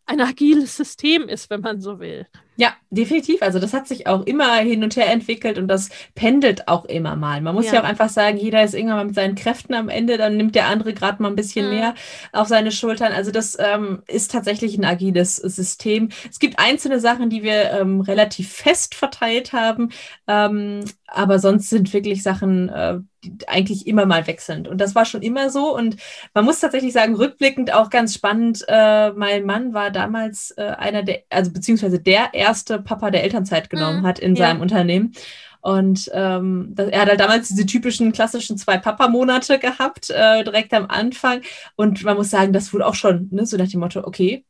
ein 0.07 0.21
agiles 0.21 0.77
System 0.77 1.29
ist, 1.29 1.51
wenn 1.51 1.61
man 1.61 1.81
so 1.81 2.01
will. 2.01 2.27
Ja, 2.57 2.75
definitiv. 2.91 3.41
Also 3.41 3.59
das 3.59 3.73
hat 3.73 3.89
sich 3.89 4.07
auch 4.07 4.27
immer 4.27 4.57
hin 4.57 4.85
und 4.85 4.95
her 4.97 5.11
entwickelt 5.11 5.57
und 5.57 5.69
das 5.69 5.89
pendelt 6.15 6.69
auch 6.69 6.85
immer 6.85 7.17
mal. 7.17 7.41
Man 7.41 7.55
muss 7.55 7.67
ja, 7.67 7.75
ja 7.75 7.81
auch 7.81 7.85
einfach 7.85 8.11
sagen, 8.11 8.37
jeder 8.37 8.63
ist 8.63 8.75
irgendwann 8.75 8.99
mal 8.99 9.05
mit 9.07 9.15
seinen 9.15 9.37
Kräften 9.37 9.75
am 9.75 9.89
Ende, 9.89 10.19
dann 10.19 10.37
nimmt 10.37 10.55
der 10.55 10.67
andere 10.67 10.93
gerade 10.93 11.23
mal 11.23 11.31
ein 11.31 11.37
bisschen 11.37 11.67
mhm. 11.67 11.75
mehr 11.75 11.95
auf 12.33 12.49
seine 12.49 12.71
Schultern. 12.71 13.13
Also 13.13 13.31
das 13.31 13.57
ähm, 13.59 14.03
ist 14.07 14.31
tatsächlich 14.31 14.77
ein 14.77 14.85
agiles 14.85 15.37
System. 15.37 16.11
Es 16.31 16.39
gibt 16.39 16.59
einzelne 16.59 17.01
Sachen, 17.01 17.31
die 17.31 17.43
wir 17.43 17.73
ähm, 17.73 18.03
relativ 18.03 18.53
fest 18.53 18.95
verteilt 18.95 19.55
haben, 19.55 19.89
ähm, 20.29 20.85
aber 21.07 21.39
sonst 21.39 21.71
sind 21.71 21.93
wirklich 21.93 22.23
Sachen, 22.23 22.69
äh, 22.69 22.99
eigentlich 23.47 23.87
immer 23.87 24.07
mal 24.07 24.27
wechselnd. 24.27 24.69
Und 24.69 24.81
das 24.81 24.95
war 24.95 25.05
schon 25.05 25.23
immer 25.23 25.51
so. 25.51 25.77
Und 25.77 25.97
man 26.35 26.45
muss 26.45 26.61
tatsächlich 26.61 26.93
sagen, 26.93 27.15
rückblickend 27.15 27.73
auch 27.73 27.91
ganz 27.91 28.15
spannend. 28.15 28.65
Äh, 28.69 29.13
mein 29.13 29.45
Mann 29.45 29.75
war 29.75 29.91
damals 29.91 30.53
äh, 30.57 30.63
einer 30.63 31.03
der, 31.03 31.23
also 31.31 31.53
beziehungsweise 31.53 32.01
der 32.01 32.35
erste 32.35 32.81
Papa, 32.81 33.11
der 33.11 33.23
Elternzeit 33.23 33.71
genommen 33.71 34.01
mhm, 34.01 34.07
hat 34.07 34.19
in 34.19 34.35
ja. 34.35 34.47
seinem 34.47 34.61
Unternehmen. 34.61 35.13
Und 35.61 36.11
ähm, 36.13 36.73
das, 36.75 36.89
er 36.89 37.03
hat 37.03 37.09
halt 37.09 37.21
damals 37.21 37.49
diese 37.49 37.67
typischen 37.67 38.11
klassischen 38.11 38.59
zwei 38.59 38.79
Papa-Monate 38.79 39.61
gehabt, 39.61 40.11
äh, 40.11 40.43
direkt 40.43 40.75
am 40.75 40.87
Anfang. 40.87 41.43
Und 41.77 42.03
man 42.03 42.17
muss 42.17 42.31
sagen, 42.31 42.53
das 42.53 42.73
wurde 42.73 42.87
auch 42.87 42.97
schon 42.97 43.29
ne, 43.31 43.47
so 43.47 43.57
nach 43.57 43.69
dem 43.69 43.81
Motto, 43.81 44.01
okay. 44.05 44.45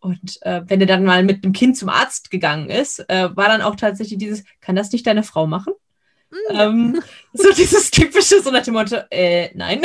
Und 0.00 0.42
äh, 0.42 0.62
wenn 0.66 0.80
er 0.80 0.86
dann 0.86 1.04
mal 1.04 1.22
mit 1.22 1.44
dem 1.44 1.52
Kind 1.52 1.76
zum 1.76 1.88
Arzt 1.88 2.30
gegangen 2.30 2.68
ist, 2.68 2.98
äh, 3.08 3.34
war 3.36 3.48
dann 3.48 3.62
auch 3.62 3.76
tatsächlich 3.76 4.18
dieses, 4.18 4.44
kann 4.60 4.76
das 4.76 4.90
nicht 4.90 5.06
deine 5.06 5.22
Frau 5.22 5.46
machen? 5.46 5.72
Ähm, 6.50 7.00
so 7.32 7.52
dieses 7.52 7.90
typische, 7.90 8.42
so 8.42 8.50
nach 8.50 8.62
dem 8.62 8.74
Motto, 8.74 8.96
äh, 9.10 9.50
nein. 9.54 9.82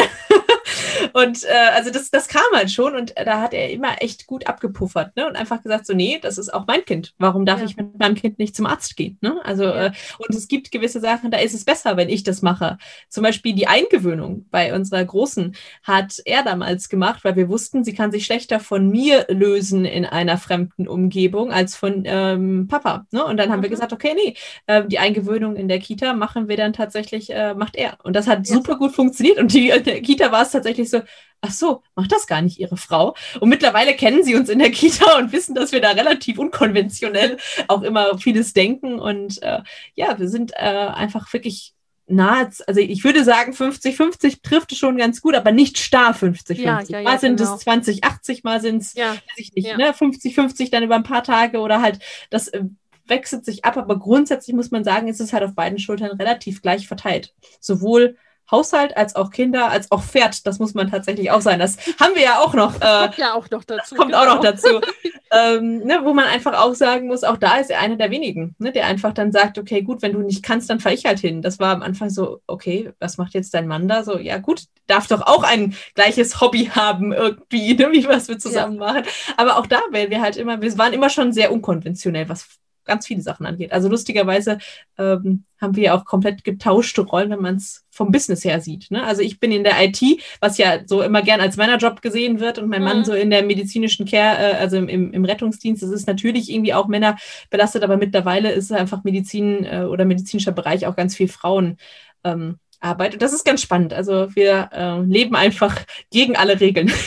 Und 1.14 1.43
äh, 1.43 1.47
also 1.76 1.91
das, 1.91 2.10
das 2.12 2.28
kam 2.28 2.43
halt 2.54 2.72
schon 2.72 2.95
und 2.95 3.16
äh, 3.18 3.26
da 3.26 3.41
hat 3.41 3.54
er 3.54 3.70
immer 3.70 4.02
echt 4.02 4.28
gut 4.28 4.47
abgepuffert 4.47 5.16
ne? 5.16 5.28
und 5.28 5.36
einfach 5.36 5.62
gesagt, 5.62 5.86
so, 5.86 5.93
nee, 5.93 6.20
das 6.22 6.38
ist 6.38 6.54
auch 6.54 6.66
mein 6.68 6.86
Kind. 6.86 7.14
Warum 7.18 7.45
darf 7.45 7.60
ja. 7.60 7.66
ich 7.66 7.78
mit 7.78 7.97
meinem 7.99 8.16
Kind 8.16 8.39
nicht 8.39 8.56
zum 8.56 8.66
Arzt 8.66 8.95
gehen? 8.95 9.18
Ne? 9.22 9.39
Also, 9.43 9.64
ja. 9.64 9.88
äh, 9.88 9.91
und 10.20 10.36
es 10.36 10.47
gibt 10.47 10.72
gewisse 10.72 10.99
Sachen, 10.99 11.32
da 11.32 11.39
ist 11.39 11.54
es 11.54 11.66
besser, 11.66 11.97
wenn 11.97 12.10
ich 12.10 12.24
das 12.24 12.41
mache. 12.41 12.78
Zum 13.10 13.24
Beispiel 13.24 13.54
die 13.54 13.68
Eingewöhnung 13.68 14.45
bei 14.52 14.74
unserer 14.74 15.04
Großen 15.04 15.56
hat 15.84 16.22
er 16.26 16.43
damals 16.43 16.89
gemacht, 16.89 17.24
weil 17.24 17.36
wir 17.36 17.49
wussten, 17.49 17.84
sie 17.84 17.93
kann 17.93 18.12
sich 18.12 18.26
schlechter 18.26 18.60
von 18.60 18.89
mir 18.89 19.26
lösen 19.30 19.86
in 19.86 20.06
einer 20.06 20.38
fremden 20.38 20.88
Umgebung 20.88 21.52
als 21.52 21.76
von 21.76 22.04
ähm, 22.06 22.68
Papa. 22.68 23.06
Ne? 23.12 23.24
Und 23.26 23.38
dann 23.38 23.49
haben 23.49 23.60
mhm. 23.60 23.64
wir 23.64 23.70
gesagt, 23.70 23.93
okay, 23.93 24.14
nee, 24.16 24.36
äh, 24.68 24.86
die 24.86 24.99
Eingewöhnung 24.99 25.56
in 25.56 25.68
der 25.68 25.80
Kita 25.80 26.14
machen 26.14 26.47
wir 26.47 26.58
dann 26.58 26.74
tatsächlich, 26.74 27.32
äh, 27.32 27.54
macht 27.54 27.76
er. 27.76 27.97
Und 28.04 28.16
das 28.16 28.28
hat 28.28 28.47
ja. 28.47 28.56
super 28.56 28.78
gut 28.78 28.93
funktioniert. 28.93 29.39
Und 29.39 29.54
die, 29.54 29.70
in 29.70 29.84
der 29.84 30.02
Kita 30.02 30.32
war 30.32 30.43
es 30.43 30.52
tatsächlich 30.52 30.89
so, 30.92 31.02
ach 31.42 31.52
so, 31.52 31.84
macht 31.96 32.12
das 32.12 32.28
gar 32.28 32.42
nicht 32.42 32.60
ihre 32.60 32.78
Frau. 32.78 33.16
Und 33.39 33.50
mittlerweile 33.50 33.96
kennen 33.96 34.24
sie 34.24 34.36
uns 34.36 34.50
in 34.50 34.60
der 34.60 34.72
Kita 34.72 35.18
und 35.18 35.32
wissen, 35.32 35.56
dass 35.56 35.72
wir 35.72 35.82
da 35.82 35.92
relativ 35.92 36.38
unkonventionell 36.38 37.38
auch 37.68 37.82
immer 37.82 38.18
vieles 38.18 38.54
denken. 38.54 39.00
Und 39.00 39.42
äh, 39.42 39.62
ja, 39.96 40.18
wir 40.20 40.30
sind 40.30 40.54
äh, 40.54 40.58
einfach 40.58 41.32
wirklich 41.34 41.74
nah, 42.08 42.50
also 42.68 42.80
ich 42.80 43.04
würde 43.04 43.24
sagen 43.24 43.54
50-50 43.54 44.42
trifft 44.44 44.74
es 44.74 44.78
schon 44.78 44.98
ganz 44.98 45.22
gut, 45.22 45.34
aber 45.34 45.52
nicht 45.52 45.78
starr 45.78 46.14
50-50. 46.14 46.54
Ja, 46.56 46.82
ja, 46.82 47.00
ja, 47.00 47.04
mal 47.04 47.20
sind 47.20 47.38
genau. 47.38 47.56
es 47.56 47.66
20-80, 47.66 48.42
mal 48.44 48.60
sind 48.60 48.82
es, 48.82 48.96
weiß 48.96 49.20
ich 49.38 49.54
nicht, 49.54 49.78
ne, 49.78 49.94
50-50 49.94 50.72
dann 50.72 50.84
über 50.84 50.96
ein 50.96 51.04
paar 51.04 51.24
Tage 51.24 51.60
oder 51.60 51.82
halt 51.82 52.00
das 52.30 52.50
äh, 52.50 52.64
wechselt 53.08 53.46
sich 53.46 53.66
ab, 53.66 53.78
aber 53.78 53.98
grundsätzlich 53.98 54.56
muss 54.56 54.72
man 54.72 54.84
sagen, 54.84 55.08
ist 55.08 55.22
es 55.22 55.34
halt 55.34 55.44
auf 55.44 55.56
beiden 55.56 55.80
Schultern 55.80 56.18
relativ 56.18 56.62
gleich 56.62 56.88
verteilt. 56.88 57.34
Sowohl 57.60 58.18
Haushalt 58.52 58.95
als 58.97 59.16
auch 59.16 59.32
Kinder, 59.32 59.70
als 59.70 59.91
auch 59.91 60.04
Pferd. 60.04 60.45
Das 60.45 60.60
muss 60.60 60.74
man 60.74 60.91
tatsächlich 60.91 61.32
auch 61.32 61.41
sein. 61.41 61.60
Das 61.60 61.78
haben 61.99 62.16
wir 62.16 62.24
ja 62.24 62.39
auch 62.39 62.54
noch. 62.54 62.76
Äh, 62.76 63.08
kommt 63.08 63.18
ja 63.18 63.34
auch 63.34 63.49
noch 63.49 63.64
dazu. 63.64 63.95
Kommt 63.95 64.12
genau. 64.12 64.24
auch 64.24 64.36
noch 64.36 64.41
genau. 64.41 64.52
dazu. 64.52 64.82
ähm, 65.32 65.80
ne, 65.80 66.02
wo 66.04 66.14
man 66.14 66.26
einfach 66.26 66.54
auch 66.62 66.74
sagen 66.74 67.08
muss, 67.08 67.24
auch 67.24 67.38
da 67.38 67.56
ist 67.58 67.70
er 67.70 67.80
einer 67.80 67.95
der 67.95 68.12
wenigen, 68.12 68.56
ne, 68.60 68.72
der 68.72 68.86
einfach 68.88 69.14
dann 69.14 69.32
sagt, 69.32 69.58
okay, 69.58 69.82
gut, 69.82 70.02
wenn 70.02 70.14
du 70.14 70.20
nicht 70.20 70.43
kannst, 70.43 70.70
dann 70.70 70.82
fahre 70.82 70.95
ich 70.95 71.06
halt 71.06 71.20
hin. 71.20 71.41
Das 71.41 71.60
war 71.60 71.74
am 71.74 71.82
Anfang 71.82 72.10
so, 72.10 72.41
okay, 72.47 72.91
was 72.99 73.18
macht 73.18 73.34
jetzt 73.34 73.54
dein 73.54 73.68
Mann 73.68 73.88
da? 73.88 74.04
So, 74.04 74.18
ja 74.18 74.39
gut, 74.39 74.64
darf 74.88 75.08
doch 75.08 75.22
auch 75.22 75.43
ein 75.43 75.76
gleiches 75.95 76.41
Hobby 76.41 76.66
haben 76.76 77.14
irgendwie, 77.14 77.74
ne, 77.76 77.91
wie 77.91 78.08
was 78.08 78.28
wir 78.28 78.39
zusammen 78.39 78.76
ja. 78.76 78.80
machen. 78.80 79.04
Aber 79.38 79.58
auch 79.58 79.68
da 79.68 79.80
werden 79.91 80.12
wir 80.12 80.22
halt 80.22 80.36
immer, 80.36 80.62
wir 80.62 80.78
waren 80.78 80.93
immer 80.93 81.10
schon 81.10 81.32
sehr 81.32 81.52
unkonventionell, 81.52 82.28
was 82.28 82.47
ganz 82.86 83.08
viele 83.08 83.22
Sachen 83.22 83.46
angeht. 83.46 83.72
Also 83.72 83.90
lustigerweise 83.90 84.58
ähm, 84.98 85.44
haben 85.60 85.76
wir 85.76 85.94
auch 85.96 86.06
komplett 86.06 86.44
getauschte 86.44 87.02
Rollen, 87.02 87.30
wenn 87.30 87.42
man 87.42 87.56
es 87.56 87.86
vom 87.92 88.12
Business 88.12 88.44
her 88.44 88.62
sieht. 88.62 88.90
Ne? 88.90 89.04
Also 89.04 89.22
ich 89.22 89.40
bin 89.40 89.52
in 89.52 89.64
der 89.64 89.82
IT, 89.84 90.02
was 90.40 90.58
ja 90.58 90.80
so 90.86 91.02
immer 91.02 91.22
gern 91.22 91.42
als 91.42 91.58
Männerjob 91.58 92.02
gesehen 92.02 92.40
wird 92.40 92.58
und 92.58 92.70
mein 92.70 92.82
mhm. 92.82 92.88
Mann 92.88 93.06
so 93.06 93.14
in 93.14 93.30
der 93.30 93.44
medizinischen 93.44 94.06
Care, 94.06 94.38
äh, 94.38 94.56
also 94.58 94.78
im, 94.78 95.14
im, 95.14 95.26
Rettungsdienst. 95.26 95.84
Das 95.84 95.92
ist 95.92 96.08
natürlich 96.08 96.52
irgendwie 96.52 96.74
auch 96.74 96.88
Männer 96.88 97.18
belastet, 97.50 97.84
aber 97.84 97.98
mittlerweile 97.98 98.52
ist 98.52 98.72
einfach 98.72 99.04
Medizin 99.04 99.66
äh, 99.66 99.84
oder 99.84 100.06
medizinischer 100.06 100.52
Bereich 100.52 100.88
auch 100.88 100.96
ganz 100.96 101.16
viel 101.16 101.28
Frauen. 101.28 101.78
Ähm, 102.24 102.58
Arbeit. 102.84 103.14
Und 103.14 103.22
das 103.22 103.32
ist 103.32 103.46
ganz 103.46 103.62
spannend. 103.62 103.94
Also 103.94 104.36
wir 104.36 104.70
äh, 104.74 105.00
leben 105.02 105.36
einfach 105.36 105.78
gegen 106.10 106.36
alle 106.36 106.60
Regeln. 106.60 106.92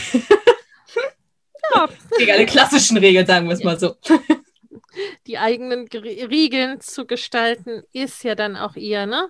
Ja. 1.73 1.89
gegen 2.19 2.31
alle 2.31 2.45
klassischen 2.45 2.95
Regeln, 2.97 3.25
sagen 3.25 3.47
wir 3.47 3.53
es 3.53 3.63
mal 3.63 3.79
so 3.79 3.95
die 5.27 5.37
eigenen 5.37 5.87
Regeln 5.87 6.81
zu 6.81 7.05
gestalten, 7.05 7.83
ist 7.93 8.23
ja 8.23 8.35
dann 8.35 8.55
auch 8.55 8.75
eher, 8.75 9.05
ne? 9.05 9.29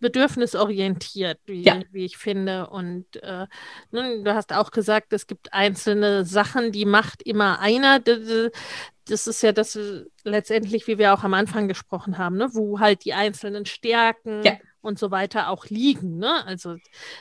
bedürfnisorientiert, 0.00 1.38
wie, 1.46 1.62
ja. 1.62 1.82
wie 1.92 2.06
ich 2.06 2.16
finde. 2.16 2.68
Und 2.68 3.04
äh, 3.22 3.46
ne, 3.90 4.22
du 4.24 4.34
hast 4.34 4.52
auch 4.52 4.70
gesagt, 4.70 5.12
es 5.12 5.26
gibt 5.26 5.52
einzelne 5.52 6.24
Sachen, 6.24 6.72
die 6.72 6.86
macht 6.86 7.22
immer 7.22 7.60
einer. 7.60 8.00
Das 8.00 9.26
ist 9.26 9.42
ja 9.42 9.52
das 9.52 9.78
letztendlich, 10.24 10.86
wie 10.86 10.98
wir 10.98 11.12
auch 11.12 11.22
am 11.22 11.34
Anfang 11.34 11.68
gesprochen 11.68 12.18
haben, 12.18 12.38
ne? 12.38 12.48
wo 12.52 12.80
halt 12.80 13.04
die 13.04 13.12
einzelnen 13.12 13.66
Stärken 13.66 14.42
ja. 14.42 14.56
Und 14.82 14.98
so 14.98 15.10
weiter 15.10 15.48
auch 15.48 15.66
liegen. 15.66 16.18
Ne? 16.18 16.44
Also 16.46 16.76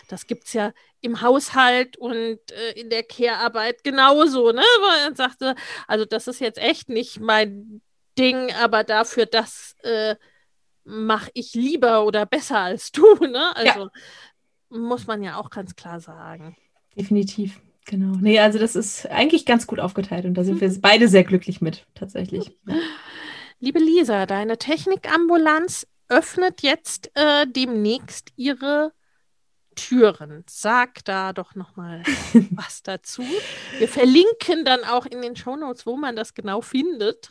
das 0.08 0.28
gibt 0.28 0.46
es 0.46 0.54
ja 0.54 0.74
im 1.02 1.22
Haushalt 1.22 1.98
und 1.98 2.40
äh, 2.52 2.72
in 2.80 2.90
der 2.90 3.04
Care-Arbeit 3.04 3.84
genauso, 3.84 4.52
ne? 4.52 4.62
Weil 4.62 5.10
er 5.10 5.16
sagte, 5.16 5.56
also 5.88 6.06
das 6.06 6.28
ist 6.28 6.40
jetzt 6.42 6.58
echt 6.58 6.90
nicht 6.90 7.20
mein 7.20 7.82
Ding, 8.18 8.52
aber 8.54 8.84
dafür 8.84 9.26
das 9.26 9.76
äh, 9.84 10.16
mache 10.84 11.32
ich 11.34 11.54
lieber 11.54 12.06
oder 12.06 12.26
besser 12.26 12.60
als 12.60 12.92
du, 12.92 13.06
ne? 13.22 13.56
Also 13.56 13.80
ja. 13.80 13.92
muss 14.70 15.08
man 15.08 15.24
ja 15.24 15.38
auch 15.38 15.50
ganz 15.50 15.76
klar 15.76 16.00
sagen. 16.00 16.58
Definitiv. 16.96 17.60
Genau. 17.86 18.18
Nee, 18.22 18.40
also 18.40 18.60
das 18.60 18.76
ist 18.76 19.08
eigentlich 19.08 19.46
ganz 19.46 19.66
gut 19.66 19.80
aufgeteilt 19.80 20.26
und 20.26 20.36
da 20.36 20.44
sind 20.44 20.62
wir 20.62 20.72
beide 20.80 21.08
sehr 21.08 21.24
glücklich 21.24 21.60
mit, 21.60 21.88
tatsächlich. 21.96 22.52
Liebe 23.60 23.80
Lisa, 23.80 24.28
deine 24.28 24.58
Technikambulanz 24.58 25.88
öffnet 26.10 26.62
jetzt 26.62 27.12
äh, 27.16 27.46
demnächst 27.48 28.34
ihre 28.36 28.94
Türen. 29.76 30.44
Sag 30.48 31.06
da 31.06 31.32
doch 31.34 31.56
noch 31.56 31.76
mal 31.76 32.04
was 32.52 32.84
dazu. 32.84 33.24
Wir 33.78 33.88
verlinken 33.88 34.66
dann 34.66 34.84
auch 34.84 35.06
in 35.06 35.22
den 35.22 35.36
Shownotes, 35.36 35.86
wo 35.86 35.96
man 35.96 36.16
das 36.16 36.34
genau 36.34 36.62
findet. 36.62 37.30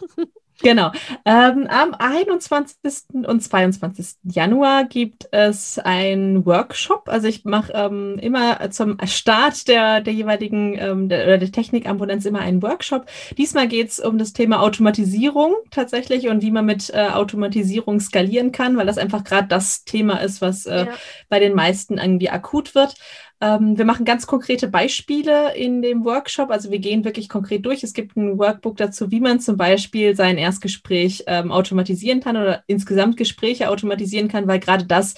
Genau. 0.61 0.90
Ähm, 1.24 1.66
am 1.68 1.94
21. 1.94 3.26
und 3.26 3.40
22. 3.40 4.16
Januar 4.24 4.84
gibt 4.84 5.28
es 5.30 5.78
einen 5.78 6.44
Workshop. 6.46 7.09
Also 7.09 7.28
ich 7.28 7.44
mache 7.44 7.72
ähm, 7.74 8.18
immer 8.20 8.70
zum 8.70 8.98
Start 9.04 9.68
der, 9.68 10.00
der 10.00 10.12
jeweiligen 10.12 10.76
ähm, 10.78 11.09
der, 11.09 11.24
oder 11.24 11.38
der 11.38 11.52
Technikambulanz 11.52 12.24
immer 12.24 12.40
einen 12.40 12.62
Workshop. 12.62 13.06
Diesmal 13.36 13.68
geht 13.68 13.90
es 13.90 14.00
um 14.00 14.18
das 14.18 14.32
Thema 14.32 14.61
Automatisierung 14.61 15.54
tatsächlich 15.70 16.28
und 16.28 16.42
wie 16.42 16.50
man 16.50 16.66
mit 16.66 16.90
äh, 16.90 17.09
Automatisierung 17.09 18.00
skalieren 18.00 18.50
kann, 18.50 18.76
weil 18.76 18.86
das 18.86 18.98
einfach 18.98 19.22
gerade 19.22 19.48
das 19.48 19.84
Thema 19.84 20.18
ist, 20.18 20.40
was 20.40 20.66
äh, 20.66 20.86
ja. 20.86 20.88
bei 21.28 21.38
den 21.38 21.54
meisten 21.54 21.98
irgendwie 21.98 22.30
akut 22.30 22.74
wird. 22.74 22.94
Ähm, 23.41 23.78
wir 23.78 23.84
machen 23.84 24.05
ganz 24.05 24.26
konkrete 24.26 24.68
Beispiele 24.68 25.55
in 25.55 25.80
dem 25.82 26.05
Workshop. 26.05 26.51
Also 26.51 26.70
wir 26.70 26.80
gehen 26.80 27.05
wirklich 27.05 27.28
konkret 27.28 27.64
durch. 27.64 27.84
Es 27.84 27.93
gibt 27.93 28.16
ein 28.16 28.39
Workbook 28.39 28.76
dazu, 28.76 29.11
wie 29.11 29.20
man 29.20 29.41
zum 29.41 29.57
Beispiel 29.57 30.16
sein 30.16 30.39
Erstgespräch 30.39 31.24
ähm, 31.26 31.53
automatisieren 31.53 32.20
kann 32.20 32.36
oder 32.36 32.64
insgesamt 32.66 33.16
Gespräche 33.16 33.68
automatisieren 33.68 34.28
kann, 34.28 34.49
weil 34.49 34.59
gerade 34.59 34.86
das 34.86 35.14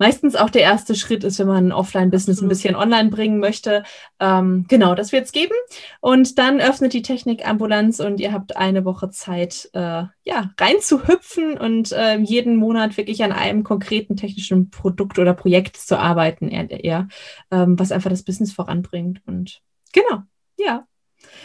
meistens 0.00 0.34
auch 0.34 0.50
der 0.50 0.62
erste 0.62 0.94
Schritt 0.96 1.22
ist, 1.22 1.38
wenn 1.38 1.46
man 1.46 1.68
ein 1.68 1.72
Offline-Business 1.72 2.40
ein 2.40 2.48
bisschen 2.48 2.74
online 2.74 3.10
bringen 3.10 3.38
möchte. 3.38 3.84
Ähm, 4.18 4.64
genau, 4.66 4.94
das 4.94 5.12
wird 5.12 5.26
es 5.26 5.32
geben. 5.32 5.54
Und 6.00 6.38
dann 6.38 6.58
öffnet 6.58 6.94
die 6.94 7.02
Technik 7.02 7.46
Ambulanz 7.46 8.00
und 8.00 8.18
ihr 8.18 8.32
habt 8.32 8.56
eine 8.56 8.84
Woche 8.86 9.10
Zeit, 9.10 9.68
äh, 9.74 10.04
ja, 10.24 10.50
reinzuhüpfen 10.58 11.58
und 11.58 11.92
äh, 11.92 12.18
jeden 12.18 12.56
Monat 12.56 12.96
wirklich 12.96 13.22
an 13.22 13.32
einem 13.32 13.62
konkreten 13.62 14.16
technischen 14.16 14.70
Produkt 14.70 15.18
oder 15.18 15.34
Projekt 15.34 15.76
zu 15.76 15.98
arbeiten, 15.98 16.48
eher, 16.48 16.70
eher 16.70 17.08
ähm, 17.50 17.78
was 17.78 17.92
einfach 17.92 18.10
das 18.10 18.24
Business 18.24 18.52
voranbringt. 18.52 19.20
Und 19.26 19.60
genau, 19.92 20.22
ja. 20.58 20.86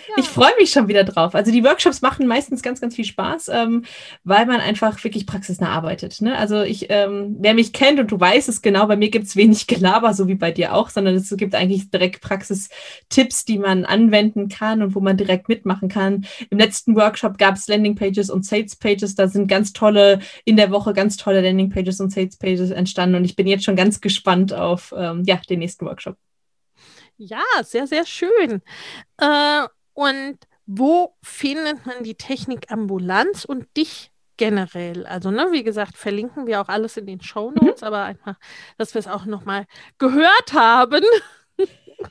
Ja. 0.08 0.16
Ich 0.18 0.26
freue 0.26 0.54
mich 0.60 0.72
schon 0.72 0.88
wieder 0.88 1.04
drauf. 1.04 1.36
Also 1.36 1.52
die 1.52 1.64
Workshops 1.64 2.02
machen 2.02 2.28
meistens 2.28 2.62
ganz, 2.62 2.80
ganz 2.80 2.96
viel 2.96 3.06
Spaß, 3.06 3.50
ähm, 3.50 3.84
weil 4.24 4.46
man 4.46 4.62
einfach 4.62 5.04
wirklich 5.04 5.26
praxisnah 5.26 5.70
arbeitet. 5.70 6.22
Ne? 6.22 6.38
Also 6.38 6.62
ich, 6.62 6.88
ähm, 6.90 7.38
wer 7.40 7.54
mich 7.54 7.74
kennt 7.74 8.00
und 8.00 8.12
du 8.12 8.20
weißt 8.20 8.48
es 8.50 8.62
genau, 8.62 8.88
bei 8.88 8.96
mir 8.96 9.10
gibt 9.10 9.26
es 9.26 9.36
wenig 9.36 9.68
Gelaber, 9.68 10.14
so 10.14 10.28
wie 10.28 10.36
bei 10.36 10.52
dir 10.52 10.74
auch, 10.74 10.90
sondern 10.90 11.16
es 11.16 11.36
gibt 11.36 11.56
eigentlich 11.56 11.90
direkt 11.90 12.22
Praxistipps, 12.22 13.46
die 13.46 13.58
man 13.58 13.86
anwenden 13.86 14.48
kann 14.48 14.82
und 14.82 14.96
wo 14.96 15.00
man 15.00 15.18
direkt 15.18 15.50
mitmachen 15.50 15.90
kann. 15.90 16.26
Im 16.50 16.60
letzten 16.60 16.96
Workshop 16.96 17.38
gab 17.38 17.56
es 17.56 17.68
Landingpages 17.68 18.30
und 18.30 18.46
Salespages. 18.46 19.16
Da 19.16 19.28
sind 19.28 19.48
ganz 19.48 19.74
tolle, 19.74 20.20
in 20.46 20.56
der 20.58 20.72
Woche 20.72 20.94
ganz 20.94 21.18
tolle 21.18 21.42
Landingpages 21.42 22.00
und 22.00 22.12
Salespages 22.12 22.72
entstanden 22.72 23.16
und 23.16 23.26
ich 23.26 23.36
bin 23.36 23.48
jetzt 23.48 23.66
schon 23.66 23.76
ganz 23.76 24.02
gespannt 24.02 24.54
auf 24.54 24.94
ähm, 24.98 25.24
ja, 25.26 25.40
den 25.50 25.60
nächsten 25.60 25.86
Workshop. 25.86 26.18
Ja, 27.18 27.44
sehr, 27.64 27.88
sehr 27.88 28.06
schön. 28.06 28.62
Äh, 29.18 29.68
und 29.94 30.38
wo 30.66 31.16
findet 31.24 31.86
man 31.86 32.04
die 32.04 32.16
Technik 32.16 32.72
Ambulanz 32.72 33.46
und 33.46 33.66
dich 33.78 34.12
generell? 34.38 35.06
Also, 35.06 35.32
ne, 35.32 35.48
wie 35.52 35.64
gesagt, 35.64 35.98
verlinken 35.98 36.48
wir 36.48 36.62
auch 36.62 36.68
alles 36.68 36.98
in 36.98 37.06
den 37.06 37.22
Show 37.22 37.52
Notes, 37.52 37.82
mhm. 37.82 37.88
aber 37.88 38.04
einfach, 38.04 38.36
dass 38.78 38.94
wir 38.94 39.00
es 39.00 39.08
auch 39.08 39.26
nochmal 39.26 39.66
gehört 39.98 40.54
haben. 40.54 41.04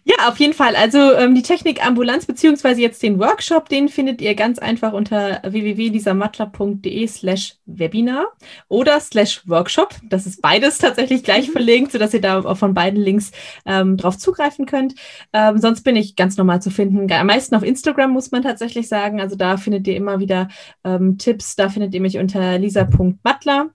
Ja, 0.05 0.29
auf 0.29 0.39
jeden 0.39 0.53
Fall. 0.53 0.77
Also 0.77 0.99
ähm, 1.15 1.35
die 1.35 1.43
Technik 1.43 1.85
Ambulanz 1.85 2.27
beziehungsweise 2.27 2.81
jetzt 2.81 3.03
den 3.03 3.19
Workshop, 3.19 3.69
den 3.69 3.89
findet 3.89 4.21
ihr 4.21 4.35
ganz 4.35 4.59
einfach 4.59 4.93
unter 4.93 5.41
www.lisamattler.de 5.43 7.07
slash 7.07 7.57
Webinar 7.67 8.27
oder 8.69 9.01
slash 9.01 9.47
Workshop. 9.49 9.95
Das 10.09 10.27
ist 10.27 10.43
beides 10.43 10.79
tatsächlich 10.79 11.23
gleich 11.23 11.51
verlinkt, 11.53 11.93
sodass 11.93 12.15
ihr 12.15 12.21
da 12.21 12.55
von 12.55 12.75
beiden 12.75 13.01
Links 13.01 13.33
ähm, 13.67 13.97
drauf 13.97 14.19
zugreifen 14.19 14.67
könnt. 14.67 14.95
Ähm, 15.33 15.59
sonst 15.59 15.83
bin 15.83 15.97
ich 15.97 16.17
ganz 16.17 16.37
normal 16.37 16.61
zu 16.61 16.71
finden. 16.71 17.11
Am 17.13 17.27
meisten 17.27 17.55
auf 17.55 17.63
Instagram 17.63 18.11
muss 18.11 18.31
man 18.31 18.43
tatsächlich 18.43 18.89
sagen. 18.89 19.21
Also 19.21 19.37
da 19.37 19.57
findet 19.57 19.87
ihr 19.87 19.97
immer 19.97 20.19
wieder 20.19 20.49
ähm, 20.85 21.19
Tipps. 21.19 21.57
Da 21.57 21.69
findet 21.69 21.95
ihr 21.95 22.01
mich 22.01 22.19
unter 22.19 22.59
lisa.mattler. 22.59 23.71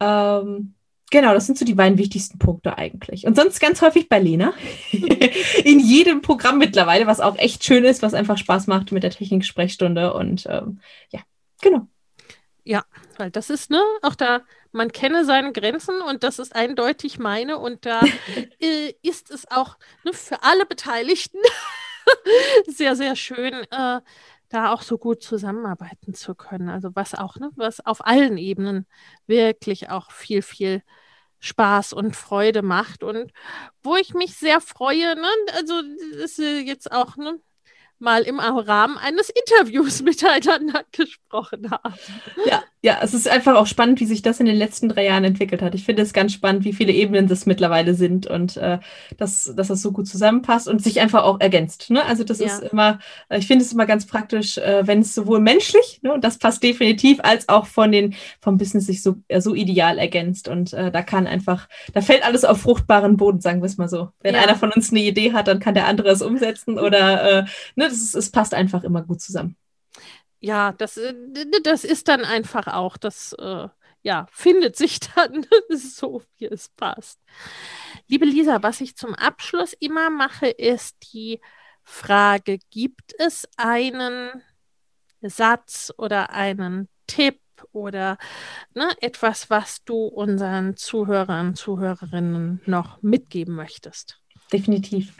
Ähm, 0.00 0.74
Genau, 1.10 1.32
das 1.32 1.46
sind 1.46 1.56
so 1.58 1.64
die 1.64 1.74
beiden 1.74 1.96
wichtigsten 1.96 2.38
Punkte 2.38 2.76
eigentlich. 2.76 3.26
Und 3.26 3.34
sonst 3.34 3.60
ganz 3.60 3.80
häufig 3.80 4.08
bei 4.08 4.18
Lena. 4.18 4.52
In 5.64 5.80
jedem 5.80 6.20
Programm 6.20 6.58
mittlerweile, 6.58 7.06
was 7.06 7.20
auch 7.20 7.38
echt 7.38 7.64
schön 7.64 7.84
ist, 7.84 8.02
was 8.02 8.12
einfach 8.12 8.36
Spaß 8.36 8.66
macht 8.66 8.92
mit 8.92 9.02
der 9.02 9.10
Technik-Sprechstunde. 9.10 10.12
Und 10.12 10.46
ähm, 10.50 10.80
ja, 11.10 11.20
genau. 11.62 11.86
Ja, 12.64 12.84
weil 13.16 13.30
das 13.30 13.48
ist, 13.48 13.70
ne, 13.70 13.82
auch 14.02 14.14
da, 14.14 14.42
man 14.72 14.92
kenne 14.92 15.24
seine 15.24 15.52
Grenzen 15.52 16.02
und 16.02 16.22
das 16.22 16.38
ist 16.38 16.54
eindeutig 16.54 17.18
meine. 17.18 17.58
Und 17.58 17.86
da 17.86 18.02
äh, 18.60 18.92
ist 19.02 19.30
es 19.30 19.50
auch 19.50 19.78
ne, 20.04 20.12
für 20.12 20.42
alle 20.42 20.66
Beteiligten 20.66 21.38
sehr, 22.66 22.96
sehr 22.96 23.16
schön, 23.16 23.54
äh, 23.70 24.00
da 24.48 24.72
auch 24.72 24.82
so 24.82 24.98
gut 24.98 25.22
zusammenarbeiten 25.22 26.14
zu 26.14 26.34
können. 26.34 26.68
Also 26.68 26.90
was 26.94 27.14
auch, 27.14 27.36
ne, 27.36 27.50
was 27.56 27.84
auf 27.84 28.06
allen 28.06 28.38
Ebenen 28.38 28.86
wirklich 29.26 29.90
auch 29.90 30.10
viel, 30.10 30.42
viel 30.42 30.82
Spaß 31.40 31.92
und 31.92 32.16
Freude 32.16 32.62
macht 32.62 33.02
und 33.02 33.32
wo 33.82 33.96
ich 33.96 34.14
mich 34.14 34.34
sehr 34.36 34.60
freue, 34.60 35.14
ne, 35.16 35.28
also 35.54 35.80
ist 36.22 36.38
jetzt 36.38 36.90
auch, 36.90 37.16
ne, 37.16 37.40
mal 37.98 38.22
im 38.22 38.38
Rahmen 38.40 38.96
eines 38.96 39.30
Interviews 39.30 40.02
miteinander 40.02 40.84
gesprochen 40.92 41.70
haben. 41.70 41.94
Ja, 42.46 42.62
ja, 42.80 42.98
es 43.02 43.12
ist 43.12 43.28
einfach 43.28 43.56
auch 43.56 43.66
spannend, 43.66 43.98
wie 43.98 44.06
sich 44.06 44.22
das 44.22 44.38
in 44.38 44.46
den 44.46 44.56
letzten 44.56 44.88
drei 44.88 45.04
Jahren 45.06 45.24
entwickelt 45.24 45.62
hat. 45.62 45.74
Ich 45.74 45.84
finde 45.84 46.02
es 46.02 46.12
ganz 46.12 46.32
spannend, 46.32 46.64
wie 46.64 46.72
viele 46.72 46.92
Ebenen 46.92 47.26
das 47.26 47.44
mittlerweile 47.44 47.94
sind 47.94 48.28
und 48.28 48.56
äh, 48.56 48.78
dass, 49.16 49.52
dass 49.56 49.68
das 49.68 49.82
so 49.82 49.90
gut 49.90 50.06
zusammenpasst 50.06 50.68
und 50.68 50.80
sich 50.80 51.00
einfach 51.00 51.24
auch 51.24 51.40
ergänzt. 51.40 51.90
Ne? 51.90 52.04
Also 52.04 52.22
das 52.22 52.38
ja. 52.38 52.46
ist 52.46 52.62
immer, 52.62 53.00
ich 53.30 53.48
finde 53.48 53.64
es 53.64 53.72
immer 53.72 53.86
ganz 53.86 54.06
praktisch, 54.06 54.58
äh, 54.58 54.86
wenn 54.86 55.00
es 55.00 55.12
sowohl 55.12 55.40
menschlich, 55.40 56.00
ne, 56.02 56.12
und 56.12 56.22
das 56.22 56.38
passt 56.38 56.62
definitiv, 56.62 57.18
als 57.22 57.48
auch 57.48 57.66
von 57.66 57.90
den, 57.90 58.14
vom 58.40 58.58
Business 58.58 58.86
sich 58.86 59.02
so, 59.02 59.16
äh, 59.26 59.40
so 59.40 59.56
ideal 59.56 59.98
ergänzt. 59.98 60.46
Und 60.46 60.72
äh, 60.72 60.92
da 60.92 61.02
kann 61.02 61.26
einfach, 61.26 61.68
da 61.94 62.00
fällt 62.00 62.24
alles 62.24 62.44
auf 62.44 62.60
fruchtbaren 62.60 63.16
Boden, 63.16 63.40
sagen 63.40 63.60
wir 63.60 63.66
es 63.66 63.76
mal 63.76 63.88
so. 63.88 64.10
Wenn 64.20 64.36
ja. 64.36 64.42
einer 64.42 64.54
von 64.54 64.70
uns 64.70 64.90
eine 64.90 65.00
Idee 65.00 65.32
hat, 65.32 65.48
dann 65.48 65.58
kann 65.58 65.74
der 65.74 65.86
andere 65.86 66.10
es 66.10 66.22
umsetzen 66.22 66.78
oder 66.78 67.40
äh, 67.40 67.42
ne, 67.74 67.88
das 67.88 67.94
ist, 67.94 68.14
es 68.14 68.30
passt 68.30 68.54
einfach 68.54 68.84
immer 68.84 69.02
gut 69.02 69.20
zusammen. 69.20 69.56
Ja, 70.40 70.72
das, 70.72 70.96
äh, 70.96 71.14
das 71.62 71.84
ist 71.84 72.08
dann 72.08 72.24
einfach 72.24 72.68
auch, 72.68 72.96
das 72.96 73.32
äh, 73.34 73.68
ja, 74.02 74.26
findet 74.30 74.76
sich 74.76 75.00
dann 75.14 75.46
so, 75.68 76.22
wie 76.38 76.46
es 76.46 76.68
passt. 76.68 77.20
Liebe 78.06 78.24
Lisa, 78.24 78.62
was 78.62 78.80
ich 78.80 78.96
zum 78.96 79.14
Abschluss 79.14 79.72
immer 79.80 80.10
mache, 80.10 80.48
ist 80.48 80.96
die 81.12 81.40
Frage, 81.82 82.58
gibt 82.70 83.14
es 83.18 83.48
einen 83.56 84.30
Satz 85.22 85.92
oder 85.96 86.30
einen 86.30 86.88
Tipp 87.06 87.40
oder 87.72 88.18
ne, 88.74 88.88
etwas, 89.00 89.50
was 89.50 89.82
du 89.84 90.04
unseren 90.04 90.76
Zuhörern, 90.76 91.56
Zuhörerinnen 91.56 92.60
noch 92.66 93.02
mitgeben 93.02 93.54
möchtest? 93.54 94.20
Definitiv. 94.52 95.12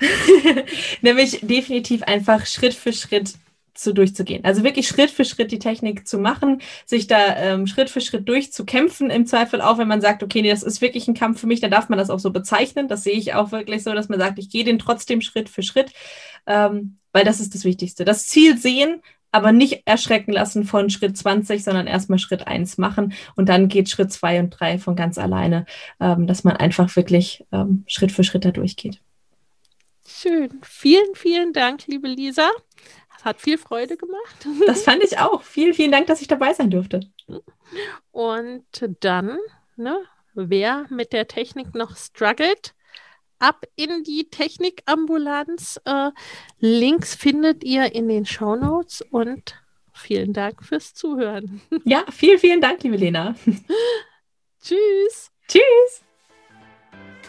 Nämlich 1.02 1.40
definitiv 1.42 2.02
einfach 2.02 2.46
Schritt 2.46 2.74
für 2.74 2.92
Schritt 2.92 3.34
zu 3.78 3.94
durchzugehen. 3.94 4.44
Also 4.44 4.64
wirklich 4.64 4.88
Schritt 4.88 5.10
für 5.10 5.24
Schritt 5.24 5.52
die 5.52 5.58
Technik 5.58 6.06
zu 6.06 6.18
machen, 6.18 6.60
sich 6.84 7.06
da 7.06 7.36
ähm, 7.36 7.66
Schritt 7.66 7.90
für 7.90 8.00
Schritt 8.00 8.28
durchzukämpfen, 8.28 9.10
im 9.10 9.26
Zweifel 9.26 9.60
auch, 9.60 9.78
wenn 9.78 9.88
man 9.88 10.00
sagt, 10.00 10.22
okay, 10.22 10.42
nee, 10.42 10.50
das 10.50 10.62
ist 10.62 10.80
wirklich 10.80 11.08
ein 11.08 11.14
Kampf 11.14 11.40
für 11.40 11.46
mich, 11.46 11.60
dann 11.60 11.70
darf 11.70 11.88
man 11.88 11.98
das 11.98 12.10
auch 12.10 12.18
so 12.18 12.30
bezeichnen. 12.30 12.88
Das 12.88 13.04
sehe 13.04 13.14
ich 13.14 13.34
auch 13.34 13.52
wirklich 13.52 13.82
so, 13.82 13.94
dass 13.94 14.08
man 14.08 14.18
sagt, 14.18 14.38
ich 14.38 14.50
gehe 14.50 14.64
den 14.64 14.78
trotzdem 14.78 15.20
Schritt 15.20 15.48
für 15.48 15.62
Schritt, 15.62 15.92
ähm, 16.46 16.98
weil 17.12 17.24
das 17.24 17.40
ist 17.40 17.54
das 17.54 17.64
Wichtigste. 17.64 18.04
Das 18.04 18.26
Ziel 18.26 18.58
sehen, 18.58 19.02
aber 19.30 19.52
nicht 19.52 19.82
erschrecken 19.84 20.32
lassen 20.32 20.64
von 20.64 20.90
Schritt 20.90 21.16
20, 21.16 21.62
sondern 21.62 21.86
erstmal 21.86 22.18
Schritt 22.18 22.46
1 22.46 22.78
machen 22.78 23.12
und 23.36 23.48
dann 23.48 23.68
geht 23.68 23.88
Schritt 23.88 24.12
2 24.12 24.40
und 24.40 24.50
3 24.50 24.78
von 24.78 24.96
ganz 24.96 25.18
alleine, 25.18 25.66
ähm, 26.00 26.26
dass 26.26 26.44
man 26.44 26.56
einfach 26.56 26.94
wirklich 26.96 27.44
ähm, 27.52 27.84
Schritt 27.86 28.12
für 28.12 28.24
Schritt 28.24 28.44
da 28.44 28.50
durchgeht. 28.50 29.00
Schön. 30.06 30.48
Vielen, 30.62 31.14
vielen 31.14 31.52
Dank, 31.52 31.86
liebe 31.86 32.08
Lisa. 32.08 32.48
Es 33.18 33.24
hat 33.24 33.40
viel 33.40 33.58
Freude 33.58 33.96
gemacht. 33.96 34.46
Das 34.66 34.84
fand 34.84 35.02
ich 35.02 35.18
auch. 35.18 35.42
Vielen, 35.42 35.74
vielen 35.74 35.90
Dank, 35.90 36.06
dass 36.06 36.20
ich 36.20 36.28
dabei 36.28 36.54
sein 36.54 36.70
durfte. 36.70 37.00
Und 38.12 38.64
dann, 39.00 39.38
ne, 39.76 40.00
wer 40.34 40.86
mit 40.88 41.12
der 41.12 41.26
Technik 41.26 41.74
noch 41.74 41.96
struggelt, 41.96 42.74
ab 43.38 43.64
in 43.76 44.04
die 44.04 44.28
Technikambulanz. 44.30 45.80
Äh, 45.84 46.10
Links 46.60 47.14
findet 47.14 47.64
ihr 47.64 47.94
in 47.94 48.08
den 48.08 48.24
Show 48.24 48.56
Notes 48.56 49.02
und 49.10 49.56
vielen 49.92 50.32
Dank 50.32 50.64
fürs 50.64 50.94
Zuhören. 50.94 51.60
Ja, 51.84 52.04
vielen, 52.10 52.38
vielen 52.38 52.60
Dank, 52.60 52.82
liebe 52.82 52.96
Lena. 52.96 53.34
Tschüss. 54.62 55.32
Tschüss. 55.48 56.04